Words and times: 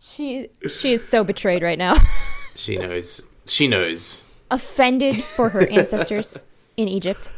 She 0.00 0.48
she 0.68 0.92
is 0.92 1.06
so 1.06 1.24
betrayed 1.24 1.62
right 1.62 1.78
now. 1.78 1.94
She 2.54 2.76
knows. 2.76 3.22
She 3.46 3.68
knows. 3.68 4.20
offended 4.50 5.22
for 5.22 5.48
her 5.50 5.64
ancestors 5.70 6.42
in 6.76 6.88
Egypt. 6.88 7.30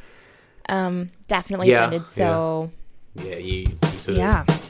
Um, 0.66 1.10
definitely 1.28 1.68
Yeah, 1.68 1.88
offended. 1.88 2.08
So 2.08 2.70
Yeah, 3.16 3.36
you, 3.36 3.66
you 3.92 3.98
sort 3.98 4.16
yeah. 4.16 4.44
of. 4.48 4.60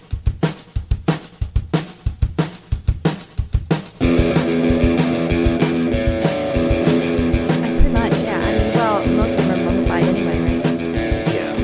Pretty 6.51 7.89
much, 7.89 8.13
yeah. 8.23 8.75
Well, 8.75 9.07
most 9.07 9.39
of 9.39 9.47
them 9.47 9.61
are 9.61 9.65
mummified 9.65 10.05
anyway. 10.05 10.39
Yeah, 11.35 11.55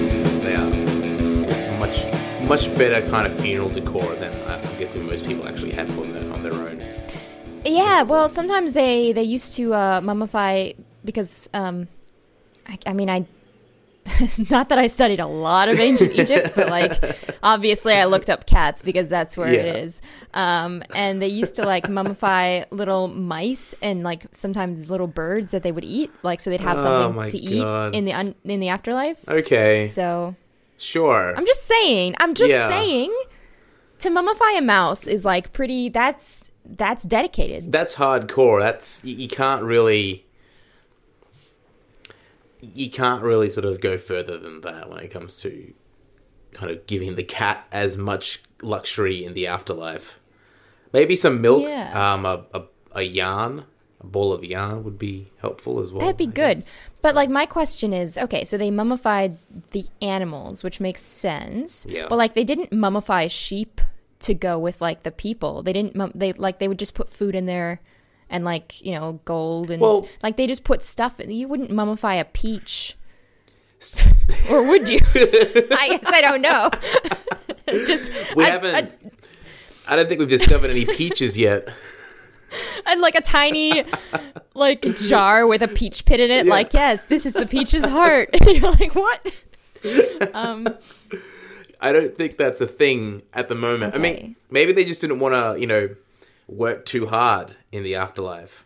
they 0.44 0.54
are 0.54 1.78
much 1.78 2.04
much 2.48 2.74
better 2.78 3.06
kind 3.10 3.26
of 3.26 3.38
funeral 3.40 3.68
decor 3.68 4.14
than 4.14 4.32
uh, 4.42 4.58
I'm 4.76 4.80
guessing 4.80 5.06
most 5.06 5.24
people 5.24 5.48
actually 5.48 5.70
have 5.72 5.98
on 5.98 6.12
their 6.12 6.32
on 6.34 6.42
their 6.42 6.52
own. 6.52 6.82
Yeah. 7.64 8.02
Well, 8.02 8.28
sometimes 8.28 8.74
they 8.74 9.10
they 9.12 9.22
used 9.22 9.54
to 9.54 9.72
uh, 9.72 10.00
mummify 10.02 10.76
because 11.02 11.48
um, 11.54 11.88
I, 12.68 12.78
I 12.86 12.92
mean, 12.92 13.08
I 13.08 13.24
not 14.50 14.68
that 14.68 14.78
I 14.78 14.86
studied 14.88 15.18
a 15.18 15.26
lot 15.26 15.70
of 15.70 15.80
ancient 15.80 16.12
Egypt, 16.18 16.50
but 16.54 16.68
like 16.68 16.92
obviously 17.42 17.94
I 17.94 18.04
looked 18.04 18.28
up 18.28 18.44
cats 18.44 18.82
because 18.82 19.08
that's 19.08 19.34
where 19.34 19.50
Yeah. 19.50 19.60
it 19.60 19.76
is. 19.76 20.02
Um, 20.34 20.82
and 20.94 21.22
they 21.22 21.28
used 21.28 21.54
to 21.54 21.62
like 21.64 21.84
mummify 21.86 22.66
little 22.70 23.08
mice 23.08 23.74
and 23.80 24.02
like 24.02 24.26
sometimes 24.32 24.90
little 24.90 25.06
birds 25.06 25.52
that 25.52 25.62
they 25.62 25.72
would 25.72 25.84
eat, 25.84 26.10
like 26.22 26.38
so 26.38 26.50
they'd 26.50 26.60
have 26.60 26.80
Oh 26.80 26.82
something 26.82 27.28
to 27.30 27.38
God. 27.62 27.94
eat 27.94 27.98
in 27.98 28.04
the 28.04 28.12
un- 28.12 28.34
in 28.44 28.60
the 28.60 28.68
afterlife. 28.68 29.26
Okay, 29.26 29.86
So 29.86 30.34
sure. 30.76 31.32
I'm 31.34 31.46
just 31.46 31.64
saying. 31.64 32.14
I'm 32.20 32.34
just 32.34 32.50
Yeah. 32.52 32.68
saying. 32.68 33.14
To 34.00 34.10
mummify 34.10 34.58
a 34.58 34.60
mouse 34.62 35.06
is 35.06 35.24
like 35.24 35.52
pretty. 35.52 35.88
That's 35.88 36.50
that's 36.64 37.04
dedicated. 37.04 37.72
That's 37.72 37.94
hardcore. 37.94 38.60
That's 38.60 39.02
you, 39.04 39.16
you 39.16 39.28
can't 39.28 39.62
really. 39.62 40.26
You 42.60 42.90
can't 42.90 43.22
really 43.22 43.50
sort 43.50 43.64
of 43.66 43.80
go 43.80 43.98
further 43.98 44.38
than 44.38 44.62
that 44.62 44.88
when 44.90 44.98
it 45.00 45.10
comes 45.10 45.38
to 45.42 45.72
kind 46.52 46.70
of 46.72 46.86
giving 46.86 47.14
the 47.14 47.22
cat 47.22 47.66
as 47.70 47.96
much 47.96 48.42
luxury 48.62 49.24
in 49.24 49.34
the 49.34 49.46
afterlife. 49.46 50.18
Maybe 50.92 51.16
some 51.16 51.40
milk, 51.40 51.62
Yeah. 51.64 52.14
um, 52.14 52.24
a, 52.24 52.44
a, 52.54 52.62
a 52.92 53.02
yarn, 53.02 53.64
ball 54.06 54.32
of 54.32 54.44
yarn 54.44 54.84
would 54.84 54.98
be 54.98 55.30
helpful 55.38 55.80
as 55.80 55.92
well. 55.92 56.00
That'd 56.00 56.16
be 56.16 56.24
I 56.28 56.30
good. 56.30 56.56
guess. 56.58 56.66
But 57.02 57.14
like 57.14 57.30
my 57.30 57.46
question 57.46 57.92
is, 57.92 58.16
okay, 58.18 58.44
so 58.44 58.56
they 58.58 58.70
mummified 58.70 59.38
the 59.72 59.84
animals, 60.02 60.64
which 60.64 60.80
makes 60.80 61.02
sense. 61.02 61.86
Yeah. 61.88 62.06
But 62.08 62.16
like 62.16 62.34
they 62.34 62.44
didn't 62.44 62.70
mummify 62.70 63.30
sheep 63.30 63.80
to 64.20 64.34
go 64.34 64.58
with 64.58 64.80
like 64.80 65.02
the 65.02 65.10
people. 65.12 65.62
They 65.62 65.72
didn't. 65.72 65.94
Mum- 65.94 66.12
they 66.14 66.32
like 66.32 66.58
they 66.58 66.68
would 66.68 66.78
just 66.78 66.94
put 66.94 67.10
food 67.10 67.34
in 67.34 67.46
there, 67.46 67.80
and 68.30 68.44
like 68.44 68.82
you 68.84 68.92
know 68.92 69.20
gold 69.24 69.70
and 69.70 69.80
Well- 69.80 70.08
like 70.22 70.36
they 70.36 70.46
just 70.46 70.64
put 70.64 70.82
stuff. 70.82 71.20
in 71.20 71.30
You 71.30 71.46
wouldn't 71.48 71.70
mummify 71.70 72.18
a 72.20 72.24
peach, 72.24 72.96
or 74.50 74.66
would 74.68 74.88
you? 74.88 74.98
I 75.14 75.98
guess 76.00 76.06
I 76.12 76.20
don't 76.22 76.42
know. 76.42 76.70
just 77.86 78.10
We 78.34 78.44
I- 78.44 78.48
haven't. 78.48 78.74
I- 78.74 78.92
I 79.88 79.94
don't 79.94 80.08
think 80.08 80.18
we've 80.18 80.28
discovered 80.28 80.70
any 80.70 80.84
peaches 80.84 81.38
yet. 81.38 81.68
and 82.86 83.00
like 83.00 83.14
a 83.14 83.20
tiny 83.20 83.84
like 84.54 84.82
jar 84.96 85.46
with 85.46 85.62
a 85.62 85.68
peach 85.68 86.04
pit 86.04 86.20
in 86.20 86.30
it 86.30 86.46
Yeah. 86.46 86.50
like 86.52 86.72
yes 86.74 87.06
this 87.06 87.26
is 87.26 87.34
the 87.34 87.46
peach's 87.46 87.84
heart 87.96 88.30
you're 88.46 88.70
like 88.72 88.94
what 88.94 89.26
um 90.34 90.68
I 91.78 91.92
don't 91.92 92.16
think 92.16 92.38
that's 92.38 92.60
a 92.62 92.66
thing 92.66 93.22
at 93.34 93.50
the 93.50 93.54
moment. 93.54 93.94
I 93.94 93.98
mean, 93.98 94.34
maybe 94.50 94.72
they 94.72 94.84
just 94.86 95.02
didn't 95.02 95.18
want 95.20 95.34
to, 95.34 95.60
you 95.60 95.66
know, 95.66 95.94
work 96.48 96.86
too 96.86 97.06
hard 97.06 97.54
in 97.70 97.82
the 97.82 97.94
afterlife. 97.96 98.64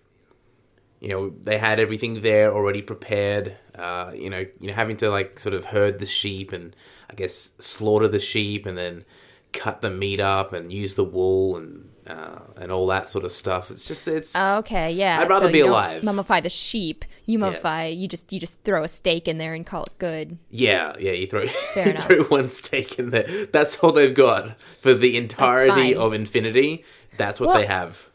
You 1.01 1.09
know, 1.09 1.31
they 1.43 1.59
had 1.59 1.81
everything 1.81 2.21
there 2.21 2.53
already 2.55 2.83
prepared. 2.83 3.57
Uh, 3.75 4.13
you 4.15 4.31
know, 4.31 4.47
you 4.61 4.69
know, 4.69 4.75
having 4.75 4.97
to 4.99 5.11
like 5.11 5.41
sort 5.41 5.55
of 5.55 5.67
herd 5.67 5.99
the 5.99 6.07
sheep 6.07 6.53
and 6.53 6.75
I 7.11 7.15
guess 7.15 7.51
slaughter 7.59 8.07
the 8.07 8.21
sheep 8.21 8.65
and 8.65 8.79
then 8.79 9.05
cut 9.53 9.83
the 9.83 9.91
meat 9.91 10.21
up 10.21 10.53
and 10.53 10.73
use 10.73 10.95
the 10.95 11.05
wool 11.05 11.57
and 11.57 11.90
uh, 12.11 12.41
and 12.61 12.71
all 12.73 12.87
that 12.89 13.09
sort 13.09 13.25
of 13.25 13.33
stuff. 13.33 13.71
It's 13.71 13.87
just 13.87 14.07
it's 14.09 14.35
okay 14.37 14.91
yeah 14.93 15.21
I'd 15.21 15.31
rather 15.31 15.47
so 15.47 15.53
be 15.53 15.61
alive. 15.61 16.03
mummify 16.03 16.43
the 16.43 16.51
sheep 16.51 17.05
you 17.27 17.39
Yeah. 17.39 17.45
mummify 17.53 17.97
you 17.97 18.07
just 18.09 18.33
you 18.33 18.41
just 18.41 18.57
throw 18.65 18.83
a 18.85 18.89
steak 18.89 19.29
in 19.29 19.39
there 19.39 19.55
and 19.55 19.65
call 19.65 19.85
it 19.85 19.93
good 19.99 20.39
yeah, 20.51 20.95
yeah. 20.99 21.13
You 21.13 21.27
throw 21.27 21.43
you 21.77 21.93
throw 22.05 22.25
one 22.25 22.49
steak 22.49 22.99
in 22.99 23.11
there. 23.11 23.47
That's 23.47 23.77
all 23.79 23.93
they've 23.93 24.15
got 24.15 24.59
for 24.81 24.93
the 24.95 25.17
entirety 25.17 25.95
of 25.95 26.13
infinity. 26.13 26.85
That's 27.17 27.39
what 27.41 27.49
Well- 27.49 27.59
they 27.59 27.67
have. 27.67 28.09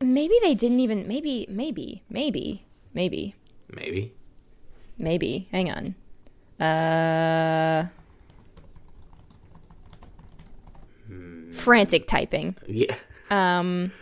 maybe 0.00 0.36
they 0.42 0.54
didn't 0.54 0.80
even 0.80 1.06
maybe 1.08 1.46
maybe 1.50 2.02
maybe 2.08 2.64
maybe 2.94 3.34
Maybe. 3.74 4.12
maybe 4.96 5.48
hang 5.52 5.68
on 5.70 5.94
uh 6.66 7.86
frantic 11.58 12.06
typing 12.06 12.56
Yeah. 12.66 12.94
Um. 13.30 13.92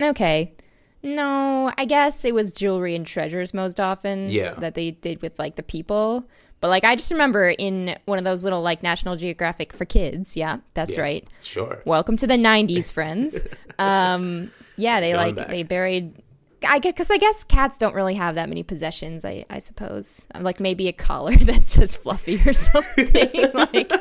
Okay. 0.00 0.54
No, 1.02 1.72
I 1.78 1.84
guess 1.86 2.24
it 2.24 2.34
was 2.34 2.52
jewelry 2.52 2.94
and 2.94 3.06
treasures 3.06 3.54
most 3.54 3.80
often. 3.80 4.28
Yeah. 4.28 4.54
That 4.54 4.74
they 4.74 4.92
did 4.92 5.22
with 5.22 5.38
like 5.38 5.56
the 5.56 5.62
people. 5.62 6.24
But 6.60 6.68
like 6.68 6.84
I 6.84 6.94
just 6.94 7.10
remember 7.10 7.48
in 7.48 7.96
one 8.04 8.18
of 8.18 8.24
those 8.24 8.44
little 8.44 8.60
like 8.62 8.82
National 8.82 9.16
Geographic 9.16 9.72
for 9.72 9.84
kids. 9.86 10.36
Yeah, 10.36 10.58
that's 10.74 10.96
Yeah, 10.96 11.02
right. 11.02 11.28
Sure. 11.42 11.80
Welcome 11.86 12.16
to 12.18 12.26
the 12.26 12.34
'90s, 12.36 12.92
friends. 12.92 13.42
um. 13.78 14.50
Yeah, 14.76 15.00
they 15.00 15.12
Going 15.12 15.26
like 15.26 15.36
back. 15.36 15.48
they 15.48 15.62
buried. 15.62 16.22
I 16.68 16.78
guess 16.78 16.92
because 16.92 17.10
I 17.10 17.16
guess 17.16 17.44
cats 17.44 17.78
don't 17.78 17.94
really 17.94 18.14
have 18.14 18.34
that 18.34 18.48
many 18.48 18.62
possessions. 18.62 19.24
I 19.24 19.44
I 19.50 19.58
suppose 19.58 20.26
like 20.38 20.60
maybe 20.60 20.88
a 20.88 20.92
collar 20.92 21.34
that 21.50 21.66
says 21.66 21.96
Fluffy 21.96 22.40
or 22.46 22.52
something. 22.52 23.50
like 23.54 23.92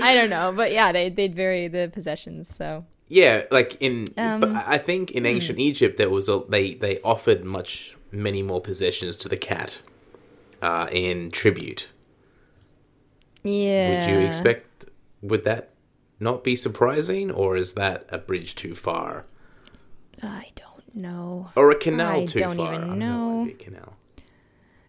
I 0.00 0.14
don't 0.14 0.30
know, 0.30 0.52
but 0.54 0.72
yeah, 0.72 0.92
they 0.92 1.08
they'd 1.10 1.34
bury 1.34 1.68
the 1.68 1.90
possessions. 1.92 2.54
So 2.54 2.84
Yeah, 3.08 3.44
like 3.50 3.76
in, 3.80 4.06
Um, 4.16 4.40
but 4.40 4.50
I 4.54 4.78
think 4.78 5.10
in 5.10 5.26
ancient 5.26 5.58
Egypt 5.58 5.96
there 5.98 6.10
was 6.10 6.28
a 6.28 6.42
they 6.48 6.74
they 6.74 7.00
offered 7.02 7.44
much 7.44 7.96
many 8.12 8.42
more 8.42 8.60
possessions 8.60 9.16
to 9.18 9.28
the 9.28 9.36
cat, 9.36 9.78
uh, 10.62 10.86
in 10.92 11.30
tribute. 11.30 11.88
yeah. 13.42 13.90
Would 13.90 14.10
you 14.10 14.26
expect? 14.26 14.86
Would 15.22 15.44
that 15.44 15.70
not 16.20 16.42
be 16.44 16.56
surprising, 16.56 17.30
or 17.30 17.56
is 17.56 17.72
that 17.74 18.06
a 18.10 18.18
bridge 18.18 18.54
too 18.54 18.74
far, 18.74 19.24
I 20.22 20.48
don't 20.54 20.65
know. 20.96 21.50
or 21.56 21.70
a 21.70 21.76
canal 21.78 22.22
I 22.22 22.26
too 22.26 22.40
don't 22.40 22.56
far? 22.56 22.74
even 22.74 22.84
I 22.84 22.86
don't 22.88 22.98
know. 22.98 23.50
Canal. 23.58 23.92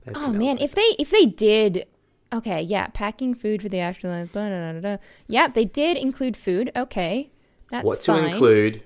That 0.06 0.16
Oh 0.16 0.20
canal's 0.20 0.38
man, 0.38 0.58
if 0.60 0.74
they 0.74 0.96
if 0.98 1.10
they 1.10 1.26
did, 1.26 1.86
okay, 2.34 2.62
yeah, 2.62 2.88
packing 2.88 3.34
food 3.36 3.62
for 3.62 3.70
the 3.70 3.80
afterlife. 3.80 4.32
Blah, 4.32 4.50
blah, 4.50 4.72
blah, 4.72 4.82
blah. 4.82 4.98
Yeah, 5.28 5.48
they 5.48 5.66
did 5.66 5.98
include 5.98 6.38
food. 6.38 6.72
Okay, 6.76 7.30
that's 7.70 7.86
what 7.86 8.02
to 8.04 8.14
fine. 8.14 8.26
include? 8.30 8.82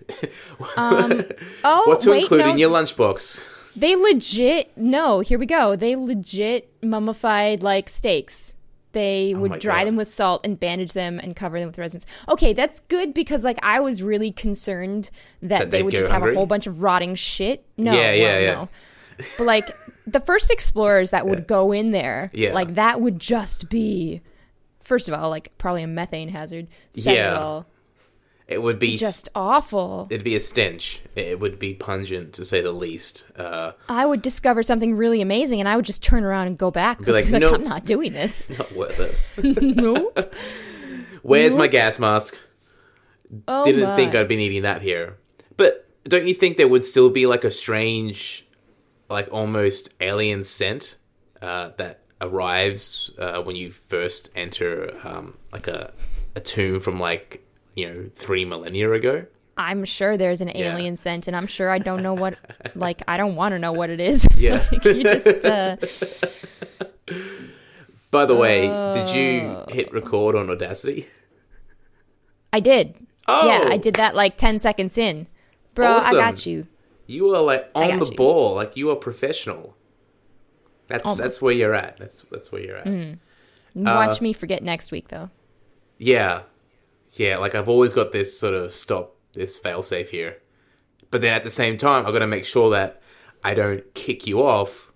Um, 0.77 1.23
oh, 1.63 1.83
what 1.87 2.01
to 2.01 2.11
wait, 2.11 2.23
include 2.23 2.41
no, 2.41 2.49
in 2.51 2.57
your 2.57 2.69
lunchbox? 2.71 3.43
They 3.75 3.95
legit 3.95 4.75
no. 4.75 5.19
Here 5.21 5.39
we 5.39 5.45
go. 5.45 5.75
They 5.75 5.95
legit 5.95 6.71
mummified 6.83 7.63
like 7.63 7.87
steaks. 7.89 8.55
They 8.93 9.33
oh 9.35 9.39
would 9.39 9.51
Oh 9.51 9.55
my 9.55 9.59
dry 9.59 9.79
God. 9.79 9.87
them 9.87 9.95
with 9.95 10.07
salt 10.07 10.41
and 10.43 10.59
bandage 10.59 10.93
them 10.93 11.19
and 11.19 11.35
cover 11.35 11.59
them 11.59 11.67
with 11.67 11.77
resins. 11.77 12.05
Okay, 12.27 12.53
that's 12.53 12.79
good 12.81 13.13
because 13.13 13.43
like 13.45 13.57
I 13.63 13.79
was 13.79 14.03
really 14.03 14.31
concerned 14.31 15.09
that, 15.41 15.59
That 15.59 15.71
they 15.71 15.81
would 15.83 15.93
just 15.93 16.09
have 16.11 16.23
a 16.23 16.33
whole 16.33 16.45
bunch 16.45 16.67
of 16.67 16.81
rotting 16.83 17.15
shit. 17.15 17.65
No, 17.77 17.93
Yeah, 17.93 18.11
yeah, 18.11 18.23
well, 18.31 18.41
yeah. 18.41 18.53
no. 18.53 18.69
But 19.37 19.43
like 19.45 19.69
the 20.07 20.19
first 20.19 20.51
explorers 20.51 21.11
that 21.11 21.27
would 21.27 21.39
Yeah. 21.39 21.45
go 21.45 21.71
in 21.71 21.91
there, 21.91 22.29
Yeah. 22.33 22.53
like 22.53 22.75
that 22.75 22.99
would 23.01 23.19
just 23.19 23.69
be 23.69 24.21
first 24.81 25.07
of 25.07 25.13
all 25.13 25.29
like 25.29 25.51
probably 25.57 25.83
a 25.83 25.87
methane 25.87 26.29
hazard. 26.29 26.67
Second 26.93 27.13
Yeah. 27.17 27.35
of 27.35 27.41
all, 27.41 27.65
It 28.47 28.61
would 28.61 28.79
be 28.79 28.97
just 28.97 29.29
awful. 29.33 30.07
it'd 30.09 30.25
be 30.25 30.35
a 30.35 30.39
stench. 30.41 31.01
It 31.15 31.39
would 31.39 31.57
be 31.57 31.73
pungent 31.73 32.33
to 32.33 32.43
say 32.43 32.61
the 32.61 32.71
least. 32.73 33.23
Uh, 33.37 33.71
I 33.87 34.05
would 34.05 34.21
discover 34.21 34.61
something 34.61 34.95
really 34.95 35.21
amazing 35.21 35.59
and 35.61 35.69
I 35.69 35.75
would 35.77 35.85
just 35.85 36.03
turn 36.03 36.23
around 36.25 36.47
and 36.47 36.57
go 36.57 36.69
back 36.69 36.97
because 36.97 37.15
like, 37.15 37.29
like, 37.29 37.39
"Nope." 37.41 37.53
I'm 37.55 37.63
not 37.63 37.85
doing 37.85 38.11
this. 38.13 38.43
not 38.57 38.71
worth 38.73 38.99
it. 38.99 39.15
nope. 39.61 40.33
Where's 41.21 41.55
my 41.55 41.67
gas 41.67 41.97
mask? 41.99 42.37
Oh 43.47 43.63
Didn't 43.63 43.83
my. 43.83 43.95
think 43.95 44.15
I'd 44.15 44.27
be 44.27 44.35
needing 44.35 44.63
that 44.63 44.81
here. 44.81 45.17
But 45.55 45.87
don't 46.03 46.27
you 46.27 46.33
think 46.33 46.57
there 46.57 46.67
would 46.67 46.83
still 46.83 47.09
be 47.09 47.25
like 47.27 47.43
a 47.43 47.51
strange, 47.51 48.45
like 49.09 49.29
almost 49.31 49.93
alien 50.01 50.43
scent 50.43 50.97
uh, 51.41 51.69
that 51.77 52.01
arrives 52.19 53.11
uh, 53.17 53.41
when 53.41 53.55
you 53.55 53.69
first 53.69 54.29
enter 54.35 54.97
um, 55.03 55.37
like 55.53 55.67
a 55.67 55.93
a 56.35 56.39
tomb 56.39 56.79
from 56.79 56.99
like 56.99 57.45
you 57.75 57.89
know 57.93 58.09
three 58.15 58.45
millennia 58.45 58.91
ago? 58.91 59.25
I'm 59.57 59.85
sure 59.85 60.17
there's 60.17 60.41
an 60.41 60.47
Yeah. 60.49 60.73
alien 60.73 60.95
scent, 60.97 61.27
and 61.27 61.35
I'm 61.35 61.47
sure 61.47 61.69
I 61.69 61.77
don't 61.79 62.01
know 62.03 62.13
what. 62.13 62.37
Like, 62.75 63.01
I 63.07 63.17
don't 63.17 63.35
want 63.35 63.53
to 63.53 63.59
know 63.59 63.73
what 63.73 63.89
it 63.89 63.99
is. 63.99 64.25
Yeah. 64.37 64.63
Like, 64.71 64.85
you 64.85 65.03
just. 65.03 65.45
Uh, 65.45 65.75
By 68.11 68.25
the 68.25 68.35
way, 68.35 68.61
did 68.93 69.09
you 69.15 69.41
Oh. 69.49 69.65
hit 69.69 69.91
record 69.93 70.35
on 70.35 70.49
Audacity? 70.49 71.07
I 72.51 72.59
did. 72.59 72.95
Oh, 73.27 73.47
Yeah, 73.47 73.69
I 73.71 73.77
did 73.77 73.93
that 73.95 74.15
like 74.15 74.35
10 74.37 74.59
seconds 74.59 74.97
in. 74.97 75.27
Bro, 75.75 75.97
I 75.99 76.11
got 76.11 76.45
you. 76.45 76.67
You 77.07 77.33
are 77.35 77.41
like 77.41 77.69
on 77.75 77.99
the 77.99 78.05
you. 78.05 78.15
ball, 78.15 78.55
like 78.55 78.75
you 78.75 78.89
are 78.89 78.95
professional. 78.95 79.75
That's 80.87 81.15
that's 81.17 81.41
where 81.41 81.53
you're 81.53 81.73
at. 81.73 81.97
That's 81.97 82.23
that's 82.31 82.51
where 82.51 82.61
you're 82.61 82.77
at. 82.77 82.87
Uh, 82.87 83.15
Watch 83.75 84.19
me 84.21 84.33
forget 84.33 84.61
next 84.63 84.91
week, 84.91 85.07
though. 85.07 85.29
Yeah, 85.97 86.41
yeah. 87.13 87.37
Like 87.37 87.55
I've 87.55 87.69
always 87.69 87.93
got 87.93 88.11
this 88.11 88.37
sort 88.37 88.53
of 88.53 88.71
stop 88.71 89.15
this 89.33 89.59
failsafe 89.59 90.09
here, 90.09 90.37
but 91.09 91.21
then 91.21 91.33
at 91.33 91.43
the 91.43 91.51
same 91.51 91.77
time, 91.77 92.05
I've 92.05 92.13
got 92.13 92.19
to 92.19 92.27
make 92.27 92.45
sure 92.45 92.69
that 92.71 93.01
I 93.43 93.53
don't 93.53 93.93
kick 93.93 94.27
you 94.27 94.41
off 94.41 94.91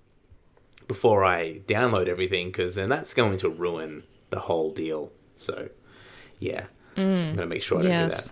before 0.88 1.24
I 1.24 1.62
download 1.68 2.08
everything, 2.08 2.48
because 2.48 2.76
then 2.76 2.90
that's 2.90 3.14
going 3.14 3.38
to 3.38 3.50
ruin 3.50 4.04
the 4.30 4.42
whole 4.42 4.72
deal. 4.72 5.12
So, 5.36 5.70
yeah, 6.40 6.66
I'm 6.98 7.36
gonna 7.36 7.48
make 7.48 7.64
sure 7.64 7.80
I 7.80 7.82
don't 7.84 8.10
do 8.10 8.16
that. 8.16 8.32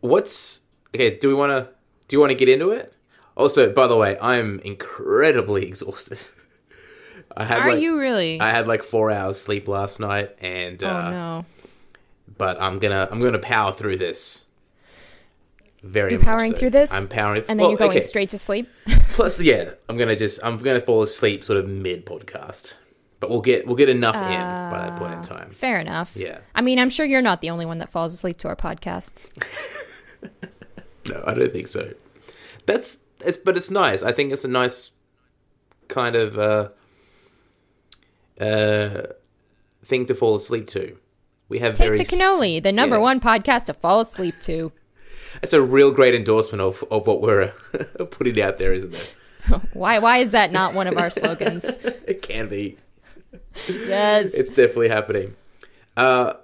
What's 0.00 0.60
okay? 0.94 1.16
Do 1.16 1.28
we 1.28 1.34
want 1.34 1.50
to? 1.50 1.72
Do 2.08 2.16
you 2.16 2.20
want 2.20 2.30
to 2.30 2.36
get 2.36 2.48
into 2.48 2.70
it? 2.70 2.94
Also, 3.36 3.72
by 3.72 3.86
the 3.86 3.96
way, 3.96 4.18
I'm 4.20 4.58
incredibly 4.60 5.66
exhausted. 5.68 6.20
I 7.36 7.44
had 7.44 7.58
Are 7.58 7.72
like, 7.72 7.80
you 7.80 7.98
really? 7.98 8.40
I 8.40 8.50
had 8.50 8.66
like 8.66 8.82
four 8.82 9.10
hours 9.10 9.40
sleep 9.40 9.68
last 9.68 10.00
night, 10.00 10.36
and 10.40 10.82
oh, 10.82 10.88
uh, 10.88 11.10
no. 11.10 11.44
But 12.40 12.58
I'm 12.58 12.78
gonna 12.78 13.06
I'm 13.12 13.20
gonna 13.20 13.38
power 13.38 13.70
through 13.70 13.98
this. 13.98 14.46
Very 15.82 16.12
You're 16.12 16.22
powering 16.22 16.52
so. 16.52 16.58
through 16.58 16.70
this? 16.70 16.90
I'm 16.90 17.06
powering, 17.06 17.34
through 17.34 17.40
this. 17.42 17.48
And 17.50 17.60
then 17.60 17.64
well, 17.64 17.70
you're 17.72 17.78
going 17.78 17.90
okay. 17.90 18.00
straight 18.00 18.30
to 18.30 18.38
sleep? 18.38 18.66
Plus, 19.10 19.38
yeah, 19.42 19.72
I'm 19.90 19.98
gonna 19.98 20.16
just 20.16 20.40
I'm 20.42 20.56
gonna 20.56 20.80
fall 20.80 21.02
asleep 21.02 21.44
sort 21.44 21.58
of 21.58 21.68
mid 21.68 22.06
podcast, 22.06 22.72
but 23.20 23.28
we'll 23.28 23.42
get 23.42 23.66
we'll 23.66 23.76
get 23.76 23.90
enough 23.90 24.16
in 24.16 24.22
by 24.22 24.88
that 24.88 24.98
point 24.98 25.12
in 25.12 25.22
time. 25.22 25.50
Fair 25.50 25.78
enough. 25.80 26.16
Yeah. 26.16 26.38
I 26.54 26.62
mean, 26.62 26.78
I'm 26.78 26.88
sure 26.88 27.04
you're 27.04 27.20
not 27.20 27.42
the 27.42 27.50
only 27.50 27.66
one 27.66 27.78
that 27.80 27.90
falls 27.90 28.14
asleep 28.14 28.38
to 28.38 28.48
our 28.48 28.56
podcasts. 28.56 29.30
No, 31.08 31.24
I 31.26 31.32
don't 31.32 31.50
think 31.50 31.66
so. 31.66 31.94
That's 32.66 32.98
it's 33.24 33.38
but 33.38 33.56
it's 33.56 33.70
nice. 33.70 34.02
I 34.02 34.12
think 34.12 34.32
it's 34.32 34.44
a 34.44 34.48
nice 34.48 34.90
kind 35.88 36.14
of 36.14 36.38
uh 36.38 36.68
uh 38.38 39.06
thing 39.82 40.04
to 40.06 40.14
fall 40.14 40.34
asleep 40.34 40.66
to. 40.68 40.98
We 41.50 41.58
have 41.58 41.74
Take 41.74 41.88
very 41.88 41.98
the 41.98 42.04
cannoli, 42.04 42.62
the 42.62 42.72
number 42.72 42.96
yeah. 42.96 43.02
one 43.02 43.20
podcast 43.20 43.66
to 43.66 43.74
fall 43.74 44.00
asleep 44.00 44.36
to. 44.42 44.72
That's 45.42 45.52
a 45.52 45.60
real 45.60 45.90
great 45.90 46.14
endorsement 46.14 46.62
of 46.62 46.82
of 46.90 47.06
what 47.06 47.20
we're 47.20 47.48
putting 48.10 48.40
out 48.40 48.56
there, 48.58 48.72
isn't 48.72 48.94
it? 48.94 49.16
Why? 49.74 49.98
Why 49.98 50.18
is 50.18 50.30
that 50.30 50.52
not 50.52 50.74
one 50.74 50.86
of 50.86 50.96
our 50.96 51.10
slogans? 51.10 51.64
It 52.06 52.22
can 52.22 52.48
be. 52.48 52.78
yes. 53.68 54.32
It's 54.34 54.50
definitely 54.50 54.88
happening. 54.88 55.34
Uh, 55.96 56.34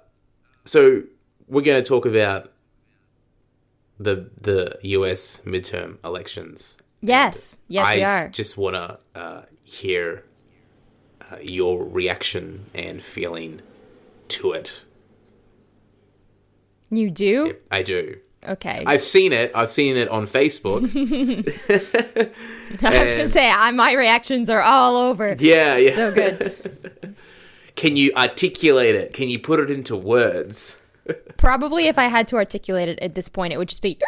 so 0.65 1.03
we're 1.47 1.61
going 1.61 1.81
to 1.81 1.87
talk 1.87 2.05
about 2.05 2.51
the 3.99 4.29
the 4.41 4.77
U.S. 4.83 5.41
midterm 5.45 5.97
elections. 6.03 6.77
yes. 7.01 7.59
Yes, 7.67 7.87
I 7.87 7.95
we 7.95 8.03
are. 8.03 8.29
just 8.29 8.57
want 8.57 8.75
to 8.75 8.99
uh, 9.15 9.41
hear 9.63 10.23
uh, 11.31 11.37
your 11.41 11.83
reaction 11.83 12.65
and 12.73 13.01
feeling 13.01 13.61
to 14.29 14.51
it. 14.51 14.83
You 16.89 17.09
do? 17.09 17.55
I 17.71 17.81
do. 17.83 18.17
Okay. 18.47 18.83
I've 18.85 19.03
seen 19.03 19.33
it. 19.33 19.51
I've 19.53 19.71
seen 19.71 19.97
it 19.97 20.07
on 20.09 20.25
Facebook. 20.27 20.83
I 22.83 23.03
was 23.03 23.15
gonna 23.15 23.27
say 23.27 23.49
I, 23.49 23.71
my 23.71 23.91
reactions 23.93 24.49
are 24.49 24.61
all 24.61 24.95
over. 24.95 25.35
yeah, 25.39 25.75
yeah. 25.75 25.95
So 25.95 26.13
good. 26.13 27.15
Can 27.75 27.95
you 27.97 28.11
articulate 28.15 28.95
it? 28.95 29.13
Can 29.13 29.29
you 29.29 29.37
put 29.39 29.59
it 29.59 29.69
into 29.69 29.95
words? 29.95 30.77
Probably 31.37 31.87
if 31.87 31.97
I 31.99 32.05
had 32.05 32.27
to 32.29 32.35
articulate 32.37 32.89
it 32.89 32.99
at 32.99 33.15
this 33.15 33.29
point, 33.29 33.53
it 33.53 33.57
would 33.57 33.69
just 33.69 33.81
be. 33.81 33.99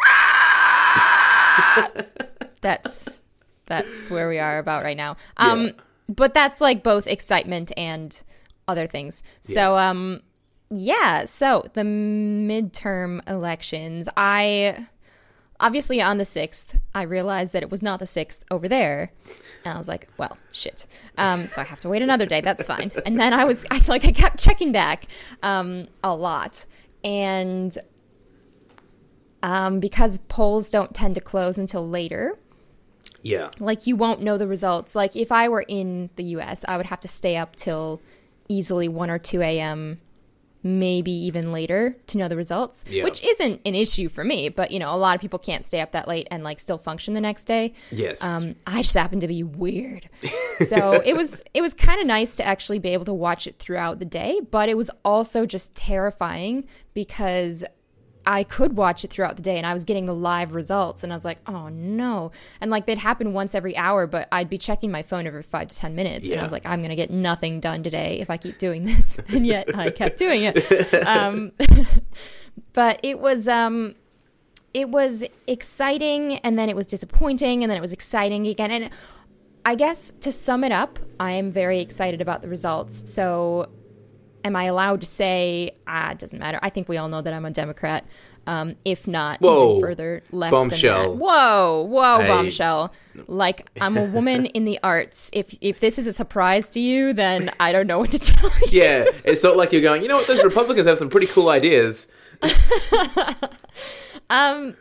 that's 2.60 3.20
that's 3.66 4.10
where 4.10 4.28
we 4.28 4.38
are 4.38 4.58
about 4.58 4.82
right 4.82 4.96
now. 4.96 5.14
Um, 5.36 5.66
Yeah. 5.66 5.72
but 6.08 6.34
that's 6.34 6.60
like 6.60 6.82
both 6.82 7.06
excitement 7.06 7.72
and 7.76 8.20
other 8.66 8.86
things. 8.86 9.22
So 9.40 9.76
um, 9.76 10.20
yeah. 10.70 11.24
So 11.24 11.64
the 11.74 11.82
midterm 11.82 13.28
elections, 13.28 14.08
I 14.16 14.86
obviously 15.60 16.00
on 16.00 16.16
the 16.16 16.24
6th 16.24 16.80
i 16.94 17.02
realized 17.02 17.52
that 17.52 17.62
it 17.62 17.70
was 17.70 17.82
not 17.82 17.98
the 17.98 18.06
6th 18.06 18.40
over 18.50 18.66
there. 18.66 19.12
And 19.64 19.74
i 19.74 19.78
was 19.78 19.88
like 19.88 20.08
well 20.16 20.38
shit. 20.52 20.86
Um, 21.18 21.46
so 21.46 21.60
i 21.60 21.64
have 21.64 21.80
to 21.80 21.88
wait 21.88 22.02
another 22.02 22.26
day. 22.26 22.40
That's 22.40 22.66
fine. 22.66 22.90
And 23.04 23.20
then 23.20 23.34
i 23.34 23.44
was 23.44 23.66
I, 23.70 23.82
like 23.86 24.04
i 24.06 24.12
kept 24.12 24.38
checking 24.38 24.72
back 24.72 25.04
um, 25.42 25.88
a 26.02 26.14
lot. 26.14 26.64
And 27.04 27.76
um, 29.42 29.80
because 29.80 30.18
polls 30.18 30.70
don't 30.70 30.94
tend 30.94 31.14
to 31.16 31.20
close 31.20 31.58
until 31.58 31.86
later. 31.86 32.38
Yeah. 33.22 33.50
like 33.58 33.86
you 33.86 33.96
won't 33.96 34.22
know 34.22 34.38
the 34.38 34.46
results. 34.46 34.94
Like 34.94 35.14
if 35.14 35.30
i 35.30 35.46
were 35.46 35.64
in 35.68 36.08
the 36.16 36.24
us 36.24 36.64
i 36.66 36.78
would 36.78 36.86
have 36.86 37.00
to 37.00 37.08
stay 37.08 37.36
up 37.36 37.54
till 37.54 38.00
easily 38.48 38.88
1 38.88 39.10
or 39.10 39.18
2 39.18 39.42
a.m 39.42 40.00
maybe 40.62 41.10
even 41.10 41.52
later 41.52 41.96
to 42.06 42.18
know 42.18 42.28
the 42.28 42.36
results 42.36 42.84
Yeah. 42.88 43.04
which 43.04 43.22
isn't 43.24 43.60
an 43.64 43.74
issue 43.74 44.08
for 44.08 44.24
me 44.24 44.48
but 44.48 44.70
you 44.70 44.78
know 44.78 44.94
a 44.94 44.96
lot 44.96 45.14
of 45.14 45.20
people 45.20 45.38
can't 45.38 45.64
stay 45.64 45.80
up 45.80 45.92
that 45.92 46.06
late 46.06 46.28
and 46.30 46.44
like 46.44 46.60
still 46.60 46.78
function 46.78 47.14
the 47.14 47.20
next 47.20 47.44
day 47.44 47.72
Yes. 47.90 48.22
um, 48.22 48.54
I 48.66 48.82
just 48.82 48.94
happened 48.94 49.22
to 49.22 49.28
be 49.28 49.42
weird. 49.42 50.08
So 50.66 51.00
it 51.02 51.16
was 51.16 51.42
it 51.54 51.62
was 51.62 51.72
kind 51.72 52.02
of 52.02 52.06
nice 52.06 52.36
to 52.36 52.44
actually 52.46 52.78
be 52.78 52.90
able 52.90 53.06
to 53.06 53.14
watch 53.14 53.46
it 53.46 53.58
throughout 53.58 53.98
the 53.98 54.04
day, 54.04 54.42
but 54.50 54.68
it 54.68 54.76
was 54.76 54.90
also 55.06 55.46
just 55.46 55.74
terrifying 55.74 56.64
because 56.92 57.64
I 58.30 58.44
could 58.44 58.76
watch 58.76 59.04
it 59.04 59.10
throughout 59.10 59.34
the 59.34 59.42
day 59.42 59.56
and 59.56 59.66
I 59.66 59.72
was 59.72 59.82
getting 59.82 60.06
the 60.06 60.14
live 60.14 60.54
results 60.54 61.02
and 61.02 61.12
I 61.12 61.16
was 61.16 61.24
like, 61.24 61.38
"Oh 61.48 61.68
no." 61.68 62.30
And 62.60 62.70
like 62.70 62.86
they'd 62.86 62.96
happen 62.96 63.32
once 63.32 63.56
every 63.56 63.76
hour, 63.76 64.06
but 64.06 64.28
I'd 64.30 64.48
be 64.48 64.56
checking 64.56 64.92
my 64.92 65.02
phone 65.02 65.26
every 65.26 65.42
5 65.42 65.66
to 65.66 65.76
10 65.76 65.96
minutes 65.96 66.28
and 66.28 66.38
I 66.38 66.42
was 66.44 66.52
like, 66.52 66.64
"I'm 66.64 66.78
going 66.78 66.90
to 66.90 66.96
get 66.96 67.10
nothing 67.10 67.58
done 67.58 67.82
today 67.82 68.20
if 68.20 68.30
I 68.30 68.36
keep 68.36 68.58
doing 68.58 68.84
this." 68.90 69.18
and 69.28 69.44
yet 69.44 69.76
I 69.76 69.90
kept 69.90 70.16
doing 70.16 70.44
it. 70.44 70.58
Um, 71.06 71.52
but 72.72 73.00
it 73.02 73.18
was 73.18 73.48
um 73.48 73.94
it 74.72 74.88
was 74.88 75.24
exciting 75.46 76.38
and 76.38 76.58
then 76.58 76.68
it 76.68 76.76
was 76.76 76.86
disappointing 76.86 77.64
and 77.64 77.70
then 77.70 77.76
it 77.76 77.80
was 77.80 77.92
exciting 77.92 78.46
again 78.46 78.70
and 78.70 78.90
i 79.64 79.74
guess 79.74 80.12
to 80.20 80.30
sum 80.30 80.62
it 80.62 80.72
up 80.72 80.98
i 81.18 81.32
am 81.32 81.50
very 81.50 81.80
excited 81.80 82.20
about 82.20 82.42
the 82.42 82.48
results 82.48 83.10
so 83.10 83.68
am 84.44 84.56
i 84.56 84.64
allowed 84.64 85.00
to 85.00 85.06
say 85.06 85.72
ah 85.86 86.10
it 86.10 86.18
doesn't 86.18 86.38
matter 86.38 86.58
i 86.62 86.70
think 86.70 86.88
we 86.88 86.96
all 86.96 87.08
know 87.08 87.22
that 87.22 87.32
i'm 87.32 87.44
a 87.44 87.50
democrat 87.50 88.04
um, 88.46 88.74
if 88.84 89.06
not 89.06 89.38
Whoa. 89.40 89.76
even 89.76 89.80
further 89.82 90.22
left 90.32 90.52
Bombshell. 90.52 91.10
than 91.10 91.18
that. 91.18 91.24
Whoa, 91.24 91.82
whoa, 91.82 92.02
I- 92.02 92.26
bombshell! 92.26 92.92
Like 93.26 93.68
I'm 93.80 93.98
a 93.98 94.04
woman 94.04 94.46
in 94.46 94.64
the 94.64 94.80
arts. 94.82 95.30
If 95.34 95.56
if 95.60 95.78
this 95.80 95.98
is 95.98 96.06
a 96.06 96.12
surprise 96.12 96.70
to 96.70 96.80
you, 96.80 97.12
then 97.12 97.50
I 97.60 97.70
don't 97.70 97.86
know 97.86 97.98
what 97.98 98.10
to 98.12 98.18
tell 98.18 98.50
you. 98.50 98.66
yeah. 98.80 99.04
It's 99.24 99.42
not 99.42 99.58
like 99.58 99.72
you're 99.72 99.82
going, 99.82 100.00
you 100.02 100.08
know 100.08 100.16
what, 100.16 100.26
those 100.26 100.42
Republicans 100.42 100.88
have 100.88 100.98
some 100.98 101.10
pretty 101.10 101.26
cool 101.26 101.50
ideas. 101.50 102.06
Um, 104.30 104.76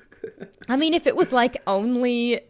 I 0.69 0.77
mean, 0.77 0.93
if 0.93 1.07
it 1.07 1.15
was 1.15 1.34
like 1.34 1.62
only 1.65 2.41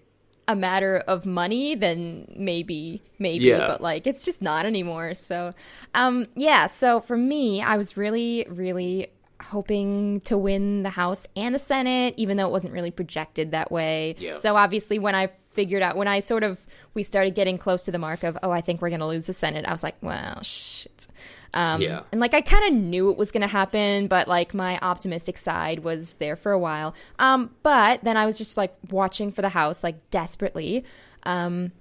a 0.49 0.55
matter 0.55 0.97
of 1.07 1.27
money, 1.27 1.75
then 1.75 2.25
maybe, 2.35 3.03
maybe, 3.19 3.45
Yeah. 3.45 3.67
but 3.67 3.81
like 3.81 4.07
it's 4.07 4.25
just 4.25 4.41
not 4.41 4.65
anymore. 4.65 5.13
So, 5.13 5.53
um, 5.93 6.25
yeah. 6.35 6.65
So 6.65 6.99
for 6.99 7.15
me, 7.15 7.61
I 7.61 7.77
was 7.77 7.95
really, 7.95 8.47
really 8.49 9.09
hoping 9.41 10.19
to 10.21 10.37
win 10.37 10.81
the 10.83 10.89
House 10.89 11.27
and 11.35 11.53
the 11.53 11.59
Senate, 11.59 12.15
even 12.17 12.35
though 12.35 12.47
it 12.47 12.51
wasn't 12.51 12.73
really 12.73 12.91
projected 12.91 13.51
that 13.51 13.71
way. 13.71 14.15
Yeah. 14.17 14.37
So 14.39 14.55
obviously, 14.55 14.97
when 14.97 15.13
I 15.13 15.27
figured 15.53 15.83
out, 15.83 15.95
when 15.95 16.07
I 16.07 16.19
sort 16.19 16.43
of 16.43 16.65
we 16.95 17.03
started 17.03 17.35
getting 17.35 17.59
close 17.59 17.83
to 17.83 17.91
the 17.91 17.99
mark 17.99 18.23
of, 18.23 18.35
oh, 18.41 18.49
I 18.49 18.61
think 18.61 18.81
we're 18.81 18.89
gonna 18.89 19.07
lose 19.07 19.27
the 19.27 19.33
Senate, 19.33 19.65
I 19.65 19.71
was 19.71 19.83
like, 19.83 19.95
well, 20.01 20.41
shit. 20.41 21.07
Um, 21.53 21.81
Yeah. 21.81 22.01
And 22.11 22.21
like 22.21 22.33
I 22.33 22.41
kind 22.41 22.65
of 22.65 22.81
knew 22.81 23.09
it 23.11 23.17
was 23.17 23.31
going 23.31 23.41
to 23.41 23.47
happen, 23.47 24.07
but 24.07 24.27
like 24.27 24.53
my 24.53 24.79
optimistic 24.79 25.37
side 25.37 25.79
was 25.83 26.15
there 26.15 26.35
for 26.35 26.51
a 26.51 26.59
while. 26.59 26.93
Um, 27.17 27.51
but 27.63 28.03
then 28.03 28.17
I 28.17 28.25
was 28.25 28.37
just 28.37 28.57
like 28.57 28.75
watching 28.89 29.31
for 29.31 29.41
the 29.41 29.49
house 29.49 29.83
like 29.83 30.09
desperately. 30.11 30.83
Um, 31.23 31.71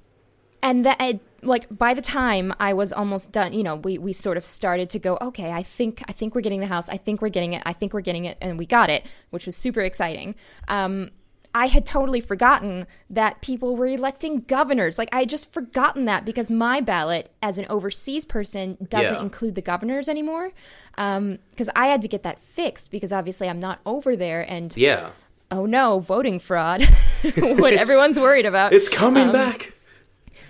and 0.63 0.85
that 0.85 1.21
like 1.43 1.67
by 1.77 1.95
the 1.95 2.03
time 2.03 2.53
I 2.59 2.73
was 2.75 2.93
almost 2.93 3.33
done, 3.33 3.53
you 3.53 3.63
know, 3.63 3.77
we 3.77 3.99
we 3.99 4.13
sort 4.13 4.37
of 4.37 4.45
started 4.45 4.91
to 4.91 4.99
go, 4.99 5.19
okay, 5.21 5.53
I 5.53 5.63
think 5.63 6.03
I 6.09 6.13
think 6.13 6.35
we're 6.35 6.41
getting 6.41 6.61
the 6.61 6.67
house. 6.67 6.89
I 6.89 6.97
think 6.97 7.23
we're 7.23 7.29
getting 7.29 7.53
it. 7.53 7.63
I 7.65 7.73
think 7.73 7.93
we're 7.93 8.01
getting 8.01 8.25
it, 8.25 8.39
and 8.41 8.59
we 8.59 8.67
got 8.67 8.91
it, 8.91 9.07
which 9.31 9.47
was 9.47 9.57
super 9.57 9.81
exciting. 9.83 10.35
Um, 10.67 11.11
I 11.55 11.67
had 11.67 11.87
totally 11.87 12.21
forgotten 12.21 12.87
that 13.11 13.41
people 13.41 13.77
were 13.77 13.87
electing 13.87 14.41
governors. 14.47 14.99
Like 14.99 15.09
I 15.13 15.21
had 15.21 15.29
just 15.29 15.53
forgotten 15.53 16.05
that 16.05 16.25
because 16.25 16.51
my 16.51 16.81
ballot 16.81 17.31
as 17.43 17.59
an 17.59 17.67
overseas 17.69 18.25
person 18.25 18.77
doesn't 18.89 19.15
Yeah. 19.17 19.23
include 19.23 19.55
the 19.55 19.63
governors 19.63 20.09
anymore. 20.09 20.53
Um, 20.97 21.39
because 21.51 21.71
I 21.75 21.87
had 21.87 22.03
to 22.03 22.09
get 22.09 22.23
that 22.25 22.41
fixed 22.41 22.91
because 22.91 23.13
obviously 23.13 23.49
I'm 23.49 23.61
not 23.61 23.79
over 23.87 24.17
there, 24.17 24.43
and 24.51 24.77
Yeah. 24.77 25.11
oh 25.51 25.65
no, 25.65 26.01
voting 26.01 26.39
fraud, 26.39 26.83
what 27.37 27.73
everyone's 27.73 28.19
worried 28.21 28.47
about. 28.47 28.73
It's 28.73 28.89
coming 28.89 29.29
um, 29.29 29.33
back. 29.33 29.73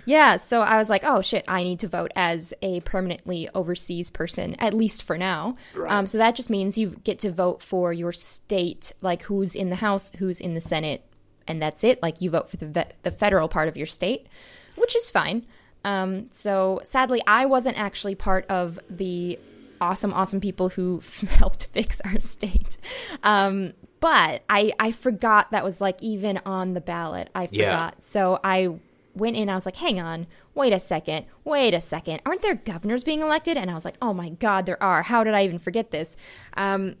Yeah, 0.05 0.37
so 0.37 0.61
I 0.61 0.77
was 0.77 0.89
like, 0.89 1.03
oh 1.03 1.21
shit, 1.21 1.45
I 1.47 1.63
need 1.63 1.79
to 1.79 1.87
vote 1.87 2.11
as 2.15 2.53
a 2.61 2.81
permanently 2.81 3.49
overseas 3.53 4.09
person, 4.09 4.55
at 4.59 4.73
least 4.73 5.03
for 5.03 5.17
now. 5.17 5.53
Right. 5.75 5.91
Um, 5.91 6.07
so 6.07 6.17
that 6.17 6.35
just 6.35 6.49
means 6.49 6.77
you 6.77 6.97
get 7.03 7.19
to 7.19 7.31
vote 7.31 7.61
for 7.61 7.93
your 7.93 8.11
state, 8.11 8.93
like 9.01 9.23
who's 9.23 9.55
in 9.55 9.69
the 9.69 9.77
House, 9.77 10.11
who's 10.17 10.39
in 10.39 10.53
the 10.53 10.61
Senate, 10.61 11.03
and 11.47 11.61
that's 11.61 11.83
it. 11.83 12.01
Like 12.01 12.21
you 12.21 12.29
vote 12.29 12.49
for 12.49 12.57
the 12.57 12.87
the 13.03 13.11
federal 13.11 13.47
part 13.47 13.67
of 13.67 13.77
your 13.77 13.87
state, 13.87 14.27
which 14.75 14.95
is 14.95 15.09
fine. 15.11 15.45
Um, 15.83 16.27
so 16.31 16.81
sadly, 16.83 17.21
I 17.25 17.45
wasn't 17.45 17.77
actually 17.77 18.15
part 18.15 18.45
of 18.47 18.79
the 18.89 19.39
awesome, 19.81 20.13
awesome 20.13 20.41
people 20.41 20.69
who 20.69 21.01
helped 21.29 21.65
fix 21.67 22.01
our 22.01 22.19
state. 22.19 22.77
Um, 23.23 23.73
but 23.99 24.43
I 24.49 24.73
I 24.79 24.91
forgot 24.91 25.51
that 25.51 25.63
was 25.63 25.81
like 25.81 26.01
even 26.01 26.39
on 26.45 26.73
the 26.73 26.81
ballot. 26.81 27.29
I 27.35 27.47
forgot. 27.47 27.57
Yeah. 27.57 27.91
So 27.99 28.39
I 28.43 28.75
went 29.19 29.35
in. 29.35 29.49
I 29.49 29.55
was 29.55 29.65
like, 29.65 29.75
hang 29.77 29.99
on, 29.99 30.27
wait 30.55 30.73
a 30.73 30.79
second, 30.79 31.25
wait 31.43 31.73
a 31.73 31.81
second. 31.81 32.21
Aren't 32.25 32.41
there 32.41 32.55
governors 32.55 33.03
being 33.03 33.21
elected? 33.21 33.57
And 33.57 33.69
I 33.69 33.73
was 33.73 33.85
like, 33.85 33.97
oh 34.01 34.13
my 34.13 34.29
god, 34.29 34.65
there 34.65 34.81
are. 34.81 35.03
How 35.03 35.23
did 35.23 35.33
I 35.33 35.43
even 35.45 35.59
forget 35.59 35.91
this? 35.91 36.17
Um, 36.55 36.95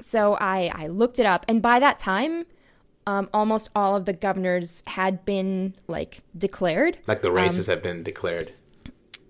so 0.00 0.34
I 0.34 0.70
I 0.74 0.86
looked 0.88 1.18
it 1.18 1.26
up, 1.26 1.44
and 1.48 1.60
by 1.62 1.78
that 1.78 1.98
time. 1.98 2.46
Um, 3.06 3.30
almost 3.32 3.70
all 3.74 3.96
of 3.96 4.04
the 4.04 4.12
governors 4.12 4.82
had 4.86 5.24
been 5.24 5.74
like 5.88 6.18
declared. 6.36 6.98
Like 7.06 7.22
the 7.22 7.32
races 7.32 7.66
have 7.66 7.82
been 7.82 8.02
declared. 8.02 8.52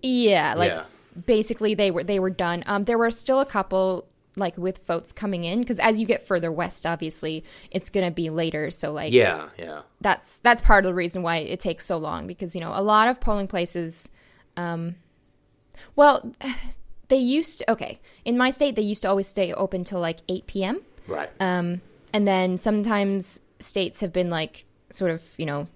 Yeah, 0.03 0.55
like 0.55 0.73
Yeah. 0.73 0.85
basically 1.25 1.75
they 1.75 1.91
were 1.93 2.03
they 2.03 2.19
were 2.19 2.31
done. 2.31 2.65
Um, 2.67 2.85
there 2.85 2.99
were 2.99 3.13
still 3.13 3.39
a 3.41 3.47
couple 3.47 4.07
like 4.37 4.57
with 4.57 4.87
votes 4.87 5.13
coming 5.13 5.45
in 5.45 5.61
because 5.61 5.79
as 5.79 5.99
you 6.01 6.07
get 6.07 6.27
further 6.27 6.53
west, 6.53 6.87
obviously 6.87 7.45
it's 7.71 7.91
gonna 7.91 8.11
be 8.11 8.31
later. 8.31 8.71
So 8.71 8.93
like 8.93 9.13
Yeah, 9.13 9.49
yeah. 9.59 9.83
that's 10.01 10.39
that's 10.39 10.63
part 10.63 10.85
of 10.85 10.89
the 10.89 10.95
reason 10.95 11.23
why 11.23 11.39
it 11.39 11.61
takes 11.61 11.85
so 11.85 11.99
long 11.99 12.27
because 12.27 12.55
you 12.55 12.61
know 12.61 12.73
a 12.75 12.83
lot 12.83 13.09
of 13.09 13.21
polling 13.21 13.49
places 13.49 14.09
um 14.57 14.95
well 15.97 16.33
they 17.09 17.17
used 17.17 17.59
to, 17.59 17.71
okay 17.73 18.01
in 18.25 18.37
my 18.39 18.51
state 18.51 18.77
they 18.77 18.83
used 18.83 19.03
to 19.03 19.09
always 19.09 19.27
stay 19.27 19.53
open 19.53 19.85
till 19.85 20.01
like 20.01 20.19
8 20.29 20.47
p.m 20.47 20.81
Right. 21.07 21.31
um 21.41 21.81
and 22.13 22.27
then 22.27 22.57
sometimes 22.59 23.41
states 23.59 24.01
have 24.01 24.13
been 24.13 24.31
like 24.31 24.65
sort 24.91 25.11
of 25.11 25.25
you 25.39 25.47
know 25.47 25.67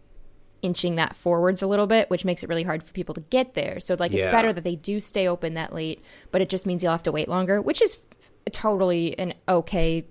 inching 0.63 0.95
that 0.97 1.15
forwards 1.15 1.61
a 1.63 1.67
little 1.67 1.87
bit 1.87 2.09
which 2.09 2.25
makes 2.25 2.43
it 2.43 2.49
really 2.49 2.63
hard 2.63 2.83
for 2.83 2.93
people 2.93 3.15
to 3.15 3.21
get 3.23 3.55
there 3.55 3.81
so 3.81 3.97
like 3.99 4.13
it's 4.15 4.27
better 4.33 4.53
that 4.53 4.65
they 4.65 4.77
do 4.77 4.99
stay 5.01 5.29
open 5.29 5.55
that 5.55 5.75
late 5.75 6.03
but 6.31 6.41
it 6.41 6.49
just 6.49 6.67
means 6.67 6.83
you'll 6.83 6.93
have 6.93 7.03
to 7.03 7.13
wait 7.13 7.29
longer 7.29 7.61
which 7.61 7.83
is 7.83 8.05
totally 8.53 9.19
an 9.19 9.35
okay 9.49 10.07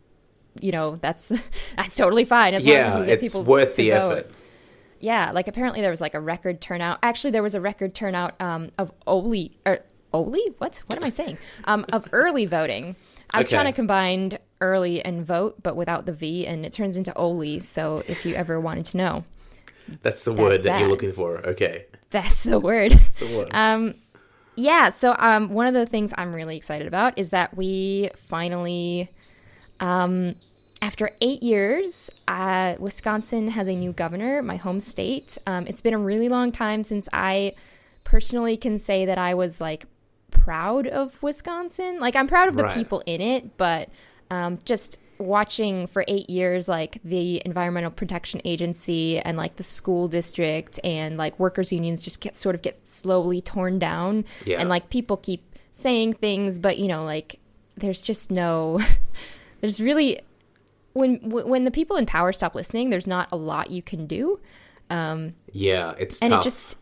you 0.60 0.72
know 0.72 0.96
that's 0.98 1.30
that's 1.76 1.96
totally 1.96 2.26
fine 2.26 2.54
as 2.54 2.66
long 2.66 2.76
as 2.76 2.94
yeah, 2.96 3.00
we 3.00 3.06
get 3.08 3.14
it's 3.14 3.22
people 3.34 3.44
worth 3.44 3.76
the 3.76 3.90
vote. 3.92 3.96
effort. 4.18 4.32
Yeah, 5.00 5.32
like 5.32 5.48
apparently 5.50 5.82
there 5.82 5.90
was 5.90 6.00
like 6.00 6.14
a 6.14 6.20
record 6.22 6.62
turnout. 6.62 7.00
Actually, 7.04 7.32
there 7.32 7.44
was 7.44 7.56
a 7.56 7.62
record 7.62 7.94
turnout 7.94 8.40
um, 8.42 8.70
of 8.78 8.92
early 9.06 9.52
or 9.66 9.80
early. 10.14 10.42
What? 10.60 10.82
What 10.88 10.98
am 10.98 11.04
I 11.04 11.10
saying? 11.10 11.38
Um, 11.66 11.86
of 11.92 12.08
early 12.14 12.46
voting. 12.46 12.96
I 13.32 13.40
was 13.40 13.48
Okay. 13.48 13.56
trying 13.58 13.66
to 13.66 13.76
combine 13.76 14.38
early 14.62 15.04
and 15.04 15.26
vote, 15.26 15.62
but 15.62 15.76
without 15.76 16.06
the 16.06 16.14
V, 16.14 16.46
and 16.48 16.66
it 16.66 16.72
turns 16.72 16.96
into 16.96 17.14
Oli. 17.16 17.60
So 17.60 18.02
if 18.08 18.26
you 18.26 18.36
ever 18.36 18.62
wanted 18.62 18.86
to 18.86 18.98
know, 18.98 19.24
That's 20.04 20.24
the 20.24 20.32
word 20.32 20.60
that, 20.60 20.64
that. 20.64 20.80
you're 20.80 20.88
looking 20.90 21.12
for. 21.12 21.46
Okay. 21.48 21.86
that's 22.12 22.44
the 22.44 22.60
word. 22.60 22.98
The 23.20 23.38
word. 23.38 23.48
Um, 23.52 23.96
yeah. 24.56 24.90
So 24.90 25.16
um, 25.20 25.50
one 25.50 25.68
of 25.68 25.74
the 25.74 25.86
things 25.86 26.14
I'm 26.18 26.34
really 26.34 26.58
excited 26.58 26.88
about 26.88 27.18
is 27.18 27.32
that 27.32 27.56
we 27.56 28.10
finally, 28.16 29.10
um, 29.80 30.36
after 30.82 31.12
eight 31.22 31.42
years, 31.42 32.10
uh, 32.28 32.76
Wisconsin 32.80 33.50
has 33.50 33.68
a 33.68 33.76
new 33.76 33.94
governor. 33.94 34.42
My 34.42 34.58
home 34.58 34.80
state. 34.80 35.38
Um, 35.48 35.66
it's 35.68 35.82
been 35.82 35.94
a 35.94 36.00
really 36.00 36.30
long 36.30 36.52
time 36.52 36.84
since 36.84 37.08
I 37.14 37.54
personally 38.04 38.58
can 38.58 38.80
say 38.80 39.06
that 39.06 39.18
I 39.18 39.34
was 39.34 39.62
like 39.62 39.86
proud 40.30 40.88
of 40.88 41.22
Wisconsin. 41.24 42.00
Like 42.00 42.16
I'm 42.16 42.28
proud 42.28 42.50
of 42.50 42.56
the 42.56 42.64
Right. 42.64 42.76
people 42.76 43.02
in 43.06 43.22
it, 43.22 43.58
but 43.58 43.90
um, 44.30 44.60
just 44.66 44.98
watching 45.24 45.88
for 45.88 46.04
eight 46.08 46.30
years 46.30 46.68
like 46.68 47.00
the 47.04 47.42
environmental 47.46 47.92
protection 47.92 48.42
agency 48.46 49.20
and 49.20 49.38
like 49.38 49.56
the 49.56 49.64
school 49.64 50.08
district 50.08 50.80
and 50.84 51.18
like 51.18 51.38
workers 51.40 51.72
unions 51.72 52.02
just 52.02 52.22
get 52.22 52.36
sort 52.36 52.56
of 52.56 52.62
get 52.62 52.88
slowly 52.88 53.42
torn 53.42 53.80
down 53.80 54.26
Yeah. 54.46 54.60
and 54.60 54.70
like 54.70 54.90
people 54.90 55.18
keep 55.18 55.42
saying 55.72 56.14
things 56.14 56.60
but 56.60 56.78
you 56.78 56.88
know 56.88 57.04
like 57.06 57.40
there's 57.78 58.02
just 58.02 58.30
no 58.32 58.80
there's 59.62 59.82
really 59.82 60.20
when 60.94 61.16
when 61.30 61.64
the 61.64 61.72
people 61.72 61.96
in 61.98 62.06
power 62.06 62.32
stop 62.32 62.54
listening 62.54 62.90
there's 62.92 63.08
not 63.08 63.28
a 63.32 63.36
lot 63.36 63.72
you 63.72 63.82
can 63.82 64.06
do 64.06 64.40
um, 64.90 65.34
yeah, 65.52 65.96
it's 65.98 66.20
and 66.22 66.30
tough. 66.32 66.42
it 66.42 66.44
just 66.44 66.78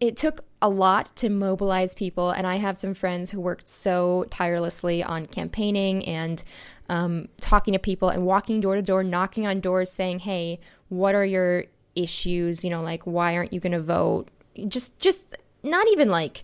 it 0.00 0.16
took 0.16 0.44
a 0.60 0.68
lot 0.68 1.14
to 1.16 1.28
mobilize 1.28 1.94
people 1.94 2.30
and 2.30 2.46
i 2.46 2.56
have 2.56 2.76
some 2.76 2.94
friends 2.94 3.30
who 3.30 3.40
worked 3.40 3.68
so 3.68 4.24
tirelessly 4.30 5.02
on 5.04 5.26
campaigning 5.26 6.04
and 6.06 6.42
um, 6.88 7.28
talking 7.40 7.72
to 7.72 7.78
people 7.78 8.08
and 8.08 8.24
walking 8.24 8.60
door 8.60 8.74
to 8.74 8.82
door 8.82 9.02
knocking 9.04 9.46
on 9.46 9.60
doors 9.60 9.90
saying 9.90 10.20
hey 10.20 10.58
what 10.88 11.14
are 11.14 11.24
your 11.24 11.64
issues 11.94 12.64
you 12.64 12.70
know 12.70 12.80
like 12.82 13.02
why 13.04 13.34
aren't 13.36 13.52
you 13.52 13.60
going 13.60 13.72
to 13.72 13.80
vote 13.80 14.28
just 14.68 14.98
just 14.98 15.36
not 15.62 15.86
even 15.88 16.08
like 16.08 16.42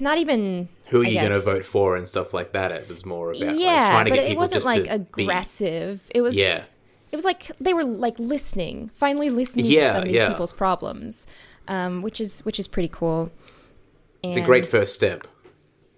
not 0.00 0.18
even 0.18 0.68
Who 0.90 1.02
are 1.02 1.04
I 1.04 1.08
you 1.08 1.18
going 1.20 1.32
to 1.32 1.40
vote 1.40 1.64
for 1.64 1.96
and 1.96 2.06
stuff 2.06 2.32
like 2.32 2.52
that? 2.52 2.70
It 2.72 2.88
was 2.88 3.04
more 3.04 3.30
about 3.32 3.42
like, 3.46 3.58
yeah 3.58 3.90
trying 3.90 4.04
to 4.06 4.10
but 4.10 4.16
get 4.16 4.24
it 4.24 4.28
people 4.28 4.42
wasn't 4.42 4.64
like 4.64 4.84
to 4.84 4.98
be- 4.98 5.22
aggressive 5.24 6.08
it 6.14 6.20
was 6.22 6.36
Yeah. 6.36 6.62
it 7.10 7.16
was 7.16 7.24
like 7.24 7.56
they 7.58 7.74
were 7.74 7.84
like 7.84 8.18
listening 8.18 8.90
finally 8.94 9.28
listening 9.30 9.66
Yeah, 9.66 9.88
to 9.88 9.92
some 9.94 10.02
of 10.02 10.08
these 10.08 10.22
yeah. 10.22 10.28
people's 10.28 10.52
problems 10.52 11.26
um, 11.68 12.02
which 12.02 12.20
is 12.20 12.40
which 12.40 12.58
is 12.58 12.68
pretty 12.68 12.88
cool 12.88 13.30
It's 14.22 14.36
a 14.36 14.40
great 14.40 14.66
first 14.68 14.94
step. 14.94 15.26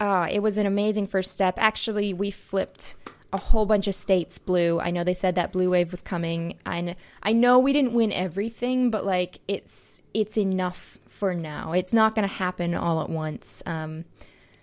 Uh, 0.00 0.26
it 0.30 0.40
was 0.40 0.58
an 0.58 0.66
amazing 0.66 1.06
first 1.06 1.32
step 1.32 1.54
actually 1.58 2.12
we 2.12 2.30
flipped 2.30 2.96
a 3.32 3.36
whole 3.36 3.66
bunch 3.66 3.86
of 3.88 3.94
states 3.94 4.38
blue 4.38 4.78
i 4.80 4.90
know 4.90 5.02
they 5.02 5.14
said 5.14 5.34
that 5.34 5.52
blue 5.52 5.70
wave 5.70 5.90
was 5.90 6.02
coming 6.02 6.56
and 6.64 6.94
i 7.22 7.32
know 7.32 7.58
we 7.58 7.72
didn't 7.72 7.92
win 7.92 8.12
everything 8.12 8.90
but 8.90 9.04
like 9.04 9.40
it's 9.48 10.02
it's 10.12 10.36
enough 10.38 10.98
for 11.08 11.34
now 11.34 11.72
it's 11.72 11.92
not 11.92 12.14
going 12.14 12.26
to 12.26 12.34
happen 12.34 12.74
all 12.74 13.00
at 13.02 13.08
once 13.10 13.62
um, 13.66 14.04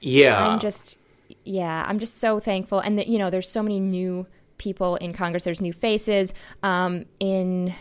Yeah. 0.02 0.48
I'm 0.48 0.60
just, 0.60 0.98
yeah, 1.46 1.86
I'm 1.88 2.00
just 2.00 2.18
so 2.18 2.40
thankful. 2.40 2.80
And 2.80 2.98
that, 2.98 3.08
you 3.08 3.18
know, 3.20 3.30
there's 3.30 3.48
so 3.48 3.62
many 3.64 3.80
new 3.80 4.26
people 4.58 4.96
in 4.98 5.14
Congress. 5.14 5.44
There's 5.44 5.62
new 5.62 5.74
faces 5.74 6.34
um, 6.64 7.06
in 7.20 7.74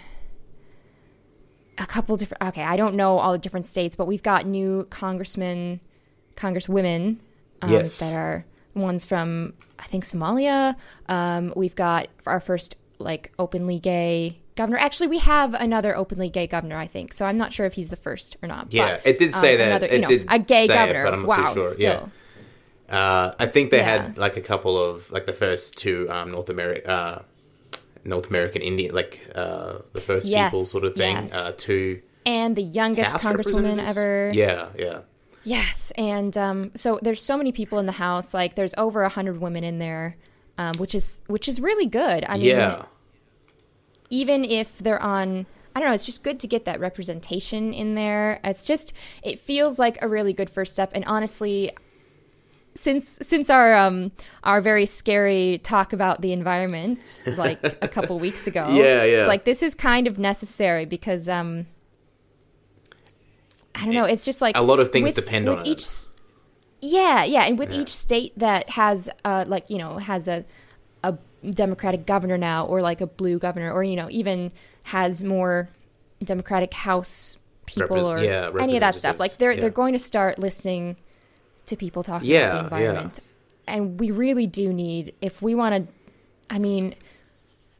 a 1.78 1.86
couple 1.86 2.16
different. 2.16 2.42
Okay, 2.42 2.62
I 2.62 2.76
don't 2.76 2.94
know 2.94 3.18
all 3.18 3.32
the 3.32 3.38
different 3.38 3.66
states, 3.66 3.96
but 3.96 4.06
we've 4.06 4.22
got 4.22 4.46
new 4.46 4.86
congressmen, 4.90 5.80
congresswomen 6.36 7.18
um, 7.62 7.70
Yes. 7.72 7.98
that 7.98 8.14
are 8.14 8.44
ones 8.74 9.04
from 9.04 9.54
I 9.78 9.84
think 9.84 10.04
Somalia. 10.04 10.76
Um, 11.08 11.52
we've 11.56 11.74
got 11.74 12.08
our 12.26 12.40
first 12.40 12.76
like 12.98 13.32
openly 13.38 13.78
gay 13.78 14.40
governor. 14.56 14.76
Actually, 14.78 15.06
we 15.08 15.18
have 15.18 15.54
another 15.54 15.96
openly 15.96 16.28
gay 16.28 16.46
governor. 16.46 16.76
I 16.76 16.86
think 16.86 17.14
so. 17.14 17.24
I'm 17.24 17.38
not 17.38 17.52
sure 17.52 17.64
if 17.66 17.72
he's 17.74 17.88
the 17.88 17.96
first 17.96 18.36
or 18.42 18.46
not. 18.46 18.72
Yeah, 18.72 18.96
but, 18.96 19.06
it 19.06 19.18
did 19.18 19.32
say 19.32 19.54
um, 19.54 19.58
that. 19.58 19.66
Another, 19.68 19.86
It 19.86 19.92
you 19.92 20.00
know, 20.00 20.08
did 20.08 20.26
a 20.28 20.38
gay 20.38 20.64
it, 20.64 20.68
governor. 20.68 21.04
but 21.04 21.14
I'm 21.14 21.22
not 21.26 21.36
too 21.36 21.42
wow, 21.42 21.54
sure. 21.54 21.72
still. 21.72 22.10
Yeah. 22.90 22.96
Uh, 22.98 23.34
I 23.38 23.46
think 23.46 23.70
they 23.70 23.78
Yeah. 23.78 24.02
had 24.04 24.18
like 24.18 24.36
a 24.36 24.40
couple 24.42 24.76
of 24.76 25.10
like 25.10 25.24
the 25.26 25.32
first 25.32 25.76
two 25.78 26.06
um, 26.10 26.32
North 26.32 26.48
America, 26.50 26.90
uh, 26.90 27.22
North 28.04 28.28
American 28.28 28.62
Indian, 28.62 28.94
like 28.94 29.20
uh, 29.34 29.78
the 29.92 30.00
first 30.00 30.26
Yes, 30.26 30.50
people 30.50 30.64
sort 30.64 30.84
of 30.84 30.94
thing. 30.94 31.16
yes. 31.16 31.34
Uh, 31.34 31.52
two 31.56 32.02
and 32.26 32.54
the 32.56 32.62
youngest 32.62 33.12
House 33.12 33.24
congresswoman 33.24 33.82
ever. 33.82 34.30
Yeah, 34.34 34.66
yeah, 34.76 35.00
Yes, 35.44 35.92
and 35.96 36.36
um, 36.36 36.70
so 36.74 36.98
there's 37.02 37.22
so 37.22 37.36
many 37.36 37.52
people 37.52 37.78
in 37.78 37.86
the 37.86 37.92
House. 37.92 38.34
Like 38.34 38.54
there's 38.54 38.74
over 38.76 39.02
a 39.02 39.08
hundred 39.08 39.40
women 39.40 39.64
in 39.64 39.78
there, 39.78 40.16
um, 40.58 40.74
which 40.76 40.94
is 40.94 41.20
which 41.26 41.48
is 41.48 41.60
really 41.60 41.86
good. 41.86 42.24
I 42.28 42.36
mean, 42.36 42.46
yeah. 42.46 42.84
even 44.10 44.44
if 44.44 44.78
they're 44.78 45.02
on. 45.02 45.46
I 45.74 45.78
don't 45.78 45.88
know. 45.88 45.94
It's 45.94 46.04
just 46.04 46.24
good 46.24 46.40
to 46.40 46.48
get 46.48 46.64
that 46.64 46.80
representation 46.80 47.72
in 47.72 47.94
there. 47.94 48.40
It's 48.42 48.64
just 48.64 48.92
it 49.22 49.38
feels 49.38 49.78
like 49.78 50.02
a 50.02 50.08
really 50.08 50.32
good 50.32 50.50
first 50.50 50.72
step. 50.72 50.90
And 50.94 51.04
honestly, 51.04 51.70
since 52.74 53.18
since 53.22 53.48
our 53.48 53.76
um 53.76 54.10
our 54.42 54.60
very 54.60 54.84
scary 54.84 55.60
talk 55.62 55.92
about 55.92 56.22
the 56.22 56.32
environment 56.32 57.22
like 57.36 57.62
a 57.62 57.86
couple 57.88 58.18
weeks 58.26 58.46
ago, 58.48 58.66
Yeah, 58.70 59.04
yeah. 59.04 59.20
it's 59.20 59.28
like 59.28 59.44
this 59.44 59.62
is 59.62 59.74
kind 59.76 60.06
of 60.08 60.18
necessary 60.18 60.86
because 60.86 61.28
um 61.28 61.66
I 63.74 63.84
don't 63.84 63.94
know. 63.94 64.04
It's 64.04 64.24
just 64.24 64.40
like 64.40 64.56
A 64.56 64.62
lot 64.62 64.80
of 64.80 64.92
things 64.92 65.06
with- 65.06 65.14
depend 65.14 65.48
with 65.48 65.60
on 65.60 65.66
each 65.66 65.82
it. 65.82 66.10
yeah, 66.80 67.24
yeah, 67.24 67.42
and 67.44 67.58
with 67.58 67.70
Yeah. 67.72 67.80
each 67.80 67.88
state 67.96 68.32
that 68.38 68.70
has 68.70 69.08
uh 69.24 69.44
like 69.46 69.68
you 69.70 69.78
know 69.78 69.98
has 69.98 70.28
a 70.28 70.44
a 71.04 71.16
Democratic 71.48 72.04
governor 72.06 72.36
now, 72.36 72.66
or 72.66 72.82
like 72.82 73.00
a 73.00 73.06
blue 73.06 73.38
governor, 73.38 73.72
or 73.72 73.82
you 73.84 73.96
know 73.96 74.08
even 74.10 74.52
has 74.84 75.24
more 75.24 75.68
Democratic 76.22 76.74
House 76.74 77.36
people, 77.66 77.96
Repres- 77.96 78.20
or 78.20 78.22
yeah, 78.24 78.50
any 78.60 78.76
of 78.76 78.80
that 78.80 78.96
stuff. 78.96 79.18
Like 79.20 79.38
they're 79.38 79.52
yeah. 79.52 79.60
they're 79.60 79.70
going 79.70 79.92
to 79.92 79.98
start 79.98 80.38
listening 80.38 80.96
to 81.66 81.76
people 81.76 82.02
talking 82.02 82.28
Yeah, 82.28 82.60
about 82.60 82.70
the 82.70 82.76
environment, 82.76 83.20
and 83.66 84.00
we 84.00 84.10
really 84.10 84.46
do 84.46 84.72
need 84.72 85.14
if 85.20 85.40
we 85.40 85.54
want 85.54 85.74
to. 85.76 85.92
I 86.50 86.58
mean, 86.58 86.94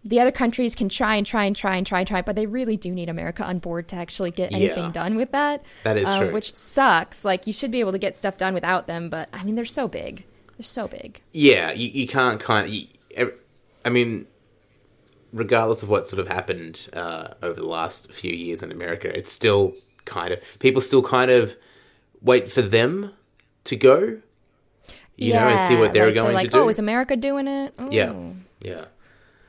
the 0.05 0.21
other 0.21 0.33
countries 0.33 0.75
can 0.75 0.89
try 0.89 1.17
and 1.17 1.27
try 1.27 1.45
and 1.45 1.55
try 1.55 1.77
and 1.77 1.87
try 1.87 2.01
and 2.01 2.09
try, 2.09 2.23
but 2.23 2.37
they 2.37 2.47
really 2.47 2.77
do 2.77 2.91
need 2.93 3.09
America 3.09 3.45
on 3.45 3.59
board 3.59 3.89
to 3.89 3.97
actually 3.97 4.31
get 4.31 4.53
anything 4.53 4.85
Yeah. 4.85 4.93
done 4.93 5.17
with 5.17 5.33
that. 5.33 5.63
That 5.85 5.99
is 5.99 6.07
um, 6.07 6.21
true. 6.21 6.33
Which 6.33 6.55
sucks. 6.57 7.25
Like 7.25 7.47
you 7.47 7.53
should 7.53 7.71
be 7.71 7.81
able 7.81 7.93
to 7.93 7.99
get 7.99 8.17
stuff 8.17 8.39
done 8.39 8.55
without 8.55 8.87
them, 8.87 9.11
but 9.11 9.29
I 9.33 9.45
mean 9.45 9.57
they're 9.57 9.65
so 9.65 9.89
big. 9.89 10.25
They're 10.57 10.65
so 10.65 10.89
big. 10.89 11.21
Yeah, 11.33 11.73
you, 11.73 11.89
you 11.89 12.07
can't 12.07 12.41
kind 12.41 12.67
of. 12.67 12.73
You, 12.73 12.87
I 13.85 13.89
mean, 13.89 14.27
regardless 15.33 15.83
of 15.83 15.89
what 15.89 16.07
sort 16.07 16.21
of 16.21 16.29
happened 16.29 16.89
uh, 16.93 17.29
over 17.43 17.61
the 17.61 17.67
last 17.67 18.13
few 18.13 18.33
years 18.33 18.63
in 18.63 18.71
America, 18.71 19.15
it's 19.17 19.33
still 19.33 19.75
kind 20.05 20.33
of 20.33 20.41
people 20.59 20.81
still 20.81 21.03
kind 21.03 21.31
of 21.31 21.57
wait 22.21 22.51
for 22.51 22.63
them 22.63 23.13
to 23.65 23.77
go, 23.77 24.19
you 25.17 25.33
know, 25.33 25.41
and 25.41 25.61
see 25.69 25.77
what 25.77 25.93
they're 25.93 26.07
like, 26.07 26.15
going 26.15 26.35
like, 26.35 26.45
to 26.47 26.51
do. 26.51 26.59
Oh, 26.61 26.69
is 26.69 26.79
America 26.79 27.17
doing 27.17 27.47
it? 27.47 27.75
Oh. 27.79 27.91
yeah, 27.91 28.13
yeah, 28.63 28.85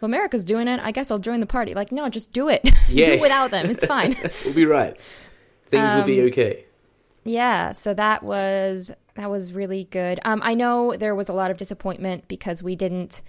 America's 0.03 0.43
doing 0.43 0.67
it, 0.67 0.79
I 0.81 0.91
guess 0.91 1.11
I'll 1.11 1.19
join 1.19 1.39
the 1.39 1.45
party. 1.45 1.73
Like, 1.73 1.91
no, 1.91 2.09
just 2.09 2.31
do 2.33 2.49
it. 2.49 2.61
Yeah. 2.89 3.05
do 3.07 3.11
it 3.13 3.21
without 3.21 3.51
them. 3.51 3.69
It's 3.69 3.85
fine. 3.95 4.15
we'll 4.45 4.53
be 4.53 4.65
right. 4.65 4.97
Things 5.69 5.93
will 5.93 6.01
Um, 6.01 6.05
be 6.05 6.21
okay. 6.23 6.65
Yeah, 7.23 7.71
so 7.71 7.93
that 7.93 8.23
was 8.23 8.91
that 9.15 9.29
was 9.29 9.53
really 9.53 9.85
good. 9.91 10.19
Um, 10.25 10.41
I 10.43 10.53
know 10.55 10.95
there 10.97 11.13
was 11.13 11.29
a 11.29 11.33
lot 11.33 11.51
of 11.51 11.57
disappointment 11.57 12.27
because 12.27 12.63
we 12.63 12.75
didn't 12.75 13.21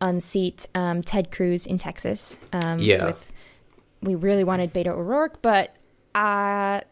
unseat 0.00 0.66
um, 0.74 1.02
Ted 1.02 1.30
Cruz 1.30 1.66
in 1.66 1.78
Texas. 1.78 2.38
Um, 2.52 2.78
Yeah. 2.80 3.06
with 3.06 3.32
we 4.02 4.14
really 4.14 4.44
wanted 4.44 4.74
Beto 4.74 4.88
O'Rourke, 4.88 5.40
but 5.42 5.70
uh, 6.14 6.80
I 6.80 6.82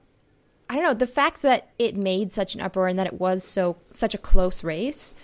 don't 0.70 0.82
know 0.82 0.94
the 0.94 1.06
fact 1.06 1.42
that 1.42 1.70
it 1.78 1.96
made 1.96 2.32
such 2.32 2.54
an 2.54 2.60
uproar 2.60 2.88
and 2.88 2.98
that 2.98 3.06
it 3.06 3.20
was 3.20 3.44
so 3.44 3.76
such 3.90 4.14
a 4.14 4.18
close 4.18 4.64
race. 4.64 5.14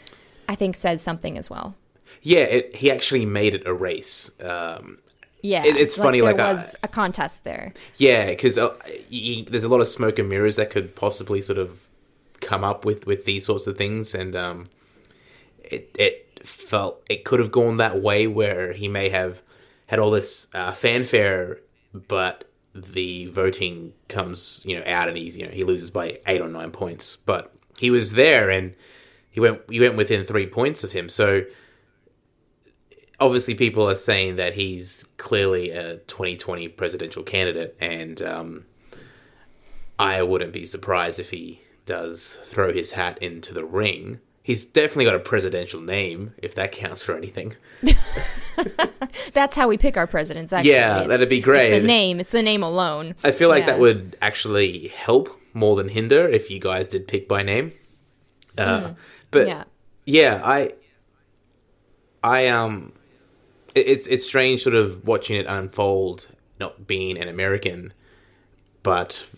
I 0.49 0.55
think 0.55 0.77
says 0.77 1.01
something 1.01 1.39
as 1.39 1.49
well. 1.49 1.77
Yeah, 2.23 2.41
it, 2.41 2.77
he 2.77 2.91
actually 2.91 3.25
made 3.27 3.55
it 3.55 3.67
a 3.67 3.73
race. 3.73 4.31
Um, 4.43 4.99
Yeah, 5.43 5.65
It- 5.65 5.77
it's 5.77 5.97
funny, 5.97 6.19
there 6.21 6.29
like, 6.29 6.37
there 6.37 6.53
was 6.55 6.77
a 6.83 6.89
contest 6.89 7.45
there. 7.45 7.73
Yeah, 7.97 8.27
because 8.27 8.59
uh, 8.59 8.75
there's 9.11 9.65
a 9.65 9.69
lot 9.69 9.81
of 9.81 9.89
smoke 9.89 10.19
and 10.19 10.29
mirrors 10.29 10.57
that 10.57 10.69
could 10.71 10.95
possibly 10.95 11.41
sort 11.41 11.59
of 11.59 11.79
come 12.41 12.63
up 12.65 12.85
with 12.85 13.07
with 13.07 13.25
these 13.25 13.47
sorts 13.47 13.67
of 13.67 13.77
things, 13.79 14.15
and 14.15 14.37
um, 14.37 14.69
it 15.65 15.95
it 15.99 16.27
felt 16.47 17.03
it 17.09 17.25
could 17.25 17.39
have 17.41 17.51
gone 17.51 17.77
that 17.79 18.01
way 18.03 18.27
where 18.27 18.73
he 18.75 18.87
may 18.89 19.09
have 19.09 19.43
had 19.87 19.99
all 19.99 20.11
this 20.11 20.47
uh, 20.55 20.73
fanfare, 20.73 21.61
but 21.95 22.45
the 22.75 23.27
voting 23.27 23.93
comes 24.09 24.63
you 24.67 24.77
know 24.79 24.85
out 24.87 25.09
and 25.09 25.17
he's 25.17 25.37
you 25.37 25.45
know 25.47 25.53
he 25.53 25.65
loses 25.65 25.91
by 25.91 26.19
eight 26.27 26.41
or 26.41 26.49
nine 26.49 26.71
points, 26.71 27.17
but 27.27 27.53
he 27.79 27.91
was 27.91 28.13
there 28.13 28.51
and 28.51 28.75
he 29.31 29.41
went 29.41 29.61
he 29.71 29.81
went 29.81 29.97
within 29.97 30.25
three 30.25 30.47
points 30.47 30.85
of 30.85 30.93
him, 30.93 31.09
so 31.09 31.45
obviously 33.21 33.55
people 33.55 33.89
are 33.89 33.95
saying 33.95 34.37
that 34.37 34.55
he's 34.55 35.05
clearly 35.19 35.71
a 35.71 35.99
2020 35.99 36.69
presidential 36.69 37.23
candidate 37.23 37.77
and 37.81 38.23
um, 38.23 38.65
i 39.99 40.23
wouldn't 40.23 40.53
be 40.53 40.65
surprised 40.65 41.19
if 41.19 41.31
he 41.31 41.61
does 41.87 42.39
throw 42.45 42.73
his 42.73 42.93
hat 42.93 43.19
into 43.23 43.53
the 43.53 43.65
ring 43.65 44.21
he's 44.43 44.65
definitely 44.65 45.05
got 45.05 45.15
a 45.15 45.19
presidential 45.21 45.81
name 45.81 46.33
if 46.39 46.55
that 46.55 46.73
counts 46.73 47.03
for 47.03 47.17
anything 47.17 47.55
That's 49.33 49.57
how 49.57 49.69
we 49.69 49.79
pick 49.79 49.97
our 49.97 50.07
presidents. 50.07 50.53
Actually, 50.53 50.73
Yeah, 50.73 50.97
It's- 51.03 51.09
that'd 51.09 51.29
be 51.31 51.41
great. 51.41 51.71
the 51.81 51.87
name. 51.87 52.21
It's 52.21 52.31
the 52.33 52.43
name 52.43 52.63
alone. 52.63 53.15
i 53.25 53.31
feel 53.33 53.49
like 53.49 53.63
Yeah. 53.63 53.67
that 53.73 53.79
would 53.79 54.17
actually 54.21 54.89
help 54.89 55.31
more 55.55 55.77
than 55.77 55.89
hinder 55.89 56.29
if 56.29 56.51
you 56.51 56.59
guys 56.59 56.89
did 56.89 57.09
pick 57.09 57.27
by 57.27 57.43
name 57.43 57.73
uh, 58.59 58.91
but 59.31 59.47
Yeah. 59.49 59.65
yeah 60.05 60.41
i 60.45 60.73
i 62.23 62.47
um 62.49 62.93
it's 63.75 64.07
it's 64.07 64.27
strange 64.27 64.63
sort 64.63 64.75
of 64.75 65.05
watching 65.07 65.37
it 65.37 65.47
unfold 65.47 66.29
not 66.59 66.87
being 66.87 67.19
an 67.19 67.29
american 67.29 67.93
but 68.83 69.29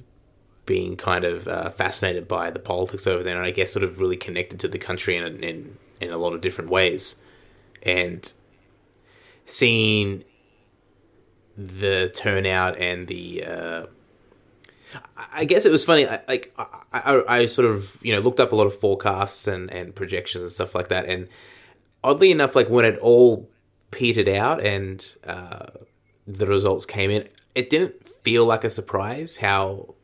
being 0.64 0.96
kind 0.96 1.24
of 1.24 1.48
uh, 1.48 1.70
fascinated 1.70 2.28
by 2.28 2.50
the 2.50 2.58
politics 2.58 3.06
over 3.06 3.22
there 3.22 3.36
and 3.36 3.46
i 3.46 3.50
guess 3.50 3.72
sort 3.72 3.84
of 3.84 3.98
really 3.98 4.16
connected 4.16 4.58
to 4.60 4.68
the 4.68 4.78
country 4.78 5.16
in 5.16 5.42
in 5.42 5.76
in 6.00 6.10
a 6.10 6.16
lot 6.16 6.32
of 6.32 6.40
different 6.40 6.70
ways 6.70 7.16
and 7.82 8.32
seeing 9.44 10.24
the 11.56 12.10
turnout 12.14 12.76
and 12.78 13.08
the 13.08 13.44
uh 13.44 13.86
I 15.32 15.44
guess 15.44 15.64
it 15.64 15.72
was 15.72 15.84
funny. 15.84 16.06
I, 16.06 16.20
like 16.28 16.52
I, 16.58 16.66
I, 16.92 17.22
I 17.28 17.46
sort 17.46 17.66
of 17.66 17.96
you 18.02 18.14
know 18.14 18.20
looked 18.20 18.40
up 18.40 18.52
a 18.52 18.56
lot 18.56 18.66
of 18.66 18.78
forecasts 18.78 19.46
and, 19.46 19.70
and 19.70 19.94
projections 19.94 20.42
and 20.42 20.52
stuff 20.52 20.74
like 20.74 20.88
that, 20.88 21.06
and 21.06 21.28
oddly 22.04 22.30
enough, 22.30 22.54
like 22.54 22.68
when 22.68 22.84
it 22.84 22.98
all 22.98 23.48
petered 23.92 24.28
out 24.28 24.60
and 24.60 25.06
uh, 25.24 25.66
the 26.26 26.46
results 26.46 26.84
came 26.84 27.10
in, 27.10 27.28
it 27.54 27.70
didn't 27.70 27.94
feel 28.22 28.44
like 28.44 28.64
a 28.64 28.70
surprise 28.70 29.36
how 29.36 29.94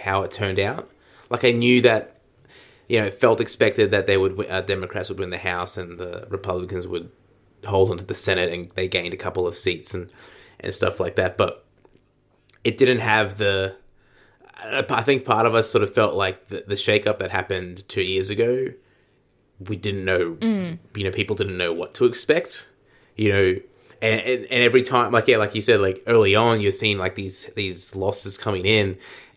how 0.00 0.22
it 0.22 0.30
turned 0.32 0.58
out. 0.58 0.90
Like 1.30 1.44
I 1.44 1.52
knew 1.52 1.80
that 1.82 2.20
you 2.88 2.98
know 2.98 3.06
it 3.06 3.20
felt 3.20 3.40
expected 3.40 3.92
that 3.92 4.08
they 4.08 4.16
would 4.16 4.44
uh, 4.50 4.62
Democrats 4.62 5.08
would 5.10 5.20
win 5.20 5.30
the 5.30 5.38
House 5.38 5.76
and 5.76 5.98
the 5.98 6.26
Republicans 6.28 6.86
would 6.86 7.10
hold 7.66 7.90
onto 7.90 8.04
the 8.04 8.14
Senate, 8.14 8.52
and 8.52 8.70
they 8.72 8.88
gained 8.88 9.14
a 9.14 9.18
couple 9.18 9.46
of 9.46 9.54
seats 9.54 9.94
and 9.94 10.10
and 10.58 10.74
stuff 10.74 11.00
like 11.00 11.16
that, 11.16 11.36
but 11.36 11.64
it 12.64 12.76
didn't 12.76 12.98
have 12.98 13.38
the. 13.38 13.76
I 14.62 15.02
think 15.02 15.24
part 15.24 15.46
of 15.46 15.54
us 15.54 15.70
sort 15.70 15.82
of 15.82 15.94
felt 15.94 16.14
like 16.14 16.48
the, 16.48 16.64
the 16.66 16.74
shakeup 16.74 17.18
that 17.18 17.30
happened 17.30 17.88
two 17.88 18.02
years 18.02 18.28
ago. 18.28 18.66
We 19.58 19.76
didn't 19.76 20.04
know, 20.04 20.36
you 20.94 21.04
know, 21.04 21.10
people 21.10 21.34
didn't 21.34 21.56
know 21.56 21.72
what 21.72 21.94
to 21.94 22.04
expect, 22.04 22.66
you 23.16 23.32
know, 23.32 23.56
and, 24.02 24.20
and 24.20 24.44
and 24.46 24.62
every 24.62 24.82
time, 24.82 25.12
like 25.12 25.28
yeah, 25.28 25.36
like 25.36 25.54
you 25.54 25.62
said, 25.62 25.80
like 25.80 26.02
early 26.06 26.34
on, 26.34 26.60
you're 26.60 26.72
seeing 26.72 26.98
like 26.98 27.14
these 27.14 27.46
these 27.54 27.94
losses 27.94 28.38
coming 28.38 28.64
in, 28.64 28.96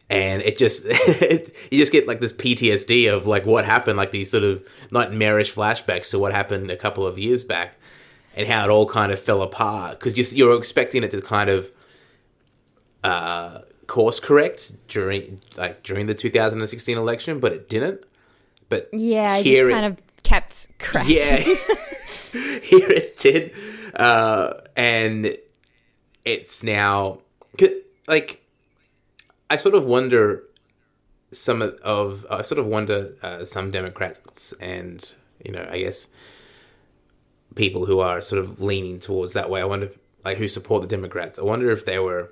and 0.10 0.42
it 0.42 0.58
just 0.58 0.86
you 1.72 1.80
just 1.80 1.92
get 1.92 2.08
like 2.08 2.22
this 2.22 2.34
PTSD 2.34 3.12
of 3.14 3.28
like 3.28 3.46
what 3.46 3.66
happened, 3.66 3.98
like 3.98 4.12
these 4.12 4.32
sort 4.32 4.44
of 4.44 4.64
nightmarish 4.92 5.54
flashbacks 5.54 6.10
to 6.12 6.20
what 6.20 6.32
happened 6.32 6.72
a 6.72 6.78
couple 6.78 7.06
of 7.06 7.20
years 7.20 7.44
back, 7.44 7.76
and 8.36 8.48
how 8.48 8.64
it 8.64 8.70
all 8.70 8.88
kind 8.88 9.12
of 9.12 9.20
fell 9.20 9.42
apart 9.42 10.00
because 10.00 10.18
you 10.18 10.46
you're 10.46 10.58
expecting 10.58 11.04
it 11.04 11.12
to 11.12 11.22
kind 11.22 11.50
of 11.50 11.70
uh, 13.04 13.60
course 13.88 14.20
correct 14.20 14.74
during 14.88 15.42
like 15.58 15.84
during 15.84 16.06
the 16.08 16.14
2016 16.14 16.98
election, 16.98 17.40
but 17.40 17.52
it 17.52 17.68
didn't. 17.68 18.02
But 18.70 18.90
Yeah, 18.94 19.36
it 19.38 19.44
just 19.44 19.70
kind 19.70 19.86
of 19.86 19.98
kept 20.24 20.70
crashing. 20.80 21.16
yeah, 21.16 21.44
here 22.62 22.90
it 22.90 23.18
did, 23.18 23.52
uh, 23.96 24.54
and 24.76 25.38
it's 26.26 26.64
now 26.64 27.20
like 28.08 28.44
I 29.50 29.56
sort 29.56 29.76
of 29.76 29.86
wonder 29.86 30.44
some 31.32 31.62
of, 31.62 31.76
of 31.84 32.26
I 32.30 32.42
sort 32.42 32.60
of 32.60 32.66
wonder 32.66 33.16
uh, 33.22 33.46
some 33.46 33.72
Democrats 33.72 34.54
and 34.60 35.12
you 35.44 35.52
know 35.52 35.68
I 35.70 35.80
guess 35.80 36.08
people 37.56 37.86
who 37.86 38.00
are 38.00 38.22
sort 38.22 38.40
of 38.40 38.62
leaning 38.62 39.00
towards 39.00 39.34
that 39.34 39.50
way. 39.50 39.62
I 39.62 39.66
wonder 39.66 39.92
like 40.24 40.38
who 40.38 40.48
support 40.48 40.82
the 40.82 40.88
Democrats. 40.88 41.38
I 41.38 41.44
wonder 41.44 41.72
if 41.72 41.86
they 41.86 42.00
were. 42.00 42.32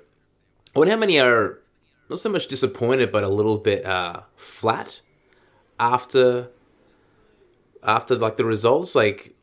I 0.74 0.78
wonder 0.78 0.94
how 0.94 1.00
many 1.00 1.20
are 1.20 1.58
not 2.08 2.18
so 2.18 2.28
much 2.28 2.46
disappointed, 2.46 3.12
but 3.12 3.22
a 3.22 3.28
little 3.28 3.58
bit 3.58 3.84
uh, 3.84 4.22
flat 4.36 5.00
after 5.78 6.48
after 7.82 8.16
like 8.16 8.36
the 8.36 8.44
results. 8.44 8.94
Like 8.94 9.34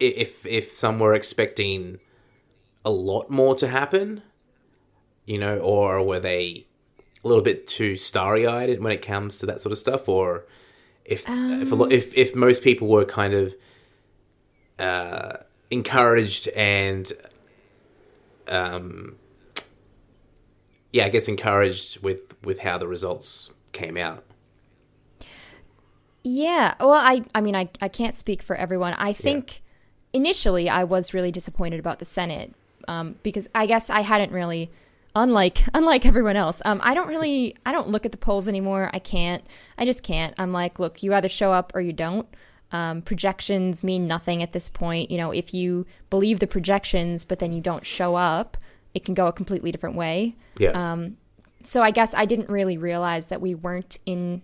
if 0.00 0.44
if 0.46 0.76
some 0.76 0.98
were 0.98 1.14
expecting 1.14 2.00
a 2.84 2.90
lot 2.90 3.30
more 3.30 3.54
to 3.56 3.68
happen, 3.68 4.22
you 5.26 5.38
know, 5.38 5.58
or 5.58 6.02
were 6.02 6.20
they 6.20 6.66
a 7.22 7.28
little 7.28 7.44
bit 7.44 7.66
too 7.66 7.96
starry 7.96 8.46
eyed 8.46 8.80
when 8.80 8.92
it 8.92 9.02
comes 9.02 9.38
to 9.38 9.46
that 9.46 9.60
sort 9.60 9.72
of 9.72 9.78
stuff, 9.78 10.08
or 10.08 10.46
if 11.04 11.24
if 11.28 11.70
a 11.70 11.74
lot, 11.74 11.92
if 11.92 12.14
if 12.14 12.34
most 12.34 12.62
people 12.62 12.88
were 12.88 13.04
kind 13.04 13.34
of 13.34 13.54
uh, 14.78 15.36
encouraged 15.70 16.48
and 16.48 17.12
um, 18.48 19.16
yeah, 20.90 21.04
I 21.04 21.08
guess 21.10 21.28
encouraged 21.28 22.02
with 22.02 22.20
with 22.42 22.60
how 22.60 22.78
the 22.78 22.88
results 22.88 23.50
came 23.72 23.96
out. 23.96 24.24
Yeah. 26.22 26.74
Well, 26.80 26.92
I 26.92 27.22
I 27.34 27.40
mean 27.40 27.54
I 27.54 27.68
I 27.80 27.88
can't 27.88 28.16
speak 28.16 28.42
for 28.42 28.56
everyone. 28.56 28.94
I 28.94 29.12
think 29.12 29.62
initially 30.12 30.68
I 30.68 30.84
was 30.84 31.14
really 31.14 31.32
disappointed 31.32 31.80
about 31.80 31.98
the 31.98 32.04
Senate 32.04 32.54
um, 32.88 33.16
because 33.22 33.48
I 33.54 33.66
guess 33.66 33.90
I 33.90 34.00
hadn't 34.00 34.32
really 34.32 34.70
unlike 35.14 35.62
unlike 35.74 36.06
everyone 36.06 36.36
else. 36.36 36.62
Um, 36.64 36.80
I 36.82 36.94
don't 36.94 37.08
really 37.08 37.56
I 37.64 37.72
don't 37.72 37.88
look 37.88 38.04
at 38.06 38.12
the 38.12 38.18
polls 38.18 38.48
anymore. 38.48 38.90
I 38.92 38.98
can't. 38.98 39.44
I 39.78 39.84
just 39.84 40.02
can't. 40.02 40.34
I'm 40.38 40.52
like, 40.52 40.78
look, 40.78 41.02
you 41.02 41.14
either 41.14 41.28
show 41.28 41.52
up 41.52 41.72
or 41.74 41.80
you 41.80 41.92
don't. 41.92 42.26
Um, 42.72 43.02
projections 43.02 43.82
mean 43.82 44.06
nothing 44.06 44.44
at 44.44 44.52
this 44.52 44.68
point. 44.68 45.10
You 45.10 45.18
know, 45.18 45.32
if 45.32 45.52
you 45.52 45.86
believe 46.08 46.38
the 46.38 46.46
projections 46.46 47.24
but 47.24 47.40
then 47.40 47.52
you 47.52 47.60
don't 47.60 47.84
show 47.84 48.14
up, 48.14 48.56
it 48.94 49.04
can 49.04 49.14
go 49.14 49.26
a 49.26 49.32
completely 49.32 49.72
different 49.72 49.96
way 49.96 50.36
Yeah, 50.58 50.70
so 51.62 51.82
I 51.82 51.90
guess 51.90 52.14
I 52.14 52.24
didn't 52.24 52.48
really 52.48 52.76
realize 52.76 53.26
that 53.26 53.40
we 53.40 53.54
weren't 53.54 53.98
in, 54.06 54.42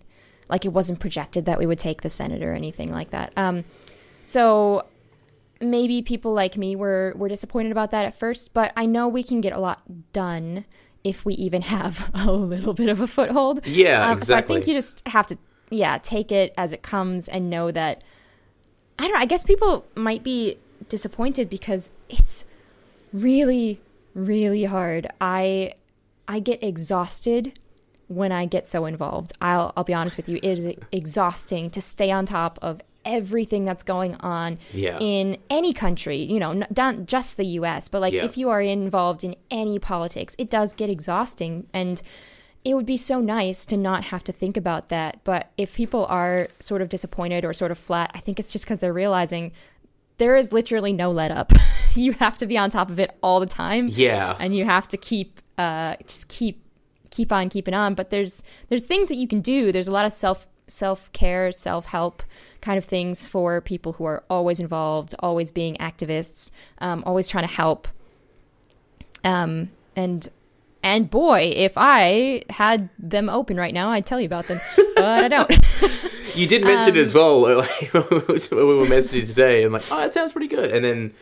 like 0.48 0.64
it 0.64 0.72
wasn't 0.72 1.00
projected 1.00 1.46
that 1.46 1.58
we 1.58 1.66
would 1.66 1.78
take 1.78 2.02
the 2.02 2.10
Senate 2.10 2.42
or 2.42 2.52
anything 2.52 2.92
like 2.92 3.10
that. 3.10 3.32
Um, 3.36 3.64
so 4.22 4.84
maybe 5.60 6.02
people 6.02 6.32
like 6.32 6.56
me 6.56 6.76
were 6.76 7.12
were 7.16 7.28
disappointed 7.28 7.72
about 7.72 7.90
that 7.90 8.04
at 8.04 8.14
first, 8.14 8.52
but 8.54 8.72
I 8.76 8.86
know 8.86 9.08
we 9.08 9.22
can 9.22 9.40
get 9.40 9.52
a 9.52 9.58
lot 9.58 10.12
done 10.12 10.64
if 11.04 11.24
we 11.24 11.34
even 11.34 11.62
have 11.62 12.10
a 12.14 12.32
little 12.32 12.74
bit 12.74 12.88
of 12.88 13.00
a 13.00 13.06
foothold. 13.06 13.64
Yeah, 13.66 14.10
Um, 14.10 14.20
So 14.20 14.36
I 14.36 14.42
think 14.42 14.66
you 14.66 14.74
just 14.74 15.06
have 15.08 15.26
to, 15.28 15.38
yeah, 15.70 15.98
take 15.98 16.32
it 16.32 16.52
as 16.58 16.72
it 16.72 16.82
comes 16.82 17.28
and 17.28 17.48
know 17.48 17.70
that. 17.70 18.02
I 18.98 19.04
don't 19.04 19.12
know. 19.12 19.20
I 19.20 19.26
guess 19.26 19.44
people 19.44 19.84
might 19.94 20.24
be 20.24 20.58
disappointed 20.88 21.50
because 21.50 21.90
it's 22.08 22.44
really, 23.12 23.80
really 24.14 24.64
hard. 24.64 25.06
I 25.20 25.74
I 26.28 26.40
get 26.40 26.62
exhausted 26.62 27.58
when 28.08 28.32
I 28.32 28.46
get 28.46 28.66
so 28.66 28.86
involved. 28.86 29.32
I'll 29.40 29.72
I'll 29.76 29.84
be 29.84 29.94
honest 29.94 30.16
with 30.16 30.28
you. 30.28 30.38
It 30.42 30.58
is 30.58 30.74
exhausting 30.92 31.70
to 31.70 31.80
stay 31.80 32.10
on 32.10 32.26
top 32.26 32.58
of 32.62 32.80
everything 33.06 33.64
that's 33.64 33.82
going 33.82 34.16
on 34.16 34.58
Yeah. 34.74 34.98
in 35.00 35.38
any 35.48 35.72
country. 35.72 36.18
You 36.18 36.38
know, 36.40 36.52
not 36.76 37.06
just 37.06 37.36
the 37.38 37.46
U.S., 37.60 37.88
but 37.88 38.00
like 38.02 38.12
Yeah. 38.12 38.24
if 38.24 38.36
you 38.36 38.50
are 38.50 38.60
involved 38.60 39.24
in 39.24 39.36
any 39.50 39.78
politics, 39.78 40.34
it 40.38 40.50
does 40.50 40.74
get 40.74 40.90
exhausting 40.90 41.66
and. 41.72 42.02
It 42.64 42.74
would 42.74 42.84
be 42.84 42.96
so 42.96 43.20
nice 43.20 43.64
to 43.66 43.76
not 43.76 44.06
have 44.06 44.24
to 44.24 44.32
think 44.32 44.56
about 44.56 44.88
that. 44.88 45.20
But 45.22 45.52
if 45.56 45.76
people 45.76 46.04
are 46.06 46.48
sort 46.58 46.82
of 46.82 46.88
disappointed 46.88 47.44
or 47.44 47.52
sort 47.52 47.70
of 47.70 47.78
flat, 47.78 48.10
I 48.12 48.18
think 48.18 48.40
it's 48.40 48.50
just 48.50 48.64
because 48.64 48.80
they're 48.80 48.92
realizing 48.92 49.52
there 50.18 50.34
is 50.36 50.52
literally 50.52 50.92
no 50.92 51.12
let 51.12 51.30
up. 51.30 51.52
you 51.94 52.14
have 52.14 52.36
to 52.38 52.46
be 52.46 52.58
on 52.58 52.70
top 52.70 52.90
of 52.90 52.98
it 52.98 53.16
all 53.22 53.38
the 53.38 53.46
time 53.46 53.86
Yeah. 53.92 54.34
and 54.40 54.52
you 54.52 54.64
have 54.64 54.88
to 54.88 54.96
keep 54.96 55.40
uh, 55.56 55.94
just 56.08 56.28
keep 56.28 56.60
keep 57.12 57.30
on 57.30 57.48
keeping 57.50 57.72
on 57.72 57.94
but 57.94 58.10
there's 58.10 58.42
there's 58.68 58.84
things 58.84 59.08
that 59.10 59.14
you 59.14 59.28
can 59.28 59.40
do 59.42 59.70
there's 59.70 59.86
a 59.86 59.92
lot 59.92 60.04
of 60.04 60.10
self 60.12 60.48
self 60.68 61.12
care 61.12 61.52
self 61.52 61.86
help 61.86 62.22
kind 62.60 62.76
of 62.78 62.84
things 62.84 63.26
for 63.26 63.60
people 63.60 63.92
who 63.94 64.04
are 64.04 64.24
always 64.28 64.58
involved 64.58 65.14
always 65.20 65.50
being 65.52 65.76
activists 65.76 66.50
um, 66.78 67.02
always 67.06 67.28
trying 67.28 67.46
to 67.46 67.52
help 67.54 67.86
um, 69.24 69.70
and 69.94 70.28
and 70.82 71.10
boy 71.10 71.52
if 71.56 71.72
i 71.76 72.42
had 72.50 72.88
them 72.98 73.28
open 73.28 73.56
right 73.56 73.74
now 73.74 73.90
i'd 73.90 74.06
tell 74.06 74.20
you 74.20 74.26
about 74.26 74.46
them 74.46 74.58
but 74.96 75.24
i 75.24 75.28
don't 75.28 75.50
You 76.34 76.46
did 76.46 76.62
mention 76.64 76.94
Um, 76.94 76.98
it 76.98 77.06
as 77.06 77.14
well 77.14 77.40
like, 77.56 77.92
when 77.94 78.66
we 78.66 78.74
were 78.76 78.84
messaging 78.84 79.26
today, 79.26 79.64
and 79.64 79.72
like, 79.72 79.84
oh, 79.90 79.96
that 80.00 80.12
sounds 80.12 80.32
pretty 80.32 80.48
good. 80.48 80.70
And 80.70 80.84
then 80.84 81.14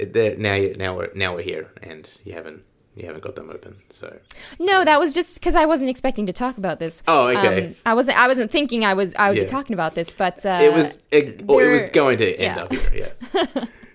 there- 0.00 0.36
now, 0.36 0.54
you, 0.54 0.74
now 0.76 0.96
we're 0.96 1.10
now 1.14 1.34
we're 1.36 1.42
here, 1.42 1.70
and 1.80 2.10
you 2.24 2.32
haven't 2.32 2.64
you 2.96 3.06
haven't 3.06 3.22
got 3.22 3.34
them 3.36 3.50
open. 3.50 3.76
So 3.90 4.18
No, 4.58 4.84
that 4.84 5.00
was 5.00 5.14
just 5.14 5.34
because 5.34 5.54
I 5.54 5.64
wasn't 5.66 5.90
expecting 5.90 6.26
to 6.26 6.32
talk 6.32 6.58
about 6.58 6.78
this. 6.78 7.02
Oh, 7.08 7.28
okay. 7.28 7.68
Um, 7.68 7.74
I 7.86 7.94
wasn't. 7.94 8.18
I 8.18 8.28
wasn't 8.28 8.50
thinking 8.50 8.84
I 8.84 8.94
was. 8.94 9.14
I 9.16 9.28
would 9.28 9.38
Yeah. 9.38 9.44
be 9.44 9.48
talking 9.50 9.74
about 9.74 9.94
this, 9.94 10.12
but 10.12 10.44
uh, 10.44 10.60
it 10.62 10.72
was 10.72 10.98
it, 11.10 11.40
it 11.40 11.46
was 11.46 11.90
going 11.90 12.18
to 12.18 12.34
end 12.38 12.56
yeah. 12.56 12.62
up 12.62 12.72
here. 12.72 12.90
Yeah, 13.34 13.42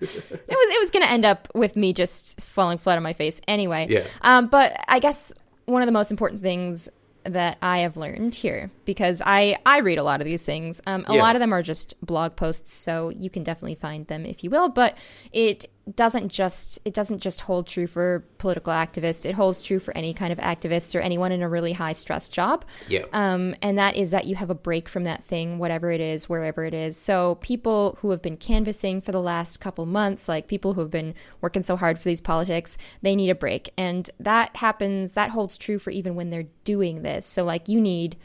was. 0.00 0.74
It 0.74 0.80
was 0.80 0.90
going 0.90 1.04
to 1.04 1.10
end 1.10 1.24
up 1.24 1.48
with 1.54 1.76
me 1.76 1.92
just 1.92 2.40
falling 2.40 2.78
flat 2.78 2.96
on 2.96 3.02
my 3.02 3.12
face 3.12 3.40
anyway. 3.48 3.86
Yeah. 3.88 4.04
Um, 4.22 4.48
but 4.48 4.76
I 4.88 4.98
guess 4.98 5.32
one 5.66 5.82
of 5.82 5.86
the 5.86 5.92
most 5.92 6.10
important 6.10 6.42
things 6.42 6.88
that 7.24 7.58
I 7.60 7.78
have 7.80 7.96
learned 7.96 8.34
here, 8.34 8.70
because 8.84 9.20
I 9.24 9.58
I 9.66 9.78
read 9.80 9.98
a 9.98 10.02
lot 10.02 10.20
of 10.20 10.24
these 10.24 10.44
things. 10.44 10.80
Um, 10.86 11.04
a 11.08 11.14
Yeah. 11.14 11.22
lot 11.22 11.36
of 11.36 11.40
them 11.40 11.52
are 11.52 11.62
just 11.62 11.94
blog 12.04 12.36
posts, 12.36 12.72
so 12.72 13.10
you 13.10 13.28
can 13.28 13.42
definitely 13.42 13.74
find 13.74 14.06
them 14.06 14.24
if 14.24 14.42
you 14.42 14.50
will. 14.50 14.68
But 14.70 14.96
it 15.32 15.66
doesn't 15.96 16.28
just 16.28 16.78
it 16.84 16.94
doesn't 16.94 17.20
just 17.20 17.42
hold 17.42 17.66
true 17.66 17.86
for 17.86 18.24
political 18.38 18.72
activists. 18.72 19.24
It 19.24 19.34
holds 19.34 19.62
true 19.62 19.78
for 19.78 19.96
any 19.96 20.14
kind 20.14 20.32
of 20.32 20.38
activist 20.38 20.94
or 20.94 21.00
anyone 21.00 21.32
in 21.32 21.42
a 21.42 21.48
really 21.48 21.72
high 21.72 21.92
stress 21.92 22.28
job. 22.28 22.64
yeah, 22.88 23.04
Um, 23.12 23.54
and 23.62 23.78
that 23.78 23.96
is 23.96 24.10
that 24.10 24.26
you 24.26 24.36
have 24.36 24.50
a 24.50 24.54
break 24.54 24.88
from 24.88 25.04
that 25.04 25.24
thing, 25.24 25.58
whatever 25.58 25.90
it 25.90 26.00
is, 26.00 26.28
wherever 26.28 26.64
it 26.64 26.74
is. 26.74 26.96
So, 26.96 27.36
people 27.36 27.98
who 28.00 28.10
have 28.10 28.22
been 28.22 28.36
canvassing 28.36 29.00
for 29.00 29.12
the 29.12 29.20
last 29.20 29.60
couple 29.60 29.86
months, 29.86 30.28
like 30.28 30.46
people 30.48 30.74
who 30.74 30.80
have 30.80 30.90
been 30.90 31.14
working 31.40 31.62
so 31.62 31.76
hard 31.76 31.98
for 31.98 32.08
these 32.08 32.20
politics, 32.20 32.76
they 33.02 33.16
need 33.16 33.30
a 33.30 33.34
break. 33.34 33.70
And 33.76 34.10
that 34.20 34.56
happens, 34.56 35.14
that 35.14 35.30
holds 35.30 35.56
true 35.58 35.78
for 35.78 35.90
even 35.90 36.14
when 36.14 36.30
they're 36.30 36.48
doing 36.64 37.02
this. 37.02 37.26
So, 37.26 37.44
like, 37.44 37.68
you 37.68 37.80
need, 37.80 38.16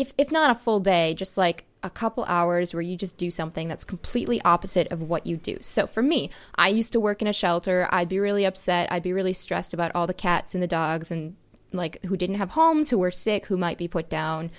if, 0.00 0.12
if 0.18 0.30
not 0.30 0.50
a 0.50 0.54
full 0.54 0.80
day, 0.80 1.14
just 1.14 1.36
like 1.36 1.64
a 1.82 1.90
couple 1.90 2.24
hours 2.24 2.74
where 2.74 2.82
you 2.82 2.96
just 2.96 3.16
do 3.16 3.30
something 3.30 3.68
that's 3.68 3.84
completely 3.84 4.42
opposite 4.42 4.90
of 4.90 5.02
what 5.02 5.26
you 5.26 5.36
do. 5.36 5.58
So 5.60 5.86
for 5.86 6.02
me, 6.02 6.30
I 6.56 6.68
used 6.68 6.92
to 6.92 7.00
work 7.00 7.22
in 7.22 7.28
a 7.28 7.32
shelter. 7.32 7.88
I'd 7.92 8.08
be 8.08 8.18
really 8.18 8.44
upset. 8.44 8.90
I'd 8.90 9.02
be 9.02 9.12
really 9.12 9.32
stressed 9.32 9.72
about 9.72 9.94
all 9.94 10.06
the 10.06 10.14
cats 10.14 10.54
and 10.54 10.62
the 10.62 10.66
dogs 10.66 11.10
and 11.10 11.36
like 11.72 12.02
who 12.04 12.16
didn't 12.16 12.36
have 12.36 12.50
homes, 12.50 12.90
who 12.90 12.98
were 12.98 13.10
sick, 13.10 13.46
who 13.46 13.56
might 13.56 13.78
be 13.78 13.88
put 13.88 14.08
down, 14.10 14.50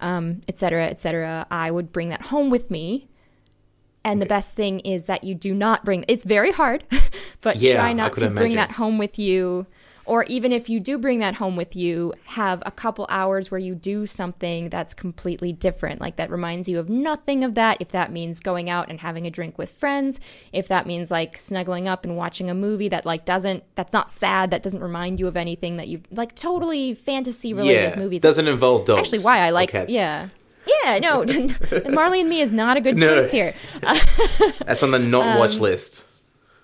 um, 0.00 0.42
et 0.48 0.58
cetera, 0.58 0.86
et 0.86 1.00
cetera. 1.00 1.46
I 1.50 1.70
would 1.70 1.92
bring 1.92 2.10
that 2.10 2.22
home 2.22 2.50
with 2.50 2.70
me. 2.70 3.08
And 4.04 4.22
the 4.22 4.26
best 4.26 4.54
thing 4.54 4.78
is 4.80 5.06
that 5.06 5.24
you 5.24 5.34
do 5.34 5.52
not 5.52 5.84
bring 5.84 6.04
it's 6.06 6.22
very 6.22 6.52
hard, 6.52 6.84
but 7.40 7.56
Yeah, 7.56 7.74
try 7.74 7.92
not 7.92 8.16
to 8.18 8.30
bring 8.30 8.54
that 8.54 8.72
home 8.72 8.98
with 8.98 9.18
you. 9.18 9.66
Or 10.06 10.22
even 10.24 10.52
if 10.52 10.68
you 10.70 10.78
do 10.78 10.98
bring 10.98 11.18
that 11.18 11.34
home 11.34 11.56
with 11.56 11.74
you, 11.74 12.14
have 12.26 12.62
a 12.64 12.70
couple 12.70 13.06
hours 13.10 13.50
where 13.50 13.58
you 13.58 13.74
do 13.74 14.06
something 14.06 14.68
that's 14.68 14.94
completely 14.94 15.52
different, 15.52 16.00
like 16.00 16.14
that 16.16 16.30
reminds 16.30 16.68
you 16.68 16.78
of 16.78 16.88
nothing 16.88 17.42
of 17.42 17.54
that. 17.56 17.78
If 17.80 17.88
that 17.90 18.12
means 18.12 18.38
going 18.38 18.70
out 18.70 18.88
and 18.88 19.00
having 19.00 19.26
a 19.26 19.30
drink 19.30 19.58
with 19.58 19.70
friends, 19.70 20.20
if 20.52 20.68
that 20.68 20.86
means 20.86 21.10
like 21.10 21.36
snuggling 21.36 21.88
up 21.88 22.04
and 22.04 22.16
watching 22.16 22.48
a 22.48 22.54
movie 22.54 22.88
that 22.88 23.04
like 23.04 23.24
doesn't, 23.24 23.64
that's 23.74 23.92
not 23.92 24.12
sad, 24.12 24.52
that 24.52 24.62
doesn't 24.62 24.80
remind 24.80 25.18
you 25.18 25.26
of 25.26 25.36
anything 25.36 25.76
that 25.76 25.88
you've 25.88 26.04
like 26.12 26.36
totally 26.36 26.94
fantasy 26.94 27.52
related 27.52 27.94
yeah. 27.94 27.98
movies. 27.98 28.22
Doesn't 28.22 28.46
involve 28.46 28.84
dogs. 28.86 29.00
actually 29.12 29.24
why 29.24 29.40
I 29.40 29.50
like, 29.50 29.70
cats. 29.70 29.90
yeah. 29.90 30.28
Yeah, 30.84 30.98
no, 30.98 31.24
Marley 31.90 32.20
and 32.20 32.28
Me 32.28 32.40
is 32.40 32.52
not 32.52 32.76
a 32.76 32.80
good 32.80 32.96
No. 32.96 33.20
choice 33.20 33.30
here. 33.30 33.54
That's 34.64 34.82
on 34.82 34.90
the 34.90 34.98
not 34.98 35.24
Um, 35.26 35.38
watch 35.38 35.58
list. 35.58 36.02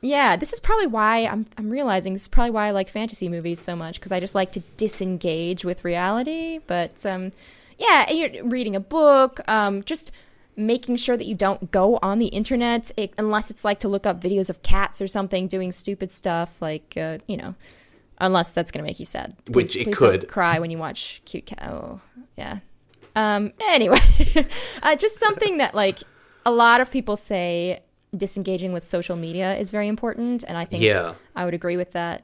Yeah, 0.05 0.35
this 0.35 0.53
is 0.53 0.59
probably 0.59 0.89
why 0.89 1.27
I'm 1.27 1.47
I'm 1.57 1.71
realizing 1.71 2.13
this 2.13 2.23
is 2.23 2.29
probably 2.29 2.51
why 2.51 2.67
I 2.67 2.71
like 2.73 2.89
fantasy 2.89 3.29
movies 3.29 3.61
so 3.61 3.77
much 3.77 3.95
because 4.01 4.11
I 4.11 4.19
just 4.19 4.35
like 4.35 4.51
to 4.53 4.61
disengage 4.77 5.65
with 5.65 5.85
reality. 5.85 6.59
But 6.67 7.07
um, 7.07 7.31
yeah, 7.79 8.11
you're 8.11 8.45
reading 8.45 8.75
a 8.75 8.81
book, 8.81 9.41
um, 9.49 9.85
just 9.85 10.11
making 10.57 10.97
sure 10.97 11.17
that 11.17 11.25
you 11.25 11.37
don't 11.37 11.71
go 11.71 11.99
on 12.03 12.19
the 12.19 12.27
internet 12.27 12.91
it, 12.97 13.15
unless 13.17 13.49
it's 13.49 13.65
like 13.65 13.79
to 13.81 13.89
look 13.89 14.05
up 14.05 14.21
videos 14.21 14.51
of 14.51 14.63
cats 14.63 15.01
or 15.01 15.07
something 15.07 15.47
doing 15.47 15.71
stupid 15.71 16.11
stuff, 16.11 16.61
like 16.61 16.95
uh, 16.97 17.19
you 17.29 17.37
know, 17.37 17.55
unless 18.19 18.53
that's 18.53 18.73
gonna 18.73 18.85
make 18.85 18.99
you 18.99 19.07
sad. 19.07 19.37
Which 19.49 19.73
Please- 19.73 19.77
it 19.77 19.85
please 19.85 19.99
could. 19.99 20.29
Cry 20.29 20.59
when 20.59 20.73
you 20.73 20.79
watch 20.79 21.23
cute 21.25 21.47
cat. 21.47 21.63
Oh, 21.71 22.01
yeah. 22.37 22.59
Um, 23.15 23.53
anyway, 23.69 23.99
uh, 24.83 24.97
just 24.97 25.19
something 25.21 25.59
that 25.59 25.77
like 25.77 25.99
a 26.45 26.51
lot 26.51 26.81
of 26.81 26.91
people 26.91 27.15
say 27.15 27.83
disengaging 28.17 28.73
with 28.73 28.85
social 28.85 29.17
media 29.17 29.57
is 29.57 29.71
very 29.71 29.89
important, 29.89 30.45
and 30.47 30.57
I 30.59 30.65
think 30.65 30.83
Yeah. 30.83 31.15
I 31.35 31.45
would 31.45 31.55
agree 31.55 31.77
with 31.77 31.93
that 31.93 32.23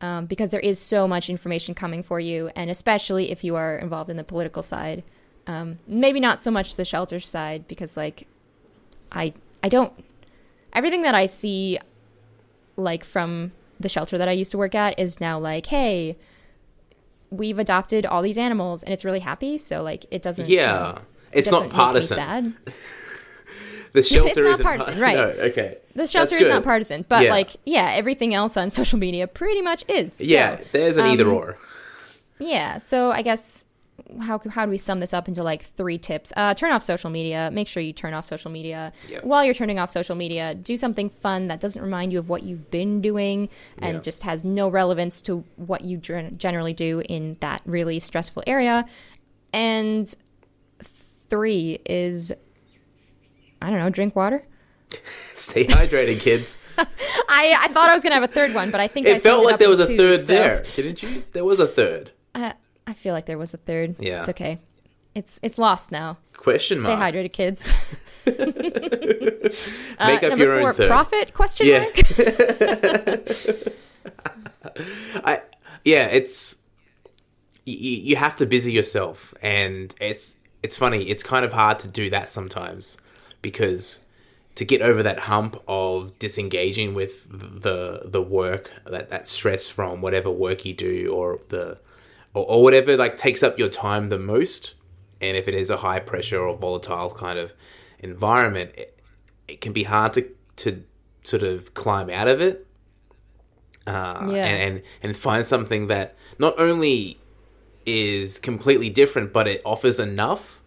um, 0.00 0.26
because 0.26 0.50
there 0.50 0.60
is 0.60 0.80
so 0.80 1.06
much 1.06 1.30
information 1.30 1.74
coming 1.74 2.02
for 2.02 2.18
you, 2.18 2.50
and 2.56 2.70
especially 2.70 3.30
if 3.30 3.44
you 3.44 3.54
are 3.56 3.76
involved 3.78 4.10
in 4.10 4.16
the 4.16 4.24
political 4.24 4.62
side. 4.62 5.04
Um, 5.46 5.78
maybe 5.86 6.20
not 6.20 6.42
so 6.42 6.50
much 6.50 6.76
the 6.76 6.84
shelter 6.84 7.18
side 7.20 7.66
because 7.66 7.96
like 7.96 8.28
I 9.10 9.32
I 9.62 9.68
don't 9.68 9.92
everything 10.72 11.02
that 11.02 11.16
I 11.16 11.26
see 11.26 11.78
like 12.76 13.02
from 13.04 13.50
the 13.80 13.88
shelter 13.88 14.16
that 14.18 14.28
I 14.28 14.32
used 14.32 14.52
to 14.52 14.58
work 14.58 14.74
at 14.76 14.96
is 15.00 15.20
now 15.20 15.40
like 15.40 15.66
hey 15.66 16.16
we've 17.30 17.58
adopted 17.58 18.06
all 18.06 18.22
these 18.22 18.38
animals 18.38 18.84
and 18.84 18.92
it's 18.94 19.04
really 19.04 19.18
happy 19.20 19.58
so 19.58 19.82
like 19.82 20.06
it 20.12 20.22
doesn't 20.22 20.48
Yeah, 20.48 20.98
it 21.32 21.40
it's 21.40 21.50
not 21.50 21.58
doesn't 21.62 21.68
make 21.72 21.76
partisan. 21.76 22.16
sad. 22.16 22.54
The 23.92 24.02
shelter 24.02 24.44
not 24.44 24.52
isn't 24.54 24.64
partisan, 24.64 25.00
right. 25.06 25.16
No, 25.16 25.24
okay. 25.44 25.78
The 25.94 26.06
shelter 26.06 26.38
is 26.38 26.48
not 26.48 26.64
partisan, 26.64 27.04
but 27.08 27.24
Yeah. 27.24 27.30
like 27.30 27.50
yeah, 27.66 27.90
everything 27.94 28.32
else 28.34 28.56
on 28.56 28.70
social 28.80 28.98
media 28.98 29.26
pretty 29.26 29.62
much 29.62 29.84
is. 29.88 30.14
So, 30.14 30.24
Yeah, 30.24 30.60
there's 30.72 30.96
an 30.96 31.06
either 31.06 31.28
um, 31.28 31.34
or. 31.36 31.58
Yeah, 32.38 32.78
so 32.78 33.10
I 33.12 33.22
guess 33.22 33.66
how 34.22 34.40
how 34.50 34.64
do 34.64 34.70
we 34.70 34.78
sum 34.78 34.98
this 35.00 35.12
up 35.14 35.28
into 35.28 35.42
like 35.44 35.62
three 35.62 35.98
tips? 35.98 36.32
Uh, 36.36 36.54
turn 36.54 36.72
off 36.72 36.82
social 36.82 37.08
media. 37.10 37.50
Make 37.52 37.68
sure 37.68 37.82
you 37.82 37.92
turn 37.92 38.14
off 38.14 38.24
social 38.26 38.50
media. 38.50 38.92
Yep. 39.08 39.24
While 39.24 39.44
you're 39.44 39.54
turning 39.54 39.78
off 39.78 39.90
social 39.90 40.16
media, 40.16 40.54
do 40.54 40.76
something 40.76 41.08
fun 41.10 41.48
that 41.48 41.60
doesn't 41.60 41.82
remind 41.82 42.12
you 42.12 42.18
of 42.18 42.28
what 42.28 42.42
you've 42.42 42.70
been 42.70 43.00
doing 43.00 43.48
and 43.78 43.96
Yeah. 43.96 44.00
just 44.00 44.22
has 44.24 44.44
no 44.44 44.68
relevance 44.68 45.20
to 45.22 45.44
what 45.56 45.82
you 45.82 45.98
generally 45.98 46.72
do 46.72 47.02
in 47.08 47.36
that 47.40 47.60
really 47.66 48.00
stressful 48.00 48.42
area. 48.46 48.86
And 49.52 50.12
three 50.82 51.78
is 51.86 52.32
I 53.62 53.70
don't 53.70 53.78
know, 53.78 53.90
drink 53.90 54.14
water. 54.16 54.44
Stay 55.34 55.64
hydrated, 55.66 56.20
kids. 56.20 56.56
I, 56.78 57.56
I 57.58 57.68
thought 57.72 57.88
I 57.88 57.94
was 57.94 58.02
gonna 58.02 58.14
have 58.14 58.24
a 58.24 58.28
third 58.28 58.54
one, 58.54 58.70
but 58.70 58.80
I 58.80 58.88
think 58.88 59.06
I 59.06 59.10
It 59.10 59.22
felt 59.22 59.44
like 59.44 59.58
there 59.58 59.68
was 59.68 59.80
a 59.80 59.86
two, 59.88 59.96
third 59.96 60.20
so- 60.20 60.32
there, 60.32 60.64
didn't 60.76 61.02
you? 61.02 61.22
There 61.32 61.44
was 61.44 61.60
a 61.60 61.66
third. 61.66 62.10
Uh, 62.34 62.52
I 62.86 62.92
feel 62.94 63.12
like 63.14 63.26
there 63.26 63.38
was 63.38 63.52
a 63.54 63.58
third. 63.58 63.96
Yeah. 63.98 64.18
it's 64.20 64.28
okay. 64.30 64.58
It's 65.14 65.38
it's 65.42 65.58
lost 65.58 65.92
now. 65.92 66.18
Question 66.36 66.78
Stay 66.78 66.96
mark. 66.96 67.14
hydrated, 67.14 67.32
kids. 67.32 67.72
Make 68.26 68.38
Uh, 69.98 70.28
up 70.28 70.38
your 70.38 70.58
four, 70.60 70.68
own 70.68 70.74
third. 70.74 70.88
profit? 70.88 71.34
Question 71.34 71.66
Yeah. 71.66 71.80
mark. 71.80 71.96
I 75.24 75.40
yeah, 75.84 76.06
it's 76.06 76.56
you, 77.64 77.76
you 77.76 78.16
have 78.16 78.36
to 78.36 78.46
busy 78.46 78.72
yourself, 78.72 79.34
and 79.42 79.94
it's 80.00 80.36
it's 80.62 80.76
funny. 80.76 81.04
It's 81.10 81.22
kind 81.22 81.44
of 81.44 81.52
hard 81.52 81.78
to 81.80 81.88
do 81.88 82.10
that 82.10 82.30
sometimes 82.30 82.96
because 83.42 83.98
to 84.54 84.64
get 84.64 84.82
over 84.82 85.02
that 85.02 85.20
hump 85.20 85.60
of 85.66 86.18
disengaging 86.18 86.94
with 86.94 87.26
the 87.30 88.02
the 88.04 88.22
work 88.22 88.70
that 88.86 89.10
that 89.10 89.26
stress 89.26 89.66
from 89.68 90.00
whatever 90.00 90.30
work 90.30 90.64
you 90.64 90.72
do 90.74 91.12
or 91.12 91.38
the 91.48 91.78
or, 92.34 92.44
or 92.48 92.62
whatever 92.62 92.96
like 92.96 93.16
takes 93.16 93.42
up 93.42 93.58
your 93.58 93.68
time 93.68 94.08
the 94.08 94.18
most 94.18 94.74
and 95.20 95.36
if 95.36 95.48
it 95.48 95.54
is 95.54 95.70
a 95.70 95.78
high 95.78 96.00
pressure 96.00 96.38
or 96.40 96.56
volatile 96.56 97.10
kind 97.10 97.38
of 97.38 97.54
environment 98.00 98.70
it, 98.76 99.00
it 99.48 99.60
can 99.60 99.72
be 99.72 99.84
hard 99.84 100.12
to 100.12 100.28
to 100.56 100.84
sort 101.24 101.42
of 101.42 101.72
climb 101.74 102.10
out 102.10 102.28
of 102.28 102.40
it 102.40 102.66
uh, 103.86 104.26
Yeah. 104.30 104.44
and, 104.46 104.58
and 104.76 104.82
and 105.02 105.16
find 105.16 105.44
something 105.44 105.86
that 105.88 106.14
not 106.38 106.58
only 106.58 107.18
is 107.84 108.38
completely 108.38 108.88
different, 108.88 109.32
but 109.32 109.48
it 109.48 109.60
offers 109.64 109.98
enough 109.98 110.60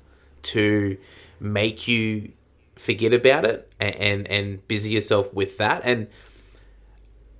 to 0.44 0.98
make 1.40 1.88
you 1.88 2.32
forget 2.76 3.14
about 3.14 3.46
it 3.46 3.72
and 3.80 3.96
and, 3.96 4.28
and 4.28 4.68
busy 4.68 4.92
yourself 4.92 5.34
with 5.34 5.58
that. 5.58 5.82
And 5.84 6.08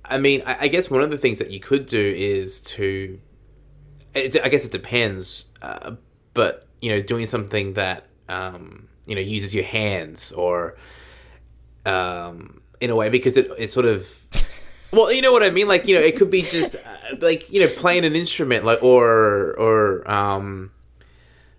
I 0.04 0.18
mean, 0.18 0.42
I, 0.46 0.56
I 0.62 0.68
guess 0.68 0.90
one 0.90 1.02
of 1.02 1.10
the 1.10 1.18
things 1.18 1.38
that 1.38 1.50
you 1.50 1.60
could 1.60 1.86
do 1.86 2.14
is 2.16 2.60
to, 2.60 3.18
it, 4.14 4.40
I 4.42 4.48
guess 4.48 4.64
it 4.64 4.70
depends, 4.70 5.46
uh, 5.62 5.92
but 6.32 6.66
you 6.80 6.90
know, 6.90 7.02
doing 7.02 7.26
something 7.26 7.74
that 7.74 8.06
um, 8.28 8.88
you 9.06 9.14
know 9.14 9.20
uses 9.20 9.54
your 9.54 9.64
hands 9.64 10.32
or 10.32 10.76
um, 11.84 12.60
in 12.80 12.90
a 12.90 12.96
way 12.96 13.08
because 13.08 13.36
it 13.36 13.50
it 13.58 13.70
sort 13.70 13.86
of 13.86 14.12
well, 14.92 15.12
you 15.12 15.22
know 15.22 15.32
what 15.32 15.42
I 15.42 15.50
mean. 15.50 15.68
Like 15.68 15.86
you 15.86 15.94
know, 15.94 16.00
it 16.00 16.16
could 16.16 16.30
be 16.30 16.42
just 16.42 16.76
uh, 16.76 17.16
like 17.20 17.50
you 17.50 17.60
know 17.60 17.68
playing 17.68 18.04
an 18.04 18.14
instrument, 18.14 18.64
like 18.64 18.82
or 18.82 19.54
or 19.58 20.10
um, 20.10 20.70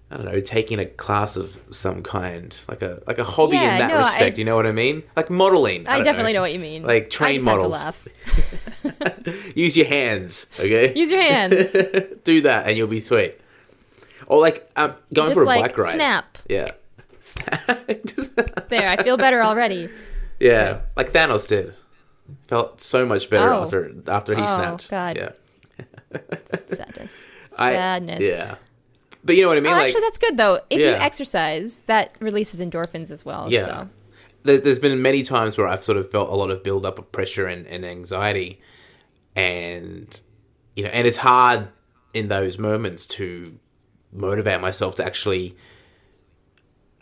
I 0.10 0.16
don't 0.16 0.26
know, 0.26 0.40
taking 0.40 0.80
a 0.80 0.86
class 0.86 1.36
of 1.36 1.60
some 1.72 2.02
kind, 2.02 2.56
like 2.70 2.82
a 2.82 3.02
like 3.08 3.18
a 3.20 3.26
hobby 3.26 3.56
Yeah, 3.58 3.74
in 3.74 3.80
that 3.80 3.88
no, 3.90 3.96
I- 3.96 4.00
respect. 4.00 4.38
you 4.38 4.46
know 4.46 4.56
what 4.56 4.66
I 4.66 4.72
mean? 4.72 5.04
Like 5.18 5.30
modeling. 5.30 5.86
I, 5.86 5.96
don't 5.98 6.06
definitely 6.06 6.32
know. 6.34 6.42
what 6.42 6.54
you 6.54 6.60
mean. 6.60 6.84
Like 6.84 7.06
I 7.06 7.10
train 7.10 7.34
just 7.36 7.46
had 7.46 7.60
to 7.60 7.68
models. 7.68 7.74
laugh. 7.74 8.08
Use 9.56 9.76
your 9.76 9.88
hands, 9.88 10.46
okay? 10.60 10.94
Use 10.96 11.12
your 11.12 11.22
hands. 11.22 11.74
Do 12.24 12.42
that, 12.42 12.68
and 12.68 12.78
you'll 12.78 12.88
be 12.88 13.02
sweet. 13.02 13.40
Or 14.28 14.40
like 14.40 14.70
um, 14.78 14.96
going 15.14 15.30
just 15.30 15.40
for 15.40 15.44
a 15.44 15.46
like 15.48 15.62
bike 15.62 15.78
ride. 15.78 15.94
snap. 15.94 16.38
Yeah. 16.50 16.72
There, 18.70 18.88
I 18.90 19.02
feel 19.04 19.18
better 19.18 19.42
already. 19.44 19.90
yeah, 20.40 20.82
like 20.96 21.12
Thanos 21.12 21.48
did. 21.48 21.74
Felt 22.48 22.82
so 22.82 23.06
much 23.06 23.30
better 23.30 23.50
Oh. 23.54 23.64
after 23.64 23.92
after 24.08 24.36
he 24.36 24.42
snapped. 24.42 24.84
Oh, 24.84 24.88
snapped. 24.88 24.90
God. 24.90 25.18
Yeah. 25.18 26.20
Sadness. 26.68 27.26
I- 27.58 27.74
Sadness. 27.74 28.24
yeah. 28.24 28.56
But 29.28 29.36
you 29.36 29.44
know 29.44 29.50
what 29.50 29.58
I 29.58 29.62
mean? 29.62 29.74
Oh, 29.74 29.76
like, 29.76 29.88
actually, 29.90 30.02
that's 30.02 30.18
good 30.18 30.38
though. 30.38 30.62
If 30.72 30.80
you 30.80 30.88
exercise, 30.88 31.82
that 31.82 32.16
releases 32.20 32.62
endorphins 32.62 33.12
as 33.12 33.24
well. 33.24 33.52
Yeah. 33.52 33.66
So. 33.66 33.90
there, 34.44 34.58
there's 34.58 34.80
been 34.80 35.00
many 35.02 35.22
times 35.22 35.58
where 35.58 35.68
I've 35.68 35.84
sort 35.84 35.98
of 35.98 36.10
felt 36.10 36.30
a 36.30 36.36
lot 36.36 36.50
of 36.50 36.64
build 36.64 36.86
up 36.86 36.98
of 36.98 37.12
pressure 37.12 37.46
and, 37.46 37.68
and 37.68 37.86
anxiety, 37.86 38.60
and 39.36 40.20
you 40.76 40.84
know, 40.84 40.90
and 40.90 41.06
it's 41.06 41.18
hard 41.18 41.68
in 42.14 42.30
those 42.30 42.58
moments 42.58 43.06
to 43.06 43.60
motivate 44.12 44.62
myself 44.62 44.96
to 44.96 45.06
actually 45.06 45.56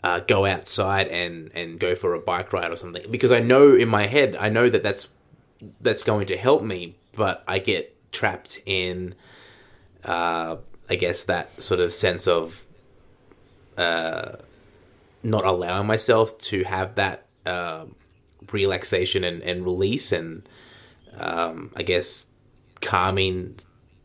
uh, 0.02 0.20
go 0.20 0.44
outside 0.44 1.08
and 1.08 1.50
and 1.54 1.78
go 1.78 1.94
for 1.94 2.12
a 2.14 2.20
bike 2.20 2.52
ride 2.52 2.70
or 2.70 2.76
something 2.76 3.10
because 3.10 3.32
I 3.32 3.40
know 3.40 3.74
in 3.74 3.88
my 3.88 4.06
head 4.06 4.36
I 4.36 4.48
know 4.48 4.68
that 4.68 4.82
that's 4.82 5.08
that's 5.80 6.02
going 6.02 6.26
to 6.26 6.36
help 6.36 6.62
me, 6.62 6.96
but 7.14 7.42
I 7.48 7.58
get 7.58 7.96
trapped 8.12 8.60
in, 8.66 9.14
uh, 10.04 10.56
I 10.88 10.96
guess 10.96 11.24
that 11.24 11.62
sort 11.62 11.80
of 11.80 11.92
sense 11.92 12.26
of 12.28 12.62
uh, 13.76 14.36
not 15.22 15.44
allowing 15.44 15.86
myself 15.86 16.38
to 16.38 16.64
have 16.64 16.94
that 16.94 17.26
uh, 17.44 17.86
relaxation 18.52 19.24
and, 19.24 19.42
and 19.42 19.64
release 19.64 20.12
and 20.12 20.48
um, 21.18 21.72
I 21.76 21.82
guess 21.82 22.26
calming 22.80 23.56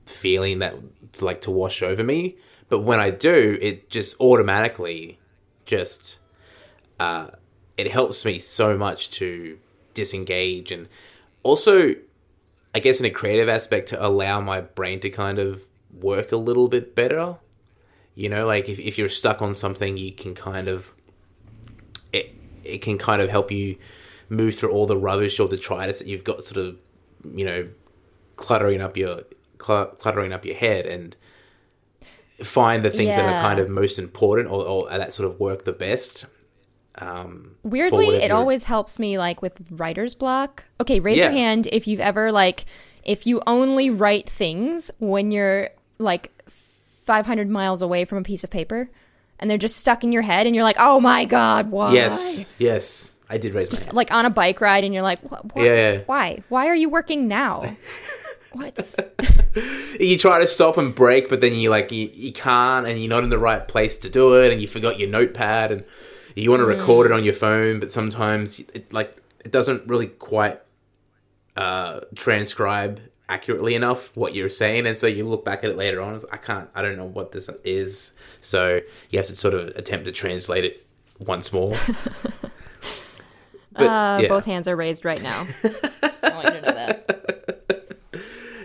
feeling 0.05 0.59
that 0.59 0.75
like 1.19 1.41
to 1.41 1.51
wash 1.51 1.83
over 1.83 2.03
me. 2.03 2.37
But 2.69 2.79
when 2.79 2.99
I 2.99 3.09
do, 3.09 3.57
it 3.61 3.89
just 3.89 4.19
automatically 4.19 5.19
just 5.65 6.19
uh, 6.99 7.27
it 7.77 7.91
helps 7.91 8.25
me 8.25 8.39
so 8.39 8.77
much 8.77 9.11
to 9.11 9.57
disengage 9.93 10.71
and 10.71 10.87
also 11.43 11.95
I 12.73 12.79
guess 12.79 12.99
in 12.99 13.05
a 13.05 13.09
creative 13.09 13.49
aspect 13.49 13.89
to 13.89 14.05
allow 14.05 14.39
my 14.39 14.61
brain 14.61 14.99
to 15.01 15.09
kind 15.09 15.37
of 15.37 15.63
work 15.93 16.31
a 16.31 16.37
little 16.37 16.67
bit 16.67 16.95
better. 16.95 17.37
You 18.15 18.29
know, 18.29 18.45
like 18.45 18.67
if, 18.67 18.79
if 18.79 18.97
you're 18.97 19.09
stuck 19.09 19.41
on 19.41 19.53
something, 19.53 19.97
you 19.97 20.11
can 20.11 20.35
kind 20.35 20.67
of 20.67 20.93
it 22.11 22.35
it 22.63 22.81
can 22.81 22.97
kind 22.97 23.21
of 23.21 23.29
help 23.29 23.51
you 23.51 23.77
move 24.29 24.55
through 24.55 24.71
all 24.71 24.85
the 24.85 24.97
rubbish 24.97 25.39
or 25.39 25.47
detritus 25.47 25.99
that 25.99 26.07
you've 26.07 26.23
got 26.23 26.43
sort 26.43 26.65
of 26.65 26.77
you 27.23 27.45
know 27.45 27.67
cluttering 28.35 28.81
up 28.81 28.97
your 28.97 29.23
cl- 29.61 29.87
cluttering 29.87 30.33
up 30.33 30.45
your 30.45 30.55
head 30.55 30.85
and 30.85 31.15
find 32.43 32.83
the 32.83 32.89
things 32.89 33.15
that 33.15 33.25
are 33.25 33.41
kind 33.41 33.59
of 33.59 33.69
most 33.69 33.99
important 33.99 34.49
or, 34.49 34.65
or 34.65 34.89
that 34.89 35.13
sort 35.13 35.29
of 35.29 35.39
work 35.39 35.63
the 35.63 35.71
best. 35.71 36.25
Um, 36.95 37.55
Weirdly, 37.63 38.15
it 38.15 38.31
always 38.31 38.65
helps 38.65 38.99
me 38.99 39.17
like 39.17 39.41
with 39.41 39.61
writer's 39.69 40.15
block. 40.15 40.65
Okay, 40.79 40.99
raise 40.99 41.17
your 41.17 41.31
hand 41.31 41.67
if 41.71 41.87
you've 41.87 41.99
ever 41.99 42.31
like 42.31 42.65
if 43.03 43.25
you 43.25 43.41
only 43.47 43.89
write 43.89 44.29
things 44.29 44.91
when 44.99 45.31
you're 45.31 45.69
like 46.01 46.31
500 46.49 47.49
miles 47.49 47.81
away 47.81 48.05
from 48.05 48.17
a 48.17 48.23
piece 48.23 48.43
of 48.43 48.49
paper 48.49 48.89
and 49.41 49.49
they're 49.49 49.57
just 49.57 49.77
stuck 49.77 50.03
in 50.03 50.11
your 50.11 50.21
head 50.21 50.45
and 50.45 50.55
you're 50.55 50.63
like, 50.63 50.77
"Oh 50.79 50.99
my 50.99 51.25
god, 51.25 51.71
why?" 51.71 51.93
yes, 51.93 52.45
yes, 52.59 53.13
I 53.29 53.37
did 53.37 53.53
raise 53.53 53.71
my 53.73 53.79
hand. 53.79 53.93
Like 53.93 54.11
on 54.11 54.25
a 54.25 54.29
bike 54.29 54.61
ride 54.61 54.83
and 54.83 54.93
you're 54.93 55.03
like, 55.03 55.19
"What? 55.29 55.55
what? 55.55 55.65
Yeah, 55.65 55.93
yeah. 55.93 56.01
Why? 56.05 56.43
Why 56.49 56.67
are 56.67 56.75
you 56.75 56.89
working 56.89 57.27
now?" 57.27 57.75
what? 58.53 58.95
you 59.99 60.17
try 60.17 60.39
to 60.39 60.47
stop 60.47 60.77
and 60.77 60.93
break, 60.93 61.27
but 61.27 61.41
then 61.41 61.55
you 61.55 61.69
like 61.69 61.91
you, 61.91 62.09
you 62.13 62.31
can't, 62.31 62.87
and 62.87 62.99
you're 62.99 63.09
not 63.09 63.23
in 63.23 63.29
the 63.29 63.39
right 63.39 63.67
place 63.67 63.97
to 63.97 64.09
do 64.09 64.35
it, 64.35 64.53
and 64.53 64.61
you 64.61 64.67
forgot 64.67 64.99
your 64.99 65.09
notepad, 65.09 65.71
and 65.71 65.83
you 66.35 66.51
want 66.51 66.61
to 66.61 66.65
record 66.65 67.07
it 67.07 67.11
on 67.11 67.23
your 67.23 67.33
phone, 67.33 67.79
but 67.79 67.89
sometimes 67.91 68.59
it 68.73 68.93
like 68.93 69.17
it 69.43 69.51
doesn't 69.51 69.87
really 69.87 70.07
quite 70.07 70.61
uh, 71.57 72.01
transcribe 72.15 73.01
accurately 73.31 73.73
enough 73.75 74.15
what 74.15 74.35
you're 74.35 74.49
saying, 74.49 74.85
and 74.85 74.97
so 74.97 75.07
you 75.07 75.27
look 75.27 75.45
back 75.45 75.63
at 75.63 75.69
it 75.71 75.77
later 75.77 76.01
on. 76.01 76.19
I 76.31 76.37
can't, 76.37 76.69
I 76.75 76.81
don't 76.81 76.97
know 76.97 77.05
what 77.05 77.31
this 77.31 77.49
is, 77.63 78.11
so 78.41 78.81
you 79.09 79.17
have 79.17 79.27
to 79.27 79.35
sort 79.35 79.53
of 79.53 79.69
attempt 79.69 80.05
to 80.05 80.11
translate 80.11 80.65
it 80.65 80.85
once 81.17 81.51
more. 81.53 81.75
But, 83.73 83.83
Uh, 83.83 84.19
yeah. 84.23 84.27
Both 84.27 84.43
hands 84.43 84.67
are 84.67 84.75
raised 84.75 85.05
right 85.05 85.21
now. 85.21 85.47
I 86.23 86.33
want 86.33 86.45
you 86.47 86.59
to 86.59 86.61
know 86.61 86.73
that. 86.73 87.97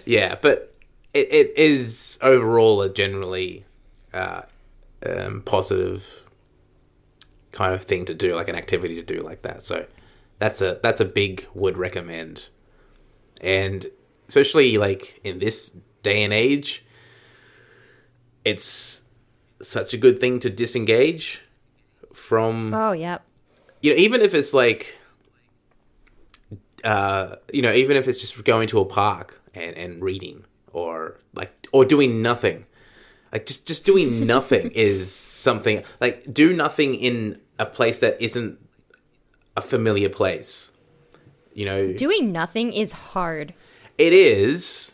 yeah, 0.04 0.34
but 0.42 0.74
it, 1.14 1.32
it 1.32 1.52
is 1.56 2.18
overall 2.22 2.82
a 2.82 2.92
generally 2.92 3.64
uh, 4.12 4.42
um, 5.08 5.42
positive 5.42 6.22
kind 7.52 7.72
of 7.72 7.84
thing 7.84 8.04
to 8.06 8.14
do, 8.14 8.34
like 8.34 8.48
an 8.48 8.56
activity 8.56 8.96
to 8.96 9.02
do 9.02 9.22
like 9.22 9.42
that. 9.42 9.62
So 9.62 9.86
that's 10.40 10.60
a 10.60 10.80
that's 10.82 11.00
a 11.00 11.04
big 11.04 11.46
would 11.54 11.76
recommend, 11.76 12.46
and 13.40 13.86
especially 14.28 14.78
like 14.78 15.20
in 15.24 15.38
this 15.38 15.72
day 16.02 16.22
and 16.22 16.32
age, 16.32 16.84
it's 18.44 19.02
such 19.62 19.94
a 19.94 19.96
good 19.96 20.20
thing 20.20 20.38
to 20.40 20.50
disengage 20.50 21.40
from 22.12 22.72
Oh, 22.74 22.92
yep. 22.92 23.22
you 23.82 23.90
know, 23.92 23.96
even 23.98 24.20
if 24.20 24.34
it's 24.34 24.52
like, 24.54 24.96
uh, 26.84 27.36
you 27.52 27.62
know, 27.62 27.72
even 27.72 27.96
if 27.96 28.06
it's 28.06 28.18
just 28.18 28.44
going 28.44 28.68
to 28.68 28.78
a 28.80 28.84
park 28.84 29.40
and, 29.54 29.76
and 29.76 30.02
reading 30.02 30.44
or 30.72 31.18
like, 31.34 31.66
or 31.72 31.84
doing 31.84 32.22
nothing, 32.22 32.66
like 33.32 33.46
just, 33.46 33.66
just 33.66 33.84
doing 33.84 34.26
nothing 34.34 34.70
is 34.72 35.12
something 35.14 35.82
like 36.00 36.32
do 36.32 36.52
nothing 36.52 36.94
in 36.94 37.40
a 37.58 37.66
place 37.66 37.98
that 38.00 38.20
isn't 38.20 38.58
a 39.56 39.62
familiar 39.62 40.08
place. 40.08 40.70
You 41.54 41.64
know, 41.64 41.92
Doing 41.94 42.32
nothing 42.32 42.72
is 42.72 42.92
hard. 42.92 43.54
It 43.98 44.12
is. 44.12 44.92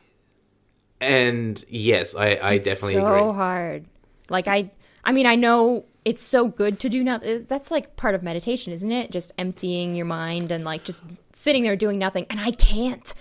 And 1.01 1.65
yes, 1.69 2.15
I, 2.15 2.39
I 2.43 2.59
definitely 2.59 2.95
so 2.95 3.07
agree. 3.07 3.35
hard. 3.35 3.85
Like 4.29 4.49
I, 4.49 4.71
I 5.05 5.13
mean, 5.13 5.27
I 5.27 5.35
know 5.35 5.85
it's 6.05 6.23
so 6.23 6.49
good 6.49 6.81
to 6.81 6.89
do 6.89 7.03
nothing. 7.03 7.45
That's 7.49 7.71
like 7.71 7.97
part 7.97 8.15
of 8.15 8.23
meditation, 8.23 8.73
isn't 8.73 8.93
it? 8.93 9.11
Just 9.11 9.33
emptying 9.39 9.95
your 9.95 10.07
mind 10.07 10.53
and 10.53 10.65
like 10.65 10.85
just 10.85 11.05
sitting 11.33 11.63
there 11.63 11.77
doing 11.77 11.99
nothing. 11.99 12.27
And 12.31 12.41
I 12.41 12.53
can't. 12.53 13.13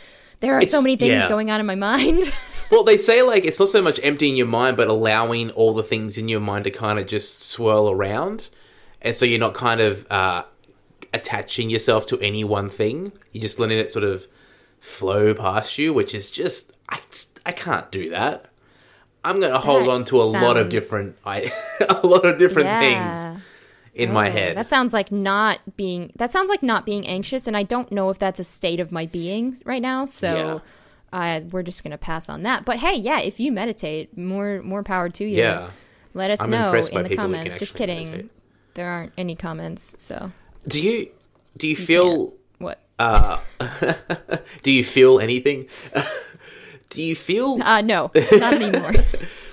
There 0.41 0.55
are 0.55 0.65
so 0.65 0.81
many 0.81 0.95
things 0.95 1.11
yeah. 1.11 1.27
going 1.27 1.51
on 1.51 1.59
in 1.59 1.65
my 1.65 1.75
mind. 1.75 2.31
Well, 2.71 2.85
they 2.85 2.97
say 2.97 3.21
like 3.21 3.43
it's 3.43 3.59
not 3.59 3.67
so 3.67 3.81
much 3.81 3.99
emptying 4.01 4.37
your 4.37 4.47
mind, 4.47 4.77
but 4.77 4.87
allowing 4.87 5.51
all 5.51 5.73
the 5.73 5.83
things 5.83 6.17
in 6.17 6.29
your 6.29 6.39
mind 6.39 6.63
to 6.63 6.71
kind 6.71 6.99
of 6.99 7.05
just 7.05 7.41
swirl 7.41 7.89
around, 7.89 8.47
and 9.01 9.13
so 9.13 9.25
you're 9.25 9.41
not 9.41 9.53
kind 9.53 9.81
of 9.81 10.09
uh, 10.09 10.43
attaching 11.13 11.69
yourself 11.69 12.05
to 12.07 12.19
any 12.21 12.45
one 12.45 12.69
thing. 12.69 13.11
You're 13.33 13.41
just 13.41 13.59
letting 13.59 13.77
it 13.77 13.91
sort 13.91 14.05
of 14.05 14.25
flow 14.81 15.33
past 15.33 15.77
you, 15.77 15.93
which 15.93 16.13
is 16.13 16.29
just 16.29 16.73
I 16.89 16.99
I 17.45 17.53
can't 17.53 17.89
do 17.91 18.09
that. 18.09 18.47
I'm 19.23 19.39
gonna 19.39 19.59
hold 19.59 19.83
That 19.85 19.91
on 19.91 20.03
to 20.05 20.17
a 20.17 20.23
lot 20.23 20.57
of 20.57 20.67
different 20.69 21.15
I 21.25 21.51
a 21.89 22.05
lot 22.05 22.25
of 22.25 22.37
different 22.37 22.67
yeah. 22.67 22.79
things 23.31 23.43
in 23.93 24.11
my 24.11 24.29
Oh, 24.29 24.31
head. 24.31 24.57
That 24.57 24.67
sounds 24.67 24.93
like 24.93 25.11
not 25.11 25.59
being. 25.77 26.11
That 26.15 26.31
sounds 26.31 26.49
like 26.49 26.63
not 26.63 26.85
being 26.85 27.05
anxious, 27.07 27.47
and 27.47 27.55
I 27.55 27.63
don't 27.63 27.91
know 27.91 28.09
if 28.09 28.19
that's 28.19 28.39
a 28.39 28.43
state 28.43 28.79
of 28.79 28.91
my 28.91 29.05
being 29.05 29.57
right 29.65 29.81
now. 29.81 30.05
So, 30.05 30.61
uh, 31.13 31.41
we're 31.51 31.61
just 31.63 31.83
gonna 31.83 31.97
pass 31.97 32.29
on 32.29 32.43
that. 32.43 32.65
But 32.65 32.77
hey, 32.79 32.95
yeah, 32.95 33.19
if 33.19 33.39
you 33.39 33.51
meditate, 33.51 34.17
more 34.17 34.61
more 34.63 34.81
power 34.83 35.09
to 35.09 35.23
you. 35.23 35.37
Yeah. 35.37 35.69
Let 36.13 36.31
us 36.31 36.41
I'm 36.41 36.49
know 36.49 36.73
in 36.73 36.81
the 36.81 36.87
people 36.89 37.01
who 37.03 37.07
can 37.09 37.17
comments. 37.17 37.59
Just 37.59 37.75
kidding. 37.75 38.09
meditate. 38.09 38.31
There 38.73 38.89
aren't 38.89 39.13
any 39.17 39.35
comments. 39.35 39.95
So 39.97 40.31
do 40.67 40.81
you 40.81 41.09
do 41.57 41.67
you 41.67 41.75
feel 41.75 42.25
what? 42.27 42.33
Uh 43.01 43.39
do 44.63 44.71
you 44.71 44.83
feel 44.83 45.19
anything? 45.19 45.67
do 46.89 47.01
you 47.01 47.15
feel 47.15 47.61
Uh, 47.61 47.81
no, 47.81 48.11
not 48.31 48.53
anymore. 48.53 48.93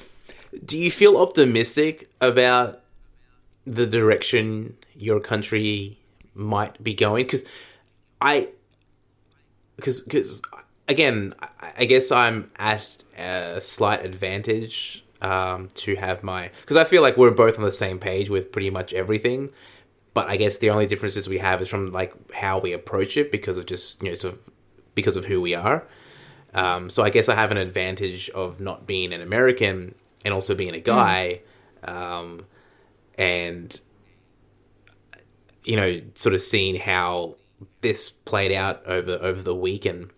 do 0.65 0.77
you 0.77 0.91
feel 0.91 1.17
optimistic 1.17 2.11
about 2.21 2.81
the 3.67 3.87
direction 3.87 4.77
your 4.97 5.21
country 5.21 5.99
might 6.35 6.83
be 6.83 6.95
going 6.95 7.25
because 7.25 7.45
i 8.21 8.49
because 9.77 10.01
because 10.03 10.41
again 10.87 11.35
I, 11.77 11.85
guess 11.85 12.11
i'm 12.11 12.51
at 12.57 13.03
a 13.17 13.61
slight 13.61 14.05
advantage 14.05 15.05
um 15.21 15.69
to 15.75 15.97
have 15.97 16.23
my 16.23 16.51
because 16.61 16.77
i 16.77 16.85
feel 16.85 17.03
like 17.03 17.17
we're 17.17 17.31
both 17.31 17.59
on 17.59 17.65
the 17.65 17.73
same 17.73 17.99
page 17.99 18.31
with 18.31 18.53
pretty 18.53 18.71
much 18.71 18.95
everything 18.95 19.51
but 20.19 20.29
i 20.29 20.37
guess 20.37 20.59
the 20.59 20.71
only 20.71 20.87
differences 20.87 21.29
we 21.29 21.39
have 21.39 21.63
is 21.63 21.69
from 21.69 21.93
like 21.93 22.13
how 22.33 22.59
we 22.59 22.73
approach 22.73 23.17
it 23.17 23.31
because 23.31 23.57
of 23.57 23.65
just 23.67 24.03
you 24.03 24.09
know 24.09 24.15
sort 24.15 24.35
of 24.35 24.41
because 24.99 25.15
of 25.15 25.27
who 25.27 25.41
we 25.41 25.55
are. 25.55 25.87
Um, 26.55 26.91
so 26.91 27.05
I 27.05 27.11
guess 27.11 27.29
I 27.29 27.37
have 27.37 27.53
an 27.53 27.57
advantage 27.57 28.29
of 28.31 28.59
not 28.59 28.85
being 28.85 29.13
an 29.13 29.21
American 29.21 29.95
and 30.25 30.35
also 30.35 30.57
being 30.57 30.75
a 30.75 30.81
guy, 30.81 31.43
um, 31.85 32.47
and 33.17 33.81
you 35.63 35.77
know, 35.77 36.01
sort 36.15 36.35
of 36.35 36.43
seeing 36.43 36.75
how 36.75 37.37
this 37.81 38.11
played 38.11 38.51
out 38.51 38.85
over 38.87 39.19
over 39.21 39.41
the 39.41 39.55
week 39.55 39.87
and 39.87 40.11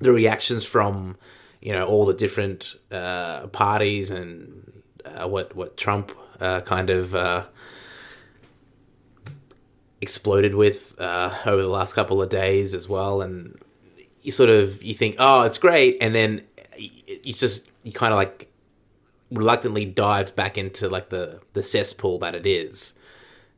the 0.00 0.12
reactions 0.12 0.66
from 0.66 1.16
you 1.62 1.72
know 1.72 1.86
all 1.86 2.04
the 2.04 2.12
different 2.12 2.74
uh, 2.90 3.46
parties 3.46 4.10
and 4.10 4.82
uh, 5.06 5.26
what 5.26 5.56
what 5.56 5.78
Trump 5.78 6.12
uh, 6.40 6.60
kind 6.60 6.90
of 6.90 7.14
uh, 7.14 7.46
exploded 10.00 10.54
with 10.54 10.98
uh, 10.98 11.34
over 11.46 11.62
the 11.62 11.68
last 11.68 11.94
couple 11.94 12.22
of 12.22 12.28
days 12.28 12.74
as 12.74 12.88
well, 12.88 13.20
and 13.20 13.58
you 14.22 14.32
sort 14.32 14.50
of 14.50 14.82
you 14.82 14.94
think, 14.94 15.16
oh, 15.18 15.42
it's 15.42 15.58
great, 15.58 15.98
and 16.00 16.14
then 16.14 16.42
you 16.76 17.32
just 17.32 17.64
you 17.82 17.92
kind 17.92 18.12
of 18.12 18.16
like 18.16 18.50
reluctantly 19.30 19.84
dives 19.84 20.30
back 20.30 20.58
into 20.58 20.88
like 20.88 21.08
the 21.10 21.40
the 21.52 21.62
cesspool 21.62 22.18
that 22.18 22.34
it 22.34 22.46
is, 22.46 22.94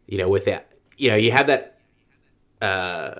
you 0.06 0.18
know, 0.18 0.28
without 0.28 0.64
you 0.96 1.10
know 1.10 1.16
you 1.16 1.32
have 1.32 1.46
that 1.46 1.78
uh, 2.60 3.14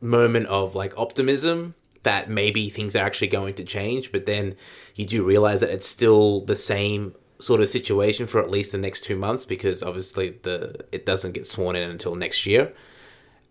moment 0.00 0.46
of 0.46 0.74
like 0.74 0.96
optimism 0.96 1.74
that 2.02 2.30
maybe 2.30 2.70
things 2.70 2.94
are 2.94 3.04
actually 3.04 3.26
going 3.26 3.54
to 3.54 3.64
change, 3.64 4.12
but 4.12 4.26
then 4.26 4.54
you 4.94 5.04
do 5.04 5.24
realize 5.24 5.60
that 5.60 5.70
it's 5.70 5.88
still 5.88 6.40
the 6.42 6.54
same 6.54 7.14
sort 7.38 7.60
of 7.60 7.68
situation 7.68 8.26
for 8.26 8.40
at 8.40 8.50
least 8.50 8.72
the 8.72 8.78
next 8.78 9.04
two 9.04 9.16
months 9.16 9.44
because 9.44 9.82
obviously 9.82 10.38
the 10.42 10.84
it 10.92 11.04
doesn't 11.04 11.32
get 11.32 11.46
sworn 11.46 11.76
in 11.76 11.90
until 11.90 12.14
next 12.14 12.46
year, 12.46 12.72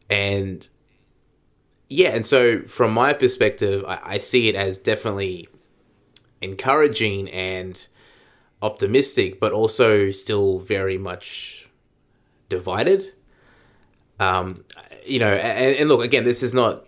and 0.10 0.68
yeah, 1.88 2.10
and 2.10 2.26
so 2.26 2.64
from 2.64 2.92
my 2.92 3.14
perspective, 3.14 3.84
I, 3.88 4.00
I 4.04 4.18
see 4.18 4.50
it 4.50 4.56
as 4.56 4.78
definitely 4.78 5.48
encouraging 6.42 7.30
and 7.30 7.86
optimistic, 8.62 9.40
but 9.40 9.52
also 9.52 10.12
still 10.12 10.60
very 10.60 10.98
much 10.98 11.70
divided. 12.50 13.14
Um, 14.20 14.64
you 15.06 15.20
know, 15.20 15.34
and, 15.34 15.76
and 15.76 15.90
look 15.90 16.04
again, 16.04 16.24
this 16.24 16.42
is 16.42 16.54
not 16.54 16.88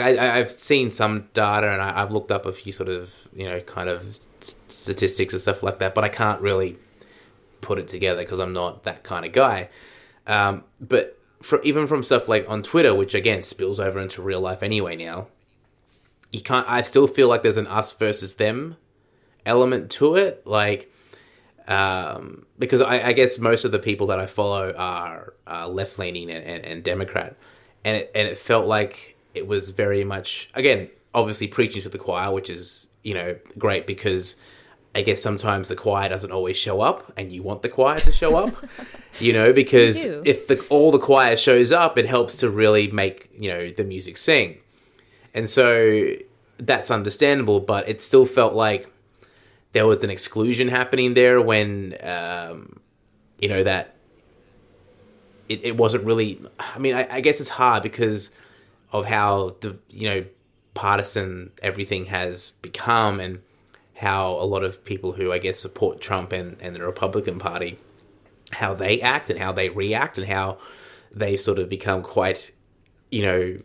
like 0.00 0.18
I, 0.18 0.38
I've 0.38 0.52
seen 0.52 0.90
some 0.90 1.28
data 1.32 1.70
and 1.70 1.82
I, 1.82 2.02
I've 2.02 2.12
looked 2.12 2.30
up 2.30 2.46
a 2.46 2.52
few 2.52 2.72
sort 2.72 2.88
of 2.88 3.28
you 3.34 3.44
know 3.44 3.60
kind 3.60 3.88
of 3.88 4.18
statistics 4.68 5.32
and 5.32 5.42
stuff 5.42 5.62
like 5.62 5.78
that, 5.78 5.94
but 5.94 6.04
I 6.04 6.08
can't 6.08 6.40
really 6.40 6.78
put 7.60 7.78
it 7.78 7.88
together 7.88 8.22
because 8.22 8.38
I'm 8.38 8.52
not 8.52 8.84
that 8.84 9.02
kind 9.02 9.24
of 9.24 9.32
guy. 9.32 9.68
Um, 10.26 10.64
but 10.80 11.18
for, 11.42 11.62
even 11.62 11.86
from 11.86 12.02
stuff 12.02 12.28
like 12.28 12.48
on 12.48 12.62
Twitter, 12.62 12.94
which 12.94 13.14
again 13.14 13.42
spills 13.42 13.80
over 13.80 13.98
into 13.98 14.22
real 14.22 14.40
life 14.40 14.62
anyway 14.62 14.96
now, 14.96 15.28
you 16.32 16.40
can't. 16.40 16.68
I 16.68 16.82
still 16.82 17.06
feel 17.06 17.28
like 17.28 17.42
there's 17.42 17.56
an 17.56 17.66
us 17.66 17.92
versus 17.92 18.34
them 18.34 18.76
element 19.44 19.90
to 19.92 20.16
it, 20.16 20.46
like 20.46 20.92
um, 21.68 22.46
because 22.58 22.80
I, 22.80 23.08
I 23.08 23.12
guess 23.12 23.38
most 23.38 23.64
of 23.64 23.72
the 23.72 23.78
people 23.78 24.08
that 24.08 24.18
I 24.18 24.26
follow 24.26 24.72
are 24.72 25.34
left 25.68 25.98
leaning 25.98 26.30
and, 26.30 26.44
and, 26.44 26.64
and 26.64 26.82
Democrat, 26.84 27.36
and 27.84 27.96
it, 27.98 28.10
and 28.14 28.28
it 28.28 28.38
felt 28.38 28.66
like 28.66 29.15
it 29.36 29.46
was 29.46 29.70
very 29.70 30.04
much 30.04 30.48
again 30.54 30.88
obviously 31.16 31.48
preaching 31.48 31.80
to 31.82 31.88
the 31.88 31.98
choir, 31.98 32.32
which 32.32 32.48
is 32.48 32.88
you 33.02 33.14
know 33.14 33.36
great 33.58 33.86
because 33.86 34.36
I 34.94 35.02
guess 35.02 35.20
sometimes 35.20 35.68
the 35.68 35.76
choir 35.76 36.08
doesn't 36.08 36.30
always 36.30 36.56
show 36.56 36.80
up, 36.80 37.12
and 37.16 37.32
you 37.32 37.42
want 37.42 37.62
the 37.62 37.68
choir 37.68 37.98
to 37.98 38.12
show 38.12 38.36
up, 38.36 38.54
you 39.18 39.32
know, 39.32 39.52
because 39.52 40.02
do. 40.02 40.22
if 40.24 40.46
the 40.46 40.64
all 40.68 40.92
the 40.92 40.98
choir 40.98 41.36
shows 41.36 41.72
up, 41.72 41.98
it 41.98 42.06
helps 42.06 42.36
to 42.36 42.50
really 42.50 42.88
make 42.88 43.28
you 43.36 43.48
know 43.50 43.70
the 43.70 43.84
music 43.84 44.16
sing, 44.16 44.58
and 45.34 45.48
so 45.48 46.14
that's 46.58 46.90
understandable. 46.90 47.60
But 47.60 47.88
it 47.88 48.00
still 48.00 48.26
felt 48.26 48.54
like 48.54 48.92
there 49.72 49.86
was 49.86 50.04
an 50.04 50.10
exclusion 50.10 50.68
happening 50.68 51.14
there 51.14 51.40
when 51.40 51.96
um, 52.02 52.80
you 53.38 53.48
know 53.48 53.64
that 53.64 53.96
it, 55.48 55.64
it 55.64 55.76
wasn't 55.76 56.04
really. 56.04 56.40
I 56.60 56.78
mean, 56.78 56.94
I, 56.94 57.06
I 57.10 57.20
guess 57.20 57.40
it's 57.40 57.50
hard 57.50 57.82
because 57.82 58.30
of 58.92 59.06
how 59.06 59.56
you 59.88 60.08
know 60.08 60.24
partisan 60.74 61.50
everything 61.62 62.06
has 62.06 62.50
become 62.62 63.18
and 63.20 63.40
how 63.94 64.32
a 64.32 64.44
lot 64.44 64.62
of 64.62 64.84
people 64.84 65.12
who 65.12 65.32
I 65.32 65.38
guess 65.38 65.58
support 65.58 66.00
Trump 66.00 66.32
and, 66.32 66.56
and 66.60 66.76
the 66.76 66.84
Republican 66.84 67.38
Party 67.38 67.78
how 68.52 68.74
they 68.74 69.00
act 69.00 69.30
and 69.30 69.38
how 69.38 69.52
they 69.52 69.68
react 69.68 70.18
and 70.18 70.26
how 70.28 70.58
they 71.10 71.36
sort 71.36 71.58
of 71.58 71.68
become 71.68 72.02
quite 72.02 72.52
you 73.10 73.22
know 73.22 73.56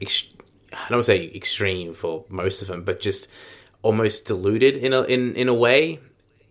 ex- 0.00 0.32
I 0.72 0.88
don't 0.90 1.06
say 1.06 1.30
extreme 1.34 1.94
for 1.94 2.24
most 2.28 2.62
of 2.62 2.68
them 2.68 2.82
but 2.82 3.00
just 3.00 3.28
almost 3.86 4.24
deluded 4.26 4.76
in 4.76 4.92
a 4.92 5.02
in, 5.02 5.34
in 5.36 5.48
a 5.48 5.54
way. 5.54 6.00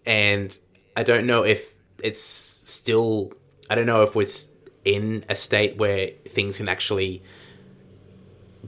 And 0.05 0.57
I 0.95 1.03
don't 1.03 1.25
know 1.25 1.43
if 1.43 1.73
it's 2.01 2.21
still 2.21 3.33
I 3.69 3.75
don't 3.75 3.85
know 3.85 4.03
if 4.03 4.15
we're 4.15 4.27
in 4.85 5.25
a 5.27 5.35
state 5.35 5.77
where 5.77 6.11
things 6.29 6.57
can 6.57 6.69
actually 6.69 7.23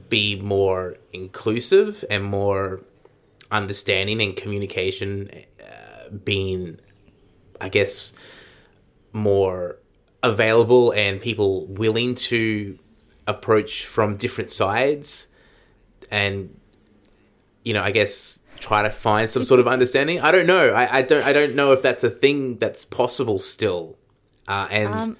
be 0.08 0.36
more 0.40 0.96
inclusive 1.12 2.04
and 2.10 2.24
more 2.24 2.82
understanding 3.50 4.20
and 4.20 4.36
communication 4.36 5.30
uh, 5.62 6.10
being 6.24 6.78
I 7.60 7.68
guess 7.68 8.12
more 9.12 9.78
available 10.22 10.92
and 10.92 11.20
people 11.20 11.66
willing 11.66 12.14
to 12.14 12.78
approach 13.26 13.84
from 13.86 14.16
different 14.16 14.50
sides 14.50 15.26
and 16.10 16.58
you 17.64 17.72
know 17.74 17.82
I 17.82 17.90
guess 17.90 18.40
try 18.58 18.82
to 18.82 18.90
find 18.90 19.30
some 19.30 19.44
sort 19.44 19.60
of 19.60 19.68
understanding. 19.68 20.20
I 20.20 20.32
don't 20.32 20.46
know. 20.46 20.70
I, 20.70 20.98
I 20.98 21.02
don't 21.02 21.24
I 21.24 21.32
don't 21.32 21.54
know 21.54 21.72
if 21.72 21.82
that's 21.82 22.02
a 22.04 22.10
thing 22.10 22.58
that's 22.58 22.84
possible 22.84 23.38
still. 23.38 23.96
Uh, 24.46 24.66
and 24.70 24.94
Um, 24.94 25.16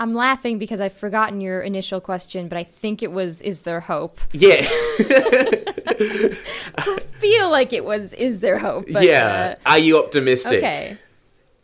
I'm 0.00 0.14
laughing 0.14 0.58
because 0.58 0.80
I've 0.80 0.94
forgotten 0.94 1.40
your 1.40 1.60
initial 1.60 2.00
question, 2.00 2.48
but 2.48 2.56
I 2.58 2.64
think 2.64 3.02
it 3.02 3.12
was 3.12 3.40
"Is 3.42 3.62
there 3.62 3.80
hope?" 3.80 4.18
yeah 4.32 4.62
I 6.78 6.98
Feel 7.18 7.50
like 7.50 7.72
it 7.72 7.84
was 7.84 8.14
"Is 8.14 8.40
there 8.40 8.58
hope?" 8.58 8.86
But, 8.90 9.04
yeah 9.04 9.56
are 9.66 9.78
you 9.78 9.98
optimistic 9.98 10.52
Uh, 10.54 10.66
okay. 10.66 10.98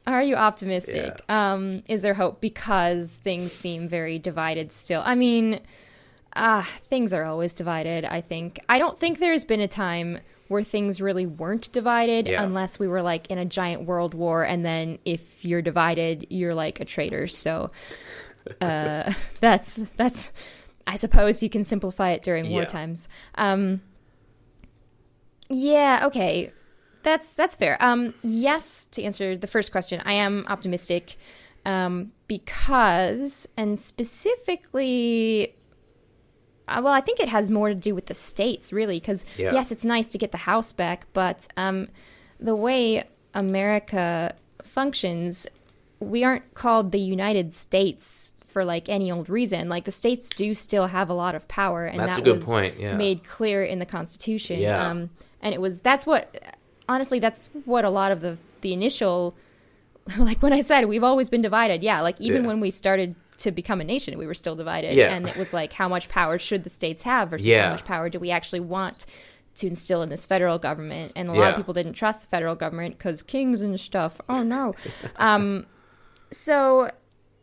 Are 0.07 0.23
you 0.23 0.37
optimistic? 0.37 1.21
Um, 1.29 1.83
is 1.89 2.03
there 2.03 2.15
hope 2.15 2.41
because 2.41 3.17
things 3.25 3.51
seem 3.51 3.89
very 3.89 4.21
divided 4.21 4.73
still? 4.73 5.03
I 5.05 5.17
mean, 5.17 5.59
ah, 6.37 6.69
things 6.89 7.13
are 7.13 7.25
always 7.25 7.55
divided. 7.55 8.05
I 8.05 8.21
think. 8.21 8.61
I 8.69 8.79
don't 8.79 9.01
think 9.01 9.19
there's 9.19 9.45
been 9.45 9.61
a 9.61 9.67
time 9.67 10.19
where 10.47 10.63
things 10.63 11.01
really 11.01 11.27
weren't 11.27 11.73
divided 11.73 12.29
Yeah. 12.29 12.45
unless 12.45 12.79
we 12.79 12.87
were 12.87 13.03
like 13.03 13.27
in 13.33 13.39
a 13.39 13.45
giant 13.45 13.83
world 13.83 14.15
war 14.15 14.45
and 14.45 14.65
then 14.65 15.01
if 15.05 15.45
you're 15.45 15.61
divided 15.63 16.25
you're 16.31 16.55
like 16.55 16.79
a 16.79 16.85
traitor 16.85 17.27
so 17.27 17.69
uh 18.61 19.13
that's 19.41 19.77
that's 19.97 20.33
i 20.87 20.97
suppose 20.97 21.43
you 21.43 21.51
can 21.51 21.65
simplify 21.65 22.11
it 22.11 22.23
during 22.23 22.51
war 22.51 22.63
Yeah. 22.63 22.67
times 22.69 23.09
um 23.37 23.81
yeah 25.49 26.03
okay 26.07 26.53
that's 27.03 27.33
that's 27.35 27.55
fair 27.55 27.77
um 27.81 28.15
yes 28.23 28.85
to 28.87 29.03
answer 29.03 29.37
the 29.37 29.47
first 29.47 29.71
question 29.73 30.01
i 30.05 30.13
am 30.13 30.45
optimistic 30.49 31.17
um 31.65 32.13
because 32.29 33.49
and 33.57 33.79
specifically 33.79 35.55
uh, 36.69 36.81
well, 36.83 36.93
I 36.93 37.01
think 37.01 37.21
it 37.21 37.29
has 37.29 37.49
more 37.49 37.69
to 37.69 37.77
do 37.77 37.95
with 37.95 38.07
the 38.07 38.15
states, 38.15 38.73
really, 38.73 38.99
because 38.99 39.25
Yeah. 39.37 39.53
yes, 39.53 39.71
it's 39.71 39.85
nice 39.85 40.09
to 40.09 40.19
get 40.19 40.33
the 40.33 40.39
house 40.39 40.73
back, 40.73 41.07
but 41.13 41.47
um, 41.57 41.87
the 42.41 42.57
way 42.57 43.05
America 43.35 44.35
functions, 44.65 45.47
we 46.01 46.25
aren't 46.25 46.55
called 46.55 46.91
the 46.91 46.99
United 46.99 47.55
States 47.55 48.33
for 48.57 48.65
like 48.65 48.89
any 48.89 49.13
old 49.13 49.29
reason. 49.29 49.69
Like 49.69 49.85
the 49.85 49.93
states 49.93 50.31
do 50.31 50.55
still 50.55 50.87
have 50.87 51.11
a 51.11 51.13
lot 51.13 51.35
of 51.35 51.47
power, 51.47 51.85
and 51.85 52.01
That's 52.01 52.13
that 52.13 52.21
a 52.21 52.25
good 52.25 52.37
was 52.37 52.47
point, 52.47 52.81
yeah. 52.81 52.97
made 52.97 53.23
clear 53.23 53.63
in 53.63 53.81
the 53.81 53.85
Constitution. 53.85 54.59
Yeah. 54.59 54.89
Um, 54.89 55.11
and 55.43 55.53
it 55.53 55.61
was 55.61 55.81
that's 55.81 56.07
what 56.07 56.57
honestly 56.89 57.19
that's 57.19 57.51
what 57.67 57.85
a 57.85 57.91
lot 57.91 58.13
of 58.13 58.23
the 58.23 58.39
the 58.63 58.73
initial 58.73 59.37
like 60.19 60.43
when 60.43 60.55
I 60.55 60.63
said 60.63 60.87
we've 60.87 61.05
always 61.05 61.29
been 61.29 61.43
divided. 61.43 61.83
Yeah, 61.83 62.01
like 62.01 62.19
even 62.19 62.45
Yeah. 62.45 62.49
when 62.49 62.61
we 62.61 62.71
started 62.71 63.15
to 63.41 63.51
become 63.51 63.83
a 63.83 63.85
nation, 63.85 64.17
we 64.17 64.27
were 64.27 64.33
still 64.33 64.57
divided. 64.57 64.95
Yeah. 64.97 65.15
And 65.15 65.29
it 65.29 65.37
was 65.37 65.53
like 65.53 65.75
how 65.75 65.87
much 65.87 66.09
power 66.09 66.39
should 66.39 66.65
the 66.65 66.71
states 66.71 67.03
have 67.03 67.29
versus 67.29 67.47
Yeah. 67.47 67.67
how 67.67 67.73
much 67.73 67.85
power 67.85 68.09
do 68.09 68.19
we 68.19 68.31
actually 68.31 68.61
want 68.61 69.05
to 69.57 69.67
instill 69.67 70.01
in 70.01 70.09
this 70.09 70.25
federal 70.25 70.59
government? 70.59 71.13
And 71.15 71.29
a 71.29 71.35
lot 71.35 71.51
of 71.51 71.57
people 71.57 71.75
didn't 71.75 71.93
trust 71.93 72.23
the 72.23 72.29
federal 72.29 72.55
government 72.55 72.97
because 72.97 73.23
kings 73.23 73.61
and 73.61 73.79
stuff. 73.79 74.19
Oh 74.31 74.43
no. 74.43 74.75
um, 75.17 75.67
so 76.33 76.91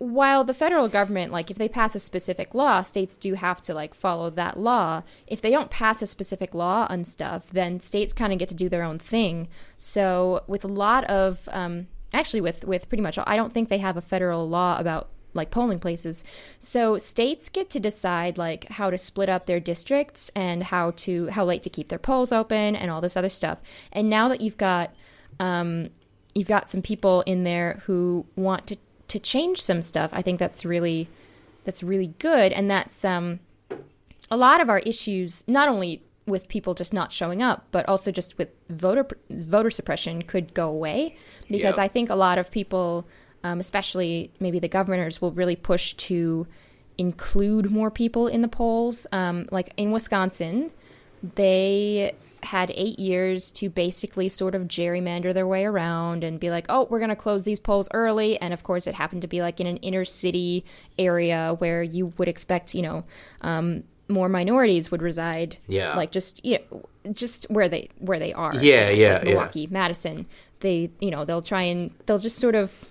while 0.03 0.43
the 0.43 0.53
federal 0.53 0.87
government 0.87 1.31
like 1.31 1.49
if 1.49 1.57
they 1.57 1.69
pass 1.69 1.95
a 1.95 1.99
specific 1.99 2.53
law 2.53 2.81
states 2.81 3.15
do 3.15 3.35
have 3.35 3.61
to 3.61 3.73
like 3.73 3.93
follow 3.93 4.29
that 4.29 4.59
law. 4.59 5.03
If 5.27 5.41
they 5.41 5.51
don't 5.51 5.69
pass 5.69 6.01
a 6.01 6.07
specific 6.07 6.53
law 6.53 6.87
on 6.89 7.05
stuff 7.05 7.47
then 7.49 7.79
states 7.79 8.13
kind 8.13 8.33
of 8.33 8.39
get 8.39 8.49
to 8.49 8.55
do 8.55 8.69
their 8.69 8.83
own 8.83 8.99
thing. 8.99 9.47
So 9.77 10.43
with 10.47 10.63
a 10.63 10.67
lot 10.67 11.03
of 11.05 11.47
um, 11.51 11.87
actually 12.13 12.41
with 12.41 12.63
with 12.65 12.87
pretty 12.89 13.01
much 13.01 13.17
i 13.25 13.35
don't 13.35 13.53
think 13.53 13.69
they 13.69 13.79
have 13.79 13.97
a 13.97 14.01
federal 14.01 14.47
law 14.47 14.77
about 14.77 15.09
like 15.33 15.51
polling 15.51 15.79
places. 15.79 16.23
So 16.59 16.97
states 16.97 17.49
get 17.49 17.69
to 17.71 17.79
decide 17.79 18.37
like 18.37 18.69
how 18.69 18.89
to 18.89 18.97
split 18.97 19.29
up 19.29 19.45
their 19.45 19.59
districts 19.59 20.29
and 20.35 20.63
how 20.63 20.91
to 20.91 21.27
how 21.27 21.45
late 21.45 21.63
to 21.63 21.69
keep 21.69 21.89
their 21.89 21.99
polls 21.99 22.31
open 22.31 22.75
and 22.75 22.91
all 22.91 23.01
this 23.01 23.17
other 23.17 23.29
stuff. 23.29 23.61
And 23.91 24.09
now 24.09 24.27
that 24.27 24.41
you've 24.41 24.57
got 24.57 24.93
um, 25.39 25.89
you've 26.35 26.47
got 26.47 26.69
some 26.69 26.81
people 26.81 27.21
in 27.21 27.43
there 27.43 27.81
who 27.85 28.25
want 28.35 28.67
to 28.67 28.77
to 29.13 29.19
change 29.19 29.61
some 29.61 29.81
stuff. 29.81 30.09
I 30.11 30.23
think 30.23 30.39
that's 30.39 30.65
really 30.65 31.07
that's 31.65 31.83
really 31.83 32.13
good, 32.17 32.51
and 32.51 32.69
that's 32.69 33.05
um, 33.05 33.39
a 34.31 34.35
lot 34.35 34.59
of 34.59 34.69
our 34.69 34.79
issues. 34.79 35.43
Not 35.47 35.69
only 35.69 36.01
with 36.25 36.47
people 36.47 36.73
just 36.73 36.93
not 36.93 37.11
showing 37.11 37.41
up, 37.43 37.67
but 37.71 37.87
also 37.87 38.11
just 38.11 38.37
with 38.39 38.49
voter 38.69 39.05
voter 39.29 39.69
suppression 39.69 40.23
could 40.23 40.53
go 40.55 40.67
away 40.67 41.15
because 41.47 41.77
Yeah. 41.77 41.83
I 41.83 41.87
think 41.87 42.09
a 42.09 42.15
lot 42.15 42.37
of 42.39 42.49
people, 42.49 43.05
um, 43.43 43.59
especially 43.59 44.31
maybe 44.39 44.57
the 44.59 44.67
governors, 44.67 45.21
will 45.21 45.31
really 45.31 45.55
push 45.55 45.93
to 46.09 46.47
include 46.97 47.69
more 47.69 47.91
people 47.91 48.27
in 48.27 48.41
the 48.41 48.47
polls. 48.47 49.05
Um, 49.11 49.47
like 49.51 49.73
in 49.77 49.91
Wisconsin, 49.91 50.71
they 51.35 52.15
had 52.45 52.71
eight 52.75 52.99
years 52.99 53.51
to 53.51 53.69
basically 53.69 54.29
sort 54.29 54.55
of 54.55 54.63
gerrymander 54.63 55.33
their 55.33 55.47
way 55.47 55.65
around 55.65 56.23
and 56.23 56.39
be 56.39 56.49
like, 56.49 56.65
oh, 56.69 56.87
we're 56.89 56.99
going 56.99 57.09
to 57.09 57.15
close 57.15 57.43
these 57.43 57.59
polls 57.59 57.89
early. 57.93 58.39
And 58.39 58.53
of 58.53 58.63
course, 58.63 58.87
it 58.87 58.95
happened 58.95 59.21
to 59.23 59.27
be 59.27 59.41
like 59.41 59.59
in 59.59 59.67
an 59.67 59.77
inner 59.77 60.05
city 60.05 60.65
area 60.97 61.55
where 61.59 61.81
you 61.83 62.13
would 62.17 62.27
expect, 62.27 62.73
you 62.75 62.81
know, 62.81 63.03
um, 63.41 63.83
more 64.07 64.29
minorities 64.29 64.91
would 64.91 65.01
reside. 65.01 65.57
Yeah. 65.67 65.95
Like 65.95 66.11
just, 66.11 66.43
you 66.45 66.59
know, 66.71 66.83
just 67.11 67.45
where 67.49 67.67
they 67.69 67.89
where 67.99 68.19
they 68.19 68.33
are. 68.33 68.53
Yeah, 68.55 68.89
yeah, 68.89 69.13
like 69.13 69.23
yeah. 69.23 69.29
Milwaukee, 69.33 69.67
Madison. 69.71 70.25
They, 70.59 70.91
you 70.99 71.11
know, 71.11 71.25
they'll 71.25 71.41
try 71.41 71.63
and 71.63 71.91
they'll 72.05 72.19
just 72.19 72.37
sort 72.37 72.55
of 72.55 72.87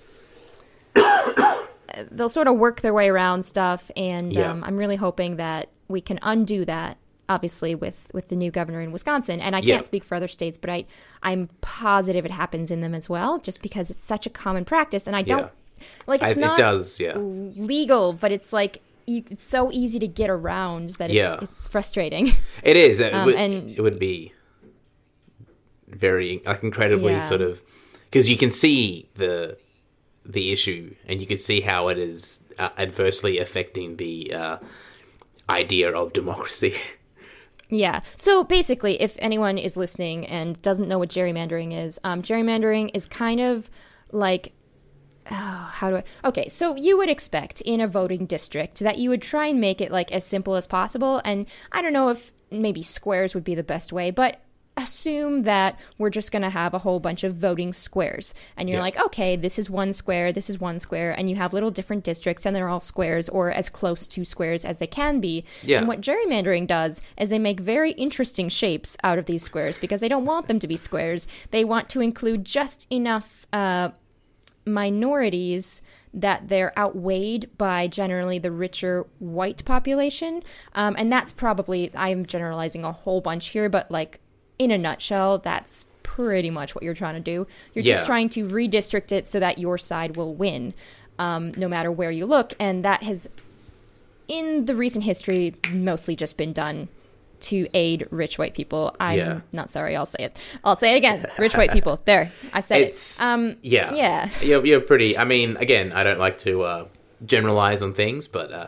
they'll 2.11 2.29
sort 2.29 2.49
of 2.49 2.57
work 2.57 2.81
their 2.81 2.95
way 2.95 3.09
around 3.09 3.45
stuff 3.45 3.91
and 3.97 4.33
Yeah. 4.33 4.51
um, 4.51 4.65
i'm 4.65 4.77
really 4.77 4.97
hoping 4.97 5.37
that 5.37 5.69
we 5.89 6.01
can 6.01 6.19
undo 6.23 6.65
that 6.65 6.97
obviously 7.35 7.75
with 7.75 7.99
with 8.17 8.27
the 8.29 8.37
new 8.37 8.51
governor 8.59 8.81
in 8.81 8.91
wisconsin 8.93 9.41
and 9.41 9.55
i 9.57 9.61
can't 9.61 9.87
speak 9.87 10.05
for 10.05 10.15
other 10.15 10.29
states 10.29 10.59
but 10.63 10.71
i 10.71 10.85
i'm 11.23 11.49
positive 11.61 12.25
it 12.25 12.31
happens 12.31 12.71
in 12.71 12.81
them 12.85 12.95
as 12.95 13.09
well 13.09 13.39
just 13.49 13.63
because 13.63 13.91
it's 13.93 14.05
such 14.05 14.25
a 14.27 14.31
common 14.31 14.65
practice 14.65 15.07
and 15.09 15.15
i 15.17 15.23
don't 15.23 15.51
like 16.07 16.23
I, 16.23 16.29
it's 16.31 16.39
it 16.39 16.41
not 16.41 16.59
does, 16.59 17.01
yeah. 17.01 17.17
legal 17.17 18.13
but 18.13 18.31
it's 18.33 18.53
like 18.53 18.75
you, 19.07 19.25
it's 19.31 19.45
so 19.45 19.73
easy 19.73 19.99
to 19.99 20.07
get 20.07 20.31
around 20.31 20.91
that 21.01 21.11
it's, 21.11 21.17
Yeah. 21.17 21.39
it's 21.43 21.67
frustrating 21.67 22.25
It 22.63 22.77
is. 22.77 23.01
It, 23.01 23.13
Um, 23.13 23.27
would, 23.27 23.35
and- 23.35 23.71
it 23.77 23.81
would 23.83 23.99
be 23.99 24.33
very 25.89 26.41
like 26.47 26.63
incredibly 26.63 27.13
Yeah. 27.13 27.29
sort 27.29 27.41
of 27.43 27.61
because 28.05 28.29
you 28.31 28.37
can 28.37 28.51
see 28.51 29.09
the 29.17 29.57
the 30.25 30.53
issue 30.53 30.95
and 31.07 31.21
you 31.21 31.27
can 31.27 31.39
see 31.39 31.63
how 31.63 31.89
it 31.89 31.99
is 31.99 32.41
uh, 32.59 32.69
adversely 32.79 33.39
affecting 33.39 33.97
the 33.97 34.33
uh, 34.33 34.57
idea 35.49 35.91
of 35.93 36.13
democracy. 36.13 36.75
Yeah. 37.73 38.03
So 38.17 38.45
basically, 38.45 39.01
if 39.01 39.17
anyone 39.19 39.57
is 39.57 39.79
listening 39.79 40.27
and 40.27 40.61
doesn't 40.61 40.89
know 40.89 40.99
what 40.99 41.09
gerrymandering 41.09 41.73
is, 41.73 41.99
um, 42.05 42.23
gerrymandering 42.23 42.91
is 42.95 43.07
kind 43.07 43.41
of 43.41 43.71
like. 44.13 44.53
Oh, 45.31 45.71
how 45.73 45.89
do 45.89 45.97
I? 45.97 46.05
Okay, 46.25 46.49
so 46.49 46.77
you 46.77 46.99
would 46.99 47.09
expect 47.09 47.63
in 47.63 47.81
a 47.81 47.89
voting 47.89 48.27
district 48.27 48.81
that 48.81 48.99
you 48.99 49.09
would 49.09 49.23
try 49.23 49.47
and 49.47 49.59
make 49.61 49.81
it 49.81 49.91
like 49.91 50.13
as 50.13 50.27
simple 50.27 50.55
as 50.55 50.67
possible. 50.67 51.23
And 51.25 51.47
I 51.71 51.81
don't 51.81 51.95
know 51.95 52.11
if 52.11 52.31
maybe 52.51 52.83
squares 52.83 53.35
would 53.35 53.45
be 53.45 53.55
the 53.55 53.63
best 53.63 53.91
way, 53.91 54.11
but 54.11 54.42
assume 54.77 55.43
that 55.43 55.79
we're 55.99 56.09
just 56.11 56.33
going 56.33 56.43
to 56.43 56.49
have 56.51 56.73
a 56.73 56.79
whole 56.79 56.99
bunch 56.99 57.25
of 57.25 57.35
voting 57.35 57.73
squares. 57.75 58.33
And 58.57 58.71
you're 58.71 58.79
Yeah. 58.79 58.83
like, 58.83 58.99
okay, 58.99 59.37
this 59.37 59.59
is 59.59 59.69
one 59.69 59.93
square, 59.93 60.33
this 60.33 60.49
is 60.49 60.59
one 60.61 60.79
square, 60.79 61.13
and 61.13 61.29
you 61.29 61.37
have 61.37 61.53
little 61.53 61.71
different 61.71 62.05
districts 62.05 62.47
and 62.47 62.57
they're 62.57 62.71
all 62.71 62.81
squares 62.81 63.29
or 63.29 63.51
as 63.51 63.69
close 63.69 64.07
to 64.07 64.25
squares 64.25 64.65
as 64.65 64.79
they 64.79 64.87
can 64.87 65.21
be. 65.21 65.45
Yeah. 65.63 65.79
And 65.79 65.89
what 65.89 66.01
gerrymandering 66.01 66.67
does 66.67 67.03
is 67.19 67.29
they 67.29 67.39
make 67.39 67.61
very 67.61 67.93
interesting 67.93 68.49
shapes 68.49 68.97
out 69.05 69.19
of 69.19 69.27
these 69.27 69.43
squares 69.43 69.77
because 69.77 70.01
they 70.01 70.09
don't 70.09 70.25
want 70.25 70.49
them 70.49 70.59
to 70.59 70.67
be 70.69 70.77
squares. 70.77 71.29
They 71.51 71.65
want 71.65 71.91
to 71.91 72.01
include 72.01 72.47
just 72.47 72.87
enough 72.91 73.47
uh, 73.53 73.91
minorities 74.65 75.83
that 76.15 76.49
they're 76.49 76.79
outweighed 76.79 77.49
by 77.57 77.87
generally 77.87 78.39
the 78.39 78.51
richer 78.51 79.07
white 79.19 79.65
population. 79.65 80.43
Um, 80.75 80.95
and 80.99 81.11
that's 81.11 81.33
probably, 81.33 81.91
I'm 81.95 82.27
generalizing 82.27 82.85
a 82.85 82.93
whole 82.93 83.21
bunch 83.21 83.49
here, 83.49 83.69
but 83.69 83.91
like 83.91 84.21
in 84.59 84.71
a 84.71 84.79
nutshell, 84.79 85.39
that's 85.39 85.87
pretty 86.03 86.51
much 86.51 86.75
what 86.75 86.85
you're 86.85 86.95
trying 86.95 87.15
to 87.15 87.21
do. 87.21 87.47
You're 87.75 87.85
Yeah. 87.85 87.95
just 87.95 88.07
trying 88.07 88.29
to 88.31 88.47
redistrict 88.47 89.13
it 89.13 89.27
so 89.29 89.41
that 89.41 89.59
your 89.59 89.79
side 89.79 90.17
will 90.17 90.35
win, 90.35 90.75
um, 91.19 91.53
no 91.57 91.69
matter 91.69 91.91
where 91.91 92.11
you 92.11 92.27
look. 92.27 92.53
And 92.61 92.85
that 92.85 93.03
has, 93.03 93.29
in 94.29 94.67
the 94.67 94.75
recent 94.75 95.05
history, 95.05 95.55
mostly 95.71 96.17
just 96.17 96.37
been 96.37 96.53
done 96.53 96.89
to 97.41 97.67
aid 97.75 98.07
rich 98.11 98.39
white 98.39 98.55
people. 98.55 98.95
I'm 99.01 99.19
Yeah. 99.19 99.41
not 99.53 99.71
sorry, 99.71 99.97
I'll 99.97 100.07
say 100.07 100.25
it. 100.25 100.39
I'll 100.63 100.77
say 100.77 100.95
it 100.95 100.97
again. 100.97 101.27
Rich 101.39 101.57
white 101.57 101.73
people. 101.73 102.01
There, 102.05 102.31
I 102.53 102.61
said 102.61 102.81
It's- 102.83 103.19
it. 103.19 103.23
Um, 103.23 103.57
yeah, 103.63 103.93
Yeah. 103.95 104.29
You're, 104.41 104.65
you're 104.65 104.81
pretty. 104.81 105.19
I 105.19 105.25
mean, 105.25 105.57
again, 105.57 105.93
I 105.93 106.03
don't 106.05 106.21
like 106.21 106.39
to 106.39 106.63
uh, 106.63 106.85
generalize 107.27 107.83
on 107.83 107.95
things, 107.95 108.29
but 108.29 108.53
uh, 108.53 108.67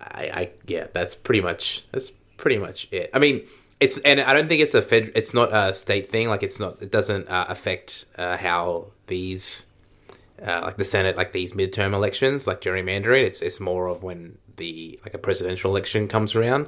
I, 0.00 0.22
I 0.24 0.50
yeah, 0.66 0.86
that's 0.92 1.14
pretty 1.14 1.40
much 1.40 1.84
that's 1.92 2.10
pretty 2.36 2.58
much 2.58 2.88
it. 2.90 3.08
I 3.14 3.20
mean, 3.20 3.42
it's 3.82 3.98
and 3.98 4.20
I 4.20 4.32
don't 4.34 4.48
think 4.48 4.62
it's 4.62 4.74
a 4.74 4.82
fed. 4.82 5.12
It's 5.14 5.34
not 5.34 5.48
a 5.52 5.74
state 5.74 6.08
thing. 6.10 6.28
Like 6.28 6.42
it's 6.42 6.58
not. 6.58 6.80
It 6.82 6.90
doesn't 6.90 7.28
uh, 7.28 7.46
affect 7.48 8.06
uh, 8.16 8.36
how 8.36 8.92
these. 9.06 9.66
Uh, 10.44 10.60
like 10.64 10.76
the 10.76 10.84
Senate, 10.84 11.16
like 11.16 11.30
these 11.32 11.52
midterm 11.52 11.92
elections, 11.94 12.48
like 12.48 12.60
gerrymandering, 12.60 13.22
it's 13.24 13.40
it's 13.42 13.60
more 13.60 13.86
of 13.86 14.02
when 14.02 14.38
the 14.56 14.98
like 15.04 15.14
a 15.14 15.18
presidential 15.18 15.70
election 15.70 16.08
comes 16.08 16.34
around, 16.34 16.66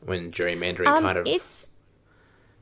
when 0.00 0.32
gerrymandering 0.32 0.86
Um, 0.86 1.02
kind 1.04 1.18
of 1.18 1.26
it's 1.26 1.68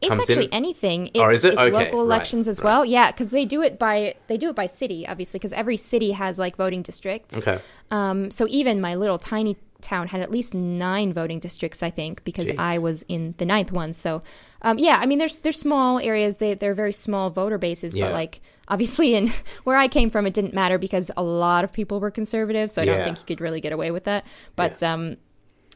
it's 0.01 0.11
actually 0.11 0.47
in? 0.47 0.53
anything. 0.53 1.07
It's, 1.15 1.19
Or 1.21 1.31
is 1.31 1.45
it? 1.45 1.53
it's 1.53 1.63
Okay, 1.63 1.71
local 1.71 2.01
right, 2.01 2.05
elections 2.05 2.49
as 2.49 2.59
right. 2.59 2.65
well. 2.65 2.85
Yeah, 2.85 3.13
because 3.13 3.31
they 3.31 3.45
do 3.45 3.63
it 3.63 3.79
by 3.79 4.17
they 4.27 4.37
do 4.37 4.49
it 4.49 4.57
by 4.57 4.67
city, 4.67 5.07
obviously, 5.07 5.39
because 5.39 5.53
every 5.53 5.77
city 5.77 6.11
has 6.13 6.37
like 6.39 6.57
voting 6.57 6.83
districts. 6.83 7.47
okay. 7.47 7.63
Um, 7.93 8.31
so 8.33 8.47
even 8.51 8.81
my 8.81 8.97
little 8.97 9.19
tiny 9.19 9.57
town 9.85 10.09
had 10.09 10.21
at 10.21 10.31
least 10.31 10.55
nine 10.55 11.13
voting 11.13 11.39
districts, 11.39 11.83
I 11.83 11.91
think, 11.91 12.25
because 12.25 12.49
Jeez. 12.49 12.59
I 12.59 12.79
was 12.79 13.03
in 13.03 13.35
the 13.39 13.45
ninth 13.45 13.71
one. 13.71 13.93
So, 13.95 14.23
um, 14.63 14.79
yeah, 14.79 14.99
I 15.01 15.07
mean, 15.07 15.19
there's 15.19 15.37
there's 15.37 15.59
small 15.59 15.99
areas. 15.99 16.37
They 16.37 16.55
they're 16.55 16.75
very 16.75 16.93
small 16.93 17.31
voter 17.31 17.59
bases, 17.59 17.95
Yeah. 17.95 18.07
but 18.07 18.15
like 18.15 18.41
obviously 18.67 19.15
in 19.15 19.31
where 19.65 19.77
I 19.77 19.89
came 19.89 20.11
from, 20.11 20.27
it 20.27 20.35
didn't 20.35 20.55
matter 20.55 20.79
because 20.79 21.11
a 21.17 21.23
lot 21.23 21.65
of 21.65 21.73
people 21.73 22.01
were 22.01 22.11
conservative. 22.11 22.71
So 22.71 22.83
I 22.83 22.85
don't 22.87 23.05
think 23.05 23.19
you 23.19 23.25
could 23.25 23.41
really 23.41 23.61
get 23.61 23.73
away 23.73 23.91
with 23.91 24.05
that. 24.05 24.27
But 24.57 24.83
um, 24.83 25.19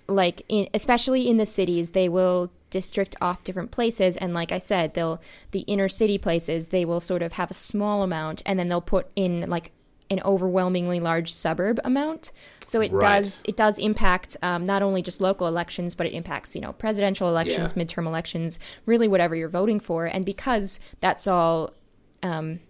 like 0.09 0.43
in, 0.49 0.69
especially 0.75 1.29
in 1.29 1.37
the 1.37 1.47
cities 1.47 1.91
they 1.91 2.09
will 2.09 2.51
district 2.71 3.15
off 3.21 3.45
different 3.45 3.71
places 3.71 4.17
and 4.17 4.35
like 4.35 4.53
i 4.53 4.59
said 4.59 4.95
they'll 4.95 5.21
the 5.53 5.61
inner 5.61 5.89
city 5.89 6.19
places 6.19 6.69
they 6.69 6.85
will 6.85 7.01
sort 7.01 7.23
of 7.23 7.33
have 7.35 7.51
a 7.51 7.55
small 7.55 8.03
amount 8.03 8.43
and 8.45 8.59
then 8.59 8.69
they'll 8.69 8.81
put 8.81 9.07
in 9.17 9.49
like 9.49 9.73
an 10.11 10.21
overwhelmingly 10.25 11.01
large 11.01 11.31
suburb 11.31 11.79
amount 11.85 12.33
so 12.65 12.81
it 12.81 12.91
Right. 12.93 13.23
does 13.23 13.43
it 13.47 13.57
does 13.57 13.79
impact 13.79 14.37
um, 14.43 14.65
not 14.65 14.83
only 14.83 15.03
just 15.03 15.21
local 15.21 15.47
elections 15.47 15.95
but 15.95 16.07
it 16.07 16.13
impacts 16.15 16.55
you 16.55 16.61
know 16.61 16.73
presidential 16.73 17.29
elections 17.29 17.75
Yeah. 17.77 17.83
midterm 17.85 18.07
elections 18.07 18.59
really 18.87 19.07
whatever 19.09 19.37
you're 19.37 19.49
voting 19.49 19.81
for 19.81 20.07
and 20.07 20.25
because 20.25 20.81
that's 21.01 21.27
all 21.27 21.75
um, 22.23 22.61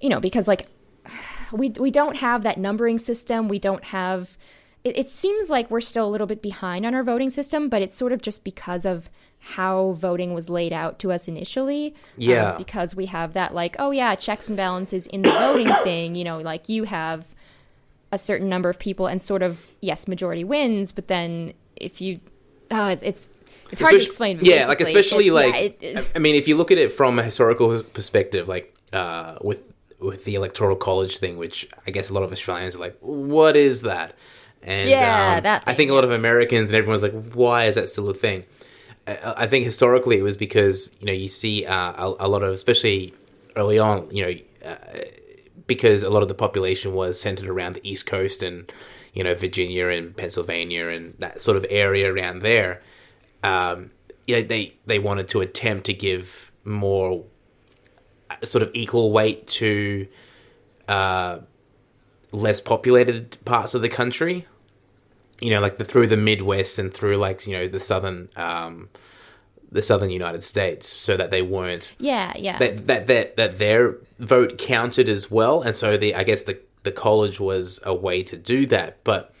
you 0.00 0.08
know 0.08 0.20
because 0.20 0.46
like 0.46 0.68
we 1.52 1.70
we 1.70 1.90
don't 1.90 2.16
have 2.18 2.42
that 2.44 2.58
numbering 2.58 2.98
system 2.98 3.48
we 3.48 3.58
don't 3.58 3.84
have 3.86 4.36
it, 4.84 4.96
it 4.96 5.08
seems 5.10 5.50
like 5.50 5.70
we're 5.70 5.80
still 5.82 6.08
a 6.08 6.10
little 6.10 6.26
bit 6.26 6.40
behind 6.40 6.86
on 6.86 6.94
our 6.94 7.02
voting 7.02 7.28
system, 7.28 7.68
but 7.68 7.82
it's 7.82 7.94
sort 7.94 8.12
of 8.12 8.22
just 8.22 8.44
because 8.44 8.86
of 8.86 9.10
how 9.42 9.92
voting 9.92 10.34
was 10.34 10.48
laid 10.50 10.72
out 10.72 10.98
to 11.00 11.10
us 11.10 11.26
initially. 11.26 11.88
Um, 11.88 11.92
Yeah. 12.18 12.56
because 12.58 12.94
we 12.94 13.06
have 13.06 13.32
that, 13.32 13.54
like, 13.54 13.74
oh, 13.78 13.90
yeah, 13.90 14.14
checks 14.14 14.48
and 14.48 14.56
balances 14.56 15.06
in 15.06 15.22
the 15.22 15.30
voting 15.30 15.68
thing. 15.82 16.14
You 16.14 16.24
know, 16.24 16.38
like 16.38 16.68
you 16.68 16.84
have 16.84 17.26
a 18.12 18.18
certain 18.18 18.48
number 18.48 18.68
of 18.68 18.78
people 18.78 19.06
and 19.06 19.22
sort 19.22 19.42
of, 19.42 19.68
yes, 19.80 20.06
majority 20.08 20.44
wins, 20.44 20.92
but 20.92 21.08
then 21.08 21.54
if 21.76 22.00
you, 22.00 22.20
oh, 22.70 22.88
it's, 22.88 23.28
it's, 23.72 23.80
hard 23.80 23.94
to 23.94 24.02
explain. 24.02 24.38
Yeah, 24.42 24.66
like 24.66 24.80
especially 24.80 25.28
it- 25.28 25.32
like 25.32 25.54
yeah, 25.54 25.60
it- 25.60 25.78
it- 25.80 26.12
I 26.14 26.18
mean, 26.18 26.34
if 26.34 26.46
you 26.48 26.56
look 26.56 26.70
at 26.70 26.78
it 26.78 26.92
from 26.92 27.18
a 27.18 27.22
historical 27.22 27.82
perspective, 27.82 28.46
like 28.48 28.74
uh, 28.92 29.36
with 29.42 29.62
with 30.00 30.24
the 30.24 30.34
electoral 30.34 30.76
college 30.76 31.18
thing, 31.18 31.36
which 31.36 31.68
I 31.86 31.90
guess 31.90 32.08
a 32.10 32.14
lot 32.14 32.22
of 32.24 32.32
Australians 32.32 32.74
are 32.74 32.78
like, 32.80 32.96
what 33.00 33.54
is 33.56 33.82
that? 33.82 34.14
And 34.62 34.88
Yeah, 34.90 35.34
um, 35.36 35.42
that 35.44 35.62
I 35.62 35.70
thing, 35.72 35.76
think 35.76 35.90
a 35.90 35.94
lot 35.94 36.04
of 36.04 36.10
Americans 36.10 36.70
and 36.70 36.76
everyone's 36.76 37.02
like, 37.02 37.12
why 37.34 37.66
is 37.66 37.74
that 37.76 37.90
still 37.90 38.08
a 38.10 38.14
thing? 38.14 38.44
I 39.22 39.46
think 39.46 39.64
historically 39.64 40.18
it 40.18 40.22
was 40.22 40.36
because 40.36 40.92
you 41.00 41.06
know 41.06 41.12
you 41.12 41.28
see 41.28 41.66
uh, 41.66 41.92
a, 41.92 42.14
a 42.20 42.28
lot 42.28 42.42
of, 42.42 42.52
especially 42.52 43.14
early 43.56 43.78
on, 43.78 44.08
you 44.10 44.22
know, 44.24 44.34
uh, 44.64 44.76
because 45.66 46.02
a 46.02 46.10
lot 46.10 46.22
of 46.22 46.28
the 46.28 46.34
population 46.34 46.92
was 46.92 47.20
centered 47.20 47.48
around 47.48 47.74
the 47.74 47.88
East 47.88 48.06
Coast 48.06 48.42
and 48.42 48.70
you 49.12 49.24
know 49.24 49.34
Virginia 49.34 49.88
and 49.88 50.16
Pennsylvania 50.16 50.88
and 50.88 51.14
that 51.18 51.40
sort 51.40 51.56
of 51.56 51.66
area 51.70 52.12
around 52.12 52.40
there. 52.40 52.82
Um, 53.42 53.90
yeah, 54.26 54.42
they 54.42 54.74
they 54.86 54.98
wanted 54.98 55.28
to 55.28 55.40
attempt 55.40 55.86
to 55.86 55.94
give 55.94 56.52
more 56.64 57.24
uh, 58.30 58.44
sort 58.44 58.62
of 58.62 58.70
equal 58.74 59.12
weight 59.12 59.46
to 59.46 60.06
uh, 60.88 61.38
less 62.32 62.60
populated 62.60 63.38
parts 63.44 63.74
of 63.74 63.82
the 63.82 63.88
country. 63.88 64.46
You 65.40 65.50
know, 65.50 65.60
like 65.60 65.78
the 65.78 65.84
through 65.84 66.08
the 66.08 66.16
Midwest 66.16 66.78
and 66.78 66.92
through 66.92 67.16
like 67.16 67.46
you 67.46 67.52
know 67.52 67.68
the 67.68 67.80
southern 67.80 68.28
um, 68.36 68.88
the 69.72 69.82
southern 69.82 70.10
United 70.10 70.42
States, 70.42 70.86
so 70.86 71.16
that 71.16 71.30
they 71.30 71.42
weren't 71.42 71.92
yeah, 71.98 72.32
yeah. 72.36 72.58
that 72.58 72.86
that 72.86 73.06
that 73.06 73.36
that 73.36 73.58
their 73.58 73.96
vote 74.18 74.58
counted 74.58 75.08
as 75.08 75.30
well, 75.30 75.62
and 75.62 75.74
so 75.74 75.96
the 75.96 76.14
I 76.14 76.24
guess 76.24 76.42
the 76.42 76.58
the 76.82 76.92
college 76.92 77.40
was 77.40 77.80
a 77.84 77.94
way 77.94 78.22
to 78.22 78.36
do 78.36 78.66
that, 78.66 79.02
but 79.04 79.34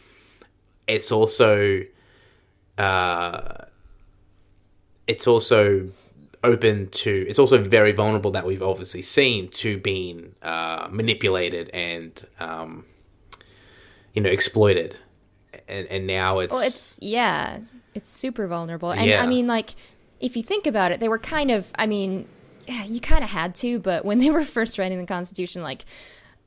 it's 0.86 1.10
also 1.10 1.82
uh, 2.78 3.64
it's 5.06 5.26
also 5.26 5.90
open 6.42 6.88
to 6.88 7.26
it's 7.28 7.38
also 7.38 7.62
very 7.62 7.92
vulnerable 7.92 8.30
that 8.30 8.46
we've 8.46 8.62
obviously 8.62 9.02
seen 9.02 9.48
to 9.48 9.76
being 9.76 10.34
uh, 10.42 10.88
manipulated 10.90 11.68
and 11.70 12.26
um, 12.38 12.84
you 14.14 14.22
know 14.22 14.30
exploited, 14.30 14.96
and 15.70 15.86
and 15.88 16.06
now 16.06 16.40
it's 16.40 16.52
Well, 16.52 16.62
it's 16.62 16.98
yeah, 17.00 17.60
it's 17.94 18.08
super 18.08 18.46
vulnerable, 18.46 18.90
and 18.90 19.06
Yeah. 19.06 19.22
I 19.22 19.26
mean, 19.26 19.46
like, 19.46 19.70
if 20.20 20.36
you 20.36 20.42
think 20.42 20.66
about 20.66 20.92
it, 20.92 21.00
they 21.00 21.08
were 21.08 21.18
kind 21.18 21.50
of, 21.50 21.70
I 21.76 21.86
mean, 21.86 22.26
yeah, 22.66 22.84
you 22.84 23.00
kind 23.00 23.24
of 23.24 23.30
had 23.30 23.54
to, 23.56 23.78
but 23.78 24.04
when 24.04 24.18
they 24.22 24.30
were 24.30 24.44
first 24.44 24.78
writing 24.78 24.98
the 24.98 25.06
Constitution, 25.06 25.62
like, 25.62 25.84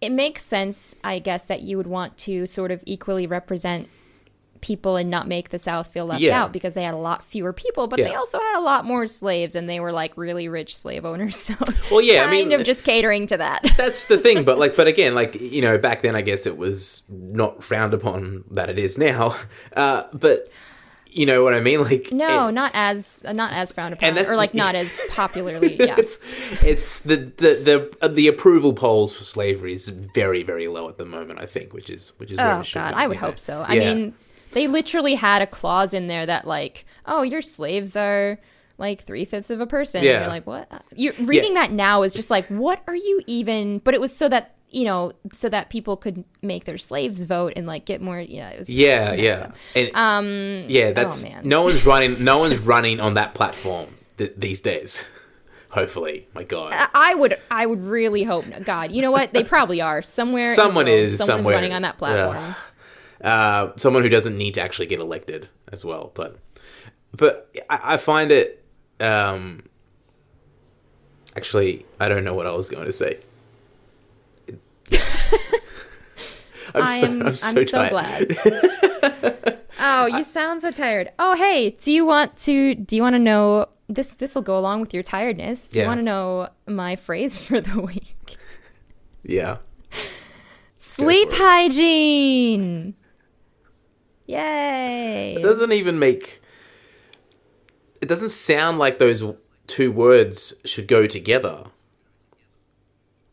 it 0.01 0.11
makes 0.11 0.43
sense, 0.43 0.95
I 1.03 1.19
guess, 1.19 1.45
that 1.45 1.61
you 1.61 1.77
would 1.77 1.87
want 1.87 2.17
to 2.19 2.45
sort 2.45 2.71
of 2.71 2.83
equally 2.85 3.25
represent 3.25 3.87
people 4.63 4.95
and 4.95 5.09
not 5.09 5.27
make 5.27 5.49
the 5.49 5.59
South 5.59 5.87
feel 5.87 6.05
left 6.05 6.21
Yeah. 6.21 6.41
out 6.41 6.53
because 6.53 6.73
they 6.73 6.83
had 6.83 6.93
a 6.93 6.97
lot 6.97 7.23
fewer 7.23 7.51
people, 7.53 7.85
but 7.87 7.97
they 7.97 8.15
also 8.15 8.39
had 8.39 8.57
a 8.57 8.61
lot 8.61 8.85
more 8.85 9.05
slaves, 9.05 9.53
and 9.55 9.67
they 9.69 9.79
were 9.81 9.91
like 9.91 10.17
really 10.17 10.47
rich 10.47 10.75
slave 10.75 11.05
owners. 11.05 11.35
So, 11.43 11.55
Well, 11.91 12.01
yeah, 12.01 12.21
I 12.21 12.25
kind 12.27 12.31
mean- 12.49 12.59
of 12.59 12.65
just 12.65 12.83
catering 12.85 13.27
to 13.27 13.37
that. 13.37 13.61
that's 13.77 14.05
the 14.05 14.17
thing 14.17 14.43
but 14.45 14.57
like 14.57 14.75
but 14.75 14.87
again 14.93 15.13
like 15.13 15.39
you 15.39 15.61
know 15.61 15.77
back 15.77 16.01
then 16.01 16.15
i 16.15 16.21
guess 16.21 16.45
it 16.45 16.57
was 16.57 17.03
not 17.09 17.61
frowned 17.63 17.93
upon 17.93 18.45
that 18.51 18.69
it 18.69 18.79
is 18.79 18.97
now 18.97 19.35
uh 19.75 20.03
but 20.13 20.47
you 21.07 21.25
know 21.25 21.43
what 21.43 21.53
i 21.53 21.59
mean 21.59 21.81
like 21.81 22.11
No, 22.11 22.49
not 22.49 22.71
as 22.73 23.23
not 23.33 23.51
as 23.53 23.71
frowned 23.73 23.93
upon, 23.93 24.17
or 24.17 24.35
like 24.35 24.53
not 24.53 24.73
as 24.75 24.93
popularly. 25.09 25.75
Yeah, 25.77 25.95
it's 25.97 26.17
it's 26.63 26.99
the 27.01 27.17
the 27.17 27.51
the 27.69 27.97
uh, 28.01 28.07
the 28.07 28.27
approval 28.27 28.73
polls 28.73 29.17
for 29.17 29.23
slavery 29.25 29.73
is 29.73 29.89
very 29.89 30.41
very 30.43 30.67
low 30.67 30.87
at 30.89 30.97
the 30.97 31.05
moment 31.05 31.39
i 31.39 31.45
think 31.45 31.73
which 31.73 31.89
is 31.89 32.13
which 32.17 32.31
is 32.31 32.39
Oh 32.39 32.63
God, 32.73 32.93
I 32.95 33.05
would 33.07 33.19
know? 33.21 33.27
hope 33.27 33.37
so. 33.39 33.63
I 33.67 33.73
Yeah. 33.75 33.93
mean, 33.93 34.13
they 34.53 34.67
literally 34.67 35.15
had 35.15 35.41
a 35.41 35.47
clause 35.47 35.93
in 35.93 36.07
there 36.07 36.25
that 36.25 36.45
like, 36.47 36.85
oh, 37.05 37.21
your 37.21 37.41
slaves 37.41 37.95
are 37.95 38.39
like 38.77 39.01
three 39.03 39.25
fifths 39.25 39.49
of 39.49 39.59
a 39.61 39.67
person. 39.67 39.99
And 39.99 40.05
Yeah. 40.07 40.19
you're 40.21 40.27
like, 40.29 40.47
what? 40.47 40.83
You're 40.95 41.13
reading 41.21 41.53
that 41.55 41.71
now 41.71 42.03
is 42.03 42.13
just 42.13 42.29
like, 42.29 42.45
what 42.47 42.81
are 42.87 42.95
you 42.95 43.21
even? 43.27 43.79
But 43.79 43.93
it 43.93 44.01
was 44.01 44.15
so 44.15 44.29
that 44.29 44.55
you 44.69 44.85
know, 44.85 45.11
so 45.31 45.49
that 45.49 45.69
people 45.69 45.95
could 45.95 46.23
make 46.41 46.65
their 46.65 46.79
slaves 46.79 47.25
vote 47.25 47.53
and 47.55 47.67
like 47.67 47.85
get 47.85 48.01
more. 48.01 48.19
Yeah, 48.19 48.49
it 48.49 48.57
was 48.57 48.67
just 48.69 48.79
yeah 48.79 49.13
yeah 49.13 49.51
and, 49.75 49.95
Um. 49.95 50.65
yeah 50.67 50.91
that's 50.93 51.21
man. 51.21 51.41
no 51.43 51.61
one's 51.61 51.85
running 51.85 52.23
no 52.23 52.37
one's 52.39 52.65
running 52.65 52.99
on 52.99 53.13
that 53.13 53.35
platform 53.35 53.89
th- 54.17 54.33
these 54.35 54.59
days 54.61 55.03
hopefully 55.69 56.27
my 56.33 56.43
god 56.43 56.73
I 56.95 57.13
would, 57.13 57.37
I 57.51 57.65
would 57.67 57.83
really 57.83 58.23
hope. 58.23 58.45
God, 58.63 58.91
you 58.91 59.01
know 59.03 59.11
what? 59.11 59.31
They 59.33 59.43
probably 59.43 59.81
are 59.81 60.01
somewhere. 60.01 60.55
Someone 60.55 60.87
is 60.87 61.17
someone's 61.19 61.43
somewhere. 61.43 61.55
running 61.55 61.73
on 61.73 61.81
that 61.83 61.97
platform. 61.99 62.55
Uh, 63.23 63.71
someone 63.77 64.03
who 64.03 64.09
doesn't 64.09 64.37
need 64.37 64.53
to 64.55 64.61
actually 64.61 64.85
get 64.85 64.99
elected 64.99 65.49
as 65.71 65.83
well. 65.85 66.11
But 66.13 66.37
but 67.15 67.55
I, 67.69 67.93
I 67.93 67.97
find 67.97 68.31
it 68.31 68.63
um, 68.99 69.63
actually 71.35 71.85
I 71.99 72.09
don't 72.09 72.23
know 72.23 72.33
what 72.33 72.47
I 72.47 72.51
was 72.51 72.69
going 72.69 72.85
to 72.85 72.91
say. 72.91 73.19
I'm 76.75 76.83
I 76.83 76.99
so, 76.99 77.05
am. 77.05 77.21
I'm 77.27 77.35
so, 77.35 77.47
I'm 77.47 77.67
so 77.67 77.89
glad. 77.89 78.37
oh, 79.79 80.05
you 80.07 80.23
sound 80.23 80.61
so 80.61 80.71
tired. 80.71 81.11
Oh, 81.19 81.35
hey, 81.35 81.71
do 81.71 81.91
you 81.91 82.05
want 82.05 82.35
to? 82.39 82.75
Do 82.75 82.95
you 82.95 83.01
want 83.01 83.13
to 83.15 83.19
know 83.19 83.67
this? 83.87 84.15
This 84.15 84.33
will 84.35 84.41
go 84.41 84.57
along 84.57 84.81
with 84.81 84.93
your 84.93 85.03
tiredness. 85.03 85.69
Do 85.69 85.81
you 85.81 85.85
want 85.85 85.99
to 85.99 86.03
know 86.03 86.49
my 86.67 86.95
phrase 86.95 87.37
for 87.37 87.61
the 87.61 87.81
week? 87.93 88.37
Yeah. 89.23 89.57
Sleep 90.79 91.29
hygiene. 91.31 92.95
Yay! 94.25 95.35
It 95.37 95.41
doesn't 95.41 95.71
even 95.71 95.99
make. 95.99 96.41
It 98.01 98.07
doesn't 98.07 98.29
sound 98.31 98.79
like 98.79 98.99
those 98.99 99.23
two 99.67 99.91
words 99.91 100.53
should 100.65 100.87
go 100.87 101.07
together. 101.07 101.65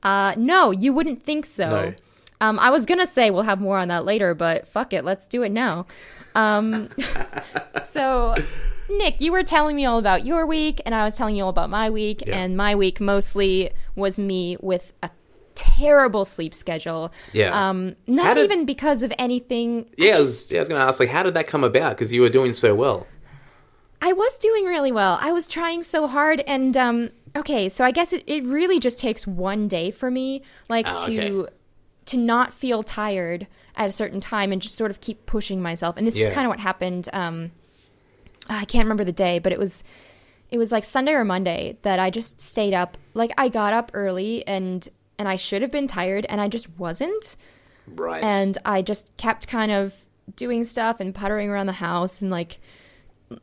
Uh, 0.03 0.35
no, 0.37 0.71
you 0.71 0.93
wouldn't 0.93 1.23
think 1.23 1.45
so. 1.45 1.69
No. 1.71 1.95
Um, 2.41 2.59
I 2.59 2.71
was 2.71 2.87
gonna 2.87 3.07
say 3.07 3.31
we'll 3.31 3.43
have 3.43 3.61
more 3.61 3.79
on 3.79 3.89
that 3.89 4.05
later, 4.05 4.35
but 4.35 4.67
fuck 4.67 4.93
it, 4.93 5.05
let's 5.05 5.27
do 5.27 5.43
it 5.43 5.51
now. 5.51 5.87
Um, 6.35 6.89
so, 7.85 8.35
Nick, 8.89 9.21
you 9.21 9.31
were 9.31 9.43
telling 9.43 9.77
me 9.77 9.85
all 9.85 9.99
about 9.99 10.25
your 10.25 10.47
week, 10.47 10.81
and 10.87 10.95
I 10.95 11.05
was 11.05 11.17
telling 11.19 11.37
you 11.37 11.43
all 11.45 11.51
about 11.51 11.69
my 11.69 11.91
week, 11.91 12.23
Yeah. 12.27 12.39
and 12.39 12.57
my 12.57 12.75
week 12.75 12.99
mostly 13.01 13.71
was 13.95 14.19
me 14.19 14.57
with 14.61 14.95
a 15.03 15.11
terrible 15.55 16.25
sleep 16.25 16.55
schedule. 16.55 17.13
Yeah. 17.33 17.69
Um, 17.69 17.97
not 18.07 18.37
did- 18.37 18.45
even 18.45 18.65
because 18.67 19.03
of 19.03 19.13
anything. 19.19 19.87
Yeah, 19.97 20.13
I 20.13 20.17
just- 20.17 20.21
was, 20.21 20.53
yeah, 20.53 20.59
I 20.59 20.61
was 20.63 20.69
going 20.69 20.81
to 20.81 20.87
ask, 20.87 21.01
like, 21.01 21.09
how 21.09 21.23
did 21.23 21.35
that 21.35 21.47
come 21.47 21.65
about? 21.65 21.97
Because 21.97 22.13
you 22.13 22.21
were 22.23 22.29
doing 22.29 22.53
so 22.53 22.75
well. 22.75 23.07
I 24.03 24.13
was 24.15 24.39
doing 24.39 24.65
really 24.65 24.93
well. 24.93 25.19
I 25.21 25.31
was 25.33 25.47
trying 25.47 25.83
so 25.83 26.07
hard 26.07 26.41
and 26.47 26.75
um 26.75 27.11
okay, 27.37 27.69
so 27.69 27.85
I 27.85 27.91
guess 27.91 28.15
it, 28.15 28.25
it 28.27 28.43
really 28.45 28.81
just 28.81 28.99
takes 28.99 29.27
one 29.27 29.69
day 29.69 29.91
for 29.91 30.11
me 30.11 30.41
like 30.71 30.87
Ah, 30.89 30.97
to 31.05 31.43
okay. 31.43 31.53
to 32.07 32.17
not 32.17 32.55
feel 32.55 32.83
tired 32.83 33.47
at 33.77 33.89
a 33.91 33.93
certain 33.93 34.19
time 34.19 34.53
and 34.53 34.63
just 34.63 34.75
sort 34.77 34.91
of 34.91 35.01
keep 35.03 35.27
pushing 35.27 35.61
myself. 35.61 35.99
And 35.99 36.07
this 36.07 36.17
Yeah. 36.17 36.29
is 36.29 36.35
kind 36.35 36.47
of 36.47 36.49
what 36.49 36.61
happened 36.61 37.11
um 37.13 37.51
I 38.49 38.65
can't 38.65 38.85
remember 38.87 39.05
the 39.05 39.13
day, 39.13 39.39
but 39.39 39.53
it 39.53 39.59
was 39.59 39.85
it 40.51 40.57
was 40.57 40.73
like 40.73 40.85
Sunday 40.85 41.13
or 41.13 41.25
Monday 41.27 41.77
that 41.83 41.99
I 41.99 42.09
just 42.09 42.41
stayed 42.41 42.73
up. 42.73 42.97
Like 43.13 43.33
I 43.37 43.51
got 43.51 43.75
up 43.75 43.91
early 43.93 44.47
and 44.47 44.89
and 45.21 45.29
I 45.29 45.37
should 45.37 45.61
have 45.63 45.71
been 45.71 45.87
tired 45.87 46.25
and 46.31 46.41
I 46.41 46.49
just 46.49 46.67
wasn't 46.79 47.37
Right. 47.87 48.23
and 48.25 48.57
I 48.65 48.81
just 48.83 49.15
kept 49.19 49.47
kind 49.49 49.71
of 49.71 50.07
doing 50.35 50.65
stuff 50.65 50.99
and 51.01 51.15
puttering 51.15 51.51
around 51.51 51.67
the 51.67 51.73
house 51.73 52.21
and 52.23 52.31
like 52.31 52.59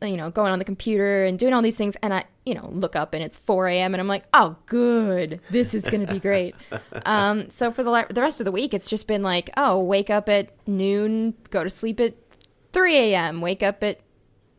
you 0.02 0.16
know 0.16 0.30
going 0.30 0.52
on 0.52 0.58
the 0.58 0.64
computer 0.66 1.24
and 1.24 1.38
doing 1.38 1.54
all 1.54 1.62
these 1.62 1.76
things 1.76 1.96
and 2.02 2.12
I 2.12 2.24
you 2.44 2.54
know 2.54 2.68
look 2.72 2.94
up 2.96 3.14
and 3.14 3.22
it's 3.22 3.38
4 3.38 3.68
a.m. 3.68 3.94
and 3.94 4.00
I'm 4.00 4.08
like 4.08 4.24
oh 4.34 4.56
good 4.66 5.40
this 5.50 5.72
is 5.72 5.84
gonna 5.88 6.06
be 6.12 6.18
great 6.28 6.54
um, 7.06 7.48
so 7.50 7.70
for 7.70 7.82
the 7.82 8.06
the 8.10 8.20
rest 8.20 8.40
of 8.40 8.44
the 8.44 8.52
week 8.52 8.74
it's 8.74 8.90
just 8.90 9.06
been 9.06 9.22
like 9.22 9.48
oh 9.56 9.80
wake 9.82 10.10
up 10.10 10.28
at 10.28 10.50
noon 10.66 11.34
go 11.50 11.62
to 11.64 11.70
sleep 11.70 12.00
at 12.00 12.14
3 12.72 12.96
a.m. 12.96 13.40
wake 13.40 13.62
up 13.62 13.82
at 13.84 14.00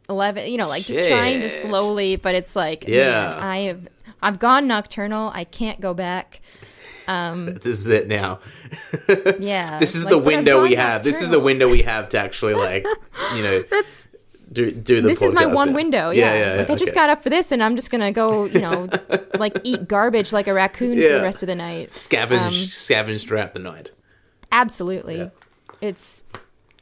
11 0.09 0.51
you 0.51 0.57
know 0.57 0.67
like 0.67 0.85
just 0.85 1.07
trying 1.07 1.41
to 1.41 1.49
slowly 1.49 2.15
but 2.15 2.33
it's 2.33 2.55
like 2.55 2.87
Yeah. 2.87 3.11
man, 3.35 3.39
I 3.39 3.57
have 3.69 3.87
I've 4.21 4.39
gone 4.39 4.67
nocturnal 4.67 5.31
I 5.35 5.43
can't 5.43 5.79
go 5.79 5.93
back 5.93 6.41
this 7.63 7.79
is 7.79 7.87
it 7.87 8.07
now. 8.07 8.39
yeah 9.39 9.79
this 9.79 9.95
is 9.95 10.03
like, 10.05 10.11
the 10.11 10.17
window 10.17 10.61
we 10.61 10.75
have. 10.75 11.03
This 11.03 11.21
is 11.21 11.29
the 11.29 11.39
window 11.39 11.69
we 11.69 11.81
have 11.81 12.09
to 12.09 12.19
actually 12.19 12.53
like, 12.53 12.85
you 13.35 13.43
know, 13.43 13.63
that's 13.63 14.07
do 14.51 14.71
do 14.71 15.01
the. 15.01 15.07
this 15.09 15.21
is 15.21 15.33
my 15.33 15.45
one 15.45 15.73
window. 15.73 16.09
Yeah, 16.09 16.55
like 16.57 16.69
I 16.69 16.75
just 16.75 16.95
got 16.95 17.09
up 17.09 17.21
for 17.21 17.29
this, 17.29 17.51
and 17.51 17.63
I'm 17.63 17.75
just 17.75 17.91
gonna 17.91 18.11
go, 18.11 18.45
you 18.45 18.61
know, 18.61 18.89
like 19.37 19.57
eat 19.63 19.87
garbage 19.87 20.33
like 20.33 20.47
a 20.47 20.53
raccoon 20.53 20.95
for 20.97 21.07
the 21.07 21.21
rest 21.21 21.43
of 21.43 21.47
the 21.47 21.55
night. 21.55 21.89
scavenge 21.89 22.47
um, 22.47 22.53
scavenge 22.53 23.27
throughout 23.27 23.53
the 23.53 23.59
night. 23.59 23.91
Absolutely, 24.51 25.17
Yeah. 25.17 25.29
it's 25.81 26.23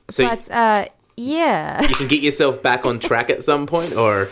So 0.09 0.27
but 0.27 0.49
uh, 0.49 0.85
yeah, 1.17 1.81
you 1.81 1.95
can 1.95 2.07
get 2.07 2.21
yourself 2.21 2.61
back 2.61 2.85
on 2.85 2.99
track 2.99 3.29
at 3.29 3.43
some 3.43 3.67
point, 3.67 3.95
or 3.95 4.27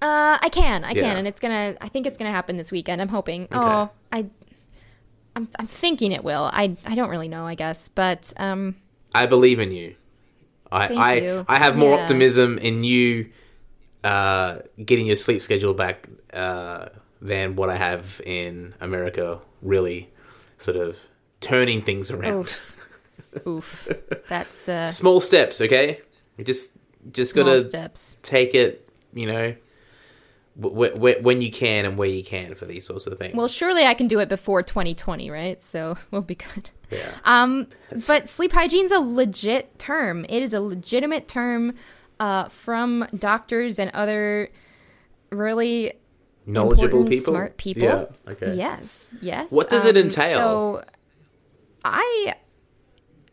uh, 0.00 0.38
I 0.40 0.48
can, 0.50 0.84
I 0.84 0.92
Yeah. 0.92 1.02
can, 1.02 1.16
and 1.18 1.26
it's 1.28 1.40
gonna. 1.40 1.76
I 1.80 1.88
think 1.88 2.06
it's 2.06 2.16
gonna 2.16 2.32
happen 2.32 2.56
this 2.56 2.72
weekend. 2.72 3.02
I'm 3.02 3.08
hoping. 3.08 3.42
Okay. 3.44 3.56
Oh, 3.56 3.90
I, 4.12 4.26
I'm, 5.36 5.48
I'm 5.58 5.66
thinking 5.66 6.10
it 6.12 6.24
will. 6.24 6.50
I, 6.52 6.76
I 6.84 6.94
don't 6.96 7.10
really 7.10 7.28
know. 7.28 7.46
I 7.46 7.54
guess, 7.54 7.88
but 7.88 8.32
um, 8.38 8.74
I 9.14 9.26
believe 9.26 9.60
in 9.60 9.70
you. 9.70 9.94
I 10.72 10.88
Thank 10.88 11.00
I, 11.00 11.14
you. 11.20 11.44
I 11.48 11.58
have 11.58 11.76
more 11.76 11.90
Yeah. 11.96 12.02
optimism 12.02 12.58
in 12.58 12.82
you 12.82 13.30
uh, 14.02 14.58
getting 14.84 15.06
your 15.06 15.16
sleep 15.16 15.40
schedule 15.42 15.74
back 15.74 16.08
uh, 16.32 16.88
than 17.22 17.54
what 17.54 17.68
I 17.70 17.76
have 17.76 18.20
in 18.26 18.74
America. 18.80 19.40
Really, 19.62 20.10
sort 20.58 20.76
of 20.76 20.98
turning 21.40 21.82
things 21.82 22.10
around. 22.10 22.34
oof, 22.46 22.76
oof. 23.46 23.88
That's 24.28 24.68
uh, 24.68 24.86
Small 24.88 25.20
steps, 25.20 25.60
okay? 25.60 26.00
You 26.36 26.44
just 26.44 26.72
just 27.12 27.32
small 27.32 27.44
gotta 27.44 27.64
steps. 27.64 28.16
take 28.22 28.54
it. 28.54 28.88
You 29.14 29.26
know, 29.26 29.54
when 30.58 31.42
you 31.42 31.50
can 31.50 31.84
and 31.84 31.98
where 31.98 32.08
you 32.08 32.24
can 32.24 32.54
for 32.54 32.64
these 32.64 32.86
sorts 32.86 33.06
of 33.06 33.18
things. 33.18 33.34
Well, 33.34 33.48
surely 33.48 33.84
I 33.84 33.94
can 33.94 34.08
do 34.08 34.20
it 34.20 34.28
before 34.28 34.62
2020, 34.62 35.30
right? 35.30 35.62
So 35.62 35.96
we'll 36.10 36.22
be 36.22 36.36
good. 36.36 36.70
yeah. 36.90 37.10
Um, 37.24 37.66
but 38.06 38.28
sleep 38.28 38.52
hygiene's 38.52 38.90
a 38.92 39.00
legit 39.00 39.78
term. 39.78 40.24
It 40.28 40.42
is 40.42 40.54
a 40.54 40.60
legitimate 40.60 41.28
term 41.28 41.74
uh, 42.18 42.48
from 42.48 43.06
doctors 43.16 43.78
and 43.78 43.90
other 43.92 44.50
really 45.30 45.92
Knowledgeable 46.46 47.04
people, 47.04 47.34
smart 47.34 47.56
people. 47.56 47.82
Yeah. 47.82 48.04
Okay. 48.28 48.54
Yes, 48.54 49.12
yes. 49.20 49.50
What 49.52 49.68
does 49.68 49.84
it 49.84 49.96
Um, 49.96 50.04
entail? 50.04 50.38
So, 50.38 50.84
I 51.84 52.34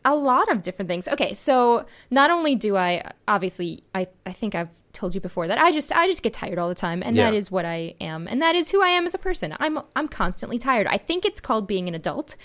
a 0.04 0.14
lot 0.14 0.50
of 0.50 0.62
different 0.62 0.88
things. 0.88 1.08
Okay, 1.08 1.32
so 1.32 1.86
not 2.10 2.30
only 2.30 2.54
do 2.56 2.76
I 2.76 3.12
obviously 3.26 3.82
I 3.94 4.08
I 4.26 4.32
think 4.32 4.54
I've 4.54 4.70
told 4.94 5.14
you 5.14 5.20
before 5.20 5.46
that 5.48 5.58
I 5.58 5.70
just 5.72 5.92
I 5.92 6.06
just 6.06 6.22
get 6.22 6.32
tired 6.32 6.58
all 6.58 6.68
the 6.68 6.74
time 6.74 7.02
and 7.02 7.16
that 7.18 7.32
Yeah. 7.32 7.38
is 7.38 7.50
what 7.50 7.64
I 7.64 7.94
am 8.00 8.26
and 8.28 8.40
that 8.40 8.54
is 8.54 8.70
who 8.70 8.80
I 8.82 8.88
am 8.88 9.06
as 9.06 9.14
a 9.14 9.18
person. 9.18 9.54
I'm 9.60 9.78
I'm 9.94 10.08
constantly 10.08 10.56
tired. 10.58 10.86
I 10.86 10.96
think 10.98 11.24
it's 11.24 11.40
called 11.40 11.66
being 11.66 11.88
an 11.88 11.94
adult, 11.94 12.36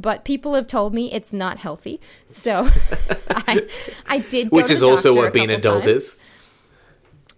but 0.00 0.24
people 0.24 0.54
have 0.54 0.66
told 0.66 0.94
me 0.94 1.12
it's 1.12 1.32
not 1.32 1.58
healthy. 1.58 2.00
So 2.26 2.68
I 3.30 3.66
I 4.06 4.18
did 4.18 4.50
Which 4.50 4.70
is 4.70 4.82
also 4.82 5.14
what 5.14 5.32
being 5.32 5.50
an 5.50 5.56
adult 5.60 5.84
times. 5.84 5.94
is. 5.96 6.16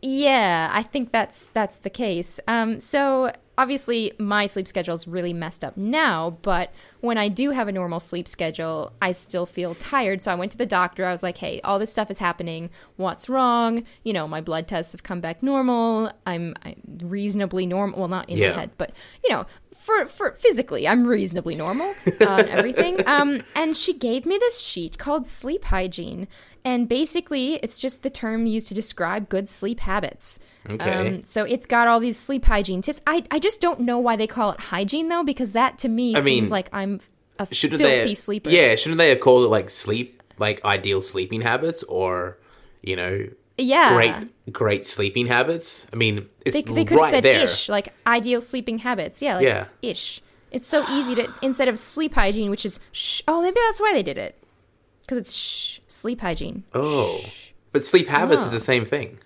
Yeah, 0.02 0.70
I 0.72 0.82
think 0.82 1.12
that's 1.12 1.48
that's 1.48 1.76
the 1.76 1.90
case. 1.90 2.40
Um, 2.48 2.80
so 2.80 3.32
obviously 3.60 4.12
my 4.18 4.46
sleep 4.46 4.66
schedule 4.66 4.94
is 4.94 5.06
really 5.06 5.32
messed 5.34 5.62
up 5.62 5.76
now, 5.76 6.38
but 6.42 6.72
when 7.00 7.18
I 7.18 7.28
do 7.28 7.50
have 7.50 7.68
a 7.68 7.72
normal 7.72 8.00
sleep 8.00 8.26
schedule, 8.26 8.92
I 9.02 9.12
still 9.12 9.44
feel 9.46 9.74
tired. 9.74 10.24
So 10.24 10.32
I 10.32 10.34
went 10.34 10.50
to 10.52 10.58
the 10.58 10.64
doctor. 10.66 11.04
I 11.04 11.12
was 11.12 11.22
like, 11.22 11.36
"Hey, 11.38 11.60
all 11.62 11.78
this 11.78 11.92
stuff 11.92 12.10
is 12.10 12.18
happening. 12.18 12.70
What's 12.96 13.28
wrong? 13.28 13.84
You 14.02 14.12
know, 14.14 14.26
my 14.26 14.40
blood 14.40 14.66
tests 14.66 14.92
have 14.92 15.02
come 15.02 15.20
back 15.20 15.42
normal. 15.42 16.10
I'm, 16.26 16.54
I'm 16.64 16.76
reasonably 17.02 17.66
normal. 17.66 17.98
Well, 17.98 18.08
not 18.08 18.28
in 18.30 18.38
Yeah. 18.38 18.50
my 18.50 18.60
head, 18.60 18.70
but 18.78 18.92
you 19.22 19.30
know." 19.30 19.44
For, 19.90 20.06
for 20.06 20.32
physically, 20.32 20.86
I'm 20.86 21.06
reasonably 21.06 21.56
normal 21.56 21.92
on 22.26 22.40
everything. 22.48 23.06
Um, 23.08 23.42
and 23.56 23.76
she 23.76 23.92
gave 23.92 24.24
me 24.24 24.38
this 24.38 24.60
sheet 24.60 24.98
called 24.98 25.26
sleep 25.26 25.64
hygiene, 25.64 26.28
and 26.64 26.88
basically, 26.88 27.54
it's 27.54 27.78
just 27.78 28.02
the 28.02 28.10
term 28.10 28.46
used 28.46 28.68
to 28.68 28.74
describe 28.74 29.28
good 29.28 29.48
sleep 29.48 29.80
habits. 29.80 30.38
Okay. 30.68 30.90
Um, 30.90 31.24
so 31.24 31.44
it's 31.44 31.66
got 31.66 31.88
all 31.88 32.00
these 32.00 32.18
sleep 32.18 32.44
hygiene 32.44 32.82
tips. 32.82 33.00
I, 33.06 33.24
I 33.30 33.38
just 33.38 33.60
don't 33.60 33.80
know 33.80 33.98
why 33.98 34.16
they 34.16 34.26
call 34.26 34.52
it 34.52 34.60
hygiene 34.60 35.08
though, 35.08 35.24
because 35.24 35.52
that 35.52 35.78
to 35.78 35.88
me 35.88 36.14
I 36.14 36.22
seems 36.22 36.24
mean, 36.24 36.50
like 36.50 36.68
I'm 36.72 37.00
a 37.38 37.52
shouldn't 37.52 37.80
filthy 37.80 38.10
they? 38.10 38.14
sleeper. 38.14 38.50
Yeah, 38.50 38.74
shouldn't 38.76 38.98
they 38.98 39.08
have 39.08 39.20
called 39.20 39.44
it 39.44 39.48
like 39.48 39.70
sleep, 39.70 40.22
like 40.38 40.64
ideal 40.64 41.00
sleeping 41.00 41.40
habits, 41.40 41.82
or 41.84 42.38
you 42.82 42.94
know, 42.94 43.26
yeah. 43.62 43.92
great 43.94 44.52
great 44.52 44.86
sleeping 44.86 45.26
habits? 45.26 45.86
I 45.92 45.96
mean, 45.96 46.28
it's 46.44 46.54
They, 46.54 46.62
they 46.62 46.84
could 46.84 46.92
have 46.92 46.98
right 47.00 47.10
said 47.12 47.22
there. 47.24 47.44
ish, 47.44 47.68
like 47.68 47.92
ideal 48.06 48.40
sleeping 48.40 48.78
habits. 48.78 49.20
Yeah, 49.22 49.36
like 49.36 49.44
Yeah. 49.44 49.66
ish. 49.82 50.20
It's 50.50 50.66
so 50.66 50.84
easy 50.90 51.14
to 51.14 51.32
instead 51.42 51.68
of 51.68 51.78
sleep 51.78 52.14
hygiene, 52.14 52.50
which 52.50 52.66
is 52.66 52.80
shh. 52.92 53.22
Oh, 53.28 53.40
maybe 53.42 53.58
that's 53.66 53.80
why 53.80 53.92
they 53.92 54.02
did 54.02 54.18
it, 54.18 54.34
because 55.02 55.18
it's 55.18 55.34
shh 55.36 55.78
sleep 55.88 56.20
hygiene. 56.20 56.64
Oh, 56.74 57.20
but 57.72 57.84
sleep 57.84 58.08
habits 58.08 58.42
is 58.42 58.48
Oh. 58.48 58.54
the 58.54 58.60
same 58.60 58.84
thing. 58.84 59.18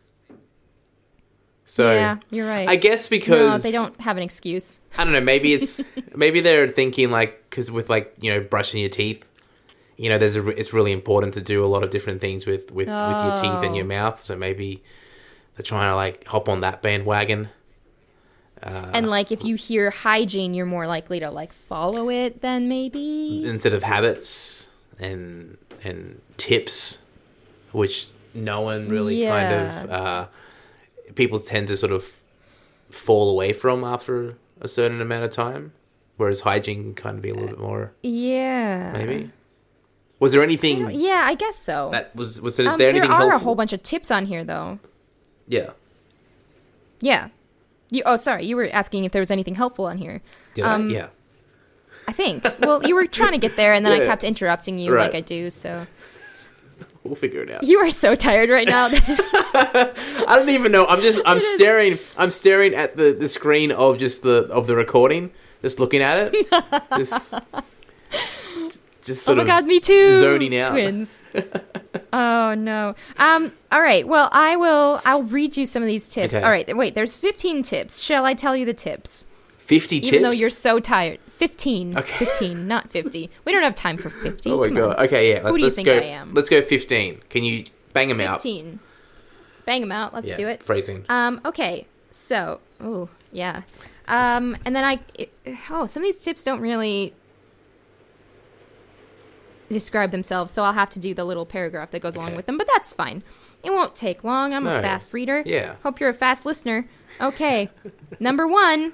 So 1.67 1.93
yeah, 1.93 2.19
you're 2.31 2.47
right. 2.47 2.69
I 2.69 2.77
guess 2.77 3.09
because 3.09 3.39
no, 3.51 3.59
they 3.59 3.73
don't 3.73 3.99
have 4.01 4.17
an 4.19 4.23
excuse. 4.23 4.79
I 4.99 5.05
don't 5.05 5.13
know. 5.15 5.21
Maybe 5.21 5.55
it's 5.55 5.81
maybe 6.15 6.41
they're 6.41 6.69
thinking 6.69 7.11
like 7.11 7.43
because 7.49 7.71
with 7.71 7.89
like 7.89 8.15
you 8.21 8.31
know 8.33 8.41
brushing 8.41 8.81
your 8.81 8.91
teeth, 8.91 9.25
you 9.97 10.09
know, 10.09 10.19
there's 10.19 10.37
a 10.37 10.47
it's 10.49 10.73
really 10.73 10.93
important 10.93 11.35
to 11.35 11.41
do 11.41 11.65
a 11.65 11.69
lot 11.69 11.83
of 11.85 11.91
different 11.91 12.21
things 12.21 12.47
with 12.47 12.71
with, 12.73 12.89
with 12.89 13.23
your 13.25 13.37
teeth 13.37 13.63
and 13.63 13.73
Oh. 13.73 13.77
your 13.77 13.85
mouth. 13.85 14.21
So 14.21 14.37
maybe 14.37 14.83
they're 15.57 15.63
trying 15.65 15.91
to 15.93 15.97
like 15.97 16.27
hop 16.27 16.49
on 16.49 16.61
that 16.61 16.83
bandwagon. 16.83 17.49
Uh, 18.63 18.91
and 18.95 19.09
like 19.11 19.31
if 19.31 19.45
you 19.45 19.57
hear 19.57 19.91
hygiene, 19.91 20.55
you're 20.55 20.65
more 20.67 20.87
likely 20.87 21.21
to 21.21 21.31
like 21.31 21.53
follow 21.53 22.09
it 22.09 22.41
than 22.41 22.69
maybe. 22.69 23.43
instead 23.45 23.75
of 23.75 23.83
habits 23.83 24.71
and 24.99 25.59
and 25.83 26.21
tips, 26.39 26.99
which 27.73 28.09
no 28.33 28.63
one 28.63 28.89
really 28.89 29.25
kind 29.27 29.53
of 29.53 29.91
uh, 29.91 30.27
people 31.15 31.39
tend 31.39 31.69
to 31.69 31.77
sort 31.77 31.93
of 31.93 32.11
fall 32.91 33.29
away 33.31 33.53
from 33.53 33.85
after 33.85 34.37
a 34.61 34.69
certain 34.69 35.01
amount 35.01 35.25
of 35.25 35.31
time, 35.31 35.73
whereas 36.17 36.41
hygiene 36.41 36.83
can 36.83 36.95
kind 36.95 37.17
of 37.17 37.23
be 37.23 37.29
a 37.31 37.35
little 37.35 37.51
bit 37.51 37.59
more 37.61 37.93
Yeah. 38.03 38.93
maybe. 38.93 39.31
Was 40.21 40.33
there 40.33 40.43
anything 40.43 40.91
Yeah, 40.93 41.23
I 41.25 41.35
guess 41.35 41.57
so. 41.57 41.91
that 41.93 42.15
was 42.17 42.41
was 42.41 42.57
there, 42.57 42.69
um, 42.69 42.79
there 42.79 42.93
there 42.93 43.03
anything 43.03 43.11
are 43.11 43.19
helpful? 43.19 43.37
a 43.37 43.43
whole 43.45 43.55
bunch 43.55 43.73
of 43.73 43.83
tips 43.83 44.11
on 44.11 44.27
here, 44.27 44.45
though. 44.45 44.79
yeah. 45.49 45.71
Yeah. 47.01 47.29
You, 47.91 48.03
oh, 48.07 48.17
sorry. 48.17 48.47
You 48.47 48.57
were 48.57 48.69
asking 48.73 49.05
if 49.05 49.13
there 49.13 49.21
was 49.21 49.31
anything 49.31 49.55
helpful 49.57 49.85
on 49.87 49.99
here. 49.99 50.23
Did 50.55 50.65
Um, 50.65 50.89
I? 50.89 50.93
Yeah. 50.93 51.07
I 52.09 52.13
think. 52.13 52.45
Well, 52.61 52.85
you 52.87 52.95
were 52.95 53.07
trying 53.07 53.33
to 53.33 53.39
get 53.39 53.57
there, 53.57 53.75
and 53.75 53.85
then 53.85 53.93
I 53.93 54.07
kept 54.07 54.25
interrupting 54.25 54.79
you 54.79 54.93
Right. 54.95 55.05
like 55.07 55.15
I 55.15 55.21
do. 55.21 55.51
So 55.51 55.87
We'll 57.03 57.15
figure 57.15 57.43
it 57.43 57.51
out. 57.51 57.63
you 57.65 57.79
are 57.81 57.91
so 57.91 58.15
tired 58.15 58.49
right 58.49 58.67
now. 58.67 58.87
I 58.91 60.25
don't 60.37 60.49
even 60.49 60.73
know. 60.73 60.87
I'm 60.87 61.03
just 61.03 61.21
I'm 61.27 61.37
It 61.37 61.43
is. 61.43 61.55
staring 61.57 61.99
I'm 62.17 62.31
staring 62.31 62.75
at 62.75 62.97
the, 62.97 63.13
the 63.13 63.29
screen 63.29 63.71
of 63.73 63.99
just 63.99 64.23
the 64.23 64.49
of 64.51 64.67
the 64.67 64.75
recording, 64.77 65.31
just 65.61 65.79
looking 65.79 66.01
at 66.01 66.33
it. 66.33 66.47
just, 66.97 67.35
just 69.05 69.29
oh 69.29 69.35
my 69.35 69.43
of 69.43 69.47
god, 69.47 69.67
me 69.67 69.81
too. 69.81 70.19
zoning 70.19 70.57
out. 70.57 70.71
Twins. 70.71 71.23
oh 72.13 72.55
no. 72.55 72.95
Um. 73.19 73.53
All 73.71 73.81
right. 73.81 74.07
Well, 74.07 74.29
I 74.33 74.57
will. 74.57 75.01
I'll 75.05 75.23
read 75.25 75.57
you 75.57 75.67
some 75.67 75.83
of 75.83 75.87
these 75.87 76.09
tips. 76.09 76.35
Okay. 76.35 76.43
All 76.43 76.51
right. 76.51 76.77
Wait. 76.77 76.95
There's 76.95 77.17
15 77.17 77.63
tips. 77.63 78.01
Shall 78.03 78.25
I 78.25 78.35
tell 78.35 78.57
you 78.57 78.65
the 78.65 78.75
tips? 78.75 79.27
50 79.59 80.01
tips. 80.01 80.09
Even 80.09 80.23
though 80.23 80.31
you're 80.31 80.51
so 80.51 80.79
tired. 80.79 81.21
15. 81.29 81.99
Okay. 81.99 82.17
15, 82.25 82.69
not 82.69 82.91
50. 82.91 83.31
We 83.45 83.53
don't 83.53 83.63
have 83.63 83.75
time 83.75 83.97
for 83.97 84.09
50. 84.11 84.51
Oh 84.51 84.59
my 84.59 84.67
Come 84.69 84.77
god. 84.77 84.97
on. 84.99 85.05
Okay, 85.07 85.33
yeah. 85.33 85.43
Let's, 85.43 85.57
do 85.57 85.65
you 85.65 85.71
think 85.71 85.87
go. 85.87 85.97
I 85.97 86.03
am? 86.03 86.35
Let's 86.35 86.49
go 86.49 86.63
15. 86.63 87.23
Can 87.29 87.43
you 87.45 87.65
bang 87.93 88.09
them 88.09 88.21
out? 88.21 88.43
15. 88.43 88.79
Bang 89.65 89.81
them 89.81 89.91
out. 89.91 90.15
Let's 90.15 90.29
Yeah, 90.29 90.35
do 90.35 90.49
it. 90.49 90.63
Phrasing. 90.63 91.05
Um, 91.09 91.41
okay, 91.45 91.87
so, 92.11 92.61
oh, 92.81 93.09
yeah. 93.33 93.63
Um, 94.07 94.57
and 94.65 94.77
then 94.77 94.85
I, 94.85 95.01
it, 95.15 95.33
oh, 95.71 95.87
some 95.87 96.03
of 96.03 96.07
these 96.07 96.21
tips 96.21 96.45
don't 96.45 96.61
really 96.61 97.15
describe 99.75 100.11
themselves, 100.11 100.53
so 100.53 100.65
I'll 100.65 100.73
have 100.73 100.89
to 100.91 100.99
do 100.99 101.13
the 101.13 101.25
little 101.25 101.45
paragraph 101.45 101.91
that 101.91 102.01
goes 102.01 102.17
along 102.17 102.35
with 102.37 102.47
them, 102.47 102.57
but 102.57 102.67
that's 102.75 102.93
fine. 102.95 103.23
It 103.63 103.71
won't 103.71 103.95
take 103.95 104.25
long. 104.25 104.55
I'm 104.55 104.65
No. 104.65 104.79
a 104.79 104.83
fast 104.83 105.13
reader. 105.13 105.43
Yeah. 105.45 105.75
Hope 105.83 106.01
you're 106.01 106.09
a 106.11 106.15
fast 106.15 106.47
listener. 106.47 106.89
Okay, 107.21 107.69
number 108.21 108.47
one, 108.49 108.93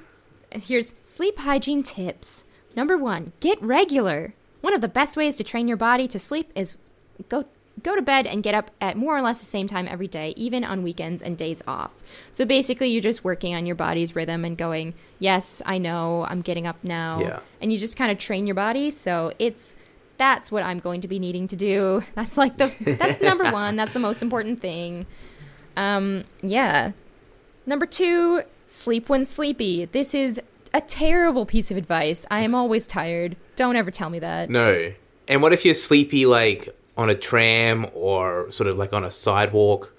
here's 0.50 0.94
sleep 1.04 1.38
hygiene 1.38 1.82
tips. 1.82 2.44
Number 2.74 2.96
one, 2.98 3.32
get 3.40 3.60
regular. 3.62 4.34
One 4.60 4.74
of 4.74 4.80
the 4.80 4.88
best 4.88 5.16
ways 5.16 5.36
to 5.36 5.44
train 5.44 5.68
your 5.68 5.76
body 5.76 6.06
to 6.08 6.18
sleep 6.18 6.50
is 6.54 6.74
go 7.28 7.44
go 7.82 7.96
to 7.96 8.02
bed 8.02 8.26
and 8.26 8.42
get 8.42 8.54
up 8.54 8.70
at 8.80 8.94
more 8.94 9.16
or 9.16 9.22
less 9.22 9.38
the 9.40 9.46
same 9.46 9.66
time 9.66 9.88
every 9.88 10.06
day, 10.08 10.34
even 10.36 10.64
on 10.64 10.82
weekends 10.82 11.22
and 11.22 11.38
days 11.38 11.62
off. 11.66 11.94
So 12.34 12.44
basically, 12.44 12.88
you're 12.90 13.00
just 13.00 13.24
working 13.24 13.54
on 13.54 13.64
your 13.64 13.74
body's 13.76 14.14
rhythm 14.14 14.44
and 14.44 14.56
going, 14.56 14.92
"Yes, 15.18 15.62
I 15.64 15.78
know, 15.78 16.26
I'm 16.28 16.42
getting 16.42 16.66
up 16.66 16.76
now." 16.82 17.20
Yeah. 17.20 17.38
And 17.60 17.72
you 17.72 17.78
just 17.78 17.96
kind 17.96 18.12
of 18.12 18.18
train 18.18 18.46
your 18.46 18.54
body. 18.54 18.90
So 18.90 19.32
it's 19.38 19.74
that's 20.20 20.52
what 20.52 20.62
I'm 20.62 20.78
going 20.80 21.00
to 21.00 21.08
be 21.08 21.18
needing 21.18 21.48
to 21.48 21.56
do. 21.56 22.04
That's 22.14 22.36
like 22.36 22.58
the 22.58 22.66
that's 22.84 23.18
the 23.20 23.24
number 23.24 23.50
one. 23.50 23.76
That's 23.76 23.94
the 23.94 23.98
most 23.98 24.20
important 24.20 24.60
thing. 24.60 25.06
Um, 25.78 26.24
yeah. 26.42 26.92
Number 27.64 27.86
two, 27.86 28.42
sleep 28.66 29.08
when 29.08 29.24
sleepy. 29.24 29.86
This 29.86 30.12
is 30.14 30.38
a 30.74 30.82
terrible 30.82 31.46
piece 31.46 31.70
of 31.70 31.78
advice. 31.78 32.26
I 32.30 32.44
am 32.44 32.54
always 32.54 32.86
tired. 32.86 33.36
Don't 33.56 33.76
ever 33.76 33.90
tell 33.90 34.10
me 34.10 34.18
that. 34.18 34.50
No. 34.50 34.92
And 35.26 35.40
what 35.40 35.54
if 35.54 35.64
you're 35.64 35.72
sleepy 35.74 36.26
like 36.26 36.68
on 36.98 37.08
a 37.08 37.14
tram 37.14 37.86
or 37.94 38.50
sort 38.52 38.68
of 38.68 38.76
like 38.76 38.92
on 38.92 39.04
a 39.04 39.10
sidewalk 39.10 39.94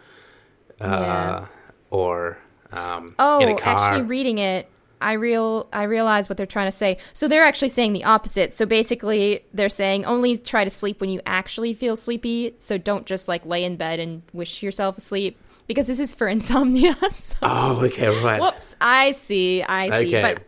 uh 0.80 0.86
Yeah. 0.88 1.46
or 1.90 2.38
um 2.72 3.16
Oh, 3.18 3.40
in 3.40 3.50
a 3.50 3.56
car? 3.58 3.94
actually, 3.94 4.04
reading 4.08 4.38
it, 4.38 4.70
I 5.02 5.14
real 5.14 5.68
I 5.74 5.84
realize 5.84 6.30
what 6.30 6.38
they're 6.38 6.46
trying 6.46 6.68
to 6.68 6.72
say. 6.72 6.98
So 7.14 7.28
they're 7.28 7.44
actually 7.44 7.70
saying 7.70 7.94
the 7.94 8.04
opposite. 8.04 8.54
So 8.54 8.66
basically, 8.66 9.44
they're 9.54 9.70
saying 9.70 10.06
only 10.06 10.38
try 10.38 10.64
to 10.64 10.70
sleep 10.70 11.02
when 11.02 11.10
you 11.10 11.22
actually 11.26 11.74
feel 11.74 11.96
sleepy. 11.96 12.56
So 12.60 12.78
don't 12.78 13.06
just 13.06 13.28
like 13.28 13.46
lay 13.46 13.64
in 13.64 13.76
bed 13.78 14.00
and 14.00 14.22
wish 14.34 14.62
yourself 14.64 14.98
asleep 14.98 15.38
because 15.68 15.88
this 15.88 16.00
is 16.00 16.14
for 16.16 16.28
insomnia. 16.38 16.96
so- 17.12 17.36
Oh, 17.42 17.84
okay, 17.86 18.08
right. 18.24 18.42
Whoops, 18.42 18.76
I 18.80 19.12
see, 19.12 19.64
I 19.64 19.90
see. 20.02 20.16
Okay. 20.16 20.22
But 20.22 20.44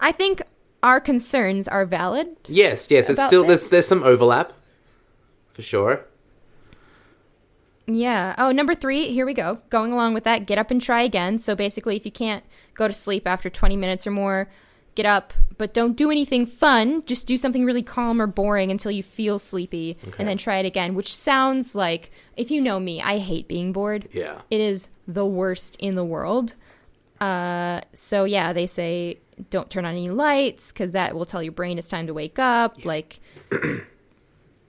I 0.00 0.12
think 0.12 0.42
our 0.82 1.00
concerns 1.00 1.68
are 1.68 1.84
valid. 1.84 2.28
Yes, 2.48 2.88
yes. 2.90 3.08
It's 3.08 3.22
still 3.24 3.42
this? 3.44 3.60
there's 3.62 3.70
there's 3.70 3.86
some 3.86 4.02
overlap, 4.04 4.52
for 5.54 5.62
sure. 5.62 6.04
Yeah. 7.88 8.34
Oh, 8.36 8.50
number 8.50 8.74
three, 8.74 9.12
here 9.12 9.24
we 9.24 9.32
go. 9.34 9.60
Going 9.70 9.92
along 9.92 10.14
with 10.14 10.24
that, 10.24 10.46
get 10.46 10.58
up 10.58 10.70
and 10.70 10.82
try 10.82 11.02
again. 11.02 11.38
So 11.38 11.54
basically, 11.54 11.96
if 11.96 12.04
you 12.04 12.10
can't 12.10 12.44
go 12.76 12.86
to 12.88 12.94
sleep 12.94 13.26
after 13.26 13.48
20 13.50 13.76
minutes 13.76 14.06
or 14.06 14.10
more, 14.10 14.48
get 14.94 15.06
up, 15.06 15.32
but 15.58 15.74
don't 15.74 15.96
do 15.96 16.10
anything 16.10 16.46
fun. 16.46 17.02
Just 17.06 17.26
do 17.26 17.36
something 17.36 17.64
really 17.64 17.82
calm 17.82 18.20
or 18.20 18.26
boring 18.26 18.70
until 18.70 18.90
you 18.90 19.02
feel 19.02 19.38
sleepy, 19.38 19.96
Okay. 20.08 20.16
and 20.18 20.28
then 20.28 20.38
try 20.38 20.58
it 20.58 20.66
again, 20.66 20.94
which 20.94 21.14
sounds 21.14 21.74
like, 21.74 22.10
if 22.36 22.50
you 22.50 22.60
know 22.60 22.78
me, 22.80 23.02
I 23.02 23.18
hate 23.18 23.48
being 23.48 23.72
bored. 23.72 24.08
Yeah. 24.12 24.40
It 24.50 24.60
is 24.60 24.88
the 25.08 25.26
worst 25.26 25.76
in 25.80 25.94
the 25.96 26.04
world. 26.04 26.54
Uh, 27.20 27.80
so 27.94 28.24
yeah, 28.24 28.52
they 28.52 28.66
say 28.66 29.18
don't 29.50 29.70
turn 29.70 29.84
on 29.84 29.92
any 29.92 30.08
lights 30.08 30.70
because 30.72 30.92
that 30.92 31.14
will 31.14 31.24
tell 31.24 31.42
your 31.42 31.52
brain 31.52 31.78
it's 31.78 31.88
time 31.88 32.06
to 32.06 32.14
wake 32.14 32.38
up. 32.38 32.84
Like, 32.84 33.20
oh, 33.52 33.80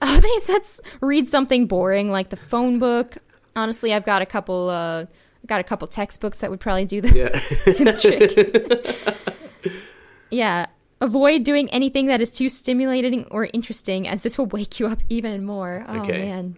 they 0.20 0.38
said 0.40 0.62
read 1.00 1.28
something 1.28 1.66
boring 1.66 2.10
like 2.10 2.30
the 2.30 2.36
phone 2.36 2.78
book. 2.78 3.18
Honestly, 3.56 3.92
I've 3.92 4.04
got 4.04 4.22
a 4.22 4.26
couple. 4.26 4.68
Uh, 4.70 5.06
got 5.48 5.60
a 5.60 5.64
couple 5.64 5.88
textbooks 5.88 6.38
that 6.40 6.50
would 6.50 6.60
probably 6.60 6.84
do 6.84 7.00
the, 7.00 7.08
Yeah. 7.16 7.28
do 7.72 7.84
the 7.84 9.12
trick. 9.64 9.74
yeah. 10.30 10.66
Avoid 11.00 11.44
doing 11.44 11.70
anything 11.70 12.06
that 12.06 12.20
is 12.20 12.30
too 12.30 12.48
stimulating 12.48 13.24
or 13.30 13.48
interesting, 13.52 14.06
as 14.08 14.22
this 14.22 14.36
will 14.38 14.46
wake 14.46 14.78
you 14.80 14.86
up 14.88 14.98
even 15.08 15.44
more. 15.44 15.84
Oh 15.88 16.00
Okay. 16.00 16.18
man. 16.26 16.56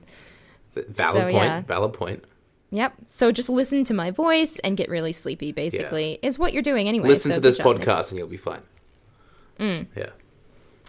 valid 0.74 1.14
So, 1.14 1.22
point. 1.30 1.34
yeah. 1.34 1.60
Valid 1.62 1.92
point. 1.92 2.24
Yep. 2.72 2.94
So 3.06 3.32
just 3.32 3.48
listen 3.50 3.84
to 3.84 3.94
my 3.94 4.10
voice 4.12 4.58
and 4.60 4.76
get 4.76 4.88
really 4.88 5.12
sleepy. 5.12 5.52
Basically, 5.52 6.18
is 6.22 6.38
what 6.38 6.52
you're 6.52 6.62
doing 6.62 6.88
anyway. 6.88 7.08
Listen 7.08 7.32
so 7.32 7.34
to 7.36 7.40
this 7.40 7.58
job, 7.58 7.78
Nick. 7.78 7.86
podcast 7.88 8.10
and 8.10 8.18
you'll 8.18 8.28
be 8.28 8.36
fine. 8.36 8.62
Mm. 9.58 9.86
Yeah. 9.96 10.10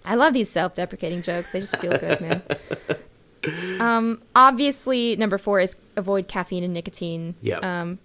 I 0.05 0.15
love 0.15 0.33
these 0.33 0.49
self-deprecating 0.49 1.21
jokes. 1.23 1.51
They 1.51 1.59
just 1.59 1.75
feel 1.77 1.91
good, 1.97 2.21
man. 2.21 2.41
Um, 3.79 4.21
obviously, 4.35 5.15
number 5.15 5.37
four 5.37 5.59
is 5.59 5.75
avoid 5.95 6.27
caffeine 6.27 6.63
and 6.63 6.73
nicotine. 6.73 7.35
Yeah. 7.41 7.57
Um, 7.59 7.99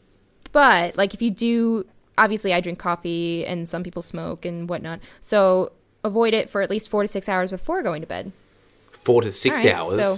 but 0.53 0.97
like 0.97 1.12
if 1.14 1.20
you 1.22 1.30
do, 1.30 1.87
obviously, 2.16 2.55
I 2.55 2.61
drink 2.61 2.78
coffee 2.78 3.45
and 3.47 3.68
some 3.68 3.82
people 3.82 4.03
smoke 4.03 4.45
and 4.45 4.68
whatnot. 4.68 5.01
So 5.20 5.72
avoid 6.05 6.32
it 6.34 6.49
for 6.49 6.62
at 6.62 6.70
least 6.70 6.89
four 6.89 7.03
to 7.03 7.09
six 7.09 7.28
hours 7.28 7.51
before 7.51 7.82
going 7.82 8.01
to 8.01 8.07
bed. 8.07 8.32
Four 9.03 9.22
to 9.22 9.30
six 9.32 9.57
right, 9.59 9.74
hours. 9.74 9.97
so- 9.97 10.16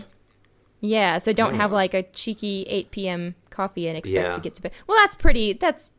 Yeah. 0.80 1.18
So 1.18 1.32
don't 1.32 1.54
have 1.54 1.72
like 1.72 1.94
a 1.94 2.04
cheeky 2.04 2.62
8 2.68 2.90
p.m. 2.90 3.34
coffee 3.50 3.88
and 3.88 3.98
expect 3.98 4.26
Yeah. 4.26 4.32
to 4.32 4.40
get 4.40 4.54
to 4.56 4.62
bed. 4.62 4.72
Well, 4.86 4.96
that's 5.02 5.16
pretty. 5.16 5.52
That's 5.54 5.90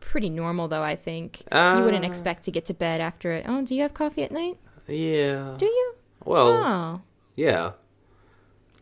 pretty 0.00 0.30
normal, 0.30 0.68
though. 0.68 0.82
I 0.82 0.96
think 0.96 1.40
you 1.52 1.84
wouldn't 1.84 2.04
Uh, 2.04 2.08
expect 2.08 2.44
to 2.44 2.50
get 2.50 2.64
to 2.66 2.74
bed 2.74 3.00
after 3.00 3.32
it. 3.32 3.44
Oh, 3.46 3.62
do 3.64 3.74
you 3.74 3.82
have 3.82 3.92
coffee 3.94 4.22
at 4.22 4.30
night? 4.32 4.56
yeah. 4.88 5.54
Do 5.58 5.66
you? 5.66 5.94
Well, 6.24 6.48
Oh. 6.48 7.00
yeah. 7.34 7.72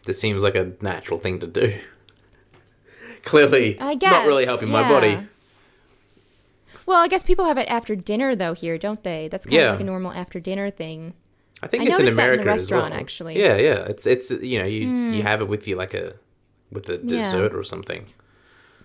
This 0.05 0.19
seems 0.21 0.43
like 0.43 0.55
a 0.55 0.73
natural 0.81 1.19
thing 1.19 1.41
to 1.41 1.47
do. 1.47 1.79
Clearly, 3.25 3.79
I 3.81 3.95
guess. 3.95 4.11
not 4.13 4.27
really 4.27 4.45
helping 4.45 4.69
my 4.69 4.87
body. 4.89 5.19
Well, 6.87 7.01
I 7.01 7.09
guess 7.09 7.23
people 7.23 7.47
have 7.47 7.57
it 7.57 7.67
after 7.71 7.97
dinner 7.97 8.35
though 8.35 8.53
here, 8.53 8.77
don't 8.77 9.03
they? 9.03 9.29
That's 9.29 9.47
kind 9.47 9.55
Yeah. 9.57 9.65
of 9.69 9.71
like 9.73 9.81
a 9.81 9.85
normal 9.85 10.13
after 10.13 10.39
dinner 10.41 10.69
thing. 10.71 11.15
I 11.63 11.67
think 11.67 11.85
I 11.85 11.87
it's 11.87 11.99
in 11.99 12.05
that 12.05 12.11
in 12.11 12.17
the 12.17 12.23
America 12.23 12.43
as 12.43 12.61
restaurant, 12.63 12.91
well. 12.91 13.01
actually. 13.01 13.35
Hmm. 13.35 13.41
Yeah, 13.41 13.57
yeah. 13.57 13.79
It's 13.87 14.07
it's 14.07 14.31
you 14.31 14.59
know 14.59 14.67
you 14.67 14.87
you 15.15 15.23
have 15.23 15.41
it 15.41 15.49
with 15.49 15.67
you 15.67 15.77
like 15.77 15.95
a 15.95 16.13
with 16.71 16.89
a 16.91 17.01
Yeah. 17.03 17.23
dessert 17.23 17.55
or 17.55 17.65
something. 17.65 18.07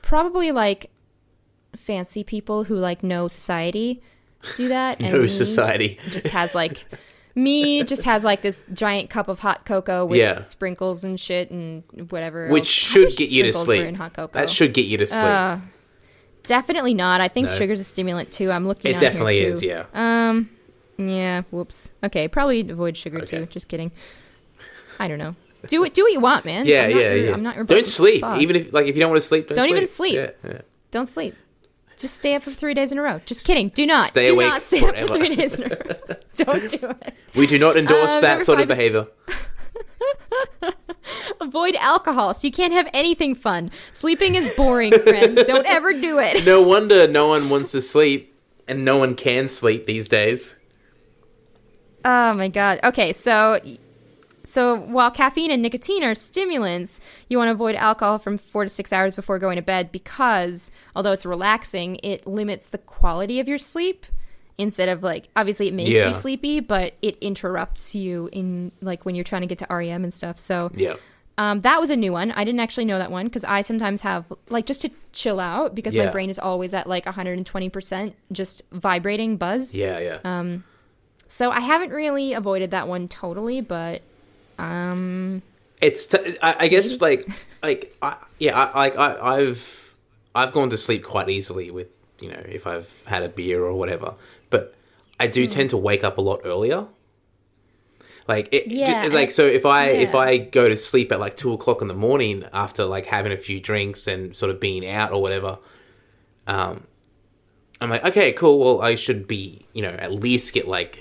Probably 0.02 0.54
like 0.54 0.90
fancy 1.76 2.24
people 2.24 2.64
who 2.64 2.76
like 2.76 3.04
know 3.04 3.28
society 3.28 4.02
do 4.56 4.70
that. 4.70 5.02
And 5.04 5.12
No 5.12 5.28
society. 5.28 6.00
just 6.10 6.28
has 6.28 6.56
like 6.56 6.86
me 7.36 7.84
just 7.84 8.04
has 8.06 8.24
like 8.24 8.42
this 8.42 8.66
giant 8.74 9.10
cup 9.10 9.28
of 9.28 9.40
hot 9.40 9.66
cocoa 9.66 10.06
with 10.06 10.18
Yeah. 10.20 10.40
sprinkles 10.40 11.04
and 11.04 11.20
shit 11.20 11.52
and 11.52 11.84
whatever. 12.10 12.48
Which 12.50 12.62
else. 12.62 12.68
Should 12.70 13.16
get 13.16 13.30
you 13.30 13.44
to 13.44 13.54
sleep. 13.54 13.84
In 13.86 13.96
hot 13.96 14.14
cocoa. 14.14 14.38
That 14.40 14.50
should 14.50 14.74
get 14.74 14.86
you 14.86 14.98
to 14.98 15.08
sleep. 15.08 15.24
Uh, 15.24 15.58
definitely 16.44 16.94
not. 16.94 17.22
I 17.22 17.28
think 17.28 17.48
No. 17.48 17.54
sugar's 17.56 17.80
a 17.80 17.84
stimulant 17.84 18.32
too. 18.32 18.52
I'm 18.52 18.68
looking. 18.68 18.94
At 18.96 19.02
it 19.02 19.06
definitely 19.06 19.40
is, 19.40 19.62
yeah. 19.62 19.86
Um, 19.94 20.50
yeah. 20.98 21.44
Whoops. 21.52 21.92
Okay, 22.04 22.28
probably 22.28 22.62
avoid 22.70 22.98
sugar 22.98 23.20
Okay. 23.20 23.40
too. 23.40 23.46
Just 23.46 23.68
kidding. 23.68 23.92
I 25.00 25.08
don't 25.08 25.20
know. 25.20 25.36
Do 25.68 25.84
it. 25.84 25.94
Do 25.94 26.04
what 26.04 26.14
you 26.14 26.20
want, 26.22 26.46
man. 26.46 26.66
yeah, 26.66 26.84
I'm 26.84 26.90
not 26.92 27.00
yeah, 27.00 27.06
your- 27.14 27.16
yeah. 27.26 27.34
I'm 27.34 27.44
not 27.44 27.56
your 27.56 27.66
don't 27.66 27.84
boss. 27.86 27.94
sleep. 27.94 28.24
Even 28.38 28.56
if 28.56 28.74
like 28.74 28.88
if 28.88 28.96
you 28.96 29.02
don't 29.02 29.12
want 29.12 29.22
to 29.22 29.28
sleep, 29.28 29.48
don't, 29.48 29.56
Don't 29.56 29.66
sleep. 29.68 29.76
even 29.76 29.88
sleep. 29.88 30.16
Yeah, 30.16 30.30
yeah. 30.46 30.62
don't 30.92 31.10
sleep. 31.10 31.36
Just 32.00 32.16
stay 32.16 32.34
up 32.34 32.43
for 32.43 32.50
three 32.50 32.74
days 32.74 32.93
in 32.93 32.97
a 32.97 33.02
row. 33.02 33.20
Just 33.26 33.45
kidding. 33.45 33.70
Do 33.70 33.86
not. 33.86 34.10
Stay 34.10 34.28
do 34.28 34.34
awake 34.34 34.47
not 34.47 34.64
stay 34.64 34.80
up 34.86 34.97
for 34.97 35.18
three 35.18 35.36
days 35.36 35.56
in 35.56 35.64
a 35.64 35.68
row. 35.76 36.16
don't 36.34 36.72
do 36.72 36.89
it. 37.02 37.14
We 37.36 37.45
do 37.45 37.60
not 37.60 37.76
endorse 37.78 38.10
Uh, 38.12 38.20
that 38.22 38.43
sort 38.43 38.62
of 38.62 38.70
behavior. 38.70 39.08
Avoid 41.41 41.76
alcohol, 41.76 42.34
so 42.34 42.47
you 42.47 42.52
can't 42.52 42.74
have 42.74 42.89
anything 42.93 43.34
fun. 43.36 43.72
Sleeping 43.91 44.36
is 44.36 44.54
boring, 44.56 44.97
friends. 45.00 45.43
Don't 45.45 45.66
ever 45.66 45.93
do 45.93 46.20
it. 46.20 46.45
No 46.45 46.62
wonder 46.62 47.08
no 47.08 47.28
one 47.28 47.50
wants 47.50 47.72
to 47.72 47.82
sleep, 47.82 48.36
and 48.68 48.86
no 48.86 48.97
one 48.97 49.16
can 49.16 49.47
sleep 49.47 49.86
these 49.86 50.08
days. 50.08 50.56
Oh 52.06 52.34
my 52.34 52.47
god. 52.47 52.80
Okay, 52.84 53.12
so 53.14 53.60
so 54.50 54.76
while 54.76 55.12
caffeine 55.12 55.52
and 55.52 55.62
nicotine 55.62 56.04
are 56.04 56.16
stimulants, 56.16 57.00
you 57.30 57.38
want 57.38 57.50
to 57.50 57.52
avoid 57.54 57.76
alcohol 57.76 58.18
from 58.18 58.38
4 58.38 58.64
to 58.64 58.70
6 58.70 58.91
hours 58.91 59.16
before 59.16 59.38
going 59.39 59.58
to 59.58 59.62
bed 59.62 59.91
because 59.91 60.72
although 60.95 61.12
it's 61.12 61.26
relaxing, 61.26 62.00
it 62.04 62.26
limits 62.26 62.70
the 62.70 62.80
quality 62.80 63.39
of 63.39 63.47
your 63.47 63.58
sleep 63.60 64.06
instead 64.58 64.89
of 64.89 65.04
like 65.04 65.30
obviously 65.36 65.68
it 65.68 65.74
makes 65.74 65.91
Yeah. 65.91 66.08
you 66.08 66.14
sleepy, 66.14 66.60
but 66.60 66.95
it 67.02 67.18
interrupts 67.22 67.93
you 67.95 68.28
in 68.34 68.72
like 68.82 69.06
when 69.06 69.16
you're 69.16 69.24
trying 69.24 69.41
to 69.43 69.47
get 69.47 69.60
to 69.60 69.68
REM 69.70 70.04
and 70.04 70.14
stuff. 70.14 70.38
So 70.39 70.72
Yeah. 70.76 70.95
um, 71.38 71.62
that 71.62 71.80
was 71.80 71.89
a 71.89 71.95
new 71.95 72.12
one. 72.12 72.32
I 72.32 72.43
didn't 72.43 72.60
actually 72.60 72.86
know 72.86 72.97
that 72.97 73.12
one 73.12 73.28
because 73.28 73.45
I 73.45 73.62
sometimes 73.62 74.02
have 74.02 74.26
like 74.50 74.66
just 74.66 74.82
to 74.82 74.89
chill 75.14 75.39
out 75.39 75.76
because 75.76 75.95
my 75.95 76.08
brain 76.12 76.30
is 76.30 76.38
always 76.39 76.74
at 76.74 76.88
like 76.88 77.06
120% 77.06 78.14
just 78.32 78.64
vibrating 78.72 79.38
buzz. 79.38 79.76
Yeah, 79.76 80.00
yeah. 80.00 80.18
Um, 80.24 80.64
So 81.28 81.52
I 81.52 81.60
haven't 81.60 81.91
really 81.91 82.34
avoided 82.34 82.72
that 82.72 82.88
one 82.88 83.08
totally, 83.08 83.62
but 83.62 84.02
um, 84.60 85.41
It's 85.82 86.07
t- 86.07 86.38
I, 86.41 86.55
I 86.66 86.68
guess 86.68 86.99
like 87.01 87.30
like 87.64 87.95
I, 88.01 88.18
yeah 88.38 88.57
I, 88.60 88.78
like 88.80 88.97
I 88.97 89.36
I've 89.38 89.95
I've 90.36 90.51
gone 90.53 90.70
to 90.72 90.78
sleep 90.78 91.03
quite 91.03 91.30
easily 91.30 91.72
with 91.72 91.88
you 92.20 92.30
know 92.30 92.41
if 92.47 92.68
I've 92.68 92.89
had 93.05 93.24
a 93.24 93.30
beer 93.30 93.64
or 93.64 93.74
whatever, 93.74 94.16
but 94.49 94.76
I 95.20 95.28
do 95.28 95.45
Hmm. 95.45 95.51
tend 95.51 95.70
to 95.72 95.78
wake 95.78 96.03
up 96.03 96.18
a 96.18 96.22
lot 96.22 96.41
earlier. 96.43 96.88
Like 98.28 98.49
it, 98.51 98.68
Yeah, 98.68 99.03
it's 99.05 99.14
like 99.14 99.32
so 99.32 99.45
if 99.45 99.66
I 99.66 99.88
if. 99.89 100.14
I 100.14 100.38
go 100.38 100.70
to 100.70 100.76
sleep 100.76 101.12
at 101.12 101.20
like 101.20 101.36
two 101.36 101.51
o'clock 101.53 101.82
in 101.82 101.88
the 101.88 101.95
morning 101.95 102.45
after 102.53 102.86
like 102.86 103.07
having 103.07 103.32
a 103.32 103.38
few 103.38 103.60
drinks 103.60 104.05
and 104.05 104.36
sort 104.36 104.51
of 104.51 104.60
being 104.60 104.88
out 104.88 105.12
or 105.12 105.22
whatever, 105.22 105.57
um, 106.45 106.84
I'm 107.82 107.89
like 107.89 108.05
okay 108.05 108.32
cool 108.34 108.60
well 108.60 108.82
I 108.82 108.95
should 108.95 109.28
be 109.28 109.66
you 109.74 109.82
know 109.82 109.89
at 109.91 110.12
least 110.12 110.53
get 110.53 110.68
like 110.68 110.99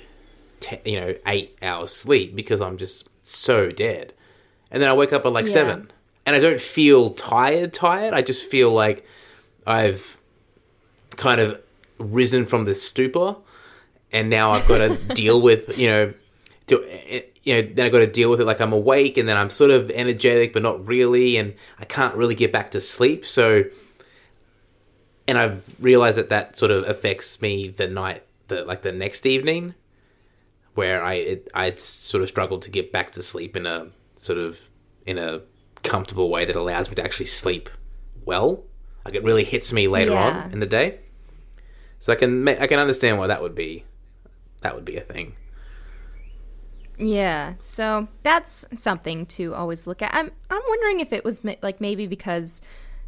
te- 0.60 0.80
you 0.84 0.98
know 1.00 1.14
eight 1.26 1.58
hours 1.60 1.92
sleep 1.94 2.34
because 2.34 2.60
I'm 2.62 2.78
just 2.78 3.08
so 3.28 3.70
dead 3.70 4.14
and 4.70 4.82
then 4.82 4.88
I 4.90 4.92
wake 4.92 5.12
up 5.12 5.24
at 5.24 5.32
like 5.32 5.46
Yeah. 5.46 5.52
seven, 5.52 5.90
and 6.26 6.36
I 6.36 6.40
don't 6.40 6.60
feel 6.60 7.10
tired. 7.10 7.72
Tired. 7.72 8.12
I 8.12 8.20
just 8.20 8.44
feel 8.50 8.70
like 8.70 9.02
I've 9.66 10.18
kind 11.16 11.40
of 11.40 11.58
risen 11.98 12.44
from 12.44 12.66
this 12.66 12.82
stupor, 12.82 13.36
and 14.12 14.28
now 14.28 14.50
I've 14.50 14.66
got 14.68 14.78
to 14.78 14.96
deal 15.14 15.40
with 15.40 15.78
you 15.78 15.88
know, 15.88 16.12
do, 16.66 16.84
you 17.44 17.54
know. 17.54 17.62
Then 17.72 17.86
I've 17.86 17.92
got 17.92 18.00
to 18.00 18.06
deal 18.06 18.28
with 18.30 18.42
it 18.42 18.44
like 18.44 18.60
I'm 18.60 18.74
awake, 18.74 19.16
and 19.16 19.26
then 19.26 19.38
I'm 19.38 19.48
sort 19.48 19.70
of 19.70 19.90
energetic, 19.90 20.52
but 20.52 20.62
not 20.62 20.86
really, 20.86 21.38
and 21.38 21.54
I 21.78 21.86
can't 21.86 22.14
really 22.14 22.34
get 22.34 22.52
back 22.52 22.70
to 22.72 22.80
sleep. 22.82 23.24
So, 23.24 23.64
and 25.26 25.38
I've 25.38 25.64
realized 25.80 26.18
that 26.18 26.28
that 26.28 26.58
sort 26.58 26.70
of 26.72 26.86
affects 26.86 27.40
me 27.40 27.68
the 27.68 27.88
night, 27.88 28.22
the 28.48 28.64
like 28.66 28.82
the 28.82 28.92
next 28.92 29.24
evening 29.24 29.72
where 30.78 30.98
I 31.12 31.14
it, 31.32 31.40
I 31.54 31.72
sort 31.72 32.22
of 32.22 32.28
struggled 32.28 32.62
to 32.62 32.70
get 32.70 32.92
back 32.96 33.10
to 33.16 33.22
sleep 33.22 33.52
in 33.56 33.66
a 33.66 33.88
sort 34.16 34.38
of 34.38 34.50
in 35.10 35.18
a 35.18 35.30
comfortable 35.82 36.28
way 36.34 36.44
that 36.44 36.56
allows 36.56 36.88
me 36.88 36.94
to 36.94 37.02
actually 37.02 37.26
sleep 37.26 37.68
well. 38.24 38.50
Like 39.04 39.14
it 39.18 39.24
really 39.24 39.44
hits 39.44 39.72
me 39.72 39.88
later 39.88 40.12
Yeah. 40.12 40.44
on 40.44 40.52
in 40.52 40.60
the 40.60 40.66
day. 40.80 41.00
So 41.98 42.12
I 42.12 42.16
can 42.16 42.30
I 42.48 42.66
can 42.66 42.78
understand 42.78 43.18
why 43.18 43.26
that 43.26 43.40
would 43.42 43.54
be 43.54 43.84
that 44.62 44.74
would 44.74 44.84
be 44.84 44.96
a 44.96 45.00
thing. 45.14 45.34
yeah. 46.98 47.54
So 47.60 48.08
that's 48.22 48.64
something 48.74 49.26
to 49.38 49.54
always 49.54 49.86
look 49.86 50.02
at. 50.02 50.14
I'm 50.14 50.30
I'm 50.50 50.62
wondering 50.68 51.00
if 51.00 51.12
it 51.12 51.24
was 51.24 51.42
like 51.44 51.80
maybe 51.80 52.06
because 52.06 52.60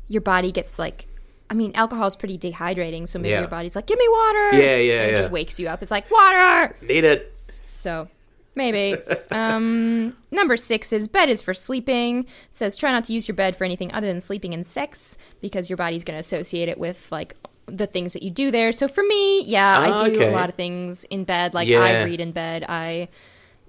your 0.08 0.22
body 0.22 0.52
gets 0.52 0.78
like 0.78 1.06
I 1.48 1.54
mean, 1.54 1.72
alcohol 1.74 2.06
is 2.06 2.14
pretty 2.14 2.38
dehydrating, 2.38 3.08
so 3.08 3.18
maybe 3.18 3.30
Yeah. 3.30 3.40
your 3.40 3.48
body's 3.48 3.74
like, 3.74 3.86
"Give 3.88 3.98
me 3.98 4.06
water." 4.08 4.46
Yeah, 4.56 4.76
yeah, 4.76 5.00
and 5.02 5.08
It 5.08 5.10
yeah. 5.10 5.16
just 5.16 5.32
wakes 5.32 5.58
you 5.58 5.66
up. 5.68 5.82
It's 5.82 5.90
like 5.90 6.08
water. 6.08 6.76
Need 6.80 7.02
it. 7.02 7.34
So 7.70 8.08
maybe. 8.54 8.96
um, 9.30 10.16
number 10.30 10.56
six 10.56 10.92
is 10.92 11.08
bed 11.08 11.28
is 11.28 11.40
for 11.42 11.54
sleeping. 11.54 12.20
It 12.24 12.28
says 12.50 12.76
try 12.76 12.92
not 12.92 13.04
to 13.04 13.12
use 13.12 13.28
your 13.28 13.34
bed 13.34 13.56
for 13.56 13.64
anything 13.64 13.92
other 13.92 14.06
than 14.06 14.20
sleeping 14.20 14.52
and 14.54 14.64
sex 14.66 15.16
because 15.40 15.70
your 15.70 15.76
body's 15.76 16.04
going 16.04 16.16
to 16.16 16.20
associate 16.20 16.68
it 16.68 16.78
with 16.78 17.10
like 17.12 17.36
the 17.66 17.86
things 17.86 18.12
that 18.14 18.22
you 18.22 18.30
do 18.30 18.50
there. 18.50 18.72
So 18.72 18.88
for 18.88 19.04
me, 19.04 19.42
yeah, 19.44 19.78
I 19.78 19.90
Ah, 19.90 20.04
do 20.08 20.12
okay. 20.16 20.28
a 20.28 20.32
lot 20.32 20.48
of 20.48 20.56
things 20.56 21.04
in 21.04 21.24
bed. 21.24 21.54
Like 21.54 21.68
Yeah. 21.68 21.80
I 21.80 22.02
read 22.02 22.20
in 22.20 22.32
bed. 22.32 22.64
I 22.68 23.08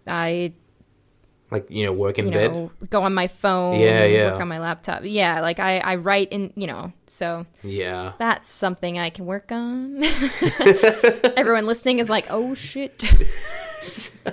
I 0.08 0.54
Like 1.52 1.70
you 1.70 1.84
know, 1.84 1.92
work 1.92 2.18
in 2.18 2.28
you 2.28 2.32
bed. 2.32 2.54
know 2.54 2.72
go 2.90 3.04
on 3.04 3.14
my 3.14 3.28
phone. 3.28 3.78
Yeah, 3.78 4.06
yeah. 4.06 4.32
Work 4.32 4.42
on 4.42 4.48
my 4.48 4.60
laptop. 4.60 5.02
Yeah, 5.04 5.42
like 5.42 5.60
I 5.60 5.80
I 5.80 5.96
write 5.96 6.32
in 6.32 6.54
you 6.56 6.66
know 6.66 6.94
so. 7.08 7.46
Yeah. 7.62 8.14
That's 8.18 8.50
something 8.50 8.98
I 8.98 9.10
can 9.10 9.26
work 9.26 9.52
on. 9.52 10.02
Everyone 11.36 11.66
listening 11.68 12.00
is 12.00 12.10
like, 12.10 12.28
oh 12.30 12.54
shit. 12.54 13.04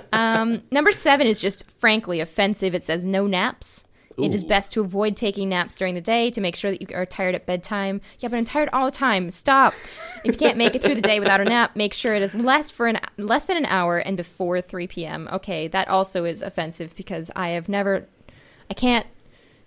um, 0.13 0.63
number 0.71 0.93
seven 0.93 1.27
is 1.27 1.41
just 1.41 1.69
frankly 1.69 2.21
offensive. 2.21 2.73
It 2.73 2.85
says 2.85 3.03
no 3.03 3.27
naps. 3.27 3.83
It 4.23 4.33
is 4.33 4.43
best 4.43 4.71
to 4.73 4.81
avoid 4.81 5.15
taking 5.15 5.49
naps 5.49 5.75
during 5.75 5.95
the 5.95 6.01
day 6.01 6.31
to 6.31 6.41
make 6.41 6.55
sure 6.55 6.71
that 6.71 6.81
you 6.81 6.87
are 6.95 7.05
tired 7.05 7.35
at 7.35 7.45
bedtime. 7.45 8.01
Yeah, 8.19 8.29
but 8.29 8.37
I'm 8.37 8.45
tired 8.45 8.69
all 8.73 8.85
the 8.85 8.91
time. 8.91 9.31
Stop. 9.31 9.73
If 10.23 10.25
you 10.25 10.33
can't 10.33 10.57
make 10.57 10.75
it 10.75 10.81
through 10.81 10.95
the 10.95 11.01
day 11.01 11.19
without 11.19 11.41
a 11.41 11.45
nap, 11.45 11.75
make 11.75 11.93
sure 11.93 12.15
it 12.15 12.21
is 12.21 12.35
less 12.35 12.71
for 12.71 12.87
an 12.87 12.99
less 13.17 13.45
than 13.45 13.57
an 13.57 13.65
hour 13.65 13.97
and 13.97 14.17
before 14.17 14.61
3 14.61 14.87
p.m. 14.87 15.29
Okay, 15.31 15.67
that 15.67 15.87
also 15.87 16.25
is 16.25 16.41
offensive 16.41 16.95
because 16.95 17.31
I 17.35 17.49
have 17.49 17.69
never, 17.69 18.07
I 18.69 18.73
can't. 18.73 19.05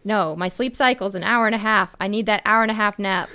No, 0.05 0.35
my 0.35 0.49
sleep 0.49 0.77
cycle 0.77 1.07
is 1.07 1.15
an 1.15 1.23
hour 1.25 1.47
and 1.47 1.55
a 1.55 1.59
half. 1.59 1.95
I 2.01 2.09
need 2.09 2.27
that 2.27 2.43
hour 2.45 2.63
and 2.63 2.71
a 2.71 2.75
half 2.75 2.99
nap. 2.99 3.31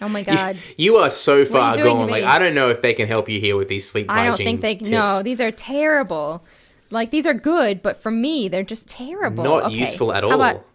Oh 0.00 0.08
my 0.08 0.22
god. 0.22 0.56
You 0.76 0.96
are 0.96 1.10
so 1.10 1.44
far 1.44 1.74
to 1.74 1.82
gone. 1.82 2.08
Like? 2.08 2.24
I 2.24 2.38
don't 2.38 2.54
know 2.54 2.70
if 2.70 2.82
they 2.82 2.94
can 2.94 3.08
help 3.08 3.28
you 3.28 3.40
here 3.40 3.56
with 3.56 3.68
these 3.68 3.88
sleep 3.88 4.06
I 4.08 4.26
don't 4.26 4.36
think 4.36 4.60
they 4.60 4.76
tips. 4.76 4.90
no. 4.90 5.22
These 5.22 5.40
are 5.40 5.50
terrible. 5.50 6.44
Like 6.90 7.10
these 7.10 7.26
are 7.26 7.34
good, 7.34 7.82
but 7.82 7.96
for 7.96 8.10
me, 8.10 8.48
they're 8.48 8.62
just 8.64 8.88
terrible. 8.88 9.44
Not 9.44 9.64
Okay, 9.64 9.74
useful 9.76 10.12
at 10.12 10.24
all. 10.24 10.30
How 10.30 10.36
about 10.36 10.66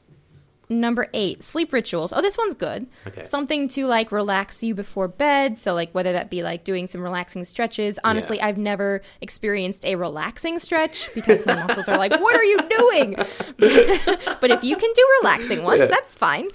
number 0.70 1.08
eight? 1.14 1.44
Sleep 1.44 1.72
rituals. 1.74 2.14
Oh, 2.14 2.22
this 2.22 2.38
one's 2.38 2.56
good. 2.56 2.88
Okay. 3.06 3.24
Something 3.24 3.68
to 3.70 3.86
like 3.86 4.12
relax 4.12 4.64
you 4.64 4.74
before 4.74 5.08
bed. 5.08 5.58
So 5.58 5.74
like 5.74 5.92
whether 5.92 6.14
that 6.14 6.30
be 6.30 6.42
like 6.42 6.64
doing 6.64 6.88
some 6.88 7.02
relaxing 7.02 7.44
stretches. 7.44 8.00
Honestly, 8.04 8.38
Yeah. 8.38 8.48
I've 8.48 8.58
never 8.58 9.02
experienced 9.22 9.86
a 9.86 9.96
relaxing 9.96 10.58
stretch 10.60 11.14
because 11.14 11.46
my 11.46 11.56
muscles 11.56 11.88
are 11.90 11.98
like, 11.98 12.14
"What 12.20 12.36
are 12.36 12.44
you 12.44 12.58
doing?" 12.58 13.16
but 13.58 14.52
if 14.52 14.64
you 14.64 14.76
can 14.76 14.92
do 14.96 15.08
relaxing 15.22 15.64
ones, 15.64 15.80
Yeah. 15.82 15.86
that's 15.88 16.16
fine. 16.16 16.48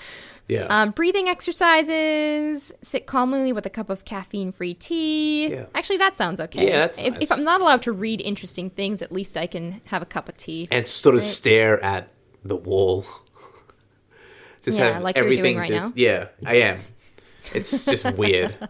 Yeah. 0.50 0.66
Um, 0.68 0.90
breathing 0.90 1.28
exercises. 1.28 2.72
Sit 2.82 3.06
calmly 3.06 3.52
with 3.52 3.64
a 3.66 3.70
cup 3.70 3.88
of 3.88 4.04
caffeine-free 4.04 4.74
tea. 4.74 5.48
Yeah. 5.48 5.66
Actually, 5.74 5.98
that 5.98 6.16
sounds 6.16 6.40
okay. 6.40 6.66
Yeah, 6.66 6.78
that's 6.80 6.98
if, 6.98 7.14
nice. 7.14 7.22
if 7.22 7.32
I'm 7.32 7.44
not 7.44 7.60
allowed 7.60 7.82
to 7.82 7.92
read 7.92 8.20
interesting 8.20 8.68
things, 8.70 9.00
at 9.00 9.12
least 9.12 9.36
I 9.36 9.46
can 9.46 9.80
have 9.84 10.02
a 10.02 10.06
cup 10.06 10.28
of 10.28 10.36
tea. 10.36 10.66
and 10.70 10.86
sort 10.88 11.14
of 11.14 11.22
right. 11.22 11.30
stare 11.30 11.82
at 11.82 12.08
the 12.44 12.56
wall. 12.56 13.04
just 14.64 14.76
Yeah, 14.76 14.94
have 14.94 15.02
like 15.02 15.16
everything 15.16 15.58
right 15.58 15.68
just 15.68 15.96
now? 15.96 16.02
yeah, 16.02 16.28
I 16.44 16.54
am. 16.56 16.80
It's 17.54 17.84
just 17.84 18.04
weird. 18.16 18.56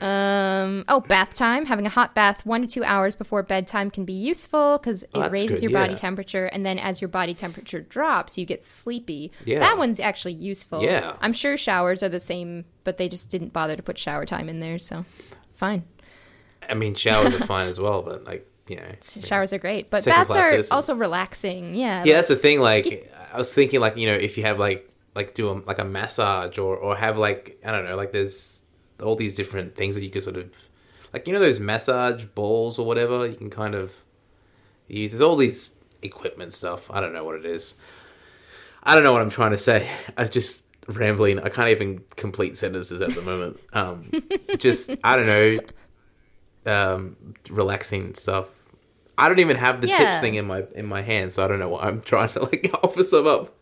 Um, 0.00 0.84
oh, 0.88 1.00
bath 1.00 1.34
time. 1.34 1.66
Having 1.66 1.86
a 1.86 1.90
hot 1.90 2.14
bath 2.14 2.44
one 2.46 2.62
to 2.62 2.66
two 2.68 2.84
hours 2.84 3.14
before 3.16 3.42
bedtime 3.42 3.90
can 3.90 4.04
be 4.04 4.12
useful 4.12 4.78
because 4.78 5.02
it 5.02 5.10
Oh, 5.14 5.28
raises 5.28 5.60
good, 5.60 5.70
your 5.70 5.72
body 5.80 5.92
yeah. 5.94 5.98
temperature, 5.98 6.46
and 6.46 6.64
then 6.64 6.78
as 6.78 7.00
your 7.00 7.08
body 7.08 7.34
temperature 7.34 7.80
drops, 7.80 8.38
you 8.38 8.46
get 8.46 8.64
sleepy. 8.64 9.32
Yeah. 9.44 9.58
That 9.60 9.78
one's 9.78 10.00
actually 10.00 10.34
useful. 10.34 10.82
Yeah. 10.82 11.16
I'm 11.20 11.32
sure 11.32 11.56
showers 11.56 12.02
are 12.02 12.08
the 12.08 12.20
same, 12.20 12.64
but 12.84 12.96
they 12.98 13.08
just 13.08 13.30
didn't 13.30 13.52
bother 13.52 13.76
to 13.76 13.82
put 13.82 13.98
shower 13.98 14.24
time 14.26 14.48
in 14.48 14.60
there, 14.60 14.78
so 14.78 15.04
fine. 15.52 15.84
I 16.68 16.74
mean, 16.74 16.94
showers 16.94 17.34
are 17.34 17.38
fine 17.46 17.68
as 17.68 17.80
well, 17.80 18.02
but 18.02 18.24
like 18.24 18.46
you 18.68 18.76
know, 18.76 18.84
Showers 19.00 19.52
are 19.54 19.58
great, 19.58 19.88
but 19.88 20.04
baths 20.04 20.30
are 20.30 20.50
citizen. 20.50 20.72
also 20.74 20.94
relaxing. 20.94 21.74
Yeah. 21.74 22.04
yeah, 22.04 22.16
that's 22.16 22.28
the 22.28 22.36
thing. 22.36 22.60
Like, 22.60 23.10
I 23.32 23.38
was 23.38 23.52
thinking, 23.54 23.80
like 23.80 23.96
you 23.96 24.06
know, 24.06 24.14
if 24.14 24.36
you 24.36 24.42
have 24.44 24.58
like 24.58 24.90
like 25.14 25.32
do 25.34 25.48
a, 25.48 25.52
like 25.66 25.78
a 25.78 25.84
massage 25.84 26.58
or 26.58 26.76
or 26.76 26.94
have 26.94 27.16
like 27.16 27.58
I 27.64 27.72
don't 27.72 27.86
know, 27.86 27.96
like 27.96 28.12
there's 28.12 28.57
all 29.02 29.16
these 29.16 29.34
different 29.34 29.76
things 29.76 29.94
that 29.94 30.02
you 30.02 30.10
can 30.10 30.20
sort 30.20 30.36
of 30.36 30.50
like 31.12 31.26
you 31.26 31.32
know 31.32 31.40
those 31.40 31.60
massage 31.60 32.24
balls 32.24 32.78
or 32.78 32.86
whatever 32.86 33.26
you 33.26 33.36
can 33.36 33.50
kind 33.50 33.74
of 33.74 34.04
use. 34.88 35.12
There's 35.12 35.22
all 35.22 35.36
these 35.36 35.70
equipment 36.02 36.52
stuff. 36.52 36.90
I 36.90 37.00
don't 37.00 37.12
know 37.12 37.24
what 37.24 37.36
it 37.36 37.46
is. 37.46 37.74
I 38.82 38.94
don't 38.94 39.04
know 39.04 39.12
what 39.12 39.22
I'm 39.22 39.30
trying 39.30 39.50
to 39.52 39.58
say. 39.58 39.88
I 40.16 40.24
just 40.24 40.64
rambling. 40.86 41.38
I 41.40 41.48
can't 41.48 41.68
even 41.68 42.04
complete 42.16 42.56
sentences 42.56 43.00
at 43.00 43.14
the 43.14 43.22
moment. 43.22 43.60
Um, 43.72 44.10
just 44.58 44.94
I 45.04 45.16
don't 45.16 45.26
know. 45.26 45.58
Um, 46.66 47.16
relaxing 47.48 48.14
stuff. 48.14 48.48
I 49.16 49.28
don't 49.28 49.38
even 49.38 49.56
have 49.56 49.80
the 49.80 49.88
tips 49.88 50.20
thing 50.20 50.34
in 50.34 50.46
my 50.46 50.64
in 50.74 50.86
my 50.86 51.02
hand, 51.02 51.32
so 51.32 51.44
I 51.44 51.48
don't 51.48 51.58
know 51.58 51.68
what 51.68 51.84
I'm 51.84 52.02
trying 52.02 52.28
to 52.30 52.40
like 52.40 52.70
offer 52.82 53.02
some 53.02 53.26
up. 53.26 53.54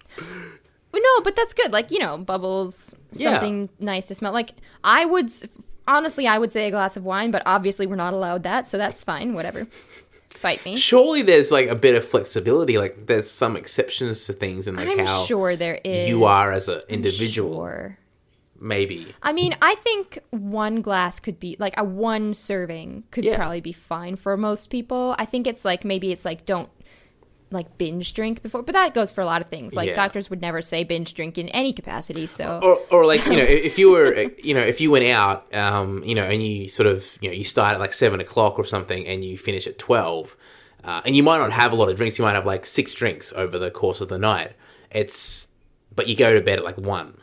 No, 1.16 1.22
but 1.22 1.34
that's 1.36 1.54
good. 1.54 1.72
Like 1.72 1.90
you 1.90 1.98
know, 1.98 2.18
bubbles, 2.18 2.96
Yeah. 3.12 3.32
something 3.32 3.68
nice 3.78 4.08
to 4.08 4.14
smell. 4.14 4.32
Like 4.32 4.50
I 4.84 5.04
would, 5.04 5.30
honestly, 5.88 6.26
I 6.26 6.38
would 6.38 6.52
say 6.52 6.66
a 6.66 6.70
glass 6.70 6.96
of 6.96 7.04
wine, 7.04 7.30
but 7.30 7.42
obviously 7.46 7.86
we're 7.86 7.96
not 7.96 8.12
allowed 8.14 8.42
that, 8.42 8.68
so 8.68 8.76
that's 8.78 9.02
fine. 9.02 9.32
Whatever. 9.34 9.66
Fight 10.30 10.62
me. 10.66 10.76
Surely 10.76 11.22
there's 11.22 11.50
like 11.50 11.68
a 11.68 11.74
bit 11.74 11.94
of 11.94 12.06
flexibility. 12.06 12.76
Like 12.76 13.06
there's 13.06 13.30
some 13.30 13.56
exceptions 13.56 14.24
to 14.26 14.34
things 14.34 14.68
and 14.68 14.76
like 14.76 14.88
I'm 14.88 14.98
how 15.06 15.24
sure 15.24 15.56
there 15.56 15.80
is. 15.82 16.08
you 16.08 16.24
are 16.24 16.52
as 16.52 16.68
an 16.68 16.82
individual. 16.88 17.54
sure. 17.54 17.98
Maybe. 18.58 19.14
I 19.22 19.32
mean, 19.32 19.54
I 19.60 19.74
think 19.76 20.18
one 20.30 20.80
glass 20.80 21.20
could 21.20 21.38
be 21.38 21.56
like 21.58 21.74
a 21.78 21.84
one 21.84 22.32
serving 22.34 23.04
could 23.10 23.24
Yeah. 23.24 23.36
probably 23.36 23.60
be 23.60 23.72
fine 23.72 24.16
for 24.16 24.36
most 24.36 24.68
people. 24.70 25.14
I 25.18 25.24
think 25.26 25.46
it's 25.46 25.64
like 25.64 25.84
maybe 25.84 26.10
it's 26.12 26.24
like 26.24 26.44
don't 26.46 26.68
like 27.50 27.78
binge 27.78 28.12
drink 28.12 28.42
before, 28.42 28.62
but 28.62 28.74
that 28.74 28.92
goes 28.92 29.12
for 29.12 29.20
a 29.20 29.24
lot 29.24 29.40
of 29.40 29.48
things. 29.48 29.74
Like 29.74 29.88
Yeah. 29.88 29.94
doctors 29.94 30.28
would 30.30 30.40
never 30.40 30.60
say 30.60 30.82
binge 30.82 31.14
drink 31.14 31.38
in 31.38 31.48
any 31.50 31.72
capacity. 31.72 32.26
So 32.26 32.58
Or, 32.62 32.78
or 32.98 33.06
like 33.06 33.24
you 33.26 33.36
know, 33.36 33.42
if 33.68 33.78
you 33.78 33.90
were, 33.90 34.12
you 34.42 34.52
know, 34.52 34.60
if 34.62 34.80
you 34.80 34.90
went 34.90 35.04
out, 35.04 35.52
um, 35.54 36.02
you 36.04 36.14
know, 36.16 36.24
and 36.24 36.42
you 36.42 36.68
sort 36.68 36.88
of, 36.88 37.16
you 37.20 37.28
know, 37.28 37.34
you 37.34 37.44
start 37.44 37.74
at 37.74 37.80
like 37.80 37.92
seven 37.92 38.20
o'clock 38.20 38.58
or 38.58 38.64
something, 38.64 39.06
and 39.06 39.22
you 39.24 39.38
finish 39.38 39.66
at 39.68 39.78
twelve, 39.78 40.36
uh, 40.82 41.02
and 41.04 41.14
you 41.14 41.22
might 41.22 41.38
not 41.38 41.52
have 41.52 41.72
a 41.72 41.76
lot 41.76 41.88
of 41.88 41.96
drinks. 41.96 42.18
You 42.18 42.24
might 42.24 42.34
have 42.34 42.46
like 42.46 42.66
six 42.66 42.92
drinks 42.92 43.32
over 43.36 43.58
the 43.58 43.70
course 43.70 44.00
of 44.00 44.08
the 44.08 44.18
night. 44.18 44.52
It's, 44.90 45.46
but 45.94 46.08
you 46.08 46.16
go 46.16 46.32
to 46.34 46.40
bed 46.40 46.58
at 46.58 46.64
like 46.64 46.78
one, 46.78 47.18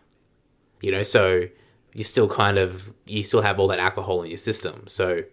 you 0.82 0.92
know, 0.92 1.04
so 1.04 1.48
you 1.94 2.04
still 2.04 2.28
kind 2.30 2.58
of, 2.58 2.92
you 3.06 3.24
still 3.24 3.42
have 3.42 3.60
all 3.60 3.68
that 3.68 3.80
alcohol 3.80 4.22
in 4.24 4.30
your 4.30 4.38
system. 4.38 4.84
So 4.88 5.24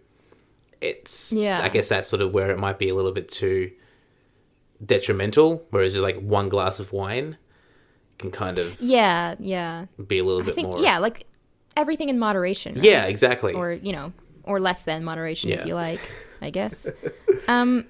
it's, 0.80 1.32
Yeah. 1.32 1.60
I 1.62 1.68
guess 1.68 1.88
that's 1.88 2.08
sort 2.08 2.22
of 2.22 2.32
where 2.32 2.50
it 2.50 2.58
might 2.58 2.78
be 2.78 2.88
a 2.88 2.94
little 2.94 3.12
bit 3.12 3.28
too 3.28 3.70
detrimental. 4.84 5.66
Whereas 5.70 5.94
just 5.94 6.02
like 6.02 6.18
one 6.20 6.48
glass 6.48 6.80
of 6.80 6.92
wine 6.92 7.36
can 8.18 8.30
kind 8.30 8.58
of 8.58 8.80
yeah, 8.80 9.34
yeah. 9.38 9.86
be 10.06 10.18
a 10.18 10.24
little 10.24 10.42
I 10.42 10.46
bit 10.46 10.54
think 10.54 10.68
more. 10.68 10.80
yeah, 10.80 10.98
like 10.98 11.26
everything 11.76 12.08
in 12.08 12.18
moderation. 12.18 12.74
right? 12.74 12.84
Yeah, 12.84 13.04
exactly. 13.04 13.54
or 13.54 13.72
you 13.72 13.92
know, 13.92 14.12
or 14.44 14.60
less 14.60 14.82
than 14.82 15.04
moderation 15.04 15.50
Yeah. 15.50 15.60
if 15.60 15.66
you 15.66 15.74
like. 15.74 16.00
I 16.42 16.50
guess. 16.50 16.88
um, 17.48 17.86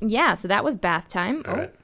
yeah. 0.00 0.34
So 0.34 0.48
that 0.48 0.64
was 0.64 0.76
bath 0.76 1.08
time. 1.08 1.42
All 1.46 1.54
oh, 1.54 1.58
right. 1.58 1.74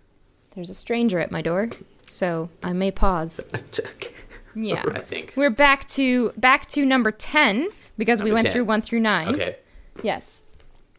there's 0.55 0.71
a 0.71 0.75
stranger 0.75 1.19
at 1.19 1.31
my 1.31 1.43
door, 1.43 1.71
so 2.07 2.51
I 2.63 2.73
may 2.73 2.91
pause. 2.91 3.45
Okay. 3.77 4.15
Yeah. 4.55 4.83
I 4.95 4.99
think. 4.99 5.35
We're 5.37 5.49
back 5.49 5.87
to 5.91 6.33
back 6.37 6.67
to 6.71 6.85
number 6.85 7.13
ten 7.13 7.69
because 7.97 8.23
we 8.23 8.33
went 8.33 8.47
10. 8.47 8.53
through 8.53 8.65
one 8.65 8.83
through 8.83 8.99
nine. 9.01 9.29
Okay. 9.29 9.57
Yes. 10.03 10.43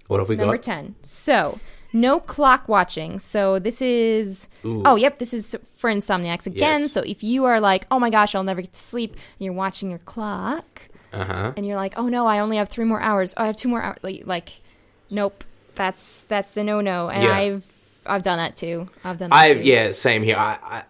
What 0.08 0.20
have 0.20 0.30
we 0.30 0.36
got? 0.36 0.44
Number 0.44 0.58
got? 0.58 0.64
10. 0.64 0.96
So, 1.04 1.60
no 1.94 2.20
clock 2.20 2.68
watching. 2.70 3.20
So, 3.20 3.60
this 3.60 3.82
is. 3.82 4.48
Ooh. 4.66 4.84
Oh, 4.86 4.96
yep. 4.96 5.20
This 5.20 5.34
is 5.34 5.56
for 5.76 5.90
insomniacs 5.90 6.46
again. 6.48 6.82
Yes. 6.82 6.92
So, 6.92 7.02
if 7.02 7.24
you 7.24 7.46
are 7.46 7.60
like, 7.60 7.86
oh 7.92 8.00
my 8.00 8.10
gosh, 8.10 8.34
I'll 8.36 8.44
never 8.44 8.62
get 8.62 8.74
to 8.74 8.80
sleep, 8.80 9.14
and 9.14 9.46
you're 9.46 9.54
watching 9.54 9.90
your 9.90 10.00
clock, 10.00 10.82
Uh 11.14 11.26
huh. 11.26 11.54
and 11.58 11.66
you're 11.66 11.76
like, 11.76 11.94
oh 11.98 12.08
no, 12.08 12.26
I 12.28 12.40
only 12.40 12.58
have 12.58 12.70
three 12.70 12.86
more 12.86 13.02
hours. 13.02 13.34
Oh, 13.38 13.44
I 13.44 13.48
have 13.48 13.56
two 13.56 13.70
more 13.70 13.82
hours. 13.82 14.00
Like, 14.04 14.24
like 14.26 14.62
nope. 15.10 15.44
That's 15.76 16.24
that's 16.26 16.56
a 16.58 16.64
no 16.64 16.82
no. 16.82 17.10
And 17.10 17.24
Yeah. 17.24 17.32
I've 17.32 17.66
I've 18.06 18.24
done 18.24 18.38
that 18.38 18.56
too. 18.58 18.90
I've 19.04 19.18
done 19.18 19.30
that 19.30 19.36
I've 19.36 19.58
too. 19.58 19.64
yeah, 19.64 19.92
same 19.92 20.22
here. 20.24 20.36
I, 20.38 20.58
I 20.62 20.84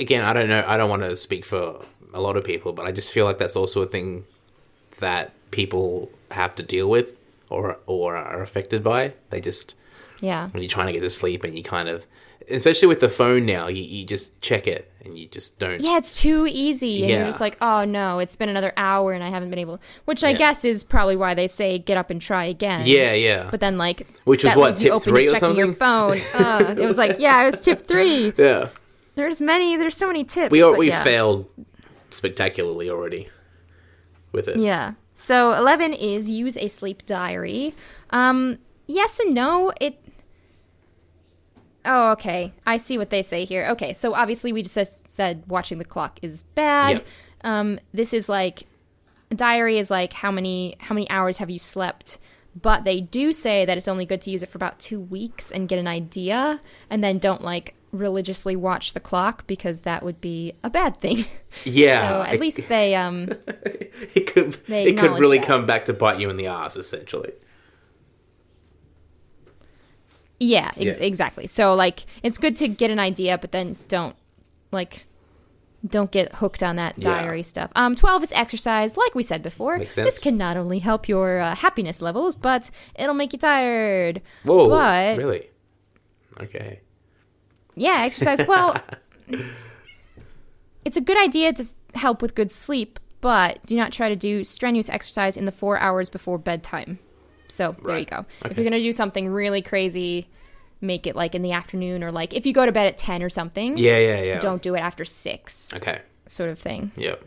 again, 0.00 0.24
I 0.24 0.32
don't 0.32 0.48
know. 0.48 0.64
I 0.66 0.76
don't 0.76 0.90
want 0.90 1.02
to 1.02 1.16
speak 1.16 1.44
for 1.46 1.80
a 2.12 2.20
lot 2.20 2.36
of 2.36 2.44
people, 2.44 2.72
but 2.72 2.86
I 2.86 2.92
just 2.92 3.12
feel 3.12 3.24
like 3.24 3.38
that's 3.38 3.56
also 3.56 3.82
a 3.82 3.86
thing 3.86 4.24
that 4.98 5.32
people 5.50 6.10
have 6.30 6.54
to 6.56 6.62
deal 6.62 6.88
with 6.88 7.16
or 7.50 7.78
or 7.86 8.16
are 8.16 8.42
affected 8.42 8.82
by. 8.82 9.12
They 9.30 9.40
just 9.40 9.74
Yeah. 10.20 10.48
when 10.50 10.62
you're 10.62 10.70
trying 10.70 10.86
to 10.86 10.92
get 10.92 11.00
to 11.00 11.10
sleep 11.10 11.44
and 11.44 11.56
you 11.56 11.62
kind 11.62 11.88
of, 11.88 12.06
especially 12.50 12.88
with 12.88 13.00
the 13.00 13.08
phone 13.08 13.44
now, 13.46 13.66
you, 13.68 13.82
you 13.82 14.04
just 14.04 14.40
check 14.40 14.66
it 14.66 14.90
and 15.04 15.18
you 15.18 15.26
just 15.28 15.58
don't. 15.58 15.80
Yeah, 15.80 15.98
it's 15.98 16.18
too 16.20 16.46
easy. 16.46 17.00
And 17.02 17.10
Yeah. 17.10 17.16
you're 17.18 17.26
just 17.26 17.40
like, 17.40 17.56
oh 17.60 17.84
no, 17.84 18.18
it's 18.18 18.36
been 18.36 18.48
another 18.48 18.72
hour 18.76 19.12
and 19.12 19.22
I 19.24 19.30
haven't 19.30 19.50
been 19.50 19.58
able. 19.58 19.80
Which 20.04 20.22
I 20.24 20.30
Yeah. 20.30 20.38
guess 20.38 20.64
is 20.64 20.84
probably 20.84 21.16
why 21.16 21.34
they 21.34 21.48
say 21.48 21.78
get 21.78 21.96
up 21.96 22.10
and 22.10 22.20
try 22.22 22.44
again. 22.44 22.82
Yeah, 22.86 23.12
yeah. 23.12 23.48
But 23.50 23.60
then, 23.60 23.76
like, 23.78 24.06
Which 24.24 24.44
was 24.44 24.54
what, 24.56 24.76
tip 24.76 25.02
three 25.02 25.28
or 25.28 25.32
checking 25.32 25.56
your 25.56 25.72
phone. 25.72 26.20
Uh, 26.34 26.74
it 26.78 26.86
was 26.86 26.96
like, 26.96 27.18
yeah, 27.18 27.42
it 27.42 27.50
was 27.50 27.60
tip 27.60 27.86
three. 27.86 28.32
yeah. 28.38 28.68
There's 29.16 29.40
many. 29.40 29.76
There's 29.76 29.96
so 29.96 30.06
many 30.06 30.24
tips. 30.24 30.50
We 30.52 30.60
but 30.60 30.76
we 30.76 30.88
yeah. 30.88 31.02
failed 31.02 31.50
spectacularly 32.10 32.88
already 32.90 33.28
with 34.32 34.48
it. 34.48 34.56
Yeah. 34.56 34.92
So 35.14 35.52
11 35.54 35.94
is 35.94 36.28
use 36.28 36.56
a 36.58 36.68
sleep 36.68 37.06
diary. 37.06 37.74
Um, 38.10 38.58
yes 38.86 39.18
and 39.18 39.34
no. 39.34 39.72
It. 39.80 39.98
Oh, 41.86 42.10
okay. 42.12 42.52
I 42.66 42.76
see 42.76 42.98
what 42.98 43.10
they 43.10 43.22
say 43.22 43.44
here. 43.44 43.66
Okay, 43.70 43.92
so 43.92 44.14
obviously 44.14 44.52
we 44.52 44.62
just 44.62 45.08
said 45.08 45.44
watching 45.46 45.78
the 45.78 45.84
clock 45.84 46.18
is 46.22 46.42
bad. 46.42 46.96
Yep. 46.96 47.06
Um, 47.44 47.78
this 47.94 48.12
is 48.12 48.28
like 48.28 48.64
diary 49.34 49.78
is 49.78 49.90
like 49.90 50.12
how 50.12 50.30
many 50.30 50.76
how 50.80 50.94
many 50.94 51.08
hours 51.10 51.38
have 51.38 51.48
you 51.50 51.58
slept? 51.58 52.18
But 52.60 52.84
they 52.84 53.02
do 53.02 53.32
say 53.34 53.64
that 53.66 53.76
it's 53.76 53.86
only 53.88 54.06
good 54.06 54.22
to 54.22 54.30
use 54.30 54.42
it 54.42 54.48
for 54.48 54.56
about 54.56 54.78
two 54.78 54.98
weeks 54.98 55.50
and 55.50 55.68
get 55.68 55.78
an 55.78 55.86
idea, 55.86 56.60
and 56.90 57.04
then 57.04 57.18
don't 57.18 57.42
like 57.42 57.74
religiously 57.92 58.56
watch 58.56 58.92
the 58.94 59.00
clock 59.00 59.46
because 59.46 59.82
that 59.82 60.02
would 60.02 60.20
be 60.20 60.54
a 60.64 60.70
bad 60.70 60.96
thing. 60.96 61.24
Yeah, 61.64 62.08
so 62.10 62.22
at 62.30 62.38
least 62.40 62.68
they 62.68 62.94
um 62.94 63.28
it 64.14 64.26
could 64.32 64.52
They 64.66 64.88
it 64.88 64.98
could 64.98 65.18
really 65.18 65.38
that. 65.38 65.46
come 65.46 65.64
back 65.64 65.86
to 65.86 65.94
bite 65.94 66.18
you 66.20 66.28
in 66.28 66.36
the 66.36 66.46
ass, 66.48 66.76
essentially. 66.76 67.32
Yeah, 70.38 70.68
ex- 70.76 70.98
Yeah. 70.98 71.04
exactly. 71.04 71.46
So 71.46 71.74
like 71.74 72.04
it's 72.22 72.38
good 72.38 72.56
to 72.56 72.68
get 72.68 72.90
an 72.90 72.98
idea, 72.98 73.38
but 73.38 73.52
then 73.52 73.76
don't 73.88 74.16
like 74.72 75.06
don't 75.86 76.10
get 76.10 76.34
hooked 76.36 76.62
on 76.62 76.76
that 76.76 76.94
Yeah. 76.98 77.04
diary 77.04 77.42
stuff. 77.42 77.70
Um, 77.76 77.94
twelve 77.94 78.22
is 78.24 78.32
exercise. 78.32 78.96
Like 78.96 79.14
we 79.14 79.22
said 79.22 79.42
before, 79.42 79.78
this 79.78 80.18
can 80.18 80.36
not 80.36 80.56
only 80.56 80.80
help 80.80 81.08
your 81.08 81.38
uh, 81.40 81.54
happiness 81.54 82.02
levels, 82.02 82.34
but 82.34 82.70
it'll 82.96 83.14
make 83.14 83.32
you 83.32 83.38
tired. 83.38 84.20
Whoa, 84.42 84.68
But 84.68 85.16
really? 85.18 85.48
Okay. 86.40 86.80
yeah, 87.76 88.02
exercise. 88.04 88.46
Well, 88.48 88.76
it's 90.84 90.96
a 90.96 91.00
good 91.00 91.18
idea 91.22 91.52
to 91.52 91.64
help 91.94 92.20
with 92.22 92.34
good 92.34 92.50
sleep, 92.52 92.98
but 93.20 93.64
do 93.66 93.76
not 93.76 93.92
try 93.92 94.08
to 94.08 94.16
do 94.16 94.44
strenuous 94.44 94.88
exercise 94.88 95.36
in 95.36 95.44
the 95.44 95.52
four 95.52 95.78
hours 95.78 96.08
before 96.08 96.38
bedtime. 96.38 96.98
So 97.48 97.76
there 97.84 97.94
you 97.96 97.98
Right. 98.00 98.10
go. 98.10 98.26
If 98.44 98.56
you're 98.56 98.64
gonna 98.64 98.78
do 98.80 98.92
something 98.92 99.28
really 99.28 99.62
crazy, 99.62 100.28
make 100.80 101.06
it 101.06 101.16
like 101.16 101.34
in 101.34 101.42
the 101.42 101.52
afternoon 101.52 102.04
or 102.04 102.12
like 102.12 102.34
if 102.34 102.44
you 102.46 102.52
go 102.52 102.66
to 102.66 102.72
bed 102.72 102.86
at 102.86 102.98
ten 102.98 103.22
or 103.22 103.28
something. 103.30 103.78
Yeah, 103.78 103.98
yeah, 103.98 104.22
yeah. 104.22 104.38
Don't 104.40 104.62
do 104.62 104.74
it 104.74 104.80
after 104.80 105.04
six, 105.04 105.72
Okay. 105.74 106.00
sort 106.26 106.50
of 106.50 106.58
thing. 106.58 106.90
Yep. 106.96 107.24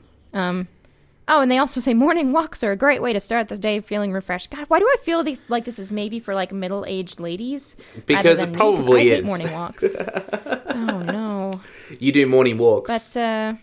Oh, 1.32 1.42
and 1.42 1.52
they 1.52 1.60
also 1.60 1.80
say 1.80 1.94
morning 1.94 2.32
walks 2.32 2.64
are 2.64 2.72
a 2.72 2.76
great 2.76 3.04
way 3.04 3.14
to 3.14 3.20
start 3.20 3.50
the 3.50 3.58
day 3.58 3.80
feeling 3.82 4.12
refreshed. 4.12 4.50
God, 4.50 4.66
why 4.68 4.80
do 4.80 4.86
I 4.86 4.96
feel 5.04 5.24
these, 5.24 5.38
like 5.48 5.64
this 5.66 5.78
is 5.78 5.92
maybe 5.92 6.20
for 6.20 6.34
like 6.34 6.52
middle-aged 6.52 7.20
ladies? 7.20 7.76
rather 7.94 8.02
Because 8.08 8.40
it 8.40 8.50
me? 8.50 8.56
probably 8.56 9.02
hate 9.10 9.20
is. 9.20 9.26
morning 9.28 9.52
walks. 9.52 9.96
oh 10.70 11.04
no, 11.06 11.62
You 12.00 12.12
do 12.12 12.26
morning 12.26 12.58
walks. 12.58 12.88
but 13.14 13.20
uh, 13.22 13.54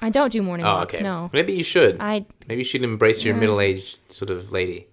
I 0.00 0.10
don't 0.10 0.30
do 0.32 0.40
morning 0.40 0.64
oh, 0.66 0.72
walks. 0.76 0.94
okay. 0.94 1.02
No, 1.02 1.30
Maybe 1.32 1.52
you 1.54 1.64
should. 1.64 1.96
I 1.98 2.26
Maybe 2.46 2.60
you 2.60 2.64
should 2.64 2.84
embrace 2.84 3.24
your 3.24 3.34
Yeah. 3.34 3.40
middle-aged 3.40 3.98
sort 4.08 4.30
of 4.30 4.52
lady. 4.52 4.86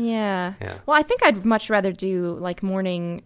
Yeah. 0.00 0.54
Yeah. 0.60 0.78
Well, 0.86 0.98
I 0.98 1.02
think 1.02 1.22
I'd 1.24 1.44
much 1.44 1.70
rather 1.70 1.92
do 1.92 2.32
like 2.40 2.62
morning. 2.62 3.22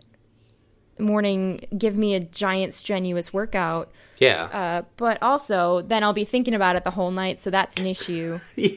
Morning, 0.96 1.66
give 1.76 1.96
me 1.96 2.14
a 2.14 2.20
giant 2.20 2.72
strenuous 2.72 3.32
workout. 3.32 3.90
Yeah. 4.20 4.44
Uh, 4.44 4.82
but 4.96 5.20
also, 5.22 5.82
then 5.82 6.04
I'll 6.04 6.12
be 6.12 6.24
thinking 6.24 6.54
about 6.54 6.76
it 6.76 6.84
the 6.84 6.92
whole 6.92 7.10
night, 7.10 7.40
so 7.40 7.50
that's 7.50 7.76
an 7.80 7.86
issue. 7.86 8.38
yeah. 8.56 8.76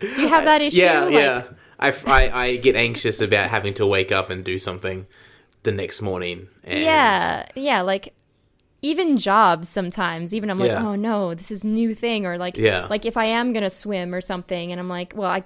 Do 0.00 0.22
you 0.22 0.28
have 0.28 0.44
that 0.44 0.62
issue? 0.62 0.78
Yeah, 0.82 1.00
Like- 1.00 1.12
yeah. 1.14 1.42
I, 1.80 1.92
I, 2.06 2.42
I 2.44 2.56
get 2.56 2.76
anxious 2.76 3.20
about 3.20 3.50
having 3.50 3.74
to 3.74 3.86
wake 3.86 4.12
up 4.12 4.30
and 4.30 4.44
do 4.44 4.58
something 4.60 5.06
the 5.64 5.72
next 5.72 6.00
morning. 6.00 6.46
And 6.62 6.80
Yeah, 6.80 7.46
yeah, 7.56 7.80
like 7.82 8.14
even 8.82 9.16
jobs 9.16 9.68
sometimes. 9.68 10.32
Even 10.32 10.50
I'm 10.50 10.58
like, 10.60 10.70
Yeah. 10.70 10.86
oh 10.86 10.94
no, 10.94 11.34
this 11.34 11.50
is 11.50 11.64
new 11.64 11.92
thing, 11.92 12.24
or 12.24 12.38
like, 12.38 12.56
Yeah. 12.56 12.86
like 12.88 13.04
if 13.04 13.16
I 13.16 13.24
am 13.24 13.52
gonna 13.52 13.70
swim 13.70 14.14
or 14.14 14.20
something, 14.20 14.70
and 14.70 14.80
I'm 14.80 14.88
like, 14.88 15.12
well, 15.16 15.30
I, 15.30 15.42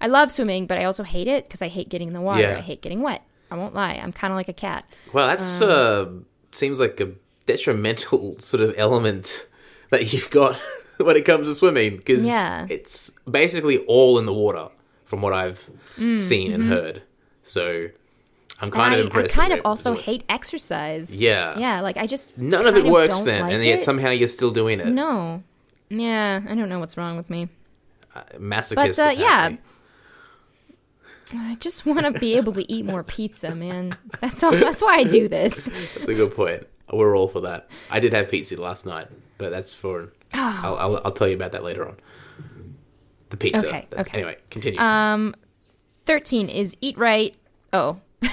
I 0.00 0.06
love 0.06 0.30
swimming, 0.32 0.66
but 0.66 0.78
I 0.78 0.84
also 0.84 1.02
hate 1.02 1.28
it 1.28 1.44
because 1.44 1.62
I 1.62 1.68
hate 1.68 1.88
getting 1.88 2.08
in 2.08 2.14
the 2.14 2.20
water. 2.20 2.40
Yeah. 2.42 2.58
I 2.58 2.60
hate 2.60 2.82
getting 2.82 3.02
wet. 3.02 3.22
I 3.50 3.56
won't 3.56 3.74
lie. 3.74 3.94
I'm 3.94 4.12
kind 4.12 4.32
of 4.32 4.36
like 4.36 4.48
a 4.48 4.52
cat. 4.52 4.84
Well, 5.12 5.26
that's 5.28 5.60
Um, 5.60 5.70
uh 5.70 6.06
seems 6.52 6.80
like 6.80 6.98
a 7.00 7.12
detrimental 7.46 8.36
sort 8.40 8.62
of 8.62 8.74
element 8.76 9.46
that 9.90 10.12
you've 10.12 10.30
got 10.30 10.56
when 10.98 11.16
it 11.16 11.24
comes 11.24 11.48
to 11.48 11.54
swimming 11.54 11.96
because 11.98 12.24
Yeah. 12.24 12.66
it's 12.68 13.12
basically 13.30 13.78
all 13.86 14.18
in 14.18 14.26
the 14.26 14.32
water 14.32 14.68
from 15.04 15.20
what 15.22 15.32
I've 15.32 15.68
Mm, 15.98 16.20
seen 16.20 16.52
and 16.52 16.64
heard. 16.64 17.02
So 17.42 17.88
I'm 18.60 18.70
kind 18.70 18.94
I, 18.94 18.96
of 18.98 19.02
I 19.02 19.04
impressed. 19.06 19.34
kind 19.34 19.52
of 19.52 19.60
also 19.64 19.90
able 19.92 19.98
to 19.98 20.04
do 20.04 20.10
it. 20.10 20.12
hate 20.12 20.24
exercise. 20.28 21.20
Yeah. 21.20 21.58
yeah. 21.58 21.80
Like 21.80 21.96
I 21.96 22.06
just 22.06 22.36
None 22.38 22.66
of 22.66 22.76
it 22.76 22.80
kind 22.82 22.92
works 22.92 23.20
then, 23.20 23.42
like 23.42 23.52
and 23.52 23.64
yet 23.64 23.78
it. 23.80 23.84
somehow 23.84 24.10
you're 24.10 24.28
still 24.28 24.50
doing 24.50 24.80
it. 24.80 24.86
no. 24.88 25.42
Yeah, 25.88 26.40
I 26.48 26.54
don't 26.56 26.68
know 26.68 26.80
what's 26.80 26.96
wrong 26.96 27.16
with 27.16 27.30
me. 27.30 27.48
Uh, 28.14 28.22
Masochist. 28.38 28.74
But, 28.74 28.98
uh, 28.98 29.10
yeah. 29.16 29.56
I 31.34 31.56
just 31.60 31.84
want 31.86 32.02
to 32.12 32.18
be 32.18 32.36
able 32.36 32.52
to 32.52 32.70
eat 32.72 32.84
more 32.86 33.02
pizza, 33.02 33.54
man. 33.54 33.96
That's 34.20 34.42
all. 34.42 34.52
That's 34.52 34.82
why 34.82 34.96
I 34.98 35.04
do 35.04 35.28
this. 35.28 35.66
That's 35.96 36.08
a 36.08 36.14
good 36.14 36.34
point. 36.34 36.66
We're 36.92 37.16
all 37.16 37.26
for 37.28 37.40
that. 37.40 37.68
I 37.90 37.98
did 37.98 38.12
have 38.12 38.28
pizza 38.30 38.60
last 38.60 38.86
night, 38.86 39.08
but 39.38 39.50
that's 39.50 39.74
for. 39.74 40.12
Oh. 40.34 40.60
I'll, 40.62 40.76
I'll, 40.76 41.00
I'll 41.06 41.12
tell 41.12 41.26
you 41.28 41.34
about 41.34 41.52
that 41.52 41.64
later 41.64 41.86
on. 41.88 41.96
The 43.30 43.36
pizza. 43.36 43.66
Okay, 43.66 43.86
That's- 43.90 44.06
okay. 44.08 44.18
Anyway, 44.18 44.36
continue. 44.50 44.78
Um, 44.80 45.34
13 46.04 46.48
is 46.48 46.76
eat 46.80 46.96
right. 46.96 47.36
Oh. 47.72 47.98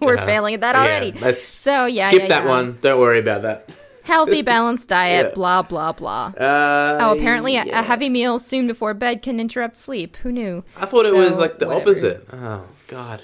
We're 0.00 0.16
Uh, 0.16 0.26
failing 0.26 0.54
at 0.54 0.62
that 0.62 0.74
yeah, 0.74 0.82
already. 0.82 1.12
let's 1.12 1.44
so, 1.44 1.86
yeah. 1.86 2.08
Skip 2.08 2.22
yeah, 2.22 2.28
that 2.28 2.42
yeah. 2.44 2.48
one. 2.48 2.78
Don't 2.80 2.98
worry 2.98 3.18
about 3.20 3.42
that. 3.42 3.68
Healthy, 4.04 4.42
balanced 4.54 4.88
diet, 4.88 5.26
Yeah. 5.28 5.34
blah, 5.34 5.62
blah, 5.62 5.92
blah. 5.92 6.32
Uh, 6.36 6.98
oh, 7.00 7.12
apparently 7.18 7.56
a, 7.56 7.64
yeah. 7.64 7.80
a 7.80 7.82
heavy 7.82 8.08
meal 8.08 8.38
soon 8.38 8.66
before 8.66 8.94
bed 8.94 9.22
can 9.22 9.38
interrupt 9.40 9.76
sleep. 9.76 10.16
Who 10.18 10.32
knew? 10.32 10.64
I 10.76 10.86
thought 10.86 11.06
it 11.06 11.14
was 11.14 11.38
like 11.38 11.58
the 11.58 11.66
whatever. 11.66 11.90
opposite. 11.90 12.28
Oh 12.32 12.64
God. 12.88 13.22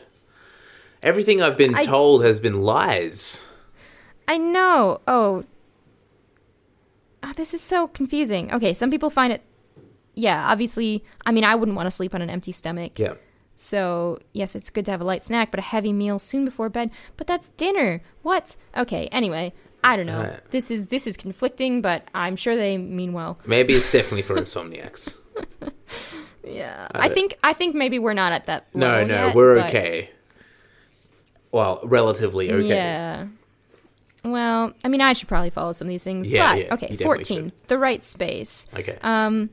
Everything 1.03 1.43
I've 1.43 1.57
been 1.57 1.75
I- 1.75 1.85
told 1.85 2.25
has 2.25 2.41
been 2.41 2.63
lies. 2.63 3.45
I 4.29 4.39
know. 4.39 5.01
Oh. 5.07 5.45
Ah, 7.23 7.33
this 7.37 7.55
is 7.55 7.61
so 7.61 7.87
confusing. 7.89 8.53
Okay, 8.53 8.73
some 8.73 8.91
people 8.91 9.11
find 9.11 9.33
it. 9.33 9.43
Yeah, 10.15 10.51
obviously. 10.51 11.05
I 11.25 11.33
mean, 11.33 11.45
I 11.45 11.55
wouldn't 11.55 11.77
want 11.77 11.87
to 11.87 11.91
sleep 11.91 12.15
on 12.15 12.23
an 12.23 12.31
empty 12.31 12.53
stomach. 12.53 12.99
Yeah. 12.99 13.15
So, 13.59 14.19
yes, 14.33 14.55
it's 14.55 14.69
good 14.71 14.85
to 14.85 14.91
have 14.91 15.01
a 15.01 15.05
light 15.05 15.23
snack, 15.23 15.51
but 15.51 15.59
a 15.61 15.63
heavy 15.63 15.93
meal 15.93 16.19
soon 16.19 16.45
before 16.45 16.69
bed. 16.69 16.91
But 17.17 17.27
that's 17.27 17.49
dinner. 17.51 18.03
What? 18.23 18.55
Okay, 18.77 19.07
anyway, 19.09 19.55
I 19.87 19.97
don't 19.97 20.07
know. 20.07 20.37
This 20.51 20.71
is 20.71 20.89
this 20.89 21.07
is 21.07 21.17
conflicting, 21.17 21.81
but 21.83 22.03
I'm 22.15 22.37
sure 22.37 22.57
they 22.57 22.77
mean 22.79 23.13
well. 23.13 23.39
Maybe 23.47 23.75
it's 23.75 23.91
definitely 23.91 24.23
for 24.23 24.35
insomniacs. 24.37 25.17
Yeah. 26.49 26.87
I 26.95 27.07
I 27.07 27.09
think 27.09 27.37
I 27.43 27.53
think 27.53 27.75
maybe 27.75 27.99
we're 27.99 28.13
not 28.15 28.31
at 28.31 28.47
that 28.47 28.67
No, 28.73 28.87
level 28.87 29.07
no, 29.09 29.27
yet, 29.27 29.35
we're 29.35 29.55
but- 29.57 29.67
okay. 29.69 30.11
Well, 31.51 31.81
relatively 31.83 32.53
okay. 32.53 32.69
Yeah. 32.69 33.27
Well, 34.25 34.73
I 34.85 34.89
mean, 34.89 35.01
I 35.01 35.13
should 35.13 35.29
probably 35.29 35.51
follow 35.51 35.73
some 35.73 35.87
of 35.87 35.91
these 35.91 36.05
things. 36.05 36.29
Yeah, 36.29 36.53
but 36.55 36.65
yeah, 36.67 36.75
okay, 36.75 36.89
you 36.91 36.97
14, 36.99 37.45
should. 37.47 37.53
the 37.69 37.79
right 37.79 38.05
space. 38.05 38.67
Okay. 38.75 38.99
Um, 39.03 39.51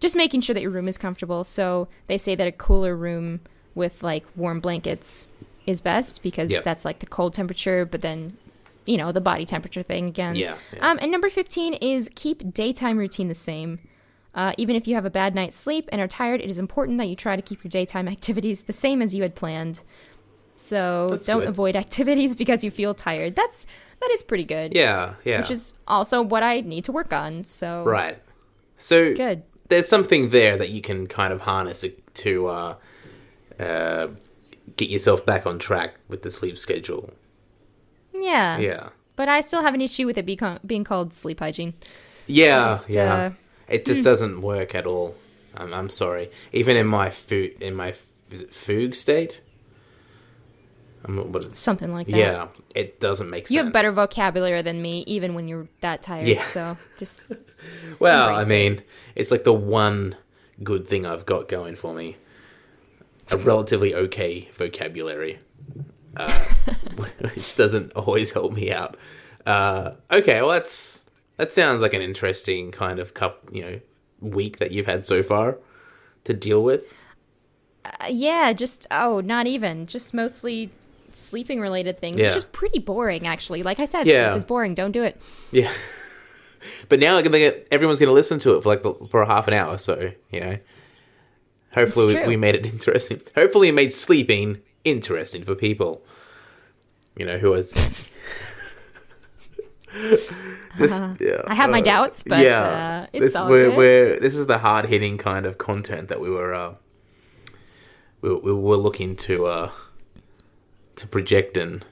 just 0.00 0.14
making 0.16 0.42
sure 0.42 0.54
that 0.54 0.62
your 0.62 0.70
room 0.72 0.88
is 0.88 0.96
comfortable. 0.98 1.42
So 1.44 1.88
they 2.06 2.18
say 2.18 2.34
that 2.36 2.46
a 2.46 2.52
cooler 2.52 2.94
room 2.96 3.40
with 3.74 4.02
like 4.02 4.24
warm 4.36 4.60
blankets 4.60 5.26
is 5.66 5.80
best 5.80 6.22
because 6.22 6.50
Yep. 6.52 6.64
that's 6.64 6.84
like 6.84 6.98
the 7.00 7.06
cold 7.06 7.34
temperature, 7.34 7.84
but 7.84 8.00
then 8.02 8.36
you 8.86 8.96
know 8.96 9.12
the 9.12 9.20
body 9.20 9.44
temperature 9.44 9.82
thing 9.82 10.06
again. 10.08 10.36
Yeah, 10.36 10.56
yeah. 10.72 10.90
Um, 10.90 10.98
and 11.00 11.10
number 11.10 11.28
fifteen 11.28 11.74
is 11.74 12.10
keep 12.14 12.52
daytime 12.54 12.98
routine 12.98 13.28
the 13.28 13.34
same. 13.34 13.78
Uh, 14.34 14.52
even 14.58 14.76
if 14.76 14.86
you 14.86 14.94
have 14.94 15.06
a 15.06 15.10
bad 15.10 15.34
night's 15.34 15.56
sleep 15.56 15.88
and 15.92 16.00
are 16.00 16.06
tired, 16.08 16.42
it 16.42 16.50
is 16.50 16.58
important 16.58 16.98
that 16.98 17.06
you 17.06 17.16
try 17.16 17.36
to 17.36 17.42
keep 17.42 17.64
your 17.64 17.70
daytime 17.70 18.06
activities 18.16 18.64
the 18.64 18.72
same 18.72 19.00
as 19.02 19.14
you 19.14 19.22
had 19.22 19.34
planned. 19.34 19.82
So 20.56 21.06
That's 21.10 21.24
don't 21.24 21.40
good. 21.40 21.48
avoid 21.48 21.76
activities 21.84 22.34
because 22.34 22.64
you 22.64 22.70
feel 22.70 22.94
tired. 22.94 23.36
That's 23.36 23.66
that 24.00 24.10
is 24.12 24.22
pretty 24.22 24.44
good. 24.44 24.74
yeah, 24.74 25.14
yeah. 25.24 25.40
Which 25.40 25.50
is 25.50 25.74
also 25.86 26.22
what 26.22 26.42
I 26.42 26.60
need 26.60 26.84
to 26.84 26.92
work 26.92 27.12
on. 27.12 27.44
So 27.44 27.84
right. 27.84 28.18
So 28.78 29.14
good. 29.14 29.42
there's 29.68 29.88
something 29.88 30.30
there 30.30 30.56
that 30.58 30.68
you 30.70 30.80
can 30.82 31.06
kind 31.06 31.32
of 31.32 31.42
harness 31.42 31.84
to 32.14 32.46
uh, 32.46 32.74
uh, 33.58 34.08
get 34.76 34.90
yourself 34.90 35.24
back 35.24 35.46
on 35.46 35.58
track 35.58 35.94
with 36.08 36.22
the 36.22 36.30
sleep 36.30 36.58
schedule. 36.58 37.10
Yeah. 38.22 38.58
Yeah. 38.58 38.88
But 39.16 39.28
I 39.28 39.40
still 39.40 39.62
have 39.62 39.74
an 39.74 39.80
issue 39.80 40.06
with 40.06 40.18
it 40.18 40.26
being, 40.26 40.38
being 40.66 40.84
called 40.84 41.14
sleep 41.14 41.40
hygiene. 41.40 41.74
Yeah, 42.26 42.64
Just, 42.70 42.90
yeah. 42.90 43.14
uh, 43.14 43.30
it 43.68 43.86
just 43.86 44.04
doesn't 44.04 44.42
work 44.42 44.74
at 44.74 44.86
all. 44.86 45.14
I'm, 45.54 45.72
I'm 45.72 45.88
sorry. 45.88 46.30
Even 46.52 46.76
in 46.76 46.86
my 46.86 47.10
food, 47.10 47.52
in 47.62 47.74
my 47.74 47.94
is 48.30 48.42
it 48.42 48.52
fugue 48.54 48.94
state. 48.94 49.40
I'm, 51.04 51.16
not- 51.16 51.28
what 51.28 51.44
is, 51.44 51.56
Something 51.56 51.92
like 51.92 52.08
that. 52.08 52.16
Yeah, 52.16 52.48
it 52.74 52.98
doesn't 53.00 53.30
make 53.30 53.46
sense. 53.46 53.54
You 53.54 53.62
have 53.64 53.72
better 53.72 53.92
vocabulary 53.92 54.62
than 54.62 54.82
me, 54.82 55.04
even 55.06 55.34
when 55.34 55.46
you're 55.48 55.68
that 55.80 56.02
tired. 56.02 56.26
Yeah. 56.26 56.44
So 56.44 56.76
just 56.98 57.26
Well, 57.98 58.34
I 58.34 58.44
mean, 58.44 58.82
it's 59.14 59.30
like 59.30 59.44
the 59.44 59.52
one 59.52 60.16
good 60.62 60.86
thing 60.88 61.06
I've 61.06 61.24
got 61.26 61.48
going 61.48 61.76
for 61.76 61.94
me. 61.94 62.16
A 63.30 63.36
relatively 63.36 63.94
okay 63.94 64.48
vocabulary, 64.54 65.40
uh, 66.16 66.44
which 67.34 67.56
doesn't 67.56 67.92
always 67.92 68.30
help 68.32 68.52
me 68.52 68.70
out. 68.72 68.96
Uh, 69.44 69.92
okay, 70.10 70.40
well 70.40 70.50
that's 70.50 71.04
that 71.36 71.52
sounds 71.52 71.82
like 71.82 71.94
an 71.94 72.02
interesting 72.02 72.70
kind 72.72 72.98
of 72.98 73.14
cup, 73.14 73.48
you 73.52 73.62
know, 73.62 73.80
week 74.20 74.58
that 74.58 74.72
you've 74.72 74.86
had 74.86 75.04
so 75.06 75.22
far 75.22 75.58
to 76.24 76.32
deal 76.34 76.62
with. 76.62 76.92
Uh, 77.84 78.06
yeah, 78.10 78.52
just 78.52 78.86
oh, 78.90 79.20
not 79.20 79.46
even, 79.46 79.86
just 79.86 80.12
mostly 80.14 80.70
sleeping 81.12 81.60
related 81.60 81.98
things, 81.98 82.18
Yeah. 82.18 82.28
which 82.28 82.36
is 82.36 82.44
pretty 82.44 82.78
boring 82.78 83.26
actually. 83.26 83.62
Like 83.62 83.80
I 83.80 83.84
said, 83.84 84.06
Yeah. 84.06 84.26
sleep 84.28 84.36
is 84.36 84.44
boring. 84.44 84.74
Don't 84.74 84.92
do 84.92 85.02
it. 85.02 85.20
Yeah. 85.50 85.72
but 86.88 86.98
now 86.98 87.20
they- 87.20 87.64
everyone's 87.70 87.98
going 88.00 88.08
to 88.08 88.12
listen 88.12 88.38
to 88.40 88.56
it 88.56 88.62
for 88.62 88.68
like 88.68 88.82
the, 88.82 88.94
for 89.10 89.22
a 89.22 89.26
half 89.26 89.46
an 89.48 89.54
hour, 89.54 89.78
so 89.78 90.12
you 90.30 90.40
know. 90.40 90.58
Hopefully, 91.72 92.14
we, 92.16 92.26
we 92.28 92.36
made 92.36 92.54
it 92.54 92.64
interesting. 92.72 93.20
Hopefully, 93.34 93.68
it 93.68 93.72
made 93.72 93.92
sleeping 93.92 94.62
interesting 94.86 95.44
for 95.44 95.54
people. 95.54 96.02
You 97.16 97.26
know 97.26 97.38
who 97.38 97.50
was. 97.50 97.72
Just, 100.76 101.00
yeah, 101.20 101.42
I 101.46 101.54
have 101.54 101.70
my 101.70 101.80
doubts, 101.80 102.22
but, 102.22 102.46
uh, 102.46 103.06
it's 103.12 103.20
this, 103.26 103.36
all 103.36 103.48
we're, 103.48 103.74
we're, 103.74 104.20
this 104.20 104.34
is 104.34 104.46
the 104.46 104.58
hard 104.58 104.86
hitting 104.86 105.16
kind 105.16 105.46
of 105.46 105.56
content 105.56 106.08
that 106.08 106.20
we 106.20 106.28
were 106.28 106.52
uh, 106.52 106.74
we, 108.20 108.34
we 108.34 108.52
were 108.52 108.76
looking 108.76 109.16
to 109.16 109.46
uh, 109.46 109.70
to 110.96 111.06
project 111.06 111.56
and. 111.56 111.84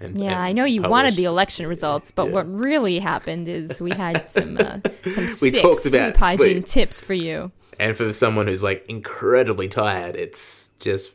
and 0.00 0.20
Yeah, 0.20 0.32
and 0.32 0.40
I 0.40 0.52
know 0.52 0.64
you 0.64 0.82
wanted 0.82 1.16
the 1.16 1.24
election 1.24 1.66
results, 1.66 2.12
but 2.12 2.26
Yeah. 2.26 2.32
what 2.32 2.58
really 2.58 2.98
happened 2.98 3.48
is 3.48 3.80
we 3.80 3.92
had 3.92 4.30
some 4.30 4.58
uh, 4.58 4.80
some 5.10 5.24
We 5.24 5.28
sick 5.28 5.62
talked 5.62 5.80
sleep 5.80 5.94
about 5.94 6.16
hygiene 6.16 6.62
tips 6.62 7.00
for 7.00 7.14
you. 7.14 7.52
And 7.78 7.96
for 7.96 8.12
someone 8.12 8.46
who's 8.46 8.62
like 8.62 8.84
incredibly 8.88 9.68
tired, 9.68 10.14
it's 10.14 10.68
just 10.78 11.12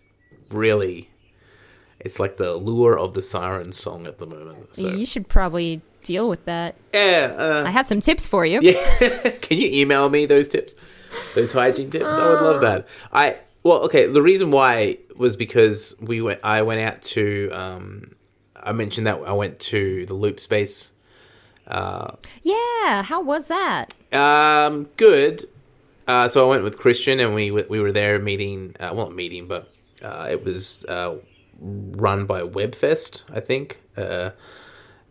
really, 0.52 1.10
it's 2.00 2.20
like 2.20 2.38
the 2.38 2.56
lure 2.56 2.97
of 2.97 3.14
the 3.14 3.22
siren 3.22 3.72
song 3.72 4.08
at 4.08 4.18
the 4.20 4.26
moment. 4.26 4.76
So 4.76 4.88
You 4.89 5.06
should 5.06 5.28
probably 5.28 5.82
deal 6.04 6.30
with 6.30 6.45
that. 6.45 6.76
yeah, 6.93 7.36
uh, 7.38 7.64
I 7.66 7.72
have 7.72 7.86
some 7.88 8.02
tips 8.02 8.28
for 8.28 8.45
you. 8.45 8.60
yeah. 8.62 9.30
Can 9.41 9.58
you 9.58 9.70
email 9.72 10.10
me 10.10 10.26
those 10.26 10.47
tips, 10.47 10.74
those 11.36 11.52
hygiene 11.52 11.91
tips? 11.91 12.06
I 12.06 12.28
would 12.30 12.41
love 12.41 12.62
that. 12.62 12.88
I 13.12 13.38
well, 13.64 13.80
okay. 13.84 14.06
The 14.08 14.22
reason 14.22 14.52
why 14.52 14.97
was 15.18 15.36
because 15.36 15.93
we 16.00 16.22
went. 16.22 16.39
I 16.43 16.62
went 16.62 16.82
out 16.86 17.02
to. 17.14 17.50
Um, 17.52 18.16
I 18.56 18.72
mentioned 18.72 19.08
that 19.08 19.20
I 19.26 19.34
went 19.34 19.60
to 19.60 20.06
the 20.06 20.14
Loop 20.14 20.39
Space. 20.39 20.93
Yeah, 21.70 23.04
how 23.04 23.22
was 23.22 23.47
that? 23.47 23.93
Um, 24.12 24.89
good. 24.97 25.47
Uh, 26.08 26.28
so 26.28 26.45
I 26.45 26.50
went 26.50 26.64
with 26.64 26.78
Christian, 26.78 27.20
and 27.20 27.36
we 27.36 27.52
we 27.52 27.80
were 27.80 27.91
there 27.91 28.18
meeting. 28.18 28.76
Uh, 28.80 28.91
well, 28.93 29.10
meeting, 29.10 29.47
but 29.47 29.72
uh, 30.02 30.28
it 30.30 30.43
was 30.43 30.86
uh, 30.86 31.16
run 31.60 32.26
by 32.26 32.41
Webfest, 32.41 33.24
I 33.32 33.39
think. 33.39 33.82
Uh, 33.97 34.32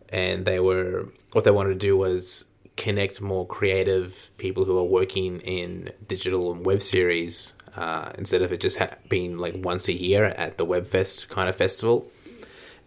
and 0.09 0.45
they 0.45 0.59
were 0.59 1.09
what 1.33 1.43
they 1.43 1.51
wanted 1.51 1.69
to 1.69 1.75
do 1.75 1.95
was 1.95 2.45
connect 2.75 3.21
more 3.21 3.45
creative 3.45 4.31
people 4.37 4.65
who 4.65 4.77
are 4.77 4.83
working 4.83 5.41
in 5.41 5.91
digital 6.07 6.51
and 6.51 6.65
web 6.65 6.81
series 6.81 7.53
uh, 7.75 8.11
instead 8.17 8.41
of 8.41 8.51
it 8.51 8.59
just 8.59 8.79
ha- 8.79 8.95
being 9.09 9.37
like 9.37 9.53
once 9.57 9.87
a 9.87 9.93
year 9.93 10.25
at 10.25 10.57
the 10.57 10.65
Webfest 10.65 11.27
kind 11.27 11.49
of 11.49 11.55
festival. 11.55 12.09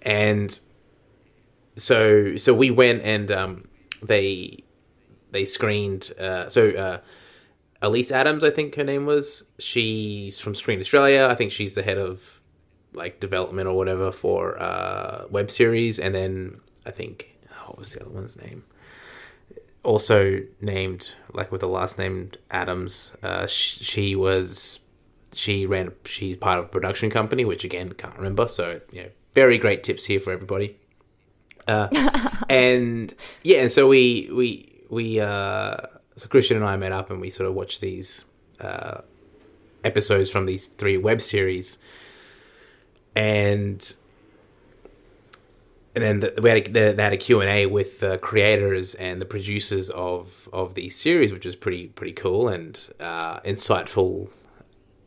And 0.00 0.58
so 1.76 2.36
so 2.36 2.52
we 2.52 2.70
went 2.70 3.02
and 3.02 3.30
um, 3.30 3.68
they 4.02 4.64
they 5.30 5.44
screened. 5.44 6.12
Uh, 6.18 6.48
so 6.48 6.70
uh, 6.70 6.98
Elise 7.82 8.12
Adams, 8.12 8.44
I 8.44 8.50
think 8.50 8.76
her 8.76 8.84
name 8.84 9.06
was. 9.06 9.44
She's 9.58 10.38
from 10.38 10.54
Screen 10.54 10.80
Australia. 10.80 11.28
I 11.30 11.34
think 11.34 11.50
she's 11.50 11.74
the 11.74 11.82
head 11.82 11.98
of 11.98 12.40
like 12.94 13.20
development 13.20 13.68
or 13.68 13.76
whatever 13.76 14.12
for 14.12 14.60
uh, 14.60 15.24
web 15.30 15.50
series. 15.50 15.98
And 15.98 16.14
then 16.14 16.60
I 16.86 16.92
think 16.92 17.36
what 17.66 17.78
was 17.78 17.92
the 17.92 18.00
other 18.00 18.10
one's 18.10 18.36
name? 18.36 18.64
Also 19.82 20.42
named 20.60 21.14
like 21.32 21.50
with 21.50 21.60
the 21.60 21.68
last 21.68 21.98
name 21.98 22.30
Adams. 22.50 23.14
Uh, 23.22 23.46
sh- 23.46 23.78
she 23.80 24.14
was 24.14 24.78
she 25.32 25.66
ran. 25.66 25.92
She's 26.04 26.36
part 26.36 26.60
of 26.60 26.66
a 26.66 26.68
production 26.68 27.10
company, 27.10 27.44
which 27.44 27.64
again 27.64 27.92
can't 27.94 28.16
remember. 28.16 28.46
So 28.46 28.80
you 28.92 29.02
know, 29.02 29.08
very 29.34 29.58
great 29.58 29.82
tips 29.82 30.04
here 30.06 30.20
for 30.20 30.32
everybody. 30.32 30.76
Uh, 31.66 31.88
and 32.48 33.12
yeah, 33.42 33.62
and 33.62 33.72
so 33.72 33.88
we 33.88 34.30
we 34.32 34.84
we 34.88 35.18
uh, 35.18 35.78
so 36.16 36.28
Christian 36.28 36.56
and 36.56 36.66
I 36.66 36.76
met 36.76 36.92
up 36.92 37.10
and 37.10 37.20
we 37.20 37.30
sort 37.30 37.48
of 37.48 37.54
watched 37.54 37.80
these 37.80 38.24
uh, 38.60 39.02
episodes 39.84 40.30
from 40.30 40.46
these 40.46 40.68
three 40.68 40.96
web 40.96 41.20
series, 41.20 41.78
and 43.14 43.94
and 45.94 46.04
then 46.04 46.20
the, 46.20 46.40
we 46.42 46.48
had 46.48 46.68
a, 46.68 46.92
they 46.92 47.02
had 47.02 47.12
a 47.12 47.18
Q 47.18 47.40
and 47.40 47.50
A 47.50 47.66
with 47.66 48.00
the 48.00 48.18
creators 48.18 48.94
and 48.94 49.20
the 49.20 49.26
producers 49.26 49.90
of 49.90 50.48
of 50.52 50.74
these 50.74 50.96
series, 50.96 51.32
which 51.32 51.44
was 51.44 51.56
pretty 51.56 51.88
pretty 51.88 52.12
cool 52.12 52.48
and 52.48 52.88
uh, 53.00 53.40
insightful 53.40 54.28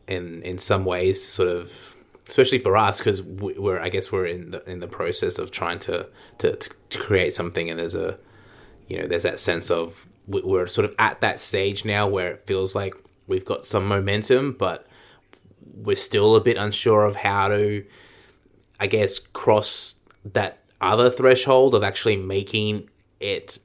in 0.07 0.41
in 0.43 0.57
some 0.57 0.85
ways, 0.85 1.23
sort 1.23 1.49
of 1.49 1.95
especially 2.27 2.59
for 2.59 2.75
us 2.75 2.97
because 2.97 3.21
we're 3.21 3.79
I 3.79 3.89
guess 3.89 4.11
we're 4.11 4.25
in 4.25 4.51
the 4.51 4.69
in 4.69 4.79
the 4.79 4.87
process 4.87 5.37
of 5.37 5.51
trying 5.51 5.79
to, 5.79 6.07
to 6.39 6.55
to 6.55 6.99
create 6.99 7.33
something, 7.33 7.69
and 7.69 7.79
there's 7.79 7.95
a 7.95 8.17
you 8.87 8.99
know 8.99 9.07
there's 9.07 9.23
that 9.23 9.39
sense 9.39 9.71
of 9.71 10.05
we're 10.27 10.67
sort 10.67 10.85
of 10.85 10.95
at 10.97 11.21
that 11.21 11.39
stage 11.39 11.85
now 11.85 12.07
where 12.07 12.33
it 12.33 12.47
feels 12.47 12.75
like 12.75 12.95
we've 13.27 13.45
got 13.45 13.65
some 13.65 13.87
momentum, 13.87 14.53
but 14.53 14.87
we're 15.75 15.95
still 15.95 16.35
a 16.35 16.41
bit 16.41 16.57
unsure 16.57 17.05
of 17.05 17.17
how 17.17 17.49
to 17.49 17.85
I 18.79 18.87
guess 18.87 19.19
cross 19.19 19.95
that 20.23 20.59
other 20.81 21.09
threshold 21.09 21.75
of 21.75 21.83
actually 21.83 22.17
making 22.17 22.89
it 23.19 23.59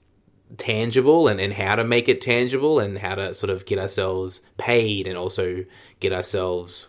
tangible 0.57 1.29
and, 1.29 1.41
and 1.41 1.55
how 1.55 1.77
to 1.77 1.85
make 1.85 2.09
it 2.09 2.21
tangible 2.21 2.79
and 2.79 2.99
how 2.99 3.15
to 3.15 3.35
sort 3.35 3.51
of 3.51 3.67
get 3.67 3.79
ourselves 3.79 4.43
paid 4.57 5.07
and 5.07 5.17
also 5.17 5.65
get 6.01 6.13
ourselves 6.13 6.89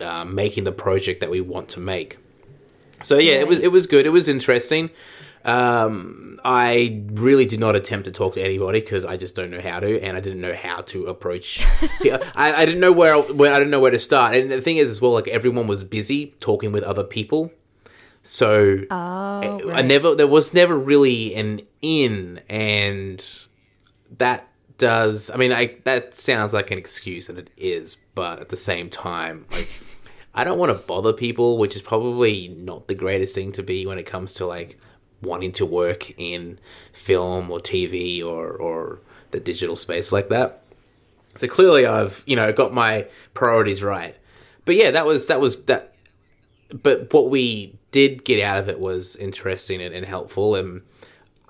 uh, 0.00 0.24
making 0.24 0.64
the 0.64 0.72
project 0.72 1.20
that 1.20 1.30
we 1.30 1.40
want 1.40 1.68
to 1.70 1.80
make. 1.80 2.18
So 3.02 3.18
yeah, 3.18 3.34
it 3.34 3.48
was 3.48 3.60
it 3.60 3.72
was 3.72 3.86
good. 3.86 4.06
It 4.06 4.10
was 4.10 4.28
interesting. 4.28 4.90
Um, 5.44 6.25
I 6.44 7.02
really 7.12 7.46
did 7.46 7.60
not 7.60 7.76
attempt 7.76 8.04
to 8.06 8.12
talk 8.12 8.34
to 8.34 8.42
anybody 8.42 8.80
because 8.80 9.04
I 9.04 9.16
just 9.16 9.34
don't 9.34 9.50
know 9.50 9.60
how 9.60 9.80
to, 9.80 10.00
and 10.00 10.16
I 10.16 10.20
didn't 10.20 10.40
know 10.40 10.54
how 10.54 10.80
to 10.82 11.06
approach. 11.06 11.64
I, 12.04 12.54
I 12.56 12.64
didn't 12.64 12.80
know 12.80 12.92
where, 12.92 13.16
where 13.20 13.52
I 13.52 13.58
didn't 13.58 13.70
know 13.70 13.80
where 13.80 13.90
to 13.90 13.98
start. 13.98 14.34
And 14.34 14.50
the 14.50 14.60
thing 14.60 14.76
is, 14.76 14.90
as 14.90 15.00
well, 15.00 15.12
like 15.12 15.28
everyone 15.28 15.66
was 15.66 15.84
busy 15.84 16.34
talking 16.40 16.72
with 16.72 16.82
other 16.84 17.04
people, 17.04 17.52
so 18.22 18.78
Oh, 18.90 19.40
eh, 19.40 19.48
I 19.48 19.62
right. 19.64 19.84
never 19.84 20.14
there 20.14 20.26
was 20.26 20.52
never 20.52 20.76
really 20.78 21.34
an 21.34 21.60
in, 21.82 22.40
and 22.48 23.24
that 24.18 24.48
does. 24.78 25.30
I 25.30 25.36
mean, 25.36 25.52
I 25.52 25.76
that 25.84 26.16
sounds 26.16 26.52
like 26.52 26.70
an 26.70 26.78
excuse, 26.78 27.28
and 27.28 27.38
it 27.38 27.50
is, 27.56 27.96
but 28.14 28.40
at 28.40 28.48
the 28.48 28.56
same 28.56 28.90
time, 28.90 29.46
like. 29.50 29.68
I 30.38 30.44
don't 30.44 30.58
want 30.58 30.70
to 30.70 30.86
bother 30.86 31.14
people, 31.14 31.56
which 31.56 31.74
is 31.76 31.80
probably 31.80 32.48
not 32.48 32.88
the 32.88 32.94
greatest 32.94 33.34
thing 33.34 33.52
to 33.52 33.62
be 33.62 33.86
when 33.86 33.96
it 33.96 34.02
comes 34.04 34.34
to 34.34 34.44
like 34.44 34.78
wanting 35.22 35.52
to 35.52 35.66
work 35.66 36.10
in 36.18 36.58
film 36.92 37.50
or 37.50 37.58
TV 37.58 38.24
or 38.24 38.50
or 38.50 39.00
the 39.30 39.40
digital 39.40 39.76
space 39.76 40.12
like 40.12 40.28
that. 40.28 40.62
So 41.34 41.46
clearly, 41.46 41.86
I've 41.86 42.22
you 42.26 42.36
know 42.36 42.52
got 42.52 42.72
my 42.72 43.06
priorities 43.34 43.82
right. 43.82 44.16
But 44.64 44.76
yeah, 44.76 44.90
that 44.90 45.06
was 45.06 45.26
that 45.26 45.40
was 45.40 45.62
that. 45.64 45.94
But 46.82 47.12
what 47.12 47.30
we 47.30 47.78
did 47.92 48.24
get 48.24 48.42
out 48.42 48.58
of 48.58 48.68
it 48.68 48.80
was 48.80 49.14
interesting 49.16 49.80
and, 49.80 49.94
and 49.94 50.04
helpful, 50.04 50.54
and 50.54 50.82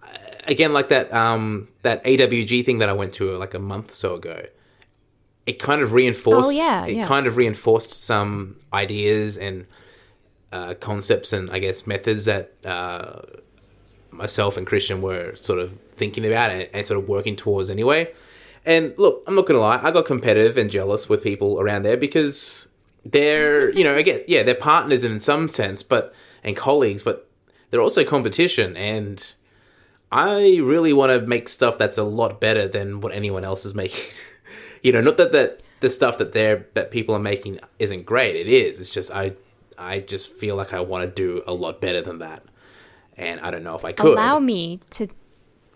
uh, 0.03 0.09
again, 0.47 0.73
like 0.73 0.89
that 0.89 1.13
um 1.13 1.69
that 1.83 2.05
AWG 2.05 2.65
thing 2.65 2.79
that 2.79 2.89
I 2.89 2.93
went 2.93 3.15
to 3.15 3.37
like 3.37 3.55
a 3.55 3.59
month 3.59 3.91
or 3.91 3.95
so 3.95 4.15
ago. 4.15 4.47
It 5.47 5.61
kind 5.61 5.81
of 5.81 5.93
reinforced. 5.93 6.49
Oh, 6.49 6.51
yeah, 6.51 6.87
it 6.87 6.97
yeah. 6.97 7.07
kind 7.07 7.29
of 7.29 7.37
reinforced 7.37 7.93
some 7.93 8.57
ideas 8.73 9.39
and 9.39 9.65
uh, 10.51 10.75
concepts 10.75 11.33
and 11.33 11.51
I 11.51 11.61
guess 11.61 11.87
methods 11.87 12.25
that 12.25 12.55
uh, 12.65 13.21
myself 14.17 14.57
and 14.57 14.67
Christian 14.67 15.03
were 15.03 15.35
sort 15.37 15.59
of 15.59 15.79
thinking 15.91 16.25
about 16.27 16.51
and, 16.51 16.69
and 16.73 16.87
sort 16.87 16.99
of 16.99 17.09
working 17.09 17.37
towards 17.37 17.71
anyway. 17.71 18.13
And 18.65 18.95
look, 18.97 19.23
I'm 19.27 19.35
not 19.35 19.47
gonna 19.47 19.61
lie, 19.61 19.81
I 19.83 19.91
got 19.91 20.07
competitive 20.07 20.57
and 20.57 20.71
jealous 20.71 21.09
with 21.09 21.23
people 21.23 21.61
around 21.61 21.83
there 21.83 21.97
because 21.97 22.69
they're, 23.05 23.71
you 23.71 23.85
know, 23.85 23.97
again, 23.97 24.23
yeah, 24.27 24.43
they're 24.43 24.55
partners 24.55 25.05
in 25.05 25.21
some 25.21 25.49
sense, 25.49 25.83
but 25.83 26.13
and 26.43 26.57
colleagues, 26.57 27.03
but 27.03 27.29
they're 27.71 27.81
also 27.81 28.05
competition. 28.05 28.77
And 28.77 29.33
I 30.11 30.59
really 30.63 30.93
want 30.93 31.11
to 31.11 31.27
make 31.27 31.49
stuff 31.49 31.79
that's 31.79 31.99
a 31.99 32.05
lot 32.05 32.41
better 32.41 32.69
than 32.69 33.01
what 33.01 33.13
anyone 33.13 33.45
else 33.45 33.65
is 33.65 33.75
making. 33.75 34.13
you 34.83 34.93
know, 34.93 35.01
not 35.01 35.17
that 35.19 35.33
that 35.33 35.63
the 35.81 35.91
stuff 35.91 36.19
that 36.19 36.33
they're 36.33 36.67
that 36.75 36.91
people 36.91 37.15
are 37.15 37.21
making 37.21 37.61
isn't 37.79 38.07
great. 38.07 38.37
It 38.37 38.49
is. 38.49 38.81
It's 38.81 38.91
just 38.91 39.11
I 39.11 39.33
I 39.77 40.01
just 40.01 40.33
feel 40.33 40.57
like 40.57 40.73
I 40.73 40.81
want 40.81 41.05
to 41.05 41.11
do 41.11 41.43
a 41.47 41.53
lot 41.53 41.81
better 41.81 42.01
than 42.01 42.19
that, 42.19 42.43
and 43.17 43.41
I 43.41 43.51
don't 43.51 43.63
know 43.65 43.75
if 43.75 43.85
I 43.85 43.93
could. 43.93 44.07
Allow 44.13 44.39
me 44.39 44.81
to 44.91 45.09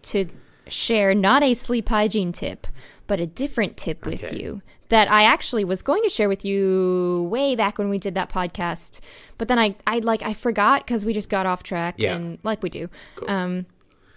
to 0.03 0.27
share 0.69 1.15
not 1.15 1.43
a 1.43 1.55
sleep 1.55 1.89
hygiene 1.89 2.33
tip, 2.33 2.67
but 3.07 3.21
a 3.21 3.27
different 3.27 3.77
tip 3.77 4.07
with 4.07 4.23
Okay. 4.25 4.39
you 4.39 4.62
that 4.89 5.11
I 5.11 5.23
actually 5.25 5.65
was 5.65 5.83
going 5.83 6.03
to 6.03 6.09
share 6.09 6.29
with 6.29 6.45
you 6.45 7.29
way 7.31 7.55
back 7.55 7.79
when 7.79 7.91
we 7.91 7.99
did 7.99 8.15
that 8.15 8.29
podcast, 8.29 9.01
but 9.39 9.49
then 9.49 9.59
I 9.59 9.77
I 9.87 9.99
like 9.99 10.23
I 10.23 10.33
forgot 10.33 10.85
because 10.87 11.05
we 11.05 11.12
just 11.12 11.29
got 11.31 11.47
off 11.47 11.62
track 11.62 11.95
Yeah. 11.99 12.15
and 12.17 12.39
like 12.43 12.62
we 12.62 12.71
do. 12.71 12.89
Um, 13.29 13.67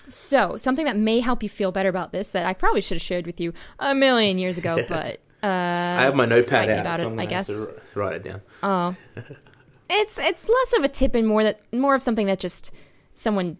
So, 0.08 0.58
something 0.58 0.84
that 0.86 0.98
may 0.98 1.22
help 1.22 1.44
you 1.44 1.48
feel 1.50 1.72
better 1.72 1.88
about 1.90 2.12
this 2.12 2.32
that 2.32 2.46
I 2.46 2.54
probably 2.54 2.82
should 2.82 2.96
have 2.96 3.02
shared 3.02 3.26
with 3.26 3.40
you 3.40 3.54
a 3.80 3.96
million 3.96 4.38
years 4.38 4.58
ago, 4.58 4.84
but 4.90 5.22
uh, 5.42 5.46
I 5.48 6.02
have 6.02 6.16
my 6.16 6.26
notepad 6.26 6.70
out, 6.70 6.80
about 6.82 7.00
so 7.00 7.14
it, 7.14 7.20
I 7.20 7.26
guess. 7.26 7.68
write 7.96 8.16
it 8.18 8.24
down. 8.24 8.42
Oh, 8.62 8.96
it's 9.90 10.18
it's 10.20 10.48
less 10.48 10.74
of 10.78 10.84
a 10.84 10.88
tip 10.90 11.16
and 11.16 11.28
more 11.28 11.44
that 11.44 11.62
more 11.74 11.96
of 11.96 12.04
something 12.04 12.28
that 12.28 12.40
just 12.40 12.72
someone 13.14 13.58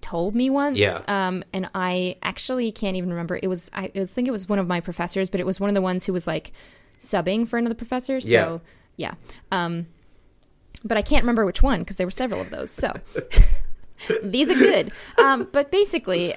told 0.00 0.34
me 0.34 0.50
once. 0.50 0.78
Yeah. 0.78 0.98
Um, 1.08 1.44
and 1.52 1.70
I 1.74 2.16
actually 2.22 2.70
can't 2.72 2.96
even 2.96 3.10
remember. 3.10 3.38
It 3.42 3.48
was 3.48 3.70
I, 3.72 3.90
I 3.94 4.04
think 4.04 4.28
it 4.28 4.32
was 4.32 4.48
one 4.48 4.58
of 4.58 4.66
my 4.66 4.80
professors, 4.80 5.30
but 5.30 5.40
it 5.40 5.46
was 5.46 5.60
one 5.60 5.70
of 5.70 5.74
the 5.74 5.80
ones 5.80 6.04
who 6.04 6.12
was 6.12 6.26
like 6.26 6.52
subbing 7.00 7.48
for 7.48 7.58
another 7.58 7.74
professor. 7.74 8.20
So 8.20 8.60
yeah. 8.96 9.14
Um, 9.50 9.86
but 10.84 10.98
I 10.98 11.02
can't 11.02 11.22
remember 11.22 11.46
which 11.46 11.62
one 11.62 11.80
because 11.80 11.96
there 11.96 12.06
were 12.06 12.10
several 12.10 12.40
of 12.40 12.50
those. 12.50 12.70
So 12.70 12.92
these 14.22 14.50
are 14.50 14.54
good. 14.54 14.92
Um, 15.22 15.48
but 15.52 15.70
basically, 15.70 16.36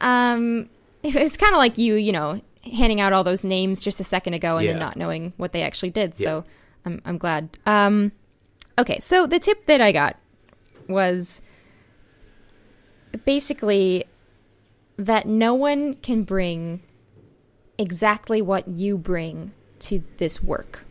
um, 0.00 0.68
it 1.02 1.14
was 1.14 1.36
kind 1.36 1.52
of 1.52 1.58
like 1.58 1.78
you, 1.78 1.94
you 1.94 2.12
know, 2.12 2.40
handing 2.64 3.00
out 3.00 3.12
all 3.12 3.24
those 3.24 3.44
names 3.44 3.82
just 3.82 3.98
a 4.00 4.04
second 4.04 4.34
ago 4.34 4.58
and 4.58 4.68
then 4.68 4.78
not 4.78 4.96
knowing 4.96 5.32
what 5.36 5.52
they 5.52 5.62
actually 5.62 5.90
did. 5.90 6.14
Yeah. 6.18 6.24
So 6.24 6.44
I'm 6.84 7.00
I'm 7.04 7.18
glad. 7.18 7.50
Um, 7.66 8.12
okay, 8.78 8.98
so 9.00 9.26
the 9.26 9.38
tip 9.38 9.66
that 9.66 9.80
I 9.80 9.92
got 9.92 10.16
was 10.88 11.40
basically 13.24 14.04
that 14.96 15.26
no 15.26 15.54
one 15.54 15.94
can 15.94 16.22
bring 16.22 16.82
exactly 17.78 18.40
what 18.42 18.68
you 18.68 18.96
bring 18.98 19.52
to 19.80 20.04
this 20.18 20.42
work. 20.42 20.84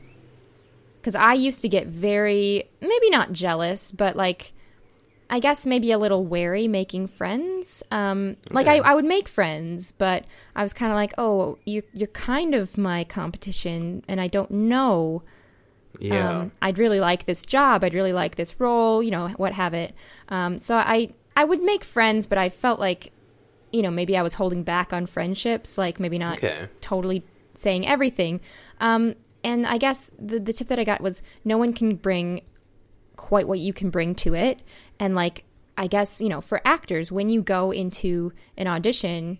Because 1.00 1.16
I 1.16 1.34
used 1.34 1.62
to 1.62 1.70
get 1.70 1.88
very, 1.88 2.70
maybe 2.82 3.10
not 3.10 3.32
jealous, 3.32 3.92
but 3.92 4.16
like, 4.16 4.54
I 5.30 5.40
guess 5.40 5.66
maybe 5.66 5.92
a 5.92 5.98
little 5.98 6.26
wary 6.26 6.68
making 6.68 7.08
friends. 7.08 7.82
Um, 7.90 8.36
like 8.50 8.68
I, 8.68 8.78
I 8.80 8.94
would 8.94 9.06
make 9.06 9.28
friends, 9.28 9.92
but 9.94 10.26
I 10.56 10.62
was 10.62 10.74
kind 10.74 10.92
of 10.92 10.96
like, 10.96 11.14
oh, 11.18 11.58
you, 11.64 11.84
you're 11.94 12.08
kind 12.08 12.54
of 12.54 12.78
my 12.78 13.04
competition, 13.06 14.04
and 14.08 14.20
I 14.20 14.28
don't 14.28 14.52
know 14.52 15.24
Yeah. 16.00 16.40
um, 16.40 16.52
I'd 16.62 16.78
really 16.78 17.00
like 17.00 17.26
this 17.26 17.44
job. 17.44 17.84
I'd 17.84 17.94
really 17.94 18.14
like 18.14 18.36
this 18.36 18.60
role. 18.60 19.02
You 19.02 19.12
know, 19.12 19.30
what 19.38 19.54
have 19.54 19.74
it. 19.74 19.94
Um, 20.30 20.60
so 20.60 20.76
I 20.76 21.10
I 21.36 21.44
would 21.44 21.62
make 21.62 21.84
friends, 21.84 22.28
but 22.28 22.38
I 22.38 22.50
felt 22.50 22.80
like, 22.80 23.12
you 23.72 23.82
know, 23.82 23.92
maybe 23.92 24.18
I 24.18 24.22
was 24.22 24.34
holding 24.36 24.64
back 24.64 24.92
on 24.94 25.06
friendships. 25.06 25.78
Like 25.78 26.00
maybe 26.00 26.18
not 26.18 26.38
Okay. 26.38 26.68
totally 26.82 27.24
saying 27.54 27.88
everything. 27.88 28.42
Um, 28.80 29.16
and 29.44 29.66
I 29.66 29.78
guess 29.78 30.12
the 30.20 30.40
the 30.40 30.54
tip 30.54 30.68
that 30.68 30.80
I 30.80 30.84
got 30.84 31.02
was 31.02 31.22
no 31.44 31.58
one 31.58 31.74
can 31.74 31.96
bring 31.96 32.42
quite 33.16 33.48
what 33.48 33.60
you 33.60 33.74
can 33.74 33.90
bring 33.90 34.16
to 34.16 34.36
it. 34.36 34.60
And 35.00 35.16
like 35.16 35.46
I 35.78 35.88
guess 35.88 36.22
you 36.22 36.30
know 36.30 36.42
for 36.42 36.62
actors 36.66 37.12
when 37.12 37.30
you 37.30 37.42
go 37.42 37.72
into 37.72 38.34
an 38.58 38.68
audition 38.68 39.40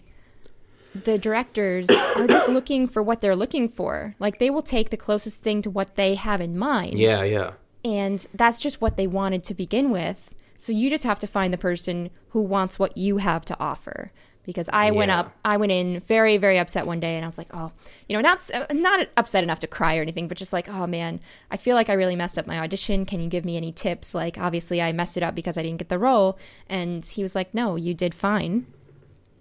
the 0.94 1.18
directors 1.18 1.90
are 2.18 2.28
just 2.28 2.50
looking 2.50 2.86
for 2.88 3.02
what 3.02 3.22
they're 3.22 3.36
looking 3.36 3.70
for. 3.70 4.16
Like 4.20 4.40
they 4.40 4.50
will 4.50 4.62
take 4.62 4.90
the 4.90 4.98
closest 4.98 5.42
thing 5.42 5.62
to 5.62 5.70
what 5.70 5.96
they 5.96 6.16
have 6.16 6.42
in 6.42 6.58
mind. 6.58 7.00
yeah, 7.00 7.24
yeah. 7.24 7.52
And 7.86 8.26
that's 8.36 8.62
just 8.62 8.82
what 8.82 8.98
they 8.98 9.08
wanted 9.08 9.44
to 9.46 9.54
begin 9.54 9.90
with. 9.90 10.36
So 10.62 10.72
you 10.72 10.90
just 10.90 11.04
have 11.04 11.20
to 11.20 11.28
find 11.28 11.52
the 11.54 11.58
person 11.58 12.12
who 12.30 12.42
wants 12.42 12.80
what 12.80 12.96
you 12.96 13.18
have 13.18 13.44
to 13.46 13.60
offer. 13.60 14.12
Because 14.44 14.70
I 14.74 14.90
went 14.90 15.12
up, 15.12 15.36
I 15.46 15.58
went 15.58 15.72
in 15.72 16.00
very, 16.00 16.38
very 16.38 16.58
upset 16.58 16.88
one 16.88 17.00
day, 17.00 17.16
and 17.16 17.24
I 17.24 17.28
was 17.28 17.38
like, 17.38 17.50
oh, 17.54 17.72
you 18.08 18.16
know, 18.16 18.22
not 18.22 18.50
uh, 18.52 18.66
not 18.72 19.08
upset 19.16 19.44
enough 19.44 19.60
to 19.60 19.68
cry 19.68 19.98
or 19.98 20.02
anything, 20.02 20.28
but 20.28 20.36
just 20.38 20.52
like, 20.54 20.68
oh 20.68 20.88
man, 20.88 21.20
I 21.52 21.58
feel 21.58 21.76
like 21.76 21.90
I 21.90 21.94
really 21.94 22.16
messed 22.16 22.40
up 22.40 22.48
my 22.48 22.60
audition. 22.60 23.06
Can 23.06 23.20
you 23.20 23.30
give 23.30 23.46
me 23.46 23.56
any 23.56 23.72
tips? 23.72 24.16
Like, 24.16 24.40
obviously, 24.40 24.82
I 24.82 24.94
messed 24.94 25.16
it 25.16 25.22
up 25.24 25.36
because 25.36 25.58
I 25.60 25.64
didn't 25.64 25.78
get 25.78 25.90
the 25.90 26.00
role, 26.00 26.40
and 26.68 27.06
he 27.06 27.22
was 27.22 27.36
like, 27.36 27.54
no, 27.54 27.76
you 27.76 27.94
did 27.94 28.16
fine 28.16 28.66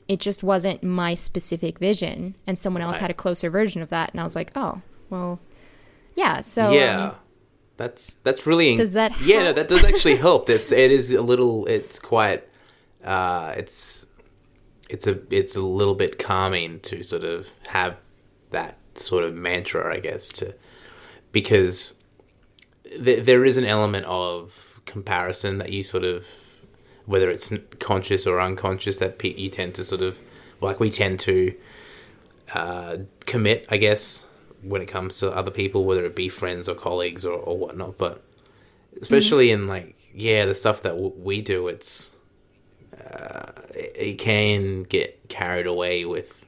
it 0.08 0.18
just 0.18 0.42
wasn't 0.42 0.82
my 0.82 1.14
specific 1.14 1.78
vision 1.78 2.34
and 2.44 2.58
someone 2.58 2.82
else 2.82 2.94
Right. 2.94 3.02
had 3.02 3.10
a 3.12 3.14
closer 3.14 3.48
version 3.48 3.80
of 3.80 3.90
that 3.90 4.10
and 4.10 4.20
i 4.20 4.24
was 4.24 4.34
like 4.34 4.50
oh 4.56 4.82
well 5.08 5.38
yeah 6.16 6.40
so 6.40 6.72
yeah. 6.72 7.04
um, 7.10 7.14
that's 7.80 8.14
that's 8.22 8.46
really 8.46 8.76
Does 8.76 8.92
that 8.92 9.18
yeah 9.20 9.42
no 9.44 9.52
that 9.52 9.68
does 9.68 9.84
actually 9.84 10.16
help. 10.28 10.50
It's 10.50 10.70
it 10.70 10.92
is 10.92 11.10
a 11.10 11.22
little 11.22 11.66
it's 11.66 11.98
quite 11.98 12.46
uh 13.04 13.54
it's 13.56 14.06
it's 14.90 15.06
a 15.06 15.18
it's 15.30 15.56
a 15.56 15.62
little 15.62 15.94
bit 15.94 16.18
calming 16.18 16.80
to 16.80 17.02
sort 17.02 17.24
of 17.24 17.48
have 17.68 17.96
that 18.50 18.76
sort 18.96 19.24
of 19.24 19.32
mantra 19.32 19.94
i 19.94 20.00
guess 20.00 20.28
to 20.28 20.52
because 21.32 21.94
th- 22.84 23.24
there 23.24 23.44
is 23.44 23.56
an 23.56 23.64
element 23.64 24.04
of 24.06 24.80
comparison 24.84 25.58
that 25.58 25.70
you 25.70 25.82
sort 25.82 26.04
of 26.04 26.26
whether 27.06 27.30
it's 27.30 27.50
conscious 27.78 28.26
or 28.26 28.40
unconscious 28.40 28.96
that 28.98 29.18
pe- 29.18 29.34
you 29.34 29.48
tend 29.48 29.74
to 29.74 29.84
sort 29.84 30.02
of 30.02 30.18
like 30.60 30.80
we 30.80 30.90
tend 30.90 31.18
to 31.20 31.54
uh, 32.54 32.96
commit 33.26 33.64
i 33.70 33.76
guess 33.76 34.26
when 34.62 34.82
it 34.82 34.86
comes 34.86 35.18
to 35.18 35.30
other 35.30 35.50
people 35.50 35.84
whether 35.84 36.04
it 36.04 36.14
be 36.14 36.28
friends 36.28 36.68
or 36.68 36.74
colleagues 36.74 37.24
or, 37.24 37.34
or 37.34 37.56
whatnot 37.56 37.96
but 37.98 38.22
especially 39.00 39.50
in 39.50 39.66
like 39.66 39.96
yeah 40.14 40.44
the 40.44 40.54
stuff 40.54 40.82
that 40.82 40.90
w- 40.90 41.14
we 41.16 41.40
do 41.40 41.68
it's 41.68 42.14
uh, 42.98 43.52
it, 43.70 43.96
it 43.96 44.14
can 44.18 44.82
get 44.82 45.28
carried 45.28 45.66
away 45.66 46.04
with 46.04 46.42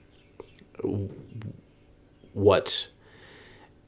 what 2.33 2.89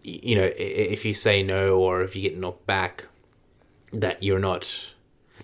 you 0.03 0.37
know 0.37 0.51
if 0.57 1.05
you 1.05 1.15
say 1.15 1.43
no 1.43 1.79
or 1.79 2.03
if 2.03 2.15
you 2.15 2.23
get 2.23 2.39
knocked 2.39 2.67
back 2.67 3.07
that 3.93 4.23
you're 4.23 4.39
not 4.39 4.93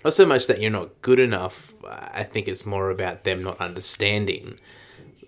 not 0.05 0.15
so 0.15 0.27
much 0.27 0.47
that 0.47 0.61
you're 0.61 0.71
not 0.71 1.01
good 1.03 1.19
enough 1.19 1.75
i 1.89 2.23
think 2.23 2.47
it's 2.47 2.67
more 2.67 2.91
about 2.91 3.25
them 3.25 3.43
not 3.43 3.59
understanding. 3.61 4.59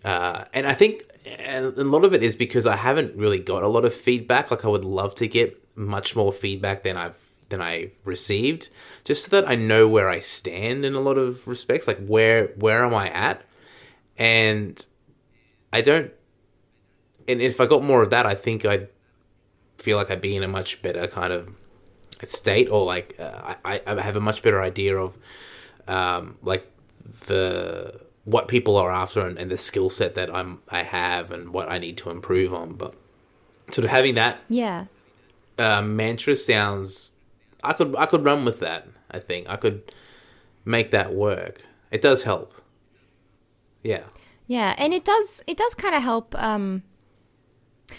Uh, 0.04 0.44
and 0.52 0.66
i 0.66 0.72
think 0.72 1.04
and 1.26 1.76
a 1.78 1.84
lot 1.84 2.04
of 2.04 2.12
it 2.12 2.22
is 2.22 2.36
because 2.36 2.66
i 2.66 2.76
haven't 2.76 3.14
really 3.16 3.38
got 3.38 3.62
a 3.62 3.68
lot 3.68 3.84
of 3.84 3.94
feedback. 3.94 4.50
Like 4.50 4.64
i 4.64 4.68
would 4.68 4.84
love 4.84 5.14
to 5.16 5.28
get 5.28 5.58
much 5.76 6.14
more 6.16 6.32
feedback 6.32 6.82
than 6.82 6.96
i've 6.96 7.18
than 7.48 7.60
i 7.60 7.90
received 8.04 8.68
just 9.04 9.24
so 9.24 9.40
that 9.40 9.48
i 9.48 9.54
know 9.54 9.86
where 9.86 10.08
i 10.08 10.18
stand 10.18 10.84
in 10.84 10.94
a 10.94 11.00
lot 11.00 11.18
of 11.18 11.46
respects 11.46 11.86
like 11.86 12.04
where 12.06 12.48
where 12.56 12.84
am 12.84 12.94
i 12.94 13.10
at? 13.10 13.42
And 14.16 14.84
i 15.72 15.80
don't 15.80 16.12
and 17.28 17.40
if 17.40 17.60
i 17.60 17.66
got 17.66 17.82
more 17.82 18.02
of 18.02 18.10
that 18.10 18.26
i 18.26 18.34
think 18.34 18.64
i'd 18.64 18.88
feel 19.78 19.96
like 19.96 20.10
i'd 20.10 20.20
be 20.20 20.36
in 20.36 20.42
a 20.42 20.48
much 20.48 20.82
better 20.82 21.06
kind 21.06 21.32
of 21.32 21.48
state 22.24 22.70
or 22.70 22.84
like 22.84 23.16
uh, 23.18 23.54
I, 23.64 23.80
I 23.86 24.00
have 24.00 24.16
a 24.16 24.20
much 24.20 24.42
better 24.42 24.62
idea 24.62 24.96
of 24.96 25.16
um, 25.88 26.36
like 26.42 26.70
the 27.26 28.00
what 28.24 28.46
people 28.48 28.76
are 28.76 28.90
after 28.90 29.26
and, 29.26 29.38
and 29.38 29.50
the 29.50 29.58
skill 29.58 29.90
set 29.90 30.14
that 30.14 30.32
I'm 30.34 30.60
I 30.68 30.82
have 30.82 31.30
and 31.32 31.50
what 31.52 31.70
I 31.70 31.78
need 31.78 31.96
to 31.98 32.10
improve 32.10 32.54
on 32.54 32.74
but 32.74 32.94
sort 33.70 33.84
of 33.84 33.90
having 33.90 34.14
that 34.14 34.40
yeah. 34.48 34.86
uh, 35.58 35.82
mantra 35.82 36.36
sounds 36.36 37.12
I 37.64 37.72
could 37.72 37.94
I 37.96 38.06
could 38.06 38.24
run 38.24 38.44
with 38.44 38.60
that 38.60 38.88
I 39.10 39.18
think. 39.18 39.48
I 39.48 39.56
could 39.56 39.92
make 40.64 40.90
that 40.90 41.12
work. 41.12 41.62
It 41.90 42.00
does 42.00 42.22
help. 42.22 42.54
Yeah. 43.82 44.04
Yeah 44.46 44.74
and 44.78 44.92
it 44.94 45.04
does 45.04 45.42
it 45.46 45.56
does 45.56 45.74
kind 45.74 45.94
of 45.94 46.02
help 46.02 46.34
um 46.40 46.82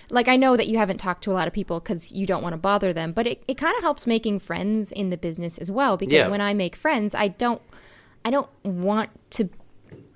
like 0.09 0.27
i 0.27 0.35
know 0.35 0.57
that 0.57 0.67
you 0.67 0.77
haven't 0.77 0.97
talked 0.97 1.23
to 1.23 1.31
a 1.31 1.33
lot 1.33 1.47
of 1.47 1.53
people 1.53 1.79
because 1.79 2.11
you 2.11 2.25
don't 2.25 2.41
want 2.41 2.53
to 2.53 2.57
bother 2.57 2.93
them 2.93 3.11
but 3.11 3.27
it, 3.27 3.43
it 3.47 3.57
kind 3.57 3.75
of 3.77 3.83
helps 3.83 4.07
making 4.07 4.39
friends 4.39 4.91
in 4.91 5.09
the 5.09 5.17
business 5.17 5.57
as 5.59 5.69
well 5.69 5.97
because 5.97 6.13
Yeah. 6.13 6.27
when 6.29 6.41
i 6.41 6.53
make 6.53 6.75
friends 6.75 7.13
i 7.13 7.27
don't 7.27 7.61
i 8.25 8.31
don't 8.31 8.49
want 8.63 9.09
to 9.31 9.49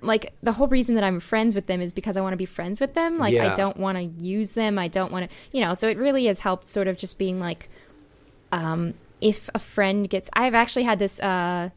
like 0.00 0.32
the 0.42 0.52
whole 0.52 0.68
reason 0.68 0.94
that 0.94 1.04
i'm 1.04 1.20
friends 1.20 1.54
with 1.54 1.66
them 1.66 1.80
is 1.80 1.92
because 1.92 2.16
i 2.16 2.20
want 2.20 2.32
to 2.32 2.36
be 2.36 2.46
friends 2.46 2.80
with 2.80 2.94
them. 2.94 3.16
Like 3.16 3.34
i 3.36 3.54
don't 3.54 3.76
want 3.76 3.98
to 3.98 4.04
use 4.24 4.52
them. 4.52 4.78
I 4.78 4.88
don't 4.88 5.10
want 5.10 5.30
to 5.30 5.36
you 5.52 5.60
know 5.60 5.74
so 5.74 5.88
it 5.88 5.98
really 5.98 6.26
has 6.26 6.40
helped 6.40 6.66
sort 6.66 6.88
of 6.88 6.96
just 6.96 7.18
being 7.18 7.40
like 7.40 7.68
um, 8.52 8.94
if 9.20 9.50
a 9.54 9.58
friend 9.58 10.08
gets 10.08 10.30
i've 10.32 10.54
actually 10.54 10.84
had 10.84 10.98
this 10.98 11.20
uh, 11.20 11.70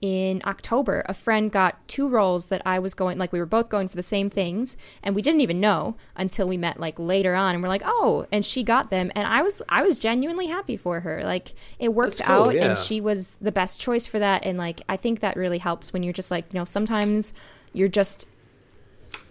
in 0.00 0.42
october 0.44 1.02
a 1.08 1.14
friend 1.14 1.50
got 1.50 1.86
two 1.88 2.08
roles 2.08 2.46
that 2.46 2.60
i 2.66 2.78
was 2.78 2.94
going 2.94 3.16
like 3.16 3.32
we 3.32 3.38
were 3.38 3.46
both 3.46 3.68
going 3.68 3.88
for 3.88 3.96
the 3.96 4.02
same 4.02 4.28
things 4.28 4.76
and 5.02 5.14
we 5.14 5.22
didn't 5.22 5.40
even 5.40 5.60
know 5.60 5.96
until 6.16 6.46
we 6.46 6.56
met 6.56 6.78
like 6.78 6.98
later 6.98 7.34
on 7.34 7.54
and 7.54 7.62
we're 7.62 7.68
like 7.68 7.82
oh 7.84 8.26
and 8.30 8.44
she 8.44 8.62
got 8.62 8.90
them 8.90 9.10
and 9.14 9.26
i 9.26 9.40
was 9.40 9.62
i 9.68 9.82
was 9.82 9.98
genuinely 9.98 10.46
happy 10.46 10.76
for 10.76 11.00
her 11.00 11.22
like 11.24 11.54
it 11.78 11.94
worked 11.94 12.20
cool, 12.20 12.46
out 12.46 12.54
yeah. 12.54 12.70
and 12.70 12.78
she 12.78 13.00
was 13.00 13.36
the 13.36 13.52
best 13.52 13.80
choice 13.80 14.06
for 14.06 14.18
that 14.18 14.44
and 14.44 14.58
like 14.58 14.82
i 14.88 14.96
think 14.96 15.20
that 15.20 15.36
really 15.36 15.58
helps 15.58 15.92
when 15.92 16.02
you're 16.02 16.12
just 16.12 16.30
like 16.30 16.44
you 16.52 16.58
know 16.58 16.64
sometimes 16.64 17.32
you're 17.72 17.88
just 17.88 18.28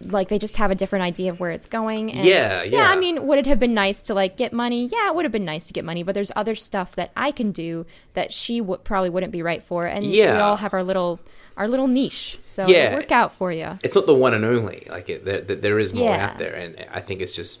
like 0.00 0.28
they 0.28 0.38
just 0.38 0.56
have 0.56 0.70
a 0.70 0.74
different 0.74 1.04
idea 1.04 1.30
of 1.30 1.40
where 1.40 1.50
it's 1.50 1.66
going 1.68 2.12
and 2.12 2.26
Yeah, 2.26 2.62
yeah. 2.62 2.90
i 2.90 2.96
mean 2.96 3.26
would 3.26 3.38
it 3.38 3.46
have 3.46 3.58
been 3.58 3.74
nice 3.74 4.02
to 4.02 4.14
like 4.14 4.36
get 4.36 4.52
money 4.52 4.86
yeah 4.92 5.08
it 5.08 5.14
would 5.14 5.24
have 5.24 5.32
been 5.32 5.44
nice 5.44 5.66
to 5.68 5.72
get 5.72 5.84
money 5.84 6.02
but 6.02 6.14
there's 6.14 6.32
other 6.36 6.54
stuff 6.54 6.94
that 6.96 7.10
i 7.16 7.30
can 7.30 7.52
do 7.52 7.86
that 8.14 8.32
she 8.32 8.60
would 8.60 8.84
probably 8.84 9.08
wouldn't 9.08 9.32
be 9.32 9.40
right 9.42 9.62
for 9.62 9.86
and 9.86 10.04
yeah. 10.04 10.34
we 10.34 10.40
all 10.40 10.56
have 10.56 10.74
our 10.74 10.82
little 10.82 11.20
our 11.56 11.68
little 11.68 11.86
niche 11.86 12.38
so 12.42 12.66
Yeah. 12.66 12.94
work 12.94 13.12
out 13.12 13.32
for 13.32 13.52
you 13.52 13.78
it's 13.84 13.94
not 13.94 14.06
the 14.06 14.14
one 14.14 14.34
and 14.34 14.44
only. 14.44 14.86
Like 14.90 15.08
it, 15.08 15.24
there, 15.24 15.40
there- 15.40 15.56
there 15.56 15.78
is 15.78 15.94
more 15.94 16.10
Yeah. 16.10 16.26
out 16.26 16.38
there, 16.38 16.52
and 16.54 16.84
I 16.92 17.00
think 17.00 17.20
it's 17.20 17.32
just 17.32 17.60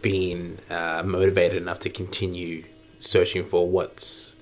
being 0.00 0.58
uh, 0.70 1.02
motivated 1.04 1.60
enough 1.60 1.78
to 1.80 1.90
continue 1.90 2.64
searching 2.98 3.44
for 3.44 3.68
what's 3.68 4.34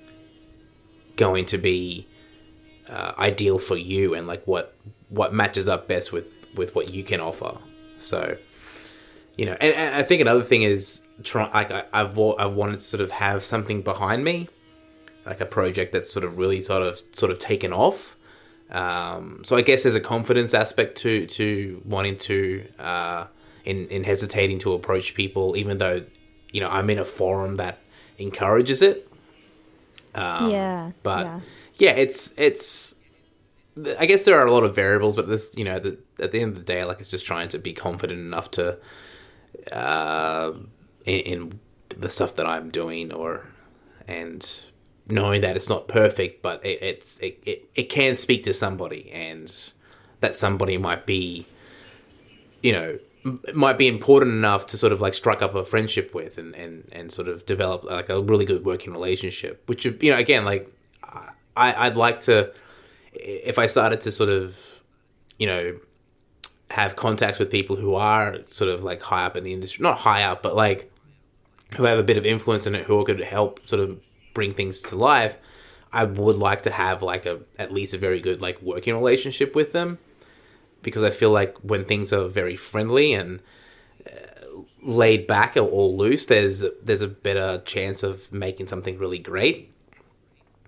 going 1.16 1.44
to 1.47 1.59
be 1.59 2.06
uh, 2.89 3.12
ideal 3.19 3.59
for 3.59 3.77
you, 3.77 4.15
and 4.15 4.27
like 4.27 4.44
what 4.47 4.74
what 5.09 5.32
matches 5.32 5.69
up 5.69 5.89
best 5.89 6.12
with 6.12 6.28
with 6.55 6.74
what 6.74 6.90
you 6.90 7.05
can 7.05 7.20
offer. 7.20 7.59
So, 7.98 8.36
you 9.36 9.47
know, 9.47 9.56
and, 9.60 9.74
and 9.74 9.94
I 9.94 10.02
think 10.02 10.20
another 10.20 10.44
thing 10.44 10.62
is 10.62 11.02
try 11.22 11.51
like 11.52 11.70
I, 11.70 11.85
I've 11.93 12.18
I've 12.18 12.55
wanted 12.55 12.78
to 12.78 12.85
sort 12.85 13.01
of 13.01 13.10
have 13.12 13.44
something 13.44 13.82
behind 13.82 14.24
me, 14.24 14.48
like 15.26 15.40
a 15.40 15.47
project 15.47 15.93
that's 15.93 16.12
sort 16.12 16.24
of 16.24 16.39
really 16.39 16.60
sort 16.60 16.82
of 16.82 17.01
sort 17.12 17.31
of 17.31 17.39
taken 17.39 17.72
off. 17.72 18.16
Um, 18.70 19.43
so 19.44 19.56
I 19.56 19.62
guess 19.62 19.82
there's 19.82 19.94
a 19.94 20.01
confidence 20.01 20.55
aspect 20.55 20.97
to 20.98 21.26
to 21.26 21.82
wanting 21.85 22.16
to 22.18 22.64
uh, 22.78 23.26
in 23.64 23.86
in 23.89 24.05
hesitating 24.05 24.59
to 24.60 24.72
approach 24.72 25.14
people, 25.14 25.56
even 25.56 25.78
though 25.78 26.05
you 26.52 26.60
know 26.60 26.68
I'm 26.68 26.90
in 26.90 26.98
a 26.98 27.05
forum 27.05 27.56
that 27.56 27.78
encourages 28.18 28.82
it. 28.82 29.09
Um, 30.14 30.51
yeah. 30.51 30.93
but 31.02 31.26
yeah. 31.26 31.40
yeah, 31.76 31.90
it's 31.93 32.32
it's. 32.36 32.94
I 33.99 34.07
guess 34.07 34.25
there 34.25 34.39
are 34.39 34.47
a 34.47 34.53
lot 34.53 34.63
of 34.63 34.75
variables, 34.75 35.17
but 35.17 35.29
this, 35.29 35.53
you 35.57 35.65
know, 35.65 35.81
the, 35.81 35.99
at 36.21 36.31
the 36.31 36.41
end 36.41 36.53
of 36.53 36.59
the 36.59 36.65
day, 36.65 36.85
like 36.85 37.01
it's 37.01 37.11
just 37.11 37.27
trying 37.27 37.49
to 37.49 37.59
be 37.59 37.73
confident 37.73 38.21
enough 38.21 38.51
to, 38.53 38.79
uh, 39.73 40.53
in, 41.05 41.21
in 41.21 41.61
the 41.89 42.09
stuff 42.09 42.37
that 42.37 42.47
I'm 42.47 42.71
doing, 42.71 43.13
or 43.13 43.47
and 44.07 44.61
knowing 45.09 45.41
that 45.41 45.57
it's 45.57 45.69
not 45.69 45.89
perfect, 45.89 46.41
but 46.41 46.65
it, 46.65 46.83
it's 46.83 47.19
it, 47.19 47.43
it 47.45 47.69
it 47.75 47.85
can 47.85 48.15
speak 48.15 48.45
to 48.45 48.55
somebody, 48.55 49.11
and 49.11 49.73
that 50.21 50.37
somebody 50.37 50.79
might 50.79 51.05
be, 51.05 51.47
you 52.63 52.73
know, 52.73 52.99
might 53.55 53.79
be 53.79 53.89
important 53.89 54.33
enough 54.33 54.67
to 54.67 54.79
sort 54.79 54.93
of 54.93 55.01
like 55.01 55.15
strike 55.15 55.43
up 55.43 55.55
a 55.57 55.65
friendship 55.65 56.15
with, 56.15 56.39
and 56.39 56.55
and 56.55 56.89
and 56.93 57.11
sort 57.11 57.27
of 57.27 57.45
develop 57.45 57.83
like 57.85 58.09
a 58.09 58.23
really 58.23 58.45
good 58.45 58.65
working 58.65 58.93
relationship. 58.93 59.63
Which 59.67 59.85
you 59.85 60.11
know, 60.11 60.19
again, 60.19 60.45
like 60.45 60.71
I 61.03 61.87
I'd 61.87 61.97
like 61.97 62.21
to 62.21 62.53
if 63.15 63.59
I 63.59 63.66
started 63.66 64.01
to 64.03 64.12
sort 64.12 64.28
of, 64.28 64.82
you 65.39 65.47
know, 65.47 65.78
have 66.70 66.97
contacts 66.97 67.39
with 67.39 67.51
people 67.51 67.77
who 67.77 67.95
are 67.95 68.43
sort 68.45 68.70
of 68.70 68.82
like 68.82 69.03
high 69.03 69.24
up 69.24 69.36
in 69.36 69.45
the 69.45 69.53
industry, 69.53 69.82
not 69.82 69.99
high 69.99 70.23
up, 70.23 70.43
but 70.43 70.57
like 70.57 70.91
who 71.77 71.85
have 71.85 71.99
a 71.99 72.03
bit 72.03 72.16
of 72.16 72.24
influence 72.24 72.66
in 72.66 72.74
it, 72.74 72.86
who 72.86 73.05
could 73.05 73.20
help 73.20 73.66
sort 73.66 73.81
of 73.81 74.01
bring 74.32 74.53
things 74.53 74.81
to 74.81 74.97
life, 74.97 75.36
I 75.93 76.05
would 76.05 76.36
like 76.36 76.62
to 76.62 76.70
have 76.70 77.03
like 77.03 77.27
a 77.27 77.41
at 77.59 77.73
least 77.73 77.95
a 77.95 77.99
very 77.99 78.20
good 78.20 78.41
like 78.41 78.61
working 78.62 78.95
relationship 78.95 79.55
with 79.55 79.73
them, 79.73 79.99
because 80.82 81.03
I 81.03 81.11
feel 81.11 81.31
like 81.31 81.57
when 81.59 81.85
things 81.85 82.12
are 82.12 82.27
very 82.27 82.57
friendly 82.57 83.12
and 83.12 83.41
uh, 84.07 84.62
laid 84.82 85.27
back 85.27 85.57
or, 85.57 85.61
or 85.61 85.89
loose, 85.89 86.27
there's 86.27 86.65
there's 86.82 87.03
a 87.03 87.09
better 87.09 87.62
chance 87.65 88.03
of 88.03 88.32
making 88.32 88.66
something 88.66 88.99
really 88.99 89.19
great 89.19 89.70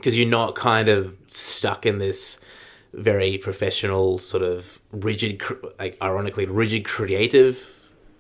because 0.07 0.16
you're 0.16 0.28
not 0.28 0.55
kind 0.55 0.89
of 0.89 1.16
stuck 1.27 1.85
in 1.85 1.99
this 1.99 2.39
very 2.93 3.37
professional 3.39 4.19
sort 4.19 4.45
of 4.45 4.81
rigid 4.93 5.43
like 5.81 6.01
ironically 6.01 6.47
rigid 6.47 6.85
creative 6.85 7.74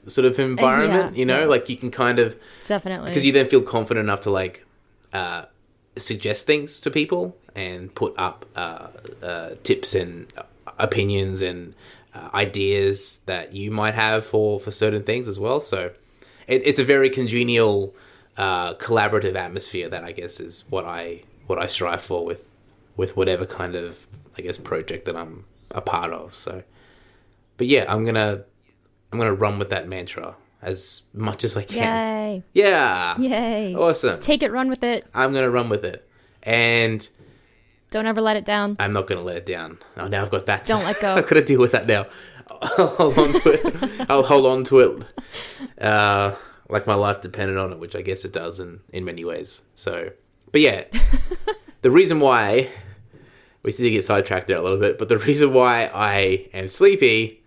sort 0.08 0.24
of 0.24 0.36
environment 0.40 1.14
yeah, 1.14 1.20
you 1.20 1.24
know 1.24 1.42
yeah. 1.42 1.44
like 1.44 1.68
you 1.68 1.76
can 1.76 1.92
kind 1.92 2.18
of 2.18 2.36
Definitely. 2.64 3.10
because 3.10 3.24
you 3.24 3.30
then 3.30 3.48
feel 3.48 3.62
confident 3.62 4.02
enough 4.02 4.22
to 4.22 4.30
like 4.30 4.66
uh, 5.12 5.44
suggest 5.96 6.44
things 6.44 6.80
to 6.80 6.90
people 6.90 7.36
and 7.54 7.94
put 7.94 8.12
up 8.18 8.44
uh, 8.56 8.88
uh, 9.22 9.50
tips 9.62 9.94
and 9.94 10.26
opinions 10.80 11.40
and 11.40 11.72
uh, 12.12 12.30
ideas 12.34 13.20
that 13.26 13.54
you 13.54 13.70
might 13.70 13.94
have 13.94 14.26
for 14.26 14.58
for 14.58 14.72
certain 14.72 15.04
things 15.04 15.28
as 15.28 15.38
well 15.38 15.60
so 15.60 15.92
it, 16.48 16.62
it's 16.64 16.80
a 16.80 16.84
very 16.84 17.08
congenial 17.08 17.94
uh, 18.36 18.74
collaborative 18.74 19.36
atmosphere 19.36 19.88
that 19.88 20.02
I 20.02 20.10
guess 20.10 20.40
is 20.40 20.64
what 20.68 20.84
I 20.84 21.22
what 21.46 21.58
I 21.58 21.66
strive 21.66 22.02
for 22.02 22.24
with 22.24 22.46
with 22.96 23.16
whatever 23.16 23.44
kind 23.46 23.74
of 23.76 24.06
I 24.38 24.42
guess 24.42 24.58
project 24.58 25.04
that 25.06 25.16
I'm 25.16 25.44
a 25.70 25.80
part 25.80 26.12
of 26.12 26.34
so 26.34 26.62
but 27.56 27.66
yeah 27.66 27.84
I'm 27.92 28.04
gonna 28.04 28.44
I'm 29.12 29.18
gonna 29.18 29.34
run 29.34 29.58
with 29.58 29.70
that 29.70 29.88
mantra 29.88 30.36
as 30.62 31.02
much 31.12 31.44
as 31.44 31.56
I 31.56 31.62
can 31.62 31.76
Yay. 32.32 32.42
yeah 32.52 33.16
Yay. 33.18 33.74
awesome 33.74 34.20
Take 34.20 34.42
it, 34.42 34.50
run 34.50 34.68
with 34.68 34.82
it. 34.82 35.06
I'm 35.14 35.32
gonna 35.32 35.50
run 35.50 35.68
with 35.68 35.84
it, 35.84 36.08
and 36.42 37.06
Don't 37.90 38.06
ever 38.06 38.20
let 38.20 38.36
it 38.36 38.44
down. 38.44 38.76
I'm 38.78 38.92
not 38.92 39.06
gonna 39.06 39.22
let 39.22 39.36
it 39.36 39.46
down. 39.46 39.78
Oh, 39.96 40.08
now 40.08 40.22
I've 40.22 40.30
got 40.30 40.46
that. 40.46 40.64
Don't 40.64 40.82
let 40.84 41.00
go. 41.00 41.14
I've 41.16 41.28
got 41.28 41.34
to 41.36 41.44
deal 41.44 41.60
with 41.60 41.72
that 41.72 41.86
now. 41.86 42.06
I'll 42.50 42.86
hold 42.88 43.18
on 43.18 43.32
to 43.34 43.48
it. 43.50 44.06
I'll 44.10 44.22
hold 44.22 44.46
on 44.46 44.64
to 44.64 44.78
it, 44.80 45.04
uh, 45.80 46.34
like 46.68 46.86
my 46.86 46.94
life 46.94 47.20
depended 47.20 47.56
on 47.58 47.72
it, 47.72 47.78
which 47.78 47.94
I 47.94 48.02
guess 48.02 48.24
it 48.24 48.32
does 48.32 48.58
in 48.60 48.80
in 48.92 49.04
many 49.04 49.24
ways. 49.24 49.62
So, 49.74 50.10
but 50.52 50.60
yeah, 50.60 50.84
the 51.82 51.90
reason 51.90 52.20
why 52.20 52.68
we 53.62 53.72
seem 53.72 53.84
to 53.84 53.90
get 53.90 54.04
sidetracked 54.04 54.46
there 54.46 54.58
a 54.58 54.62
little 54.62 54.78
bit, 54.78 54.98
but 54.98 55.08
the 55.08 55.18
reason 55.18 55.52
why 55.52 55.90
I 55.92 56.48
am 56.52 56.68
sleepy 56.68 57.42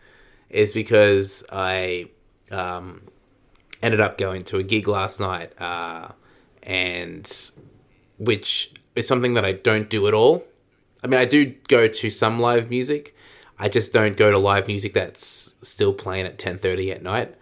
is 0.49 0.73
because 0.73 1.43
I 1.51 2.07
um, 2.51 3.01
ended 3.81 4.01
up 4.01 4.17
going 4.17 4.41
to 4.43 4.57
a 4.57 4.63
gig 4.63 4.87
last 4.87 5.19
night, 5.19 5.53
uh, 5.61 6.09
and 6.63 7.51
which 8.17 8.73
is 8.95 9.07
something 9.07 9.33
that 9.35 9.45
I 9.45 9.53
don't 9.53 9.89
do 9.89 10.07
at 10.07 10.13
all. 10.13 10.43
I 11.03 11.07
mean, 11.07 11.19
I 11.19 11.25
do 11.25 11.53
go 11.67 11.87
to 11.87 12.09
some 12.09 12.39
live 12.39 12.69
music. 12.69 13.15
I 13.57 13.69
just 13.69 13.93
don't 13.93 14.17
go 14.17 14.31
to 14.31 14.37
live 14.37 14.67
music 14.67 14.93
that's 14.93 15.53
still 15.61 15.93
playing 15.93 16.25
at 16.25 16.37
ten 16.37 16.57
thirty 16.57 16.91
at 16.91 17.01
night. 17.01 17.35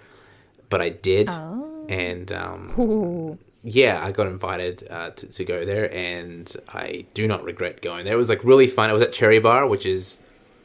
But 0.69 0.81
I 0.81 0.89
did, 0.89 1.29
Oh. 1.29 1.85
and 1.89 2.31
um. 2.31 3.39
yeah, 3.68 4.03
I 4.03 4.11
got 4.11 4.27
invited 4.27 4.88
uh, 4.89 5.10
to, 5.11 5.27
to 5.27 5.44
go 5.45 5.65
there, 5.65 5.94
and 5.94 6.52
I 6.69 7.06
do 7.14 7.27
not 7.27 7.44
regret 7.44 7.81
going 7.81 8.06
there. 8.06 8.14
It 8.14 8.18
was 8.18 8.30
like 8.30 8.44
really 8.44 8.68
fun. 8.68 8.89
It 8.89 8.94
was 8.94 9.02
at 9.02 9.11
Cherry 9.14 9.39
Bar, 9.39 9.68
which 9.68 9.85
is 9.85 10.19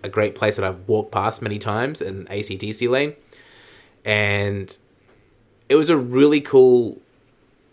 a 0.04 0.08
great 0.08 0.34
place 0.34 0.56
that 0.56 0.64
I've 0.64 0.88
walked 0.88 1.10
past 1.12 1.42
many 1.42 1.58
times 1.58 2.00
in 2.00 2.26
ACDC 2.26 2.88
lane, 2.88 3.14
and 4.04 4.76
it 5.68 5.74
was 5.76 5.88
a 5.88 5.96
really 5.96 6.40
cool 6.40 7.00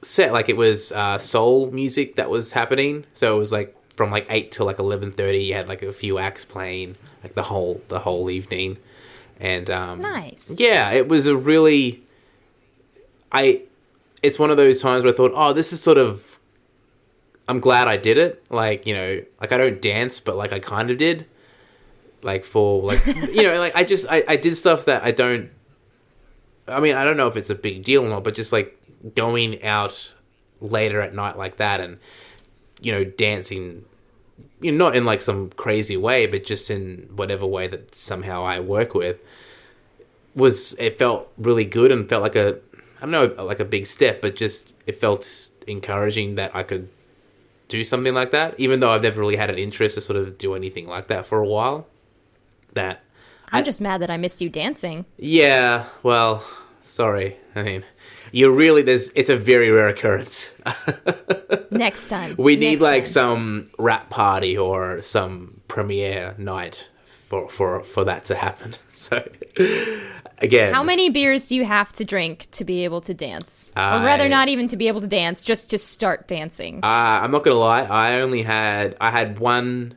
set. 0.01 0.34
Like 0.34 0.49
it 0.49 0.57
was 0.57 0.91
uh, 0.91 1.18
soul 1.19 1.69
music 1.72 2.15
that 2.15 2.30
was 2.30 2.53
happening, 2.53 3.06
so 3.14 3.35
it 3.35 3.39
was 3.39 3.51
like 3.51 3.76
from 3.95 4.11
like 4.11 4.26
eight 4.30 4.51
till 4.51 4.65
like 4.65 4.80
eleven 4.80 5.11
thirty. 5.11 5.43
You 5.43 5.53
had 5.53 5.68
like 5.68 5.84
a 5.84 5.93
few 5.93 6.18
acts 6.18 6.45
playing 6.45 6.95
like 7.23 7.34
the 7.35 7.43
whole 7.43 7.81
the 7.88 7.99
whole 7.99 8.30
evening, 8.30 8.77
and 9.39 9.69
um, 9.69 9.99
Nice. 10.01 10.56
yeah, 10.57 10.91
it 10.91 11.07
was 11.07 11.27
a 11.27 11.38
really. 11.38 12.03
I, 13.31 13.61
it's 14.21 14.39
one 14.39 14.49
of 14.51 14.57
those 14.57 14.81
times 14.81 15.03
where 15.03 15.13
I 15.13 15.15
thought, 15.15 15.31
oh, 15.35 15.53
this 15.53 15.73
is 15.73 15.81
sort 15.81 15.97
of. 15.97 16.39
I'm 17.47 17.59
glad 17.59 17.87
I 17.87 17.97
did 17.97 18.17
it. 18.17 18.43
Like 18.49 18.85
you 18.85 18.93
know, 18.93 19.21
like 19.41 19.51
I 19.51 19.57
don't 19.57 19.81
dance, 19.81 20.19
but 20.19 20.35
like 20.35 20.53
I 20.53 20.59
kind 20.59 20.91
of 20.91 20.97
did. 20.97 21.25
Like 22.21 22.45
for 22.45 22.81
like 22.81 23.05
you 23.05 23.43
know, 23.43 23.57
like 23.59 23.75
I 23.75 23.83
just 23.83 24.05
I, 24.09 24.23
I 24.27 24.35
did 24.35 24.55
stuff 24.55 24.85
that 24.85 25.03
I 25.03 25.11
don't. 25.11 25.49
I 26.67 26.79
mean, 26.79 26.95
I 26.95 27.03
don't 27.03 27.17
know 27.17 27.27
if 27.27 27.35
it's 27.35 27.49
a 27.49 27.55
big 27.55 27.83
deal 27.83 28.05
or 28.05 28.09
not, 28.09 28.23
but 28.23 28.35
just 28.35 28.51
like 28.51 28.79
going 29.15 29.63
out 29.63 30.13
later 30.61 31.01
at 31.01 31.15
night 31.15 31.37
like 31.37 31.55
that 31.57 31.79
and 31.79 31.97
you 32.81 32.91
know 32.91 33.03
dancing 33.03 33.85
you 34.61 34.71
know, 34.71 34.85
not 34.85 34.95
in 34.95 35.05
like 35.05 35.21
some 35.21 35.49
crazy 35.51 35.97
way, 35.97 36.27
but 36.27 36.43
just 36.43 36.69
in 36.69 37.09
whatever 37.15 37.45
way 37.45 37.67
that 37.67 37.95
somehow 37.95 38.43
I 38.43 38.59
work 38.59 38.93
with, 38.93 39.23
was 40.35 40.73
it 40.77 40.99
felt 40.99 41.31
really 41.37 41.65
good 41.65 41.91
and 41.91 42.07
felt 42.07 42.21
like 42.21 42.35
a 42.35 42.59
I 43.01 43.05
don't 43.07 43.11
know 43.38 43.43
like 43.43 43.59
a 43.59 43.65
big 43.65 43.85
step, 43.88 44.21
but 44.21 44.35
just 44.35 44.76
it 44.85 44.99
felt 44.99 45.49
encouraging 45.67 46.35
that 46.35 46.55
I 46.55 46.63
could 46.63 46.89
do 47.67 47.84
something 47.84 48.13
like 48.13 48.31
that, 48.31 48.59
even 48.59 48.80
though 48.80 48.89
I've 48.89 49.03
never 49.03 49.19
really 49.19 49.35
had 49.38 49.49
an 49.49 49.57
interest 49.57 49.95
to 49.95 50.01
sort 50.01 50.17
of 50.17 50.38
do 50.38 50.55
anything 50.55 50.88
like 50.88 51.07
that 51.07 51.26
for 51.26 51.39
a 51.39 51.47
while. 51.47 51.88
That 52.73 53.03
I'm 53.51 53.59
I- 53.59 53.61
just 53.63 53.80
mad 53.81 54.01
that 54.01 54.09
I 54.09 54.17
missed 54.17 54.41
you 54.41 54.49
dancing. 54.49 55.05
yeah, 55.17 55.85
well, 56.03 56.43
sorry. 56.84 57.38
I 57.55 57.63
mean, 57.63 57.85
you 58.31 58.51
really 58.51 58.81
there's 58.81 59.09
it's 59.15 59.30
a 59.30 59.38
very 59.38 59.69
rare 59.71 59.88
occurrence. 59.89 60.53
Next 61.71 62.07
time. 62.07 62.35
We 62.38 62.55
need 62.55 62.80
Next 62.80 62.81
like 62.81 63.03
time. 63.05 63.11
some 63.13 63.69
rap 63.77 64.09
party 64.09 64.57
or 64.57 65.01
some 65.01 65.61
premiere 65.67 66.35
night 66.38 66.88
for 67.27 67.47
for 67.49 67.84
for 67.84 68.03
that 68.03 68.26
to 68.26 68.35
happen. 68.35 68.76
So 68.99 69.23
again, 70.41 70.73
How 70.73 70.83
many 70.83 71.09
beers 71.09 71.47
do 71.49 71.55
you 71.55 71.65
have 71.65 71.91
to 71.93 72.05
drink 72.05 72.47
to 72.51 72.63
be 72.63 72.83
able 72.83 73.01
to 73.01 73.13
dance? 73.13 73.71
or 73.75 73.81
I- 73.81 74.05
rather, 74.05 74.27
not 74.29 74.47
even 74.47 74.67
to 74.69 74.77
be 74.77 74.87
able 74.87 75.01
to 75.01 75.07
dance, 75.07 75.41
just 75.43 75.69
to 75.71 75.77
start 75.77 76.27
dancing. 76.27 76.79
Uh, 76.83 76.87
I'm 76.87 77.31
not 77.31 77.43
gonna 77.43 77.57
lie. 77.57 77.81
I 77.83 78.21
only 78.21 78.43
had 78.43 78.95
I 79.01 79.11
had 79.11 79.39
one 79.39 79.95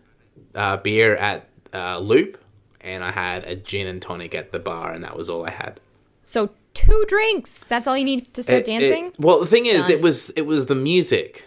uh, 0.54 0.76
beer 0.78 1.16
at 1.16 1.48
uh, 1.72 1.98
Loop, 1.98 2.38
and 2.80 3.02
I 3.02 3.10
had 3.12 3.44
a 3.44 3.56
gin 3.56 3.86
and 3.86 4.00
tonic 4.02 4.34
at 4.34 4.52
the 4.52 4.58
bar, 4.58 4.92
and 4.92 5.02
that 5.04 5.16
was 5.16 5.28
all 5.30 5.46
I 5.46 5.50
had. 5.50 5.80
so 6.22 6.50
two 6.74 7.04
drinks. 7.06 7.64
That's 7.64 7.86
all 7.86 7.98
you 7.98 8.04
need 8.04 8.32
to 8.32 8.42
start 8.42 8.60
It- 8.60 8.66
dancing. 8.66 9.06
it- 9.08 9.20
well, 9.20 9.40
the 9.40 9.46
thing 9.46 9.66
is, 9.66 9.82
Done. 9.82 9.90
it 9.92 10.00
was 10.00 10.30
it 10.30 10.42
was 10.46 10.66
the 10.66 10.74
music. 10.74 11.46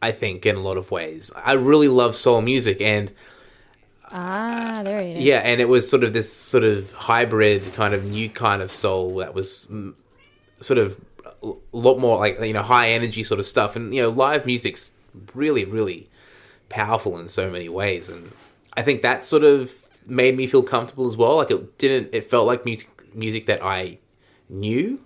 I 0.00 0.12
think 0.12 0.46
in 0.46 0.54
a 0.54 0.60
lot 0.60 0.76
of 0.76 0.90
ways, 0.92 1.30
I 1.34 1.52
really 1.54 1.88
love 1.88 2.14
soul 2.14 2.40
music, 2.40 2.80
and 2.80 3.12
ah, 4.12 4.80
there 4.84 5.00
it 5.00 5.16
is. 5.16 5.20
yeah, 5.20 5.38
and 5.38 5.60
it 5.60 5.68
was 5.68 5.88
sort 5.88 6.04
of 6.04 6.12
this 6.12 6.32
sort 6.32 6.64
of 6.64 6.92
hybrid 6.92 7.72
kind 7.74 7.94
of 7.94 8.06
new 8.06 8.28
kind 8.28 8.62
of 8.62 8.70
soul 8.70 9.16
that 9.16 9.34
was 9.34 9.66
mm, 9.70 9.94
sort 10.60 10.78
of 10.78 11.00
a 11.42 11.52
lot 11.72 11.98
more 11.98 12.18
like 12.18 12.40
you 12.40 12.52
know 12.52 12.62
high 12.62 12.88
energy 12.90 13.22
sort 13.22 13.40
of 13.40 13.46
stuff, 13.46 13.76
and 13.76 13.94
you 13.94 14.02
know 14.02 14.10
live 14.10 14.46
music's 14.46 14.90
really 15.34 15.64
really 15.64 16.08
powerful 16.68 17.18
in 17.18 17.28
so 17.28 17.50
many 17.50 17.68
ways, 17.68 18.08
and 18.08 18.32
I 18.76 18.82
think 18.82 19.02
that 19.02 19.26
sort 19.26 19.44
of 19.44 19.74
made 20.06 20.36
me 20.36 20.46
feel 20.46 20.62
comfortable 20.62 21.06
as 21.06 21.16
well. 21.16 21.36
Like 21.36 21.50
it 21.50 21.78
didn't. 21.78 22.14
It 22.14 22.30
felt 22.30 22.46
like 22.46 22.64
music 22.64 22.88
music 23.14 23.46
that 23.46 23.62
I 23.64 23.98
knew, 24.48 25.00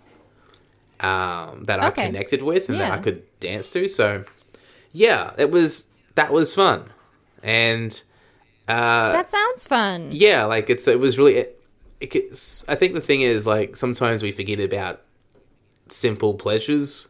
um, 1.01 1.65
that 1.65 1.81
I 1.81 1.91
connected 1.91 2.43
with, 2.43 2.69
and 2.69 2.81
that 2.81 2.93
I 2.93 2.99
could 2.99 3.23
dance 3.41 3.71
to. 3.71 3.89
So 3.89 4.25
yeah, 4.93 5.33
it 5.39 5.51
was 5.51 5.87
that 6.15 6.33
was 6.33 6.55
fun, 6.55 6.91
and 7.43 8.03
uh, 8.69 9.13
That 9.13 9.31
sounds 9.31 9.67
fun. 9.67 10.11
yeah, 10.13 10.45
like 10.45 10.71
it's 10.71 10.87
it 10.89 10.99
was 11.01 11.19
really. 11.19 11.37
It, 11.37 11.59
it's, 12.01 12.65
I 12.67 12.75
think 12.75 12.95
the 12.95 13.01
thing 13.01 13.21
is 13.21 13.47
like 13.47 13.77
sometimes 13.77 14.23
we 14.25 14.33
forget 14.33 14.59
about 14.59 15.03
simple 15.89 16.35
pleasures 16.35 17.07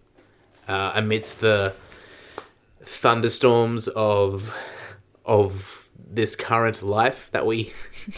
uh, 0.68 0.92
amidst 0.94 1.40
the 1.40 1.72
thunderstorms 2.84 3.88
of 3.88 4.54
of 5.24 5.88
this 6.10 6.36
current 6.36 6.82
life 6.82 7.30
that 7.32 7.46
we 7.46 7.72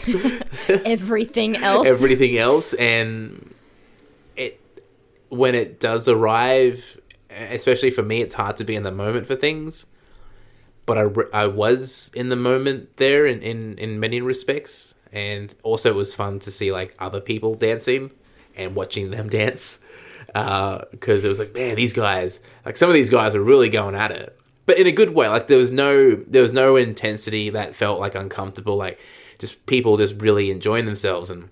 Everything 0.67 1.55
else. 1.63 1.87
everything 1.87 2.37
else 2.37 2.73
and 2.73 3.53
it 4.35 4.59
when 5.29 5.55
it 5.55 5.79
does 5.79 6.07
arrive 6.07 6.99
especially 7.29 7.91
for 7.91 8.01
me 8.03 8.21
it's 8.21 8.33
hard 8.33 8.57
to 8.57 8.63
be 8.63 8.75
in 8.75 8.83
the 8.83 8.91
moment 8.91 9.27
for 9.27 9.35
things 9.35 9.85
but 10.85 10.97
I, 10.97 11.01
re- 11.01 11.29
I 11.33 11.47
was 11.47 12.11
in 12.13 12.29
the 12.29 12.35
moment 12.35 12.97
there 12.97 13.25
in, 13.25 13.41
in, 13.41 13.77
in 13.77 13.99
many 13.99 14.21
respects. 14.21 14.93
And 15.11 15.53
also 15.63 15.89
it 15.89 15.95
was 15.95 16.13
fun 16.13 16.39
to 16.39 16.51
see 16.51 16.71
like 16.71 16.95
other 16.99 17.21
people 17.21 17.55
dancing 17.55 18.11
and 18.55 18.75
watching 18.75 19.11
them 19.11 19.29
dance. 19.41 19.79
Uh, 20.33 20.83
because 20.91 21.23
it 21.23 21.29
was 21.29 21.39
like 21.39 21.53
man 21.53 21.77
these 21.77 21.93
guys 21.93 22.41
like 22.65 22.75
some 22.75 22.89
of 22.89 22.93
these 22.93 23.09
guys 23.09 23.33
were 23.33 23.41
really 23.41 23.69
going 23.69 23.95
at 23.95 24.11
it. 24.11 24.37
But 24.65 24.77
in 24.77 24.85
a 24.85 24.91
good 24.91 25.11
way 25.11 25.29
like 25.29 25.47
there 25.47 25.57
was 25.57 25.71
no 25.71 26.15
there 26.15 26.41
was 26.41 26.51
no 26.51 26.75
intensity 26.75 27.49
that 27.51 27.75
felt 27.75 27.99
like 27.99 28.15
uncomfortable. 28.15 28.75
Like 28.75 28.99
just 29.39 29.65
people 29.65 29.95
just 29.95 30.19
really 30.19 30.51
enjoying 30.51 30.85
themselves 30.85 31.29
and 31.29 31.49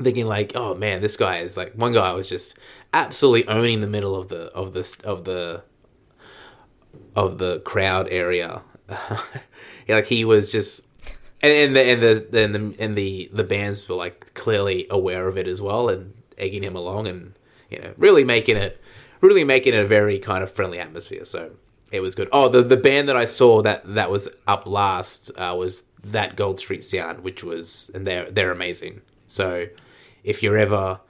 thinking 0.00 0.26
like 0.26 0.52
oh 0.54 0.74
man 0.74 1.00
this 1.00 1.16
guy 1.16 1.38
is 1.38 1.56
like 1.56 1.72
one 1.74 1.92
guy 1.92 2.12
was 2.12 2.28
just 2.28 2.56
absolutely 2.92 3.46
owning 3.48 3.80
the 3.80 3.86
middle 3.86 4.14
of 4.14 4.28
the 4.28 4.46
of 4.52 4.74
the 4.74 4.96
of 5.04 5.24
the 5.24 5.62
of 7.14 7.38
the 7.38 7.60
crowd 7.60 8.08
area. 8.10 8.62
Like 9.86 10.06
he 10.06 10.24
was 10.24 10.50
just 10.50 10.80
and, 11.42 11.52
and 11.52 11.76
the 11.76 11.82
and 11.82 12.02
the 12.02 12.42
and 12.42 12.54
the 12.54 12.82
and 12.82 12.96
the 12.96 13.30
the 13.32 13.44
bands 13.44 13.86
were 13.86 13.96
like 13.96 14.32
clearly 14.32 14.86
aware 14.88 15.28
of 15.28 15.36
it 15.36 15.46
as 15.46 15.60
well 15.60 15.90
and 15.90 16.14
egging 16.38 16.62
him 16.62 16.74
along 16.74 17.06
and 17.06 17.34
you 17.68 17.78
know 17.78 17.92
really 17.98 18.24
making 18.24 18.56
it 18.56 18.80
really 19.20 19.44
making 19.44 19.74
it 19.74 19.84
a 19.84 19.86
very 19.86 20.18
kind 20.18 20.42
of 20.42 20.50
friendly 20.50 20.78
atmosphere. 20.78 21.24
So 21.24 21.52
it 21.92 22.00
was 22.00 22.14
good. 22.14 22.30
Oh 22.32 22.48
the 22.48 22.62
the 22.62 22.78
band 22.78 23.08
that 23.10 23.16
i 23.16 23.26
saw 23.26 23.60
that 23.60 23.94
that 23.94 24.10
was 24.10 24.26
up 24.46 24.66
last 24.66 25.30
uh, 25.36 25.54
was 25.56 25.82
that 26.02 26.36
gold 26.36 26.58
street 26.58 26.84
sound 26.84 27.20
which 27.20 27.44
was 27.44 27.90
and 27.94 28.06
they're 28.06 28.30
they're 28.30 28.52
amazing. 28.52 29.02
So 29.28 29.66
if 30.22 30.42
you're 30.42 30.56
ever 30.56 31.00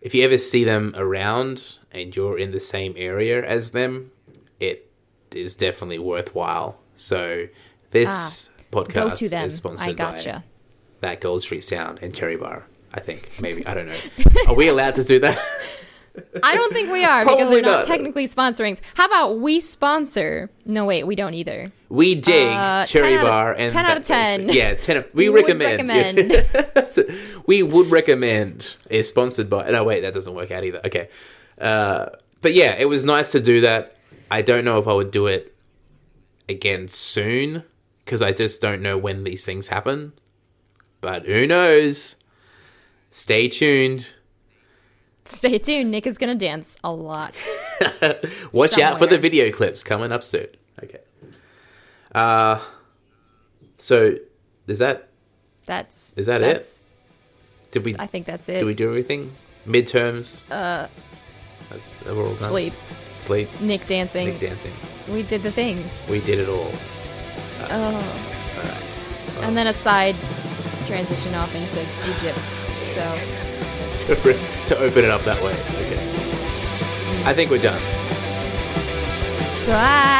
if 0.00 0.14
you 0.14 0.24
ever 0.24 0.38
see 0.38 0.64
them 0.64 0.94
around 0.96 1.76
and 1.92 2.16
you're 2.16 2.38
in 2.38 2.52
the 2.52 2.60
same 2.60 2.94
area 2.96 3.44
as 3.44 3.72
them 3.72 4.12
it 4.58 4.90
is 5.36 5.54
definitely 5.56 5.98
worthwhile 5.98 6.80
so 6.96 7.46
this 7.90 8.50
podcast 8.72 9.18
to 9.18 9.28
them. 9.28 9.46
is 9.46 9.54
sponsored 9.56 10.00
I 10.00 10.14
by 10.14 10.42
that 11.00 11.20
Gold 11.20 11.42
Street 11.42 11.62
Sound 11.64 11.98
and 12.02 12.14
Cherry 12.14 12.36
Bar. 12.36 12.64
I 12.92 13.00
think 13.00 13.30
maybe 13.40 13.66
I 13.66 13.74
don't 13.74 13.86
know. 13.86 13.96
Are 14.48 14.54
we 14.54 14.68
allowed 14.68 14.94
to 14.96 15.04
do 15.04 15.18
that? 15.20 15.38
I 16.44 16.54
don't 16.54 16.72
think 16.72 16.92
we 16.92 17.02
are 17.04 17.24
because 17.24 17.38
Probably 17.38 17.54
they're 17.56 17.62
not, 17.72 17.78
not. 17.78 17.86
technically 17.88 18.26
sponsoring. 18.28 18.80
How 18.94 19.06
about 19.06 19.40
we 19.40 19.58
sponsor? 19.58 20.48
No, 20.64 20.84
wait, 20.84 21.02
we 21.08 21.16
don't 21.16 21.34
either. 21.34 21.72
We 21.88 22.14
dig 22.14 22.46
Uh, 22.52 22.86
Cherry 22.86 23.08
10 23.08 23.18
out 23.18 23.24
of- 23.24 23.28
Bar 23.28 23.52
and 23.58 23.72
10 23.72 23.84
out 23.84 23.96
of 23.96 24.04
10. 24.04 24.48
Yeah, 24.50 24.74
ten. 24.74 24.98
Of, 24.98 25.06
we 25.12 25.28
Would 25.30 25.42
recommend. 25.42 25.88
recommend. 25.88 26.92
So, 26.92 27.02
we 27.46 27.64
would 27.64 27.90
recommend 27.90 28.76
is 28.88 29.08
sponsored 29.08 29.50
by. 29.50 29.68
No, 29.72 29.82
wait, 29.82 30.02
that 30.02 30.14
doesn't 30.14 30.34
work 30.34 30.52
out 30.52 30.62
either. 30.62 30.80
Okay, 30.86 31.08
uh, 31.60 32.10
but 32.40 32.54
yeah, 32.54 32.76
it 32.78 32.84
was 32.84 33.02
nice 33.04 33.32
to 33.32 33.40
do 33.40 33.62
that. 33.62 33.93
I 34.30 34.42
don't 34.42 34.64
know 34.64 34.78
if 34.78 34.86
I 34.88 34.92
would 34.92 35.10
do 35.10 35.26
it 35.26 35.54
again 36.48 36.88
soon 36.88 37.64
because 38.04 38.20
I 38.22 38.32
just 38.32 38.60
don't 38.60 38.82
know 38.82 38.98
when 38.98 39.24
these 39.24 39.44
things 39.44 39.68
happen. 39.68 40.12
But 41.00 41.26
who 41.26 41.46
knows? 41.46 42.16
Stay 43.10 43.48
tuned. 43.48 44.10
Stay 45.24 45.58
tuned. 45.58 45.90
Nick 45.90 46.06
is 46.06 46.18
gonna 46.18 46.34
dance 46.34 46.76
a 46.84 46.90
lot. 46.92 47.42
Watch 48.52 48.78
out 48.78 48.98
for 48.98 49.06
the 49.06 49.18
video 49.18 49.50
clips 49.50 49.82
coming 49.82 50.12
up 50.12 50.22
soon. 50.24 50.48
Okay. 50.82 51.00
Uh 52.14 52.60
so 53.78 54.16
is 54.66 54.78
that 54.78 55.08
That's 55.66 56.12
Is 56.14 56.26
that 56.26 56.42
it? 56.42 56.82
did 57.70 57.84
we 57.84 57.94
I 57.98 58.06
think 58.06 58.26
that's 58.26 58.46
did 58.46 58.56
it. 58.62 58.64
we 58.64 58.74
do 58.74 58.88
everything? 58.88 59.32
Midterms? 59.66 60.42
Uh 60.50 60.88
that's 61.70 61.88
we're 62.06 62.22
all 62.22 62.28
done. 62.34 62.38
Sleep. 62.38 62.74
Sleep. 63.24 63.48
Nick 63.62 63.86
dancing. 63.86 64.26
Nick 64.26 64.40
dancing. 64.40 64.72
We 65.08 65.22
did 65.22 65.42
the 65.42 65.50
thing. 65.50 65.82
We 66.10 66.20
did 66.20 66.38
it 66.40 66.48
all. 66.50 66.70
Uh, 67.58 67.68
oh. 67.70 69.40
And 69.40 69.56
then 69.56 69.66
a 69.66 69.72
side 69.72 70.14
transition 70.84 71.34
off 71.34 71.54
into 71.54 71.80
Egypt. 72.10 72.46
So. 72.88 73.00
to, 74.06 74.14
re- 74.28 74.66
to 74.66 74.76
open 74.76 75.04
it 75.04 75.10
up 75.10 75.22
that 75.22 75.42
way. 75.42 75.54
Okay. 75.54 77.24
I 77.24 77.32
think 77.32 77.50
we're 77.50 77.62
done. 77.62 77.80
Bye. 79.66 80.14